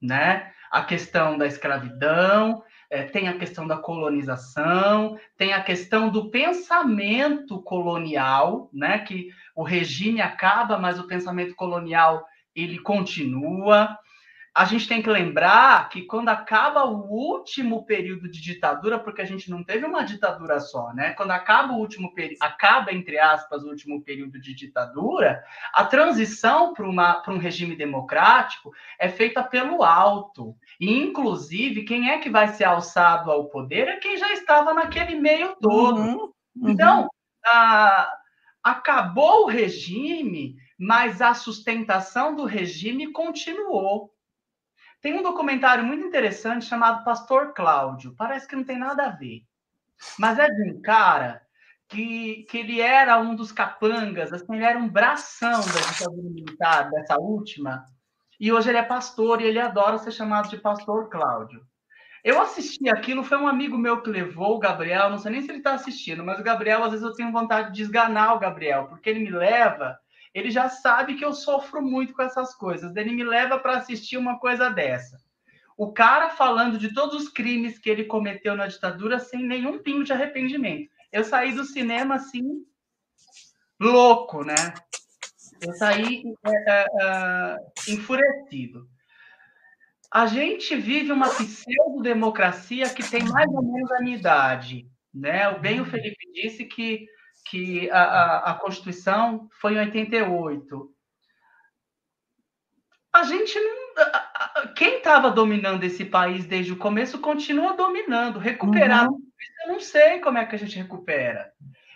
né? 0.03 0.53
A 0.73 0.83
questão 0.83 1.39
da 1.39 1.47
escravidão, 1.47 2.65
é, 2.91 3.05
tem 3.05 3.29
a 3.29 3.39
questão 3.39 3.65
da 3.65 3.77
colonização, 3.77 5.17
tem 5.37 5.53
a 5.53 5.63
questão 5.63 6.11
do 6.11 6.29
pensamento 6.31 7.63
colonial, 7.63 8.69
né, 8.73 8.99
que 8.99 9.29
o 9.55 9.63
regime 9.63 10.21
acaba, 10.21 10.79
mas 10.79 10.99
o 10.99 11.07
pensamento 11.07 11.55
colonial 11.55 12.27
ele 12.57 12.81
continua. 12.81 13.97
A 14.55 14.65
gente 14.65 14.87
tem 14.87 15.03
que 15.03 15.11
lembrar 15.11 15.89
que 15.89 16.03
quando 16.03 16.29
acaba 16.29 16.85
o 16.85 17.11
último 17.11 17.85
período 17.85 18.31
de 18.31 18.41
ditadura, 18.41 19.01
porque 19.01 19.21
a 19.21 19.25
gente 19.25 19.51
não 19.51 19.65
teve 19.65 19.85
uma 19.85 20.05
ditadura 20.05 20.61
só, 20.61 20.93
né? 20.93 21.13
Quando 21.15 21.33
acaba 21.33 21.73
o 21.73 21.79
último 21.79 22.15
período, 22.15 22.39
acaba, 22.41 22.93
entre 22.93 23.19
aspas, 23.19 23.65
o 23.65 23.69
último 23.69 24.01
período 24.03 24.41
de 24.41 24.55
ditadura, 24.55 25.43
a 25.73 25.85
transição 25.85 26.73
para 26.73 26.87
um 26.87 27.39
regime 27.39 27.75
democrático 27.75 28.71
é 28.97 29.09
feita 29.09 29.43
pelo 29.43 29.83
alto. 29.83 30.55
E, 30.79 30.89
inclusive, 30.89 31.83
quem 31.83 32.11
é 32.11 32.19
que 32.19 32.31
vai 32.31 32.47
ser 32.47 32.65
alçado 32.65 33.33
ao 33.33 33.47
poder 33.47 33.89
é 33.89 33.97
quem 33.97 34.17
já 34.17 34.33
estava 34.33 34.73
naquele 34.73 35.17
meio 35.17 35.57
todo. 35.61 35.99
Uhum, 35.99 36.33
uhum. 36.57 36.71
Então, 36.71 37.09
a, 37.45 38.09
acabou 38.63 39.47
o 39.47 39.49
regime, 39.49 40.55
mas 40.79 41.21
a 41.21 41.35
sustentação 41.35 42.37
do 42.37 42.45
regime 42.45 43.11
continuou. 43.11 44.14
Tem 45.05 45.13
um 45.13 45.23
documentário 45.23 45.85
muito 45.85 46.07
interessante 46.07 46.65
chamado 46.65 47.05
Pastor 47.05 47.53
Cláudio. 47.53 48.15
Parece 48.17 48.49
que 48.49 48.57
não 48.57 48.65
tem 48.65 48.79
nada 48.79 49.05
a 49.05 49.11
ver. 49.11 49.43
Mas 50.19 50.39
é 50.39 50.49
de 50.49 50.63
um 50.63 50.81
cara 50.81 51.43
que, 51.87 52.47
que 52.49 52.57
ele 52.57 52.81
era 52.81 53.21
um 53.21 53.35
dos 53.35 53.53
capangas, 53.53 54.33
assim, 54.33 54.55
ele 54.55 54.65
era 54.65 54.79
um 54.79 54.89
bração 54.89 55.61
da 55.61 55.91
ditadura 55.91 56.31
militar, 56.31 56.91
dessa 56.91 57.19
última, 57.19 57.85
e 58.41 58.51
hoje 58.51 58.71
ele 58.71 58.79
é 58.79 58.83
pastor 58.83 59.43
e 59.43 59.45
ele 59.45 59.61
adora 59.61 59.99
ser 59.99 60.11
chamado 60.11 60.49
de 60.49 60.57
Pastor 60.57 61.11
Cláudio. 61.11 61.61
Eu 62.25 62.41
assisti 62.41 62.89
aquilo, 62.89 63.23
foi 63.23 63.37
um 63.37 63.47
amigo 63.47 63.77
meu 63.77 64.01
que 64.01 64.09
levou 64.09 64.57
o 64.57 64.59
Gabriel, 64.59 65.11
não 65.11 65.19
sei 65.19 65.33
nem 65.33 65.43
se 65.43 65.51
ele 65.51 65.59
está 65.59 65.75
assistindo, 65.75 66.25
mas 66.25 66.41
o 66.41 66.43
Gabriel, 66.43 66.83
às 66.83 66.93
vezes 66.93 67.05
eu 67.05 67.13
tenho 67.13 67.31
vontade 67.31 67.75
de 67.75 67.83
esganar 67.83 68.35
o 68.35 68.39
Gabriel, 68.39 68.87
porque 68.87 69.11
ele 69.11 69.21
me 69.21 69.31
leva 69.31 69.99
ele 70.35 70.51
já 70.51 70.69
sabe 70.69 71.15
que 71.15 71.25
eu 71.25 71.33
sofro 71.33 71.81
muito 71.81 72.13
com 72.13 72.23
essas 72.23 72.55
coisas. 72.55 72.95
Ele 72.97 73.13
me 73.13 73.23
leva 73.23 73.57
para 73.59 73.79
assistir 73.79 74.17
uma 74.17 74.39
coisa 74.41 74.69
dessa. 74.69 75.23
O 75.77 75.93
cara 75.93 76.31
falando 76.31 76.77
de 76.77 76.93
todos 76.93 77.23
os 77.23 77.29
crimes 77.29 77.79
que 77.79 77.89
ele 77.89 78.05
cometeu 78.05 78.57
na 78.57 78.67
ditadura 78.67 79.21
sem 79.21 79.45
nenhum 79.45 79.79
pingo 79.79 80.03
de 80.03 80.13
arrependimento. 80.13 80.91
Eu 81.13 81.23
saí 81.23 81.53
do 81.53 81.65
cinema 81.65 82.17
assim, 82.17 82.65
louco, 83.81 84.45
né? 84.45 84.55
Eu 85.61 85.73
saí 85.75 86.25
é, 86.45 86.51
é, 86.51 86.87
é, 87.01 87.57
enfurecido. 87.93 88.89
A 90.13 90.27
gente 90.27 90.77
vive 90.77 91.13
uma 91.13 91.29
pseudo-democracia 91.29 92.89
que 92.91 93.09
tem 93.09 93.23
mais 93.25 93.51
ou 93.53 93.63
menos 93.63 93.91
a 93.93 94.01
minha 94.01 94.17
idade. 94.17 94.89
Né? 95.13 95.49
O 95.49 95.61
bem 95.61 95.81
o 95.81 95.85
Felipe 95.85 96.33
disse 96.33 96.65
que 96.65 97.07
que 97.45 97.91
a, 97.91 98.03
a, 98.03 98.51
a 98.51 98.55
Constituição 98.55 99.49
foi 99.61 99.75
em 99.75 99.79
88. 99.79 100.91
A 103.13 103.23
gente 103.23 103.59
não. 103.61 104.75
Quem 104.75 104.97
estava 104.97 105.31
dominando 105.31 105.85
esse 105.85 106.05
país 106.05 106.47
desde 106.47 106.73
o 106.73 106.79
começo 106.79 107.19
continua 107.21 107.77
dominando. 107.77 108.39
Recuperar, 108.39 109.09
uhum. 109.09 109.21
eu 109.65 109.73
não 109.73 109.81
sei 109.81 110.19
como 110.19 110.39
é 110.39 110.47
que 110.47 110.57
a 110.57 110.59
gente 110.59 110.77
recupera. 110.77 111.53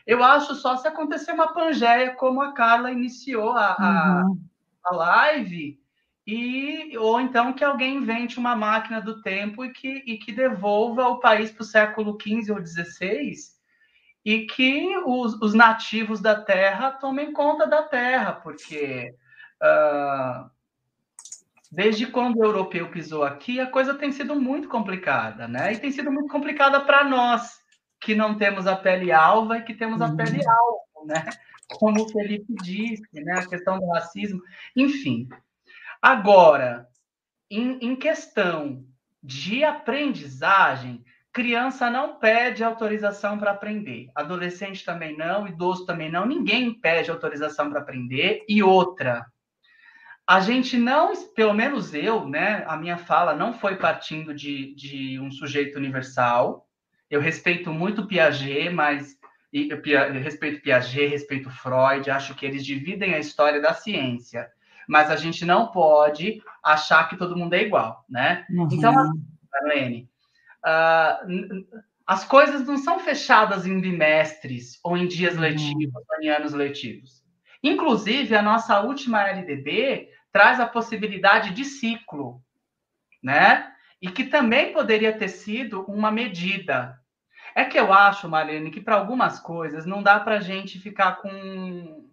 Eu 0.07 0.23
acho 0.23 0.55
só 0.55 0.77
se 0.77 0.87
acontecer 0.87 1.33
uma 1.33 1.53
pangeia, 1.53 2.15
como 2.15 2.41
a 2.41 2.53
Carla 2.53 2.93
iniciou 2.93 3.51
a, 3.51 3.77
uhum. 3.79 4.39
a, 4.85 4.91
a 4.91 4.95
live, 4.95 5.79
e, 6.27 6.97
ou 6.99 7.21
então 7.21 7.53
que 7.53 7.65
alguém 7.65 7.97
invente 7.97 8.39
uma 8.39 8.55
máquina 8.55 9.01
do 9.01 9.21
tempo 9.23 9.65
e 9.65 9.73
que, 9.73 10.03
e 10.07 10.19
que 10.19 10.31
devolva 10.31 11.09
o 11.09 11.21
país 11.21 11.51
para 11.51 11.63
o 11.63 11.67
século 11.67 12.17
XV 12.21 12.53
ou 12.53 12.65
XVI 12.65 13.58
e 14.29 14.45
que 14.45 14.95
os, 15.07 15.41
os, 15.41 15.55
nativos 15.55 16.21
da 16.21 16.39
terra 16.39 16.91
tomem 16.91 17.33
conta 17.33 17.67
da 17.67 17.83
terra, 17.83 18.33
porque 18.33 19.15
uh, 19.63 20.51
desde 21.73 22.07
quando 22.09 22.37
o 22.37 22.45
europeu 22.45 22.91
pisou 22.91 23.25
aqui, 23.25 23.59
a 23.59 23.71
coisa 23.71 23.95
tem 23.95 24.13
sido 24.13 24.39
muito 24.39 24.69
complicada, 24.69 25.49
né? 25.49 25.73
E 25.73 25.79
tem 25.79 25.91
sido 25.91 26.13
muito 26.13 26.31
complicada 26.31 26.79
para 26.83 27.05
nós, 27.05 27.59
que 27.99 28.15
não 28.15 28.37
temos 28.37 28.67
a 28.67 28.77
pele 28.77 29.11
alva 29.11 29.57
e 29.57 29.63
que 29.63 29.73
temos 29.73 30.03
a 30.03 30.15
pele 30.15 30.43
uhum. 30.45 30.51
alva, 30.51 31.07
né? 31.07 31.31
Como 31.79 32.05
o 32.05 32.09
Felipe 32.11 32.55
disse, 32.61 33.09
né? 33.15 33.33
A 33.39 33.49
questão 33.49 33.79
do 33.79 33.89
racismo, 33.89 34.43
enfim. 34.77 35.27
Agora, 36.03 36.87
em, 37.51 37.79
em 37.81 37.97
questão 37.97 38.85
de 39.23 39.65
aprendizagem, 39.65 41.03
Criança 41.33 41.91
não 41.91 42.17
pede 42.19 42.65
autorização 42.65 43.39
para 43.39 43.53
aprender, 43.53 44.11
adolescente 44.15 44.85
também 44.85 45.17
não, 45.17 45.47
idoso 45.47 45.85
também 45.85 46.11
não, 46.11 46.27
ninguém 46.27 46.73
pede 46.73 47.11
autorização 47.11 47.71
para 47.71 47.81
aprender. 47.81 48.45
E 48.49 48.63
outra, 48.63 49.27
a 50.27 50.41
gente 50.41 50.77
não, 50.77 51.13
pelo 51.35 51.55
menos 51.55 51.95
eu, 51.95 52.29
né, 52.29 52.65
a 52.67 52.77
minha 52.77 52.99
fala 52.99 53.35
não 53.35 53.55
foi 53.55 53.77
partindo 53.77 54.35
de, 54.35 54.75
de 54.75 55.19
um 55.21 55.31
sujeito 55.31 55.77
universal. 55.77 56.69
Eu 57.11 57.21
respeito 57.21 57.73
muito 57.73 58.07
Piaget, 58.07 58.69
mas 58.71 59.17
eu 59.51 59.81
respeito 60.21 60.61
Piaget, 60.61 61.07
respeito 61.07 61.49
Freud, 61.49 62.11
acho 62.11 62.35
que 62.35 62.45
eles 62.45 62.65
dividem 62.65 63.15
a 63.15 63.19
história 63.19 63.61
da 63.61 63.73
ciência, 63.73 64.47
mas 64.87 65.11
a 65.11 65.17
gente 65.17 65.45
não 65.47 65.69
pode 65.69 66.43
achar 66.63 67.09
que 67.09 67.17
todo 67.17 67.37
mundo 67.37 67.55
é 67.55 67.63
igual, 67.63 68.05
né? 68.09 68.45
Uhum. 68.51 68.69
Então, 68.71 68.93
Marlene, 69.51 70.11
Uh, 70.69 71.65
as 72.07 72.25
coisas 72.25 72.67
não 72.67 72.77
são 72.79 72.99
fechadas 72.99 73.67
em 73.67 73.81
bimestres 73.81 74.79
ou 74.83 74.97
em 74.97 75.07
dias 75.07 75.35
uhum. 75.35 75.41
letivos 75.41 75.95
ou 75.95 76.23
em 76.23 76.29
anos 76.29 76.53
letivos. 76.53 77.23
Inclusive, 77.63 78.35
a 78.35 78.43
nossa 78.43 78.81
última 78.81 79.27
LDB 79.29 80.09
traz 80.33 80.61
a 80.61 80.67
possibilidade 80.67 81.51
de 81.51 81.65
ciclo, 81.65 82.43
né? 83.23 83.73
E 84.01 84.11
que 84.11 84.25
também 84.25 84.73
poderia 84.73 85.13
ter 85.13 85.29
sido 85.29 85.83
uma 85.83 86.11
medida. 86.11 86.99
É 87.55 87.65
que 87.65 87.79
eu 87.79 87.93
acho, 87.93 88.29
Marlene, 88.29 88.71
que 88.71 88.81
para 88.81 88.95
algumas 88.95 89.41
coisas 89.41 89.85
não 89.85 90.03
dá 90.03 90.21
para 90.21 90.37
a 90.37 90.41
gente 90.41 90.79
ficar 90.79 91.17
com 91.17 92.07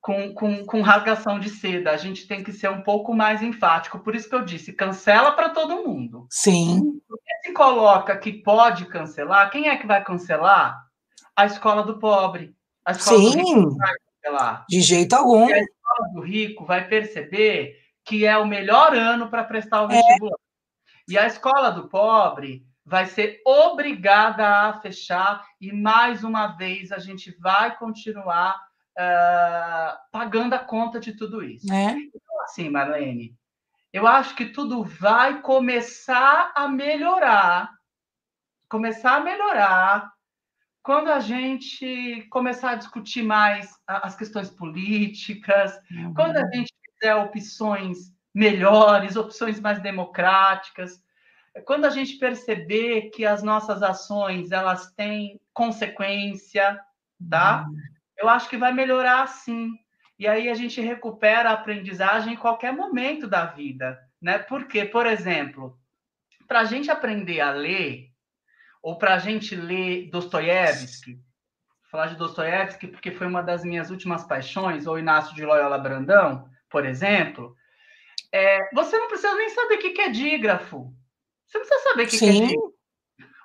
com, 0.00 0.32
com, 0.32 0.64
com 0.64 0.80
rasgação 0.80 1.38
de 1.38 1.50
seda. 1.50 1.90
A 1.90 1.96
gente 1.96 2.26
tem 2.26 2.42
que 2.42 2.52
ser 2.52 2.70
um 2.70 2.82
pouco 2.82 3.14
mais 3.14 3.42
enfático. 3.42 3.98
Por 3.98 4.14
isso 4.14 4.28
que 4.28 4.34
eu 4.34 4.44
disse, 4.44 4.72
cancela 4.72 5.32
para 5.32 5.50
todo 5.50 5.84
mundo. 5.84 6.26
Sim. 6.30 7.00
Se 7.48 7.54
coloca 7.54 8.14
que 8.18 8.30
pode 8.30 8.84
cancelar, 8.84 9.50
quem 9.50 9.68
é 9.68 9.76
que 9.76 9.86
vai 9.86 10.04
cancelar? 10.04 10.84
A 11.34 11.46
escola 11.46 11.82
do 11.82 11.98
pobre. 11.98 12.54
A 12.84 12.92
escola 12.92 13.18
Sim. 13.18 13.30
do 13.30 13.38
rico 13.38 13.76
vai 13.78 13.94
cancelar. 14.22 14.64
De 14.68 14.80
jeito 14.82 15.14
algum. 15.14 15.48
E 15.48 15.54
a 15.54 15.58
escola 15.58 16.08
do 16.12 16.20
rico 16.20 16.66
vai 16.66 16.86
perceber 16.86 17.78
que 18.04 18.26
é 18.26 18.36
o 18.36 18.46
melhor 18.46 18.94
ano 18.94 19.30
para 19.30 19.44
prestar 19.44 19.82
o 19.82 19.88
vestibular. 19.88 20.36
É. 20.36 21.12
E 21.12 21.16
a 21.16 21.26
escola 21.26 21.70
do 21.70 21.88
pobre 21.88 22.66
vai 22.84 23.06
ser 23.06 23.40
obrigada 23.46 24.46
a 24.46 24.80
fechar 24.82 25.42
e 25.58 25.72
mais 25.72 26.24
uma 26.24 26.48
vez 26.48 26.92
a 26.92 26.98
gente 26.98 27.34
vai 27.40 27.78
continuar 27.78 28.60
uh, 28.92 29.96
pagando 30.12 30.52
a 30.52 30.58
conta 30.58 31.00
de 31.00 31.14
tudo 31.14 31.42
isso. 31.42 31.72
É. 31.72 31.92
Então, 31.92 32.42
assim, 32.42 32.68
Marlene, 32.68 33.34
eu 33.92 34.06
acho 34.06 34.34
que 34.34 34.46
tudo 34.46 34.82
vai 34.82 35.40
começar 35.40 36.52
a 36.54 36.68
melhorar. 36.68 37.70
Começar 38.68 39.16
a 39.16 39.20
melhorar 39.20 40.12
quando 40.82 41.08
a 41.08 41.20
gente 41.20 42.26
começar 42.30 42.70
a 42.70 42.74
discutir 42.76 43.22
mais 43.22 43.70
as 43.86 44.16
questões 44.16 44.50
políticas, 44.50 45.78
uhum. 45.90 46.14
quando 46.14 46.36
a 46.36 46.46
gente 46.50 46.72
fizer 46.94 47.14
opções 47.14 47.98
melhores, 48.34 49.16
opções 49.16 49.60
mais 49.60 49.80
democráticas, 49.80 51.02
quando 51.66 51.84
a 51.84 51.90
gente 51.90 52.16
perceber 52.18 53.10
que 53.10 53.26
as 53.26 53.42
nossas 53.42 53.82
ações 53.82 54.52
elas 54.52 54.92
têm 54.92 55.40
consequência, 55.52 56.80
tá? 57.28 57.66
Uhum 57.68 57.98
eu 58.18 58.28
acho 58.28 58.48
que 58.50 58.56
vai 58.56 58.72
melhorar 58.72 59.26
sim. 59.28 59.70
E 60.18 60.26
aí 60.26 60.48
a 60.48 60.54
gente 60.54 60.80
recupera 60.80 61.50
a 61.50 61.52
aprendizagem 61.52 62.34
em 62.34 62.36
qualquer 62.36 62.72
momento 62.72 63.28
da 63.28 63.46
vida, 63.46 63.98
né? 64.20 64.38
Porque, 64.38 64.84
por 64.84 65.06
exemplo, 65.06 65.78
para 66.46 66.60
a 66.60 66.64
gente 66.64 66.90
aprender 66.90 67.40
a 67.40 67.52
ler, 67.52 68.08
ou 68.82 68.98
para 68.98 69.14
a 69.14 69.18
gente 69.18 69.54
ler 69.54 70.10
Dostoiévski, 70.10 71.20
falar 71.90 72.06
de 72.06 72.16
Dostoiévski 72.16 72.88
porque 72.88 73.12
foi 73.12 73.26
uma 73.26 73.42
das 73.42 73.64
minhas 73.64 73.90
últimas 73.90 74.24
paixões, 74.24 74.86
ou 74.86 74.98
Inácio 74.98 75.34
de 75.34 75.44
Loyola 75.44 75.78
Brandão, 75.78 76.48
por 76.68 76.84
exemplo, 76.84 77.56
é, 78.32 78.68
você 78.74 78.98
não 78.98 79.08
precisa 79.08 79.34
nem 79.34 79.48
saber 79.50 79.76
o 79.76 79.78
que 79.78 80.00
é 80.00 80.08
dígrafo. 80.08 80.92
Você 81.46 81.58
não 81.58 81.66
precisa 81.66 81.90
saber 81.90 82.02
o 82.02 82.08
que, 82.08 82.18
que 82.18 82.24
é 82.24 82.32
dígrafo. 82.32 82.78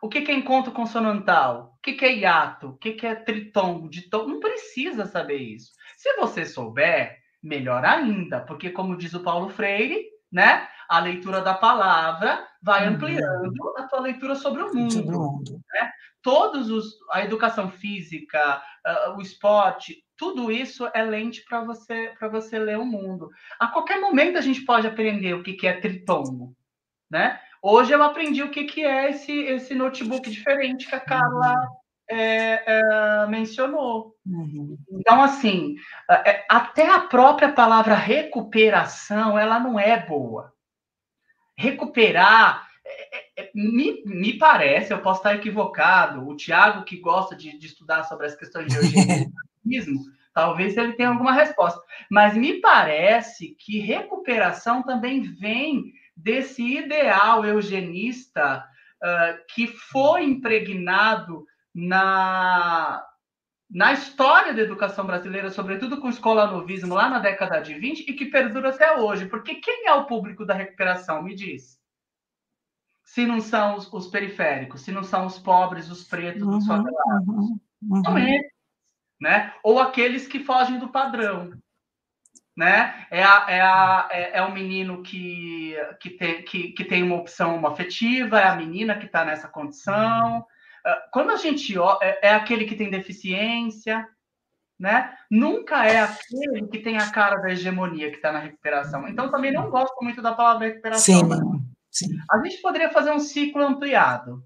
O 0.02 0.10
que 0.10 0.18
é 0.18 0.34
encontro 0.34 0.74
consonantal? 0.74 1.78
O 1.78 1.82
que 1.82 2.04
é 2.04 2.14
hiato? 2.14 2.70
O 2.70 2.78
que 2.78 3.06
é 3.06 3.16
tritongo, 3.16 3.90
ditongo? 3.90 4.28
Não 4.28 4.40
precisa 4.40 5.06
saber 5.06 5.38
isso. 5.38 5.72
Se 6.04 6.14
você 6.18 6.46
souber, 6.46 7.18
melhor 7.42 7.86
ainda, 7.86 8.42
porque 8.42 8.70
como 8.70 8.98
diz 8.98 9.14
o 9.14 9.24
Paulo 9.24 9.48
Freire, 9.48 10.04
né? 10.30 10.68
A 10.90 11.00
leitura 11.00 11.40
da 11.40 11.54
palavra 11.54 12.46
vai 12.62 12.86
uhum. 12.86 12.96
ampliando 12.96 13.54
uhum. 13.58 13.78
a 13.78 13.88
tua 13.88 14.02
leitura 14.02 14.36
sobre 14.36 14.64
o 14.64 14.76
mundo. 14.76 15.62
Né? 15.72 15.92
Todos 16.22 16.70
os 16.70 16.98
a 17.10 17.24
educação 17.24 17.72
física, 17.72 18.62
uh, 18.86 19.18
o 19.18 19.22
esporte, 19.22 20.04
tudo 20.18 20.52
isso 20.52 20.90
é 20.94 21.02
lente 21.04 21.42
para 21.48 21.64
você 21.64 22.14
para 22.20 22.28
você 22.28 22.60
ler 22.60 22.78
o 22.78 22.86
mundo. 22.86 23.30
A 23.58 23.68
qualquer 23.68 24.02
momento 24.02 24.38
a 24.38 24.42
gente 24.42 24.60
pode 24.66 24.86
aprender 24.86 25.34
o 25.36 25.42
que, 25.42 25.54
que 25.54 25.68
é 25.68 25.80
tritongo, 25.80 26.54
né? 27.10 27.40
Hoje 27.62 27.94
eu 27.94 28.04
aprendi 28.04 28.44
o 28.44 28.52
que, 28.52 28.66
que 28.66 28.84
é 28.84 29.10
esse, 29.12 29.32
esse 29.32 29.74
notebook 29.74 30.30
diferente 30.30 30.86
que 30.86 30.96
a 30.96 31.00
Carla 31.00 31.56
é, 32.10 32.64
é, 32.66 33.28
mencionou. 33.28 34.16
Uhum. 34.26 34.78
Então, 34.92 35.22
assim, 35.22 35.76
é, 36.10 36.46
até 36.50 36.90
a 36.90 37.00
própria 37.00 37.52
palavra 37.52 37.96
recuperação, 37.96 39.38
ela 39.38 39.60
não 39.60 39.80
é 39.80 40.06
boa. 40.06 40.54
Recuperar, 41.58 42.68
é, 42.86 43.18
é, 43.18 43.44
é, 43.44 43.52
me, 43.56 44.04
me 44.06 44.38
parece, 44.38 44.92
eu 44.92 45.02
posso 45.02 45.20
estar 45.20 45.36
equivocado, 45.36 46.28
o 46.28 46.36
Tiago, 46.36 46.84
que 46.84 46.98
gosta 46.98 47.36
de, 47.36 47.58
de, 47.58 47.68
estudar 47.68 48.04
sobre 48.04 48.28
as 48.28 48.36
questões 48.36 48.68
de 48.68 48.78
eugenismo, 48.78 50.02
talvez 50.34 50.76
ele 50.76 50.94
tenha 50.94 51.10
alguma 51.10 51.32
resposta. 51.32 51.80
Mas 52.10 52.36
me 52.36 52.60
parece 52.60 53.56
que 53.60 53.80
recuperação 53.80 54.84
também 54.84 55.22
vem 55.22 55.94
desse 56.16 56.64
ideal 56.64 57.46
eugenista 57.46 58.66
uh, 59.04 59.46
que 59.54 59.68
foi 59.68 60.24
impregnado 60.24 61.46
na, 61.74 63.04
na 63.70 63.94
história 63.94 64.54
da 64.54 64.62
educação 64.62 65.06
brasileira, 65.06 65.50
sobretudo 65.50 66.00
com 66.00 66.08
o 66.08 66.12
escolanovismo 66.12 66.94
lá 66.94 67.10
na 67.10 67.20
década 67.20 67.60
de 67.60 67.74
20, 67.74 68.02
e 68.02 68.14
que 68.14 68.26
perdura 68.26 68.70
até 68.70 68.98
hoje. 68.98 69.26
Porque 69.26 69.56
quem 69.56 69.88
é 69.88 69.94
o 69.94 70.06
público 70.06 70.46
da 70.46 70.54
recuperação? 70.54 71.24
Me 71.24 71.34
diz. 71.34 71.82
Se 73.04 73.26
não 73.26 73.40
são 73.40 73.76
os, 73.76 73.92
os 73.92 74.08
periféricos, 74.08 74.82
se 74.82 74.92
não 74.92 75.04
são 75.04 75.26
os 75.26 75.40
pobres, 75.40 75.90
os 75.90 76.04
pretos, 76.04 76.44
uhum, 76.44 76.58
os 76.58 76.66
favelados. 76.66 77.28
Uhum, 77.28 77.60
uhum. 77.90 78.04
São 78.04 78.18
eles. 78.18 78.52
Né? 79.20 79.54
Ou 79.64 79.80
aqueles 79.80 80.28
que 80.28 80.44
fogem 80.44 80.78
do 80.80 80.90
padrão. 80.90 81.52
Né? 82.56 83.08
É, 83.10 83.24
a, 83.24 83.46
é, 83.50 83.62
a, 83.62 84.10
é, 84.12 84.38
é 84.38 84.42
o 84.44 84.52
menino 84.52 85.02
que, 85.02 85.76
que, 86.00 86.12
tem, 86.12 86.44
que, 86.44 86.72
que 86.72 86.86
tem 86.86 87.02
uma 87.02 87.16
opção 87.16 87.66
afetiva, 87.66 88.40
é 88.40 88.48
a 88.48 88.56
menina 88.56 88.98
que 88.98 89.08
está 89.08 89.26
nessa 89.26 89.48
condição, 89.48 90.38
ah, 90.38 90.46
quando 91.12 91.32
a 91.32 91.38
gente 91.38 91.74
é, 92.02 92.28
é 92.30 92.34
aquele 92.34 92.66
que 92.66 92.76
tem 92.76 92.90
deficiência, 92.90 94.08
né? 94.80 95.16
Nunca 95.30 95.86
é 95.86 96.02
aquele 96.02 96.68
que 96.68 96.80
tem 96.80 96.98
a 96.98 97.10
cara 97.10 97.38
da 97.38 97.52
hegemonia 97.52 98.10
que 98.10 98.18
está 98.18 98.32
na 98.32 98.40
recuperação. 98.40 99.08
Então, 99.08 99.32
também 99.32 99.52
não 99.52 99.70
gosto 99.70 99.96
muito 100.02 100.22
da 100.22 100.34
palavra 100.34 100.68
recuperação. 100.68 101.30
Sim, 101.30 102.08
sim. 102.08 102.18
A 102.30 102.38
gente 102.44 102.62
poderia 102.62 102.90
fazer 102.90 103.12
um 103.12 103.20
ciclo 103.20 103.64
ampliado, 103.64 104.44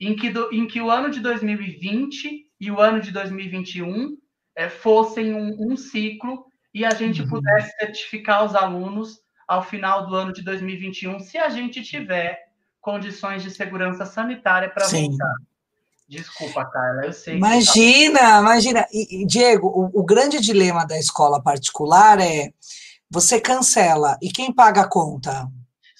em 0.00 0.16
que, 0.16 0.30
do, 0.30 0.52
em 0.52 0.66
que 0.66 0.80
o 0.80 0.90
ano 0.90 1.10
de 1.10 1.20
2020 1.20 2.50
e 2.60 2.70
o 2.70 2.80
ano 2.80 3.00
de 3.00 3.10
2021 3.10 4.16
é, 4.56 4.68
fossem 4.68 5.34
um, 5.34 5.72
um, 5.72 5.76
ciclo 5.76 6.46
e 6.72 6.84
a 6.84 6.90
gente 6.90 7.22
uhum. 7.22 7.28
pudesse 7.28 7.70
certificar 7.78 8.44
os 8.44 8.54
alunos 8.54 9.20
ao 9.46 9.62
final 9.62 10.06
do 10.06 10.14
ano 10.14 10.32
de 10.32 10.42
2021, 10.42 11.20
se 11.20 11.36
a 11.36 11.48
gente 11.48 11.82
tiver 11.82 12.42
condições 12.80 13.42
de 13.42 13.50
segurança 13.50 14.06
sanitária 14.06 14.70
para 14.70 14.86
voltar. 14.86 15.34
Desculpa, 16.08 16.64
Carla, 16.66 17.06
eu 17.06 17.12
sei. 17.12 17.36
Imagina, 17.36 18.18
tá... 18.18 18.40
imagina. 18.40 18.86
E, 18.92 19.22
e 19.22 19.26
Diego, 19.26 19.68
o, 19.68 20.00
o, 20.00 20.04
grande 20.04 20.40
dilema 20.40 20.86
da 20.86 20.98
escola 20.98 21.42
particular 21.42 22.20
é 22.20 22.52
você 23.10 23.40
cancela 23.40 24.18
e 24.20 24.30
quem 24.30 24.52
paga 24.52 24.82
a 24.82 24.88
conta? 24.88 25.48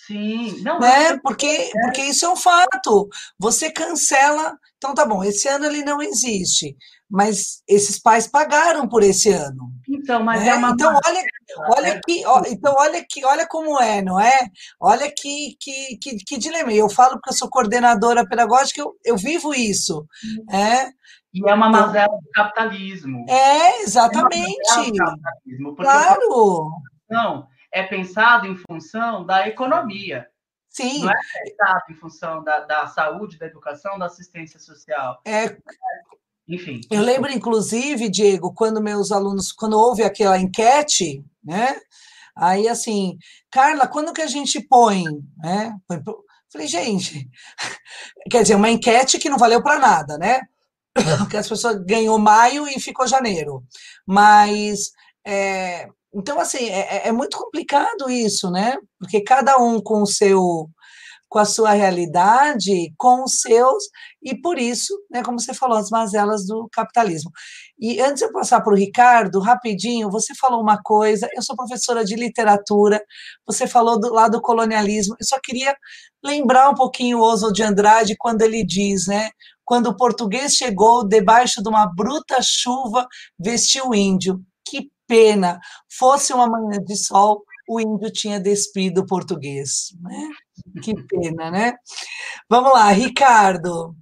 Sim, 0.07 0.61
não. 0.63 0.79
Né? 0.79 1.19
Porque, 1.19 1.47
é. 1.47 1.71
porque 1.83 2.03
isso 2.03 2.25
é 2.25 2.29
um 2.29 2.37
fato. 2.37 3.09
Você 3.39 3.71
cancela. 3.71 4.57
Então 4.77 4.95
tá 4.95 5.07
bom, 5.07 5.25
esse 5.25 5.49
ano 5.49 5.65
ele 5.65 5.83
não 5.83 6.03
existe 6.03 6.77
mas 7.15 7.63
esses 7.69 8.01
pais 8.01 8.27
pagaram 8.27 8.89
por 8.89 9.03
esse 9.05 9.31
ano. 9.31 9.71
Então, 9.89 10.25
mas 10.25 10.41
né? 10.41 10.49
é 10.49 10.55
uma 10.55 10.71
então 10.71 10.93
olha, 11.07 11.23
olha 11.77 11.89
é. 11.89 12.01
que, 12.05 12.27
ó, 12.27 12.43
então 12.49 12.75
olha 12.77 13.05
que, 13.09 13.25
olha 13.25 13.47
como 13.47 13.81
é, 13.81 14.03
não 14.03 14.19
é? 14.19 14.37
Olha 14.81 15.13
que 15.17 15.57
que, 15.61 15.97
que, 15.99 16.17
que 16.17 16.39
dilema. 16.39 16.73
Eu 16.73 16.89
falo 16.89 17.13
porque 17.13 17.31
eu 17.31 17.35
sou 17.35 17.49
coordenadora 17.49 18.27
pedagógica, 18.27 18.81
eu, 18.81 18.97
eu 19.05 19.17
vivo 19.17 19.55
isso, 19.55 20.05
é. 20.51 20.89
E 21.33 21.49
é 21.49 21.55
uma 21.55 21.69
então 21.69 21.83
mazela 21.83 22.09
do 22.09 22.31
capitalismo. 22.33 23.25
É, 23.29 23.83
exatamente. 23.83 24.71
É 24.71 24.99
capitalismo, 24.99 25.77
claro. 25.77 26.71
Não, 27.09 27.47
é 27.75 27.83
pensado 27.83 28.47
em 28.47 28.57
função 28.57 29.27
da 29.27 29.49
economia. 29.49 30.29
Sim. 30.69 31.01
Não 31.01 31.11
é 31.11 31.15
pensado 31.43 31.83
em 31.91 31.95
função 31.97 32.45
da, 32.45 32.61
da 32.61 32.87
saúde, 32.87 33.37
da 33.37 33.47
educação, 33.47 33.99
da 33.99 34.07
assistência 34.07 34.61
social. 34.61 35.21
É, 35.27 35.57
enfim. 36.49 36.81
Eu 36.89 37.03
lembro, 37.03 37.33
inclusive, 37.33 38.09
Diego, 38.09 38.55
quando 38.55 38.81
meus 38.81 39.11
alunos, 39.11 39.51
quando 39.51 39.77
houve 39.77 40.05
aquela 40.05 40.39
enquete, 40.39 41.25
né? 41.43 41.81
Aí 42.37 42.69
assim, 42.69 43.19
Carla, 43.51 43.89
quando 43.89 44.13
que 44.13 44.23
a 44.23 44.27
gente 44.27 44.61
põe, 44.61 45.05
né? 45.37 45.77
Falei, 46.53 46.69
gente, 46.69 47.29
quer 48.31 48.43
dizer, 48.43 48.55
uma 48.55 48.71
enquete 48.71 49.19
que 49.19 49.31
não 49.31 49.39
valeu 49.39 49.63
para 49.63 49.81
nada, 49.81 50.17
né? 50.17 50.43
Porque 51.19 51.37
as 51.37 51.49
pessoas 51.49 51.77
ganhou 51.85 52.19
maio 52.19 52.69
e 52.69 52.79
ficou 52.79 53.07
janeiro. 53.07 53.65
Mas 54.07 54.93
é, 55.27 55.89
então, 56.15 56.41
assim, 56.41 56.69
é, 56.69 57.09
é, 57.09 57.13
muito 57.13 57.37
complicado 57.37 58.11
isso, 58.11 58.51
né? 58.51 58.77
Porque 58.99 59.21
cada 59.23 59.59
um 59.59 59.81
com 59.81 60.03
o 60.03 60.07
seu 60.07 60.69
com 61.35 61.41
a 61.41 61.45
sua 61.45 61.73
realidade, 61.73 62.93
com 62.97 63.25
os 63.25 63.41
seus, 63.41 63.85
e 64.23 64.41
por 64.41 64.57
isso, 64.57 64.95
né, 65.11 65.21
como 65.21 65.41
você 65.41 65.53
falou, 65.53 65.77
as 65.77 65.91
mazelas 65.91 66.47
do 66.47 66.69
capitalismo. 66.73 67.29
E 67.77 68.01
antes 68.01 68.19
de 68.19 68.27
eu 68.27 68.33
passar 68.33 68.61
para 68.61 68.73
o 68.73 68.77
Ricardo, 68.77 69.41
rapidinho, 69.41 70.09
você 70.09 70.33
falou 70.37 70.63
uma 70.63 70.81
coisa, 70.81 71.29
eu 71.35 71.43
sou 71.43 71.57
professora 71.57 72.05
de 72.05 72.15
literatura, 72.15 73.03
você 73.45 73.67
falou 73.67 73.99
do 73.99 74.13
lado 74.13 74.33
do 74.33 74.41
colonialismo, 74.41 75.17
eu 75.19 75.27
só 75.27 75.37
queria 75.43 75.77
lembrar 76.25 76.71
um 76.71 76.75
pouquinho 76.75 77.19
o 77.19 77.23
Oswald 77.23 77.57
de 77.57 77.65
Andrade 77.65 78.15
quando 78.17 78.43
ele 78.43 78.65
diz, 78.65 79.09
né, 79.09 79.31
quando 79.65 79.89
o 79.89 79.97
português 79.97 80.55
chegou 80.55 81.05
debaixo 81.05 81.61
de 81.61 81.69
uma 81.69 81.87
bruta 81.87 82.37
chuva, 82.43 83.09
vestiu 83.41 83.89
o 83.89 83.95
índio. 83.95 84.41
Que 84.67 84.89
pena, 85.07 85.61
fosse 85.99 86.33
uma 86.33 86.47
manhã 86.49 86.79
de 86.83 86.97
sol, 86.97 87.45
o 87.69 87.81
índio 87.81 88.11
tinha 88.13 88.39
despido 88.39 89.03
o 89.03 89.07
português, 89.07 89.95
né? 90.01 90.29
Que 90.83 90.95
pena, 91.07 91.51
né? 91.51 91.75
Vamos 92.49 92.73
lá, 92.73 92.91
Ricardo. 92.91 93.95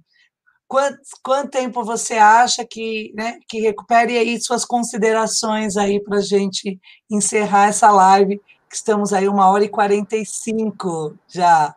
Quanto, 0.67 0.99
quanto 1.23 1.51
tempo 1.51 1.83
você 1.83 2.15
acha 2.15 2.65
que, 2.65 3.13
né, 3.15 3.37
que 3.47 3.59
recupere 3.61 4.17
aí 4.17 4.41
suas 4.41 4.65
considerações 4.65 5.77
aí 5.77 6.01
para 6.01 6.19
gente 6.19 6.79
encerrar 7.09 7.67
essa 7.67 7.91
live, 7.91 8.41
que 8.69 8.75
estamos 8.75 9.13
aí 9.13 9.27
uma 9.27 9.49
hora 9.49 9.63
e 9.63 9.69
quarenta 9.69 10.15
e 10.15 10.25
cinco 10.25 11.15
já. 11.27 11.75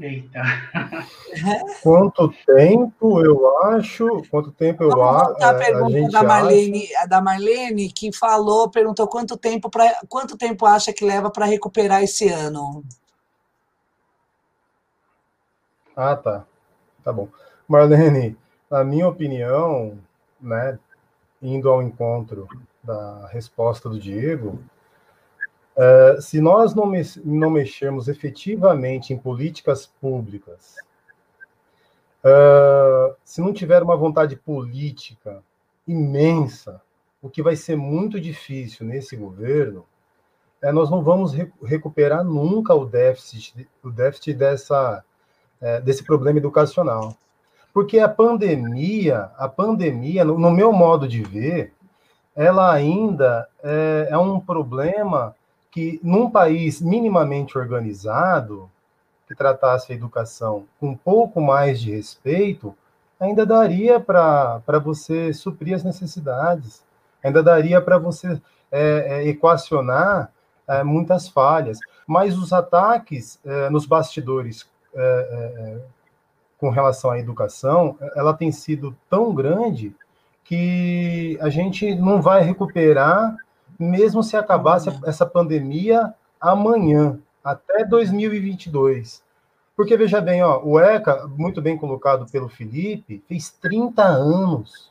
Eita. 0.00 0.42
Quanto 1.82 2.32
tempo 2.46 3.22
eu 3.22 3.62
acho? 3.64 4.22
Quanto 4.30 4.50
tempo 4.50 4.82
eu 4.82 5.02
acho? 5.04 5.44
A 5.44 5.54
pergunta 5.54 6.06
a 6.06 6.10
da 6.10 6.22
Marlene, 6.22 6.94
acha... 6.94 7.06
da 7.06 7.20
Marlene 7.20 7.92
que 7.92 8.10
falou, 8.10 8.70
perguntou 8.70 9.06
quanto 9.06 9.36
tempo 9.36 9.68
para 9.68 10.00
quanto 10.08 10.38
tempo 10.38 10.64
acha 10.64 10.92
que 10.92 11.04
leva 11.04 11.30
para 11.30 11.44
recuperar 11.44 12.02
esse 12.02 12.28
ano? 12.28 12.82
Ah, 15.94 16.16
tá. 16.16 16.46
Tá 17.04 17.12
bom. 17.12 17.28
Marlene, 17.68 18.38
na 18.70 18.82
minha 18.82 19.06
opinião, 19.06 19.98
né, 20.40 20.78
indo 21.42 21.68
ao 21.68 21.82
encontro 21.82 22.48
da 22.82 23.28
resposta 23.28 23.88
do 23.88 24.00
Diego, 24.00 24.58
é, 25.80 26.20
se 26.20 26.42
nós 26.42 26.74
não, 26.74 26.84
me, 26.84 27.00
não 27.24 27.48
mexermos 27.48 28.06
efetivamente 28.06 29.14
em 29.14 29.18
políticas 29.18 29.86
públicas, 29.86 30.76
é, 32.22 33.14
se 33.24 33.40
não 33.40 33.50
tiver 33.50 33.82
uma 33.82 33.96
vontade 33.96 34.36
política 34.36 35.42
imensa, 35.88 36.82
o 37.22 37.30
que 37.30 37.42
vai 37.42 37.56
ser 37.56 37.76
muito 37.76 38.20
difícil 38.20 38.84
nesse 38.84 39.16
governo, 39.16 39.86
é, 40.60 40.70
nós 40.70 40.90
não 40.90 41.02
vamos 41.02 41.32
re 41.32 41.50
recuperar 41.64 42.22
nunca 42.22 42.74
o 42.74 42.84
déficit, 42.84 43.66
o 43.82 43.90
déficit 43.90 44.34
dessa 44.34 45.02
é, 45.62 45.80
desse 45.80 46.04
problema 46.04 46.38
educacional. 46.38 47.16
Porque 47.72 47.98
a 47.98 48.08
pandemia, 48.08 49.30
a 49.38 49.48
pandemia, 49.48 50.26
no, 50.26 50.38
no 50.38 50.50
meu 50.50 50.72
modo 50.72 51.08
de 51.08 51.22
ver, 51.22 51.72
ela 52.36 52.70
ainda 52.70 53.48
é, 53.62 54.08
é, 54.10 54.18
um 54.18 54.38
problema 54.38 55.34
que, 55.70 56.00
num 56.02 56.30
país 56.30 56.80
minimamente 56.80 57.56
organizado, 57.56 58.70
que 59.26 59.34
tratasse 59.34 59.92
a 59.92 59.94
educação 59.94 60.64
com 60.78 60.88
um 60.88 60.96
pouco 60.96 61.40
mais 61.40 61.80
de 61.80 61.92
respeito, 61.92 62.74
ainda 63.18 63.46
daria 63.46 64.00
para 64.00 64.78
você 64.82 65.32
suprir 65.32 65.74
as 65.74 65.84
necessidades, 65.84 66.82
ainda 67.22 67.42
daria 67.42 67.80
para 67.80 67.98
você 67.98 68.40
é, 68.72 68.80
é, 69.22 69.28
equacionar 69.28 70.32
é, 70.66 70.82
muitas 70.82 71.28
falhas. 71.28 71.78
Mas 72.06 72.36
os 72.36 72.52
ataques 72.52 73.38
é, 73.44 73.70
nos 73.70 73.86
bastidores 73.86 74.68
é, 74.94 75.00
é, 75.00 75.80
com 76.58 76.70
relação 76.70 77.10
à 77.10 77.18
educação, 77.18 77.96
ela 78.16 78.34
tem 78.34 78.50
sido 78.50 78.96
tão 79.08 79.34
grande 79.34 79.94
que 80.44 81.38
a 81.40 81.48
gente 81.48 81.94
não 81.94 82.20
vai 82.20 82.42
recuperar, 82.42 83.36
mesmo 83.80 84.22
se 84.22 84.36
acabasse 84.36 84.90
essa 85.04 85.24
pandemia 85.24 86.14
amanhã, 86.40 87.18
até 87.42 87.84
2022. 87.84 89.22
Porque, 89.74 89.96
veja 89.96 90.20
bem, 90.20 90.42
ó, 90.42 90.60
o 90.62 90.78
ECA, 90.78 91.26
muito 91.26 91.62
bem 91.62 91.76
colocado 91.78 92.30
pelo 92.30 92.48
Felipe, 92.48 93.24
fez 93.26 93.50
30 93.50 94.02
anos. 94.02 94.90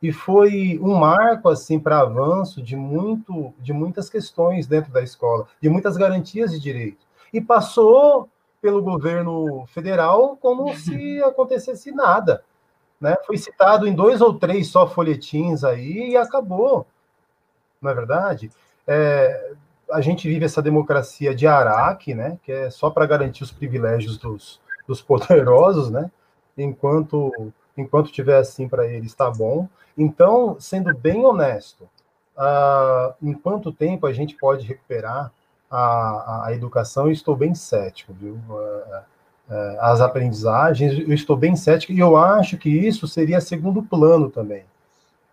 E 0.00 0.12
foi 0.12 0.78
um 0.82 0.94
marco 0.94 1.48
assim 1.48 1.78
para 1.78 2.00
avanço 2.00 2.62
de 2.62 2.76
muito 2.76 3.52
de 3.58 3.72
muitas 3.72 4.08
questões 4.08 4.66
dentro 4.66 4.92
da 4.92 5.02
escola, 5.02 5.46
de 5.60 5.68
muitas 5.68 5.96
garantias 5.96 6.50
de 6.52 6.60
direito. 6.60 7.04
E 7.32 7.40
passou 7.40 8.28
pelo 8.60 8.82
governo 8.82 9.64
federal 9.66 10.36
como 10.40 10.72
se 10.76 11.22
acontecesse 11.22 11.90
nada. 11.90 12.44
Né? 13.00 13.16
Foi 13.26 13.36
citado 13.36 13.86
em 13.86 13.94
dois 13.94 14.20
ou 14.20 14.34
três 14.34 14.68
só 14.68 14.86
folhetins 14.86 15.64
aí 15.64 16.10
e 16.10 16.16
acabou. 16.16 16.86
Não 17.82 17.90
é 17.90 17.94
verdade? 17.94 18.50
É, 18.86 19.52
a 19.90 20.00
gente 20.00 20.28
vive 20.28 20.44
essa 20.44 20.62
democracia 20.62 21.34
de 21.34 21.46
Araque, 21.46 22.14
né, 22.14 22.38
que 22.42 22.52
é 22.52 22.70
só 22.70 22.88
para 22.88 23.04
garantir 23.06 23.42
os 23.42 23.50
privilégios 23.50 24.16
dos, 24.16 24.60
dos 24.86 25.02
poderosos, 25.02 25.90
né, 25.90 26.10
enquanto 26.56 27.52
enquanto 27.76 28.12
tiver 28.12 28.36
assim 28.36 28.68
para 28.68 28.86
eles 28.86 29.12
está 29.12 29.30
bom. 29.30 29.66
Então, 29.96 30.56
sendo 30.60 30.94
bem 30.94 31.24
honesto, 31.24 31.88
uh, 32.36 33.14
em 33.22 33.32
quanto 33.32 33.72
tempo 33.72 34.06
a 34.06 34.12
gente 34.12 34.36
pode 34.36 34.66
recuperar 34.66 35.32
a, 35.70 36.46
a 36.46 36.52
educação? 36.52 37.06
Eu 37.06 37.12
estou 37.12 37.34
bem 37.34 37.54
cético, 37.54 38.12
viu? 38.12 38.34
Uh, 38.34 39.02
as 39.80 40.00
aprendizagens, 40.00 40.98
eu 40.98 41.12
estou 41.12 41.36
bem 41.36 41.54
cético 41.56 41.92
e 41.92 41.98
eu 41.98 42.16
acho 42.16 42.56
que 42.56 42.70
isso 42.70 43.06
seria 43.06 43.40
segundo 43.40 43.82
plano 43.82 44.30
também. 44.30 44.64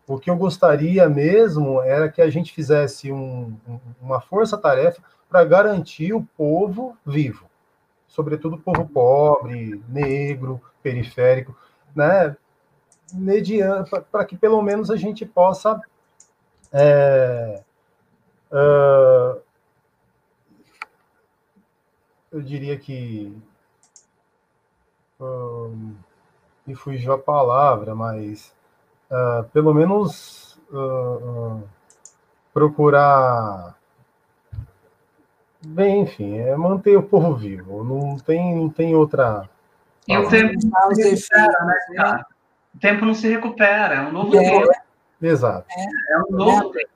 O 0.09 0.17
que 0.17 0.27
eu 0.27 0.35
gostaria 0.35 1.07
mesmo 1.07 1.83
era 1.83 2.09
que 2.09 2.19
a 2.19 2.31
gente 2.31 2.51
fizesse 2.51 3.11
um, 3.11 3.55
uma 4.01 4.19
força-tarefa 4.19 5.03
para 5.29 5.45
garantir 5.45 6.13
o 6.13 6.27
povo 6.35 6.97
vivo, 7.05 7.47
sobretudo 8.07 8.55
o 8.55 8.59
povo 8.59 8.89
pobre, 8.89 9.79
negro, 9.87 10.59
periférico, 10.81 11.55
né? 11.95 12.35
para 14.11 14.25
que 14.25 14.35
pelo 14.35 14.59
menos 14.63 14.89
a 14.89 14.95
gente 14.95 15.27
possa 15.27 15.79
é, 16.73 17.61
uh, 18.51 19.39
eu 22.31 22.41
diria 22.41 22.79
que 22.79 23.31
um, 25.19 25.93
me 26.65 26.73
fugiu 26.73 27.13
a 27.13 27.19
palavra, 27.19 27.93
mas 27.93 28.57
uh, 29.09 29.43
pelo 29.51 29.73
menos 29.73 30.59
uh, 30.71 31.63
procurar 32.53 33.75
bem, 35.65 36.01
enfim, 36.01 36.37
é 36.37 36.55
manter 36.55 36.97
o 36.97 37.03
povo 37.03 37.35
vivo. 37.35 37.83
Não 37.83 38.17
tem, 38.17 38.55
não 38.55 38.69
tem 38.69 38.95
outra. 38.95 39.49
E 40.07 40.17
o 40.17 40.29
tempo 40.29 40.53
não 40.63 40.95
se 40.95 41.03
recupera, 41.03 41.65
né, 41.65 41.75
cara? 41.95 42.25
O 42.73 42.79
tempo 42.79 43.05
não 43.05 43.13
se 43.13 43.27
recupera, 43.27 43.95
é 43.95 44.01
um 44.01 44.11
novo 44.11 44.35
é. 44.37 44.39
tempo. 44.39 44.71
Exato. 45.21 45.67
É, 45.69 46.13
é 46.13 46.17
um 46.19 46.31
novo 46.31 46.69
tempo. 46.71 46.89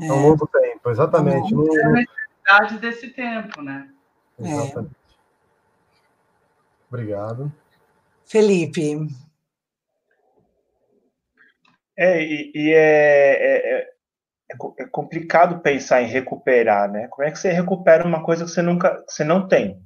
É. 0.00 0.06
é 0.06 0.12
um 0.12 0.22
novo 0.28 0.46
tempo, 0.46 0.90
exatamente. 0.90 1.52
É 1.54 1.84
a 1.84 1.90
necessidade 1.90 2.78
desse 2.78 3.08
tempo, 3.08 3.60
né? 3.62 3.88
Exatamente. 4.38 4.96
Obrigado. 6.88 7.52
Felipe. 8.26 9.08
É, 11.96 12.22
e, 12.22 12.52
e 12.54 12.72
é, 12.72 12.78
é, 12.78 13.80
é, 13.80 13.88
é, 14.50 14.86
complicado 14.90 15.60
pensar 15.60 16.02
em 16.02 16.06
recuperar, 16.06 16.90
né? 16.90 17.08
Como 17.08 17.26
é 17.26 17.30
que 17.30 17.38
você 17.38 17.52
recupera 17.52 18.06
uma 18.06 18.24
coisa 18.24 18.44
que 18.44 18.50
você 18.50 18.62
nunca, 18.62 19.02
que 19.04 19.12
você 19.12 19.24
não 19.24 19.46
tem, 19.46 19.78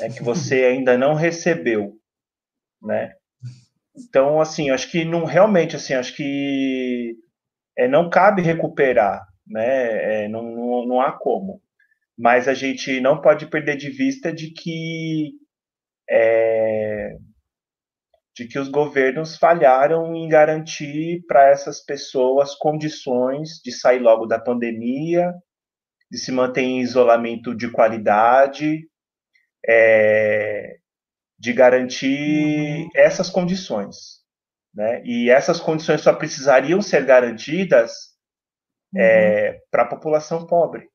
né? 0.00 0.10
que 0.10 0.22
você 0.22 0.64
ainda 0.66 0.98
não 0.98 1.14
recebeu, 1.14 1.96
né? 2.82 3.14
Então, 3.96 4.40
assim, 4.40 4.70
acho 4.70 4.90
que 4.90 5.04
não 5.04 5.24
realmente, 5.24 5.76
assim, 5.76 5.94
acho 5.94 6.14
que 6.16 7.16
é, 7.76 7.88
não 7.88 8.10
cabe 8.10 8.42
recuperar, 8.42 9.24
né? 9.46 10.24
É, 10.24 10.28
não, 10.28 10.42
não, 10.42 10.86
não 10.86 11.00
há 11.00 11.12
como. 11.12 11.62
Mas 12.18 12.48
a 12.48 12.54
gente 12.54 13.00
não 13.00 13.20
pode 13.20 13.46
perder 13.46 13.76
de 13.76 13.90
vista 13.90 14.32
de 14.32 14.50
que 14.52 15.32
é, 16.08 17.16
de 18.40 18.48
que 18.48 18.58
os 18.58 18.70
governos 18.70 19.36
falharam 19.36 20.14
em 20.16 20.26
garantir 20.26 21.22
para 21.26 21.50
essas 21.50 21.84
pessoas 21.84 22.54
condições 22.54 23.60
de 23.62 23.70
sair 23.70 23.98
logo 23.98 24.24
da 24.24 24.40
pandemia, 24.40 25.30
de 26.10 26.16
se 26.16 26.32
manter 26.32 26.62
em 26.62 26.80
isolamento 26.80 27.54
de 27.54 27.70
qualidade, 27.70 28.88
é, 29.68 30.78
de 31.38 31.52
garantir 31.52 32.84
uhum. 32.84 32.88
essas 32.94 33.28
condições. 33.28 34.22
Né? 34.74 35.02
E 35.04 35.28
essas 35.28 35.60
condições 35.60 36.00
só 36.00 36.14
precisariam 36.14 36.80
ser 36.80 37.04
garantidas 37.04 37.92
é, 38.96 38.98
uhum. 38.98 39.02
é, 39.02 39.60
para 39.70 39.82
a 39.82 39.88
população 39.88 40.46
pobre. 40.46 40.88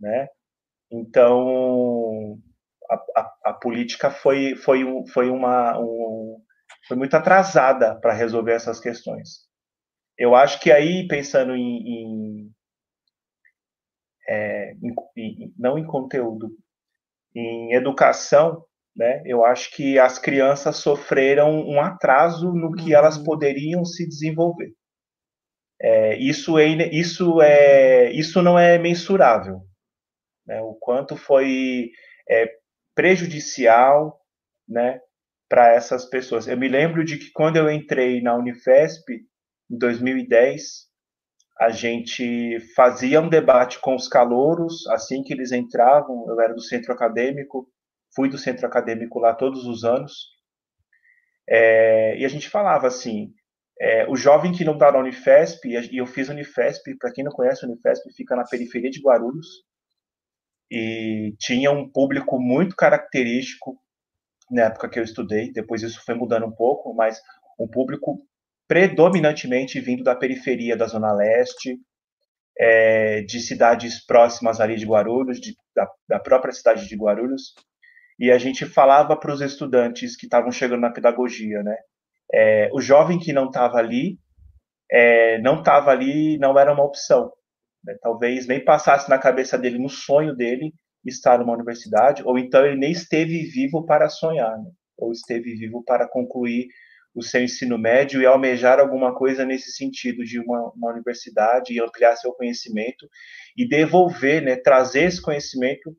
Né? 0.00 0.26
Então, 0.90 2.38
a, 2.90 2.94
a, 3.14 3.34
a, 3.50 3.52
política 3.52 4.10
foi, 4.10 4.56
foi, 4.56 4.86
foi 5.12 5.28
uma, 5.28 5.78
um, 5.78 6.42
foi 6.86 6.96
muito 6.96 7.14
atrasada 7.14 7.98
para 8.00 8.12
resolver 8.12 8.52
essas 8.52 8.80
questões. 8.80 9.46
Eu 10.18 10.34
acho 10.34 10.60
que 10.60 10.70
aí, 10.70 11.06
pensando 11.08 11.54
em, 11.54 11.78
em, 11.78 12.50
é, 14.28 14.72
em, 15.16 15.52
não 15.58 15.78
em 15.78 15.86
conteúdo, 15.86 16.50
em 17.34 17.72
educação, 17.72 18.64
né, 18.94 19.22
eu 19.24 19.44
acho 19.44 19.74
que 19.74 19.98
as 19.98 20.18
crianças 20.18 20.76
sofreram 20.76 21.66
um 21.66 21.80
atraso 21.80 22.52
no 22.52 22.72
que 22.72 22.92
uhum. 22.92 22.98
elas 22.98 23.16
poderiam 23.18 23.84
se 23.84 24.06
desenvolver. 24.06 24.74
É, 25.80 26.16
isso, 26.16 26.58
é, 26.58 26.66
isso, 26.92 27.40
é, 27.40 28.12
isso 28.12 28.42
não 28.42 28.58
é 28.58 28.78
mensurável. 28.78 29.62
Né, 30.46 30.60
o 30.60 30.74
quanto 30.74 31.16
foi 31.16 31.90
é, 32.28 32.52
prejudicial 32.94 34.20
né, 34.68 35.00
para 35.52 35.74
essas 35.74 36.06
pessoas. 36.06 36.48
Eu 36.48 36.56
me 36.56 36.66
lembro 36.66 37.04
de 37.04 37.18
que 37.18 37.30
quando 37.30 37.58
eu 37.58 37.70
entrei 37.70 38.22
na 38.22 38.34
Unifesp, 38.34 39.04
em 39.70 39.76
2010, 39.76 40.88
a 41.60 41.68
gente 41.68 42.58
fazia 42.74 43.20
um 43.20 43.28
debate 43.28 43.78
com 43.78 43.94
os 43.94 44.08
calouros 44.08 44.86
assim 44.86 45.22
que 45.22 45.30
eles 45.30 45.52
entravam. 45.52 46.24
Eu 46.26 46.40
era 46.40 46.54
do 46.54 46.62
centro 46.62 46.90
acadêmico, 46.90 47.68
fui 48.16 48.30
do 48.30 48.38
centro 48.38 48.66
acadêmico 48.66 49.18
lá 49.18 49.34
todos 49.34 49.66
os 49.66 49.84
anos. 49.84 50.30
É, 51.46 52.16
e 52.16 52.24
a 52.24 52.28
gente 52.28 52.48
falava 52.48 52.86
assim: 52.86 53.34
é, 53.78 54.08
o 54.08 54.16
jovem 54.16 54.52
que 54.52 54.64
não 54.64 54.72
está 54.72 54.90
na 54.90 55.00
Unifesp, 55.00 55.68
e 55.68 55.98
eu 55.98 56.06
fiz 56.06 56.30
Unifesp, 56.30 56.96
para 56.96 57.12
quem 57.12 57.24
não 57.24 57.30
conhece, 57.30 57.66
Unifesp 57.66 58.10
fica 58.16 58.34
na 58.34 58.48
periferia 58.48 58.88
de 58.88 59.02
Guarulhos, 59.02 59.48
e 60.70 61.34
tinha 61.38 61.70
um 61.70 61.86
público 61.92 62.40
muito 62.40 62.74
característico 62.74 63.78
na 64.52 64.64
época 64.64 64.88
que 64.88 64.98
eu 64.98 65.02
estudei, 65.02 65.50
depois 65.52 65.82
isso 65.82 66.04
foi 66.04 66.14
mudando 66.14 66.46
um 66.46 66.52
pouco, 66.52 66.94
mas 66.94 67.20
um 67.58 67.66
público 67.66 68.20
predominantemente 68.68 69.80
vindo 69.80 70.04
da 70.04 70.14
periferia 70.14 70.76
da 70.76 70.86
Zona 70.86 71.12
Leste, 71.12 71.78
é, 72.58 73.22
de 73.22 73.40
cidades 73.40 74.04
próximas 74.04 74.60
ali 74.60 74.76
de 74.76 74.86
Guarulhos, 74.86 75.40
de, 75.40 75.54
da, 75.74 75.90
da, 76.08 76.20
própria 76.20 76.52
cidade 76.52 76.86
de 76.86 76.96
Guarulhos, 76.96 77.54
e 78.18 78.30
a 78.30 78.38
gente 78.38 78.66
falava 78.66 79.16
para 79.16 79.32
os 79.32 79.40
estudantes 79.40 80.16
que 80.16 80.26
estavam 80.26 80.52
chegando 80.52 80.80
na 80.80 80.92
pedagogia, 80.92 81.62
né? 81.62 81.76
É, 82.32 82.70
o 82.72 82.80
jovem 82.80 83.18
que 83.18 83.32
não 83.32 83.46
estava 83.46 83.78
ali, 83.78 84.18
é, 84.90 85.38
não 85.40 85.60
estava 85.60 85.90
ali, 85.90 86.38
não 86.38 86.58
era 86.58 86.72
uma 86.72 86.84
opção. 86.84 87.32
Né? 87.84 87.96
Talvez 88.00 88.46
nem 88.46 88.64
passasse 88.64 89.08
na 89.10 89.18
cabeça 89.18 89.58
dele, 89.58 89.78
no 89.78 89.88
sonho 89.88 90.34
dele, 90.34 90.72
estar 91.04 91.38
numa 91.38 91.54
universidade, 91.54 92.22
ou 92.24 92.38
então 92.38 92.64
ele 92.64 92.76
nem 92.76 92.92
esteve 92.92 93.44
vivo 93.44 93.84
para 93.84 94.08
sonhar, 94.08 94.58
né? 94.58 94.70
ou 94.96 95.12
esteve 95.12 95.54
vivo 95.54 95.82
para 95.84 96.08
concluir 96.08 96.68
o 97.14 97.22
seu 97.22 97.42
ensino 97.42 97.76
médio 97.76 98.22
e 98.22 98.26
almejar 98.26 98.78
alguma 98.78 99.14
coisa 99.14 99.44
nesse 99.44 99.72
sentido 99.72 100.24
de 100.24 100.38
uma, 100.38 100.72
uma 100.74 100.90
universidade 100.92 101.72
e 101.72 101.80
ampliar 101.80 102.16
seu 102.16 102.32
conhecimento 102.32 103.06
e 103.56 103.68
devolver, 103.68 104.42
né, 104.42 104.56
trazer 104.56 105.04
esse 105.04 105.20
conhecimento, 105.20 105.94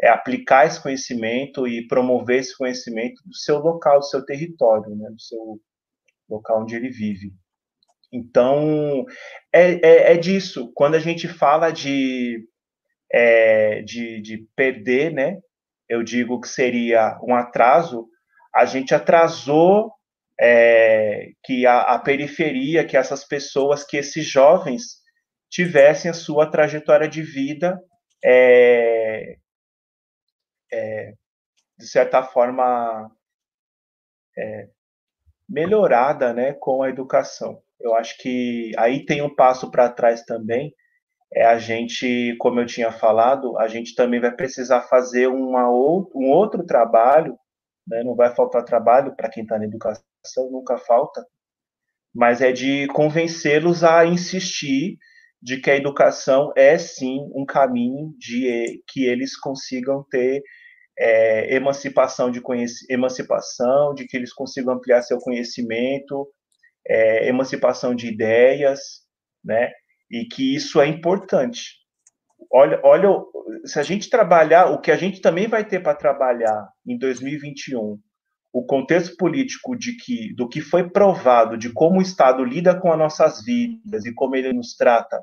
é, 0.00 0.08
aplicar 0.08 0.66
esse 0.66 0.80
conhecimento 0.80 1.66
e 1.66 1.86
promover 1.88 2.40
esse 2.40 2.56
conhecimento 2.56 3.20
do 3.26 3.34
seu 3.34 3.58
local, 3.58 3.98
do 3.98 4.06
seu 4.06 4.24
território, 4.24 4.94
né, 4.94 5.10
do 5.10 5.20
seu 5.20 5.60
local 6.28 6.62
onde 6.62 6.76
ele 6.76 6.90
vive. 6.90 7.32
Então, 8.12 9.04
é, 9.52 9.72
é, 9.84 10.12
é 10.12 10.16
disso. 10.16 10.70
Quando 10.74 10.94
a 10.94 11.00
gente 11.00 11.26
fala 11.26 11.70
de 11.70 12.46
é, 13.12 13.82
de, 13.82 14.20
de 14.20 14.46
perder, 14.56 15.12
né? 15.12 15.38
Eu 15.88 16.02
digo 16.02 16.40
que 16.40 16.48
seria 16.48 17.18
um 17.22 17.34
atraso. 17.34 18.08
A 18.54 18.64
gente 18.64 18.94
atrasou 18.94 19.92
é, 20.40 21.32
que 21.44 21.66
a, 21.66 21.80
a 21.80 21.98
periferia, 21.98 22.86
que 22.86 22.96
essas 22.96 23.24
pessoas, 23.24 23.84
que 23.84 23.96
esses 23.96 24.24
jovens 24.26 25.02
tivessem 25.50 26.10
a 26.10 26.14
sua 26.14 26.50
trajetória 26.50 27.08
de 27.08 27.22
vida 27.22 27.78
é, 28.24 29.36
é, 30.72 31.12
de 31.78 31.86
certa 31.86 32.22
forma 32.22 33.10
é, 34.36 34.68
melhorada 35.48 36.32
né, 36.32 36.54
com 36.54 36.82
a 36.82 36.88
educação. 36.88 37.62
Eu 37.78 37.94
acho 37.94 38.16
que 38.18 38.72
aí 38.78 39.04
tem 39.04 39.20
um 39.20 39.34
passo 39.34 39.70
para 39.70 39.90
trás 39.90 40.22
também. 40.22 40.74
É 41.34 41.44
a 41.46 41.58
gente, 41.58 42.36
como 42.38 42.60
eu 42.60 42.66
tinha 42.66 42.92
falado, 42.92 43.58
a 43.58 43.66
gente 43.66 43.94
também 43.94 44.20
vai 44.20 44.30
precisar 44.34 44.82
fazer 44.82 45.28
uma 45.28 45.70
ou, 45.70 46.10
um 46.14 46.30
outro 46.30 46.64
trabalho, 46.64 47.38
né, 47.86 48.02
não 48.04 48.14
vai 48.14 48.34
faltar 48.34 48.64
trabalho 48.64 49.14
para 49.16 49.30
quem 49.30 49.42
está 49.42 49.58
na 49.58 49.64
educação, 49.64 50.02
nunca 50.50 50.76
falta, 50.78 51.24
mas 52.14 52.42
é 52.42 52.52
de 52.52 52.86
convencê-los 52.88 53.82
a 53.82 54.04
insistir 54.04 54.98
de 55.40 55.58
que 55.60 55.70
a 55.70 55.76
educação 55.76 56.52
é 56.56 56.78
sim 56.78 57.18
um 57.34 57.44
caminho 57.44 58.14
de 58.18 58.82
que 58.86 59.04
eles 59.04 59.36
consigam 59.36 60.04
ter 60.10 60.42
é, 60.98 61.54
emancipação 61.56 62.30
de 62.30 62.40
emancipação, 62.88 63.94
de 63.94 64.06
que 64.06 64.16
eles 64.16 64.32
consigam 64.32 64.74
ampliar 64.74 65.02
seu 65.02 65.18
conhecimento, 65.18 66.28
é, 66.86 67.28
emancipação 67.28 67.94
de 67.94 68.08
ideias, 68.08 69.02
né? 69.44 69.72
E 70.12 70.26
que 70.26 70.54
isso 70.54 70.80
é 70.80 70.86
importante. 70.86 71.78
Olha, 72.52 72.78
olha, 72.84 73.08
se 73.64 73.78
a 73.80 73.82
gente 73.82 74.10
trabalhar, 74.10 74.66
o 74.66 74.80
que 74.80 74.90
a 74.90 74.96
gente 74.96 75.20
também 75.20 75.48
vai 75.48 75.64
ter 75.64 75.82
para 75.82 75.94
trabalhar 75.94 76.68
em 76.86 76.98
2021, 76.98 77.98
o 78.52 78.66
contexto 78.66 79.16
político 79.16 79.74
de 79.74 79.96
que, 79.96 80.34
do 80.34 80.46
que 80.46 80.60
foi 80.60 80.90
provado, 80.90 81.56
de 81.56 81.72
como 81.72 81.98
o 81.98 82.02
Estado 82.02 82.44
lida 82.44 82.78
com 82.78 82.92
as 82.92 82.98
nossas 82.98 83.42
vidas 83.42 84.04
e 84.04 84.12
como 84.12 84.36
ele 84.36 84.52
nos 84.52 84.76
trata 84.76 85.18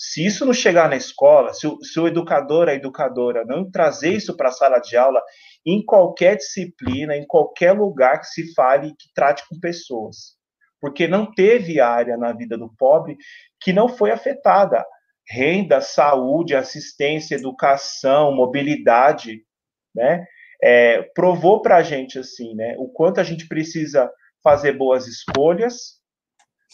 se 0.00 0.24
isso 0.24 0.46
não 0.46 0.54
chegar 0.54 0.88
na 0.88 0.96
escola, 0.96 1.52
se 1.52 1.66
o, 1.66 1.78
se 1.84 2.00
o 2.00 2.08
educador, 2.08 2.70
a 2.70 2.74
educadora 2.74 3.44
não 3.44 3.70
trazer 3.70 4.14
isso 4.14 4.34
para 4.34 4.48
a 4.48 4.52
sala 4.52 4.78
de 4.78 4.96
aula, 4.96 5.22
em 5.64 5.84
qualquer 5.84 6.38
disciplina, 6.38 7.14
em 7.14 7.26
qualquer 7.26 7.72
lugar 7.72 8.18
que 8.18 8.28
se 8.28 8.54
fale, 8.54 8.94
que 8.98 9.12
trate 9.14 9.46
com 9.46 9.60
pessoas. 9.60 10.38
Porque 10.80 11.06
não 11.06 11.32
teve 11.32 11.80
área 11.80 12.16
na 12.16 12.32
vida 12.32 12.56
do 12.56 12.74
pobre 12.76 13.16
que 13.60 13.72
não 13.72 13.88
foi 13.88 14.10
afetada. 14.10 14.84
Renda, 15.28 15.80
saúde, 15.80 16.56
assistência, 16.56 17.36
educação, 17.36 18.34
mobilidade, 18.34 19.44
né? 19.94 20.24
É, 20.62 21.02
provou 21.14 21.62
para 21.62 21.76
a 21.76 21.82
gente 21.82 22.18
assim, 22.18 22.54
né? 22.54 22.74
O 22.78 22.88
quanto 22.88 23.20
a 23.20 23.24
gente 23.24 23.46
precisa 23.46 24.10
fazer 24.42 24.72
boas 24.72 25.06
escolhas, 25.06 26.00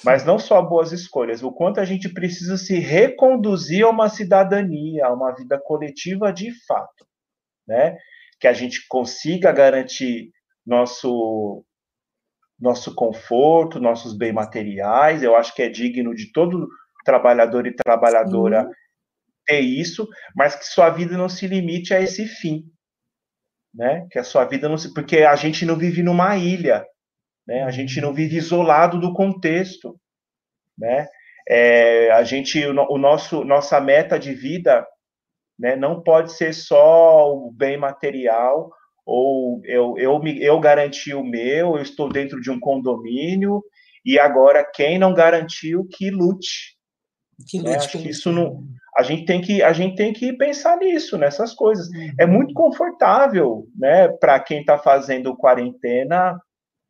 mas 0.05 0.25
não 0.25 0.39
só 0.39 0.61
boas 0.63 0.93
escolhas, 0.93 1.43
o 1.43 1.53
quanto 1.53 1.81
a 1.81 1.85
gente 1.85 2.09
precisa 2.09 2.57
se 2.57 2.79
reconduzir 2.79 3.85
a 3.85 3.91
uma 3.91 4.09
cidadania, 4.09 5.07
a 5.07 5.13
uma 5.13 5.35
vida 5.35 5.59
coletiva 5.59 6.33
de 6.33 6.53
fato, 6.67 7.07
né? 7.67 7.97
Que 8.41 8.47
a 8.47 8.53
gente 8.53 8.87
consiga 8.89 9.53
garantir 9.53 10.31
nosso 10.65 11.65
nosso 12.59 12.95
conforto, 12.95 13.81
nossos 13.81 14.17
bens 14.17 14.33
materiais. 14.33 15.23
Eu 15.23 15.37
acho 15.37 15.55
que 15.55 15.63
é 15.63 15.69
digno 15.69 16.15
de 16.15 16.33
todo 16.33 16.69
trabalhador 17.05 17.67
e 17.67 17.75
trabalhadora 17.75 18.65
Sim. 18.65 18.71
ter 19.47 19.61
isso, 19.61 20.09
mas 20.35 20.57
que 20.57 20.65
sua 20.65 20.91
vida 20.91 21.17
não 21.17 21.29
se 21.29 21.47
limite 21.47 21.95
a 21.95 22.01
esse 22.01 22.27
fim, 22.27 22.65
né? 23.75 24.07
Que 24.11 24.19
a 24.19 24.25
sua 24.25 24.45
vida 24.45 24.69
não 24.69 24.77
se, 24.77 24.93
porque 24.93 25.19
a 25.19 25.37
gente 25.37 25.65
não 25.65 25.77
vive 25.77 26.03
numa 26.03 26.37
ilha, 26.37 26.85
né? 27.47 27.63
A 27.63 27.71
gente 27.71 28.01
não 28.01 28.13
vive 28.13 28.37
isolado 28.37 28.99
do 28.99 29.13
contexto, 29.13 29.99
né? 30.77 31.09
É, 31.49 32.11
a 32.11 32.25
gente, 32.25 32.65
o, 32.67 32.75
o, 32.91 32.99
nosso, 32.99 33.45
nossa 33.45 33.81
meta 33.81 34.19
de 34.19 34.35
vida, 34.35 34.85
né, 35.57 35.77
não 35.77 36.03
pode 36.03 36.33
ser 36.33 36.53
só 36.53 37.33
o 37.33 37.53
bem 37.53 37.77
material 37.77 38.69
ou 39.07 39.61
eu, 39.65 39.95
eu, 39.97 40.19
me, 40.19 40.43
eu 40.43 40.59
garanti 40.59 41.15
o 41.15 41.23
meu, 41.23 41.77
eu 41.77 41.83
estou 41.83 42.09
dentro 42.09 42.41
de 42.41 42.51
um 42.51 42.59
condomínio 42.59 43.63
e 44.05 44.19
agora 44.19 44.69
quem 44.75 44.99
não 44.99 45.15
garantiu 45.15 45.87
que 45.91 46.11
lute. 46.11 46.77
Que 47.49 47.63
né? 47.63 47.71
lute 47.71 47.87
Acho 47.87 47.99
que 47.99 48.09
isso 48.09 48.33
não, 48.33 48.65
a 48.97 49.03
gente 49.03 49.25
tem 49.25 49.41
que 49.41 49.63
a 49.63 49.73
gente 49.73 49.95
tem 49.95 50.13
que 50.13 50.33
pensar 50.33 50.77
nisso, 50.79 51.17
nessas 51.17 51.55
coisas. 51.55 51.89
É 52.19 52.25
uhum. 52.25 52.33
muito 52.33 52.53
confortável, 52.53 53.69
né, 53.79 54.09
para 54.09 54.41
quem 54.41 54.61
está 54.61 54.77
fazendo 54.77 55.37
quarentena 55.37 56.37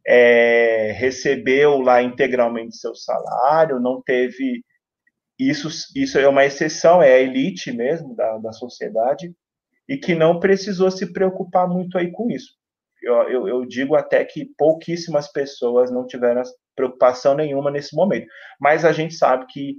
é, 0.07 0.93
recebeu 0.97 1.81
lá 1.81 2.01
integralmente 2.01 2.77
seu 2.77 2.95
salário, 2.95 3.81
não 3.81 4.01
teve. 4.01 4.65
Isso, 5.39 5.69
isso 5.95 6.19
é 6.19 6.27
uma 6.27 6.47
exceção, 6.47 7.03
é 7.03 7.13
a 7.13 7.21
elite 7.21 7.71
mesmo 7.71 8.15
da, 8.15 8.39
da 8.39 8.53
sociedade, 8.53 9.35
e 9.89 9.97
que 9.97 10.15
não 10.15 10.41
precisou 10.41 10.91
se 10.91 11.13
preocupar 11.13 11.69
muito 11.69 11.97
aí 11.97 12.11
com 12.11 12.31
isso. 12.31 12.53
Eu, 13.03 13.15
eu, 13.29 13.49
eu 13.49 13.67
digo 13.67 13.95
até 13.95 14.25
que 14.25 14.47
pouquíssimas 14.57 15.31
pessoas 15.31 15.91
não 15.91 16.07
tiveram 16.07 16.43
preocupação 16.75 17.35
nenhuma 17.35 17.71
nesse 17.71 17.95
momento. 17.95 18.27
Mas 18.61 18.85
a 18.85 18.93
gente 18.93 19.15
sabe 19.15 19.47
que, 19.49 19.77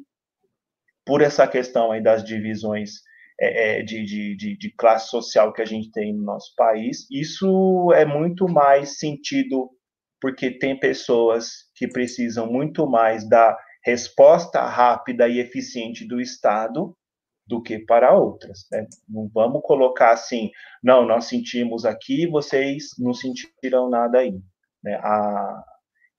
por 1.05 1.21
essa 1.21 1.47
questão 1.47 1.91
aí 1.91 2.01
das 2.01 2.23
divisões 2.23 3.01
é, 3.39 3.79
é 3.79 3.83
de, 3.83 4.03
de, 4.03 4.35
de, 4.35 4.57
de, 4.57 4.71
classe 4.75 5.09
social 5.09 5.53
que 5.53 5.61
a 5.61 5.65
gente 5.65 5.91
tem 5.91 6.13
no 6.13 6.23
nosso 6.23 6.53
país, 6.55 7.05
isso 7.11 7.91
é 7.93 8.03
muito 8.03 8.47
mais 8.47 8.97
sentido 8.97 9.69
porque 10.19 10.49
tem 10.49 10.79
pessoas 10.79 11.49
que 11.75 11.87
precisam 11.87 12.51
muito 12.51 12.89
mais 12.89 13.27
da 13.29 13.55
resposta 13.83 14.61
rápida 14.61 15.29
e 15.29 15.39
eficiente 15.39 16.07
do 16.07 16.19
Estado 16.19 16.96
do 17.47 17.61
que 17.61 17.79
para 17.79 18.13
outras. 18.13 18.67
Né? 18.71 18.85
Não 19.07 19.29
vamos 19.33 19.61
colocar 19.63 20.11
assim, 20.11 20.51
não, 20.83 21.05
nós 21.05 21.25
sentimos 21.25 21.85
aqui, 21.85 22.27
vocês 22.27 22.89
não 22.99 23.13
sentiram 23.13 23.89
nada 23.89 24.19
aí. 24.19 24.39
Né? 24.83 24.95
A, 24.95 25.63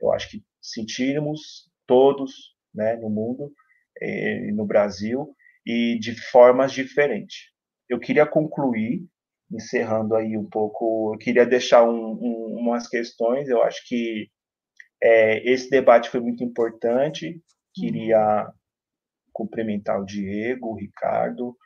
eu 0.01 0.13
acho 0.13 0.31
que 0.31 0.43
sentimos 0.61 1.71
todos 1.87 2.55
né, 2.75 2.97
no 2.97 3.11
mundo 3.11 3.53
e 4.01 4.53
no 4.53 4.65
Brasil 4.65 5.35
e 5.67 5.99
de 5.99 6.15
formas 6.31 6.73
diferentes. 6.73 7.51
Eu 7.89 7.99
queria 7.99 8.27
concluir 8.27 9.07
encerrando 9.51 10.15
aí 10.15 10.37
um 10.37 10.49
pouco, 10.49 11.15
eu 11.15 11.19
queria 11.19 11.47
deixar 11.47 11.83
um, 11.83 12.13
um, 12.13 12.57
umas 12.61 12.87
questões. 12.89 13.49
Eu 13.49 13.63
acho 13.63 13.87
que 13.87 14.29
é, 15.03 15.51
esse 15.51 15.71
debate 15.71 16.11
foi 16.11 16.21
muito 16.21 16.45
importante. 16.45 17.41
Queria 17.75 18.47
uhum. 18.47 18.53
Cumprimentar 19.39 20.01
o 20.01 20.05
Diego, 20.05 20.71
o 20.71 20.75
Ricardo, 20.75 21.57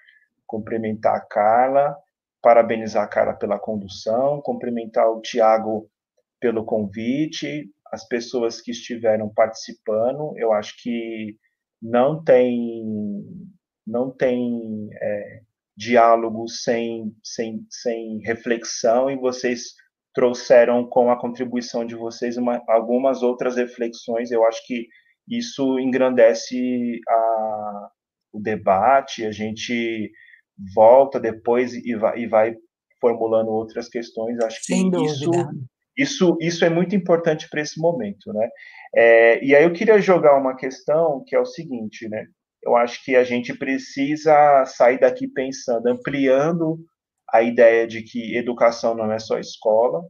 cumprimentar 0.46 1.16
a 1.16 1.20
Carla, 1.20 1.96
parabenizar 2.42 3.02
a 3.02 3.08
Carla 3.08 3.32
pela 3.32 3.58
condução, 3.58 4.42
cumprimentar 4.42 5.10
o 5.10 5.22
Tiago 5.22 5.88
pelo 6.38 6.66
convite, 6.66 7.70
as 7.90 8.06
pessoas 8.06 8.60
que 8.60 8.72
estiveram 8.72 9.30
participando. 9.30 10.36
Eu 10.36 10.52
acho 10.52 10.74
que 10.82 11.38
não 11.80 12.22
tem 12.22 13.24
não 13.86 14.10
tem 14.10 14.90
é, 14.92 15.40
diálogo 15.74 16.46
sem, 16.48 17.16
sem, 17.22 17.66
sem 17.70 18.18
reflexão 18.20 19.10
e 19.10 19.16
vocês 19.16 19.74
trouxeram 20.14 20.86
com 20.86 21.10
a 21.10 21.18
contribuição 21.18 21.84
de 21.86 21.96
vocês 21.96 22.36
uma, 22.36 22.62
algumas 22.68 23.22
outras 23.22 23.56
reflexões. 23.56 24.30
Eu 24.30 24.44
acho 24.44 24.64
que 24.66 24.86
isso 25.28 25.78
engrandece 25.78 27.00
a, 27.08 27.88
o 28.32 28.40
debate, 28.40 29.24
a 29.24 29.30
gente 29.30 30.10
volta 30.74 31.18
depois 31.18 31.74
e 31.74 31.94
vai, 31.94 32.18
e 32.20 32.26
vai 32.26 32.54
formulando 33.00 33.48
outras 33.50 33.88
questões. 33.88 34.38
Acho 34.42 34.58
que 34.60 34.66
Sem 34.66 34.90
isso, 35.04 35.30
isso, 35.96 36.38
isso 36.40 36.64
é 36.64 36.70
muito 36.70 36.94
importante 36.94 37.48
para 37.48 37.60
esse 37.60 37.80
momento, 37.80 38.32
né? 38.32 38.48
É, 38.94 39.44
e 39.44 39.54
aí 39.54 39.64
eu 39.64 39.72
queria 39.72 39.98
jogar 40.00 40.38
uma 40.38 40.56
questão 40.56 41.22
que 41.26 41.34
é 41.34 41.40
o 41.40 41.46
seguinte, 41.46 42.08
né? 42.08 42.26
eu 42.62 42.76
acho 42.76 43.04
que 43.04 43.16
a 43.16 43.24
gente 43.24 43.52
precisa 43.52 44.64
sair 44.66 44.98
daqui 44.98 45.26
pensando, 45.26 45.88
ampliando 45.88 46.78
a 47.28 47.42
ideia 47.42 47.86
de 47.86 48.02
que 48.02 48.36
educação 48.36 48.94
não 48.94 49.10
é 49.10 49.18
só 49.18 49.38
escola. 49.38 50.00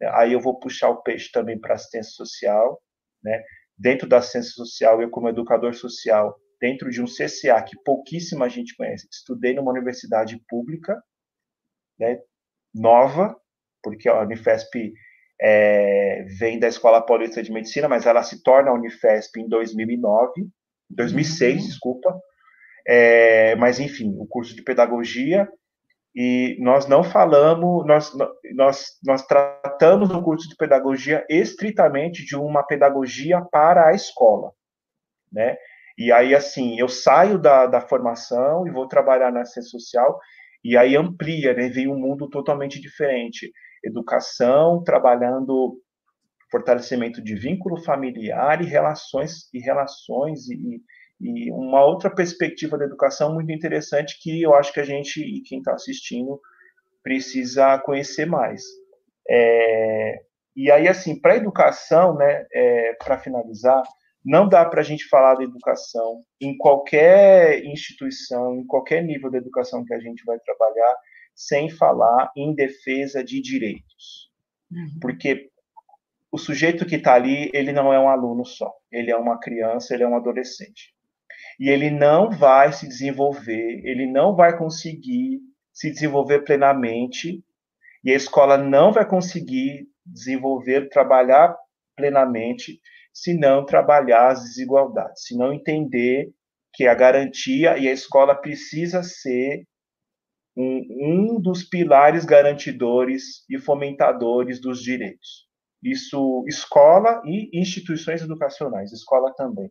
Né? 0.00 0.10
Aí 0.14 0.32
eu 0.32 0.40
vou 0.40 0.58
puxar 0.58 0.90
o 0.90 1.02
peixe 1.02 1.30
também 1.30 1.58
para 1.58 1.74
assistência 1.74 2.12
social, 2.12 2.80
né? 3.22 3.42
Dentro 3.80 4.06
da 4.06 4.18
assistência 4.18 4.50
social, 4.52 5.00
eu 5.00 5.08
como 5.08 5.28
educador 5.28 5.72
social, 5.74 6.36
dentro 6.60 6.90
de 6.90 7.00
um 7.00 7.06
CCA 7.06 7.62
que 7.62 7.80
pouquíssima 7.82 8.48
gente 8.48 8.76
conhece, 8.76 9.08
estudei 9.10 9.54
numa 9.54 9.70
universidade 9.70 10.38
pública, 10.46 11.02
né? 11.98 12.18
Nova, 12.74 13.34
porque 13.82 14.08
a 14.08 14.20
Unifesp 14.20 14.92
é, 15.40 16.24
vem 16.38 16.58
da 16.58 16.68
Escola 16.68 17.00
Paulista 17.00 17.42
de 17.42 17.50
Medicina, 17.50 17.88
mas 17.88 18.04
ela 18.04 18.22
se 18.22 18.42
torna 18.42 18.70
a 18.70 18.74
Unifesp 18.74 19.40
em 19.40 19.48
2009, 19.48 20.46
2006, 20.90 21.62
uhum. 21.62 21.66
desculpa. 21.66 22.20
É, 22.86 23.56
mas, 23.56 23.80
enfim, 23.80 24.14
o 24.18 24.26
curso 24.26 24.54
de 24.54 24.62
pedagogia. 24.62 25.48
E 26.14 26.56
nós 26.60 26.86
não 26.86 27.04
falamos, 27.04 27.86
nós, 27.86 28.12
nós, 28.54 28.98
nós 29.04 29.26
tratamos 29.26 30.08
no 30.08 30.22
curso 30.22 30.48
de 30.48 30.56
pedagogia 30.56 31.24
estritamente 31.28 32.24
de 32.24 32.36
uma 32.36 32.64
pedagogia 32.64 33.40
para 33.42 33.88
a 33.88 33.92
escola, 33.92 34.50
né? 35.32 35.56
E 35.96 36.10
aí, 36.10 36.34
assim, 36.34 36.80
eu 36.80 36.88
saio 36.88 37.38
da, 37.38 37.66
da 37.66 37.80
formação 37.80 38.66
e 38.66 38.70
vou 38.70 38.88
trabalhar 38.88 39.30
na 39.30 39.44
ciência 39.44 39.70
social, 39.70 40.18
e 40.64 40.76
aí 40.76 40.96
amplia, 40.96 41.54
né? 41.54 41.68
Vem 41.68 41.88
um 41.88 41.98
mundo 41.98 42.28
totalmente 42.28 42.80
diferente. 42.80 43.52
Educação, 43.84 44.82
trabalhando 44.82 45.80
fortalecimento 46.50 47.22
de 47.22 47.34
vínculo 47.36 47.82
familiar 47.84 48.60
e 48.60 48.66
relações, 48.66 49.48
e 49.54 49.60
relações 49.60 50.48
e, 50.48 50.82
e 51.20 51.52
uma 51.52 51.84
outra 51.84 52.08
perspectiva 52.08 52.78
da 52.78 52.86
educação 52.86 53.34
muito 53.34 53.52
interessante 53.52 54.18
que 54.20 54.40
eu 54.40 54.54
acho 54.54 54.72
que 54.72 54.80
a 54.80 54.84
gente 54.84 55.20
e 55.20 55.42
quem 55.42 55.58
está 55.58 55.74
assistindo 55.74 56.40
precisa 57.02 57.78
conhecer 57.78 58.24
mais. 58.24 58.64
É, 59.28 60.22
e 60.56 60.70
aí, 60.70 60.88
assim, 60.88 61.20
para 61.20 61.34
a 61.34 61.36
educação, 61.36 62.16
né, 62.16 62.46
é, 62.52 62.94
para 62.94 63.18
finalizar, 63.18 63.82
não 64.24 64.48
dá 64.48 64.64
para 64.64 64.80
a 64.80 64.84
gente 64.84 65.08
falar 65.08 65.34
da 65.34 65.44
educação 65.44 66.20
em 66.40 66.56
qualquer 66.56 67.64
instituição, 67.64 68.56
em 68.56 68.66
qualquer 68.66 69.04
nível 69.04 69.30
da 69.30 69.38
educação 69.38 69.84
que 69.84 69.94
a 69.94 70.00
gente 70.00 70.24
vai 70.24 70.38
trabalhar, 70.38 70.96
sem 71.34 71.68
falar 71.68 72.30
em 72.36 72.54
defesa 72.54 73.22
de 73.22 73.40
direitos. 73.40 74.30
Uhum. 74.70 74.98
Porque 75.00 75.50
o 76.32 76.38
sujeito 76.38 76.86
que 76.86 76.96
está 76.96 77.14
ali, 77.14 77.50
ele 77.52 77.72
não 77.72 77.92
é 77.92 77.98
um 77.98 78.08
aluno 78.08 78.44
só, 78.44 78.72
ele 78.90 79.10
é 79.10 79.16
uma 79.16 79.38
criança, 79.38 79.94
ele 79.94 80.02
é 80.02 80.08
um 80.08 80.16
adolescente 80.16 80.94
e 81.60 81.68
ele 81.68 81.90
não 81.90 82.30
vai 82.30 82.72
se 82.72 82.88
desenvolver, 82.88 83.82
ele 83.84 84.10
não 84.10 84.34
vai 84.34 84.56
conseguir 84.56 85.40
se 85.70 85.92
desenvolver 85.92 86.42
plenamente, 86.42 87.44
e 88.02 88.10
a 88.10 88.16
escola 88.16 88.56
não 88.56 88.90
vai 88.90 89.06
conseguir 89.06 89.86
desenvolver, 90.06 90.88
trabalhar 90.88 91.54
plenamente, 91.94 92.80
se 93.12 93.34
não 93.34 93.66
trabalhar 93.66 94.28
as 94.28 94.42
desigualdades, 94.42 95.26
se 95.26 95.36
não 95.36 95.52
entender 95.52 96.32
que 96.72 96.86
a 96.86 96.94
garantia 96.94 97.76
e 97.76 97.86
a 97.86 97.92
escola 97.92 98.34
precisa 98.34 99.02
ser 99.02 99.66
um, 100.56 101.34
um 101.36 101.40
dos 101.40 101.62
pilares 101.62 102.24
garantidores 102.24 103.44
e 103.50 103.58
fomentadores 103.58 104.60
dos 104.60 104.82
direitos. 104.82 105.46
Isso, 105.82 106.42
escola 106.46 107.20
e 107.26 107.50
instituições 107.52 108.22
educacionais, 108.22 108.92
escola 108.92 109.34
também. 109.34 109.70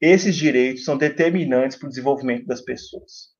Esses 0.00 0.36
direitos 0.36 0.84
são 0.84 0.96
determinantes 0.96 1.76
para 1.76 1.86
o 1.86 1.90
desenvolvimento 1.90 2.46
das 2.46 2.60
pessoas. 2.60 3.34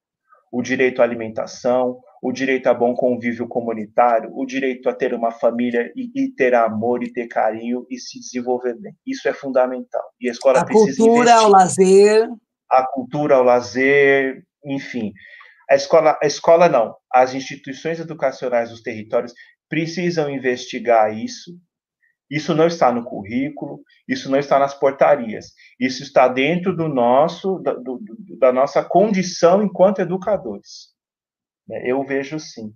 O 0.51 0.63
direito 0.63 1.03
à 1.03 1.05
alimentação, 1.05 1.99
o 2.23 2.33
direito 2.33 2.67
a 2.69 2.75
bom 2.75 2.95
convívio 2.95 3.47
comunitário, 3.47 4.31
o 4.33 4.47
direito 4.47 4.89
a 4.89 4.95
ter 4.95 5.13
uma 5.13 5.31
família 5.31 5.93
e, 5.95 6.11
e 6.15 6.35
ter 6.35 6.55
amor 6.55 7.03
e 7.03 7.13
ter 7.13 7.27
carinho 7.27 7.87
e 7.91 7.99
se 7.99 8.19
desenvolver 8.21 8.75
bem. 8.81 8.95
Isso 9.07 9.29
é 9.29 9.33
fundamental. 9.33 10.03
E 10.21 10.29
a 10.29 10.33
escola 10.33 10.61
a 10.61 10.65
precisa 10.65 10.97
cultura 10.97 11.31
investir. 11.31 11.45
ao 11.45 11.51
lazer. 11.51 12.29
A 12.71 12.87
cultura 12.87 13.35
ao 13.37 13.43
lazer, 13.43 14.43
enfim. 14.65 15.13
A 15.71 15.75
escola, 15.75 16.19
a 16.23 16.27
escola 16.27 16.69
não. 16.69 16.95
As 17.13 17.35
instituições 17.35 18.01
educacionais 18.01 18.71
dos 18.71 18.83
territórios 18.83 19.33
precisam 19.69 20.31
investigar 20.31 21.17
isso 21.17 21.53
isso 22.31 22.55
não 22.55 22.67
está 22.67 22.93
no 22.93 23.05
currículo, 23.05 23.81
isso 24.09 24.31
não 24.31 24.39
está 24.39 24.59
nas 24.59 24.75
portarias. 24.79 25.53
Isso 25.79 26.03
está 26.03 26.27
dentro 26.27 26.75
do 26.75 26.89
nosso, 26.89 27.59
da, 27.61 27.75
do, 27.75 28.01
da 28.39 28.53
nossa 28.53 28.85
condição 28.85 29.63
enquanto 29.63 30.01
educadores. 30.01 30.95
Né? 31.69 31.83
Eu 31.85 32.05
vejo 32.05 32.39
sim. 32.39 32.73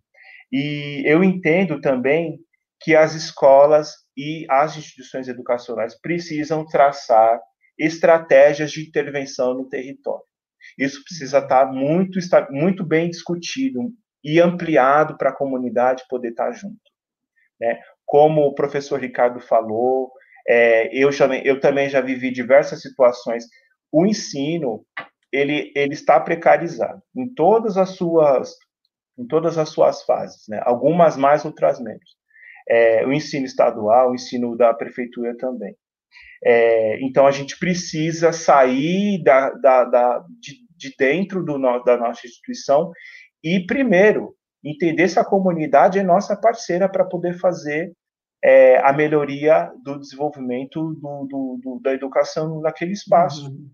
E 0.52 1.02
eu 1.04 1.22
entendo 1.22 1.80
também 1.80 2.38
que 2.80 2.94
as 2.94 3.14
escolas 3.14 3.92
e 4.16 4.46
as 4.48 4.76
instituições 4.76 5.28
educacionais 5.28 5.98
precisam 6.00 6.64
traçar 6.64 7.40
estratégias 7.78 8.70
de 8.70 8.86
intervenção 8.86 9.54
no 9.54 9.68
território. 9.68 10.24
Isso 10.78 11.02
precisa 11.04 11.38
estar 11.38 11.66
muito, 11.72 12.18
estar 12.18 12.50
muito 12.50 12.84
bem 12.84 13.08
discutido 13.08 13.92
e 14.22 14.40
ampliado 14.40 15.16
para 15.16 15.30
a 15.30 15.36
comunidade 15.36 16.04
poder 16.08 16.30
estar 16.30 16.52
junto. 16.52 16.80
Né? 17.60 17.80
Como 18.10 18.40
o 18.40 18.54
professor 18.54 18.98
Ricardo 18.98 19.38
falou, 19.38 20.10
é, 20.48 20.92
eu, 20.92 21.10
eu 21.44 21.60
também 21.60 21.88
já 21.88 22.00
vivi 22.00 22.32
diversas 22.32 22.82
situações. 22.82 23.44
O 23.92 24.04
ensino 24.04 24.84
ele, 25.32 25.72
ele 25.76 25.94
está 25.94 26.18
precarizado 26.18 27.00
em 27.16 27.32
todas 27.32 27.76
as 27.76 27.90
suas 27.90 28.56
em 29.16 29.24
todas 29.28 29.56
as 29.58 29.68
suas 29.68 30.02
fases, 30.02 30.48
né? 30.48 30.60
Algumas 30.64 31.16
mais, 31.16 31.44
outras 31.44 31.78
menos. 31.78 32.16
É, 32.68 33.06
o 33.06 33.12
ensino 33.12 33.46
estadual, 33.46 34.10
o 34.10 34.14
ensino 34.14 34.56
da 34.56 34.74
prefeitura 34.74 35.36
também. 35.36 35.76
É, 36.44 37.00
então 37.04 37.28
a 37.28 37.30
gente 37.30 37.56
precisa 37.60 38.32
sair 38.32 39.22
da, 39.22 39.50
da, 39.50 39.84
da 39.84 40.24
de, 40.40 40.56
de, 40.76 40.96
dentro 40.98 41.44
do, 41.44 41.58
da 41.84 41.96
nossa 41.96 42.26
instituição 42.26 42.90
e 43.44 43.64
primeiro 43.66 44.34
entender 44.64 45.06
se 45.06 45.20
a 45.20 45.24
comunidade 45.24 45.98
é 45.98 46.02
nossa 46.02 46.34
parceira 46.34 46.88
para 46.88 47.04
poder 47.04 47.38
fazer 47.38 47.92
é, 48.42 48.78
a 48.78 48.92
melhoria 48.92 49.70
do 49.82 49.98
desenvolvimento 49.98 50.94
do, 50.94 51.26
do, 51.28 51.60
do, 51.62 51.80
da 51.82 51.92
educação 51.92 52.60
naquele 52.60 52.92
espaço. 52.92 53.48
Uhum. 53.48 53.70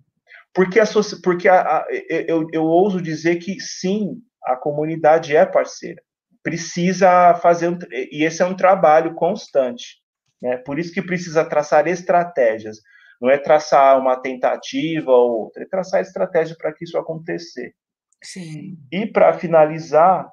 Porque, 0.52 0.80
a, 0.80 0.84
porque 1.22 1.48
a, 1.48 1.60
a, 1.60 1.86
eu, 2.08 2.46
eu 2.52 2.64
ouso 2.64 3.00
dizer 3.00 3.36
que 3.36 3.60
sim, 3.60 4.22
a 4.42 4.56
comunidade 4.56 5.36
é 5.36 5.44
parceira. 5.44 6.02
Precisa 6.42 7.34
fazer, 7.34 7.68
um, 7.68 7.78
e 7.92 8.24
esse 8.24 8.42
é 8.42 8.46
um 8.46 8.56
trabalho 8.56 9.14
constante. 9.14 10.00
Né? 10.40 10.56
Por 10.58 10.78
isso 10.78 10.92
que 10.92 11.02
precisa 11.02 11.44
traçar 11.44 11.86
estratégias. 11.86 12.78
Não 13.20 13.30
é 13.30 13.38
traçar 13.38 13.98
uma 13.98 14.16
tentativa 14.20 15.10
ou 15.10 15.44
outra, 15.44 15.62
é 15.62 15.66
traçar 15.66 16.00
estratégia 16.00 16.56
para 16.58 16.72
que 16.72 16.84
isso 16.84 16.98
acontecer. 16.98 17.74
Sim. 18.22 18.76
E 18.92 19.06
para 19.06 19.32
finalizar, 19.32 20.26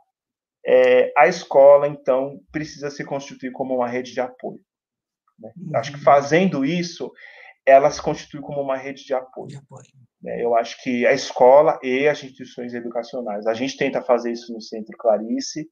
é, 0.65 1.11
a 1.17 1.27
escola, 1.27 1.87
então, 1.87 2.39
precisa 2.51 2.89
se 2.89 3.03
constituir 3.03 3.51
como 3.51 3.75
uma 3.75 3.87
rede 3.87 4.13
de 4.13 4.21
apoio. 4.21 4.59
Né? 5.37 5.51
Uhum. 5.57 5.77
Acho 5.77 5.93
que 5.93 5.99
fazendo 5.99 6.63
isso, 6.63 7.11
ela 7.65 7.91
se 7.91 8.01
constitui 8.01 8.41
como 8.41 8.61
uma 8.61 8.77
rede 8.77 9.03
de 9.03 9.13
apoio. 9.13 9.47
De 9.47 9.57
apoio. 9.57 9.83
Né? 10.21 10.43
Eu 10.43 10.55
acho 10.55 10.81
que 10.81 11.05
a 11.05 11.13
escola 11.13 11.79
e 11.83 12.07
as 12.07 12.23
instituições 12.23 12.73
educacionais, 12.73 13.45
a 13.45 13.53
gente 13.53 13.77
tenta 13.77 14.01
fazer 14.01 14.31
isso 14.31 14.53
no 14.53 14.61
Centro 14.61 14.97
Clarice, 14.97 15.67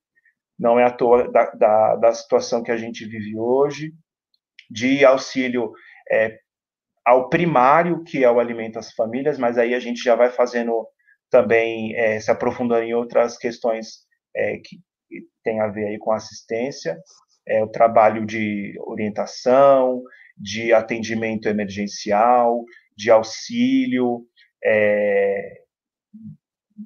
não 0.60 0.80
é 0.80 0.84
à 0.84 0.92
toa 0.92 1.32
da, 1.32 1.50
da, 1.52 1.96
da 1.96 2.14
situação 2.14 2.62
que 2.62 2.72
a 2.72 2.78
gente 2.78 3.06
vive 3.06 3.38
hoje, 3.38 3.94
de 4.70 5.04
auxílio 5.04 5.72
é, 6.12 6.38
ao 7.06 7.30
primário, 7.30 8.04
que 8.04 8.24
é 8.24 8.32
o 8.32 8.40
alimento 8.40 8.78
às 8.78 8.92
famílias, 8.94 9.38
mas 9.38 9.58
aí 9.58 9.74
a 9.74 9.80
gente 9.80 10.04
já 10.04 10.16
vai 10.16 10.30
fazendo 10.30 10.88
também, 11.30 11.96
é, 11.96 12.20
se 12.20 12.30
aprofundando 12.30 12.84
em 12.84 12.94
outras 12.94 13.38
questões 13.38 14.06
é, 14.36 14.58
que 14.58 14.80
tem 15.44 15.60
a 15.60 15.68
ver 15.68 15.88
aí 15.88 15.98
com 15.98 16.12
assistência, 16.12 16.98
é, 17.48 17.64
o 17.64 17.68
trabalho 17.68 18.26
de 18.26 18.74
orientação, 18.86 20.02
de 20.38 20.74
atendimento 20.74 21.48
emergencial, 21.48 22.64
de 22.96 23.12
auxílio, 23.12 24.26
é, 24.64 25.62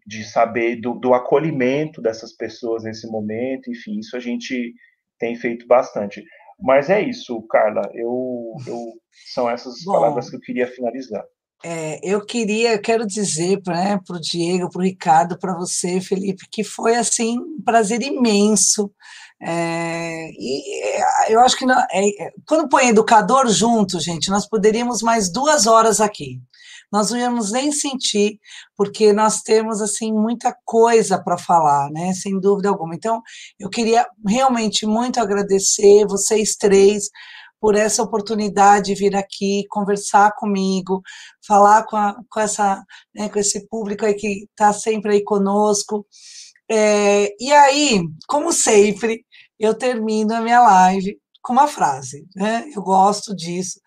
de 0.05 0.23
saber 0.23 0.77
do, 0.77 0.93
do, 0.95 1.13
acolhimento 1.13 2.01
dessas 2.01 2.33
pessoas 2.33 2.83
nesse 2.83 3.07
momento, 3.07 3.71
enfim, 3.71 3.99
isso 3.99 4.15
a 4.15 4.19
gente 4.19 4.73
tem 5.19 5.35
feito 5.35 5.65
bastante. 5.67 6.23
Mas 6.59 6.89
é 6.89 7.01
isso, 7.01 7.41
Carla, 7.47 7.81
eu, 7.93 8.55
eu 8.67 8.77
são 9.33 9.49
essas 9.49 9.83
Bom, 9.83 9.93
palavras 9.93 10.29
que 10.29 10.35
eu 10.35 10.41
queria 10.41 10.67
finalizar. 10.67 11.23
É, 11.67 11.99
eu 12.03 12.23
queria, 12.23 12.73
eu 12.73 12.79
quero 12.79 13.07
dizer 13.07 13.59
né, 13.65 13.99
para 14.05 14.17
o 14.17 14.21
Diego, 14.21 14.69
para 14.69 14.79
o 14.81 14.83
Ricardo, 14.83 15.35
para 15.35 15.57
você, 15.57 15.99
Felipe, 15.99 16.45
que 16.51 16.63
foi 16.63 16.95
assim 16.95 17.39
um 17.39 17.59
prazer 17.59 18.03
imenso. 18.03 18.91
É, 19.41 20.29
e 20.29 20.83
é, 20.83 21.33
eu 21.33 21.39
acho 21.39 21.57
que 21.57 21.65
não, 21.65 21.75
é, 21.91 22.23
é, 22.23 22.33
quando 22.47 22.69
põe 22.69 22.89
educador 22.89 23.47
junto, 23.47 23.99
gente, 23.99 24.29
nós 24.29 24.47
poderíamos 24.47 25.01
mais 25.01 25.27
duas 25.31 25.65
horas 25.65 25.99
aqui. 25.99 26.39
Nós 26.91 27.09
não 27.09 27.17
íamos 27.17 27.51
nem 27.51 27.71
sentir, 27.71 28.39
porque 28.77 29.11
nós 29.11 29.41
temos 29.41 29.81
assim 29.81 30.13
muita 30.13 30.55
coisa 30.63 31.17
para 31.17 31.35
falar, 31.35 31.89
né? 31.89 32.13
Sem 32.13 32.39
dúvida 32.39 32.69
alguma. 32.69 32.93
Então, 32.93 33.23
eu 33.59 33.71
queria 33.71 34.07
realmente 34.23 34.85
muito 34.85 35.19
agradecer 35.19 36.05
vocês 36.05 36.55
três 36.55 37.09
por 37.65 37.73
essa 37.73 38.03
oportunidade 38.03 38.93
de 38.93 38.93
vir 38.93 39.15
aqui 39.15 39.63
conversar 39.71 40.35
comigo, 40.35 41.01
falar 41.47 41.83
com, 41.85 41.97
a, 41.97 42.15
com, 42.29 42.39
essa, 42.39 42.83
né, 43.15 43.27
com 43.27 43.39
esse 43.39 43.67
público 43.67 44.05
aí 44.05 44.13
que 44.13 44.45
está 44.51 44.71
sempre 44.71 45.13
aí 45.13 45.23
conosco. 45.23 46.05
É, 46.69 47.33
e 47.39 47.51
aí, 47.51 48.03
como 48.27 48.53
sempre, 48.53 49.25
eu 49.59 49.73
termino 49.73 50.35
a 50.35 50.41
minha 50.41 50.61
live 50.61 51.17
com 51.41 51.53
uma 51.53 51.67
frase, 51.67 52.27
né? 52.35 52.69
Eu 52.71 52.83
gosto 52.83 53.35
disso. 53.35 53.79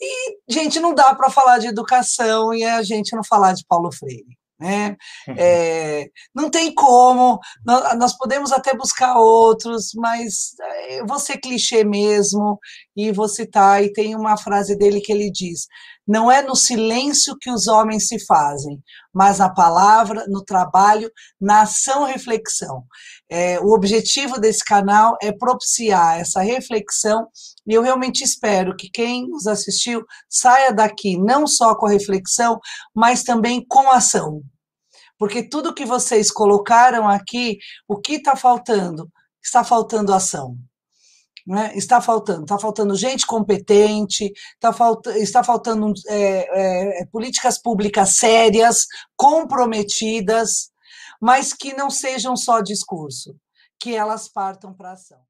E, 0.00 0.38
gente, 0.48 0.80
não 0.80 0.94
dá 0.94 1.14
para 1.14 1.28
falar 1.28 1.58
de 1.58 1.66
educação 1.66 2.54
e 2.54 2.64
a 2.64 2.82
gente 2.82 3.14
não 3.14 3.22
falar 3.22 3.52
de 3.52 3.66
Paulo 3.68 3.92
Freire. 3.92 4.39
Né? 4.60 4.94
É, 5.38 6.06
não 6.34 6.50
tem 6.50 6.74
como, 6.74 7.40
nós 7.64 8.16
podemos 8.18 8.52
até 8.52 8.76
buscar 8.76 9.16
outros, 9.16 9.92
mas 9.94 10.50
eu 10.90 11.06
vou 11.06 11.18
ser 11.18 11.38
clichê 11.38 11.82
mesmo, 11.82 12.58
e 12.94 13.10
vou 13.10 13.28
citar, 13.28 13.82
e 13.82 13.92
tem 13.92 14.14
uma 14.14 14.36
frase 14.36 14.76
dele 14.76 15.00
que 15.00 15.12
ele 15.12 15.30
diz: 15.30 15.66
não 16.06 16.30
é 16.30 16.42
no 16.42 16.56
silêncio 16.56 17.36
que 17.40 17.50
os 17.50 17.68
homens 17.68 18.08
se 18.08 18.18
fazem, 18.26 18.82
mas 19.14 19.38
na 19.38 19.48
palavra, 19.48 20.26
no 20.28 20.44
trabalho, 20.44 21.10
na 21.40 21.62
ação 21.62 22.04
reflexão. 22.04 22.84
É, 23.30 23.60
o 23.60 23.72
objetivo 23.72 24.40
desse 24.40 24.64
canal 24.64 25.16
é 25.22 25.30
propiciar 25.30 26.18
essa 26.18 26.40
reflexão, 26.40 27.28
e 27.64 27.72
eu 27.72 27.82
realmente 27.82 28.24
espero 28.24 28.76
que 28.76 28.90
quem 28.90 29.28
nos 29.28 29.46
assistiu 29.46 30.04
saia 30.28 30.72
daqui 30.72 31.16
não 31.16 31.46
só 31.46 31.76
com 31.76 31.86
a 31.86 31.90
reflexão, 31.90 32.58
mas 32.92 33.22
também 33.22 33.64
com 33.64 33.88
ação. 33.90 34.42
Porque 35.16 35.42
tudo 35.42 35.74
que 35.74 35.84
vocês 35.84 36.30
colocaram 36.30 37.08
aqui, 37.08 37.58
o 37.86 38.00
que 38.00 38.14
está 38.14 38.34
faltando? 38.34 39.08
Está 39.40 39.62
faltando 39.62 40.12
ação. 40.12 40.56
Né? 41.46 41.72
Está 41.74 42.00
faltando, 42.00 42.42
está 42.42 42.58
faltando 42.58 42.96
gente 42.96 43.26
competente, 43.26 44.32
está, 44.54 44.72
falta, 44.72 45.18
está 45.18 45.44
faltando 45.44 45.92
é, 46.08 47.00
é, 47.02 47.06
políticas 47.06 47.60
públicas 47.60 48.16
sérias, 48.16 48.86
comprometidas, 49.16 50.69
mas 51.20 51.52
que 51.52 51.74
não 51.74 51.90
sejam 51.90 52.36
só 52.36 52.60
discurso, 52.60 53.36
que 53.78 53.94
elas 53.94 54.28
partam 54.28 54.72
para 54.74 54.92
ação. 54.92 55.20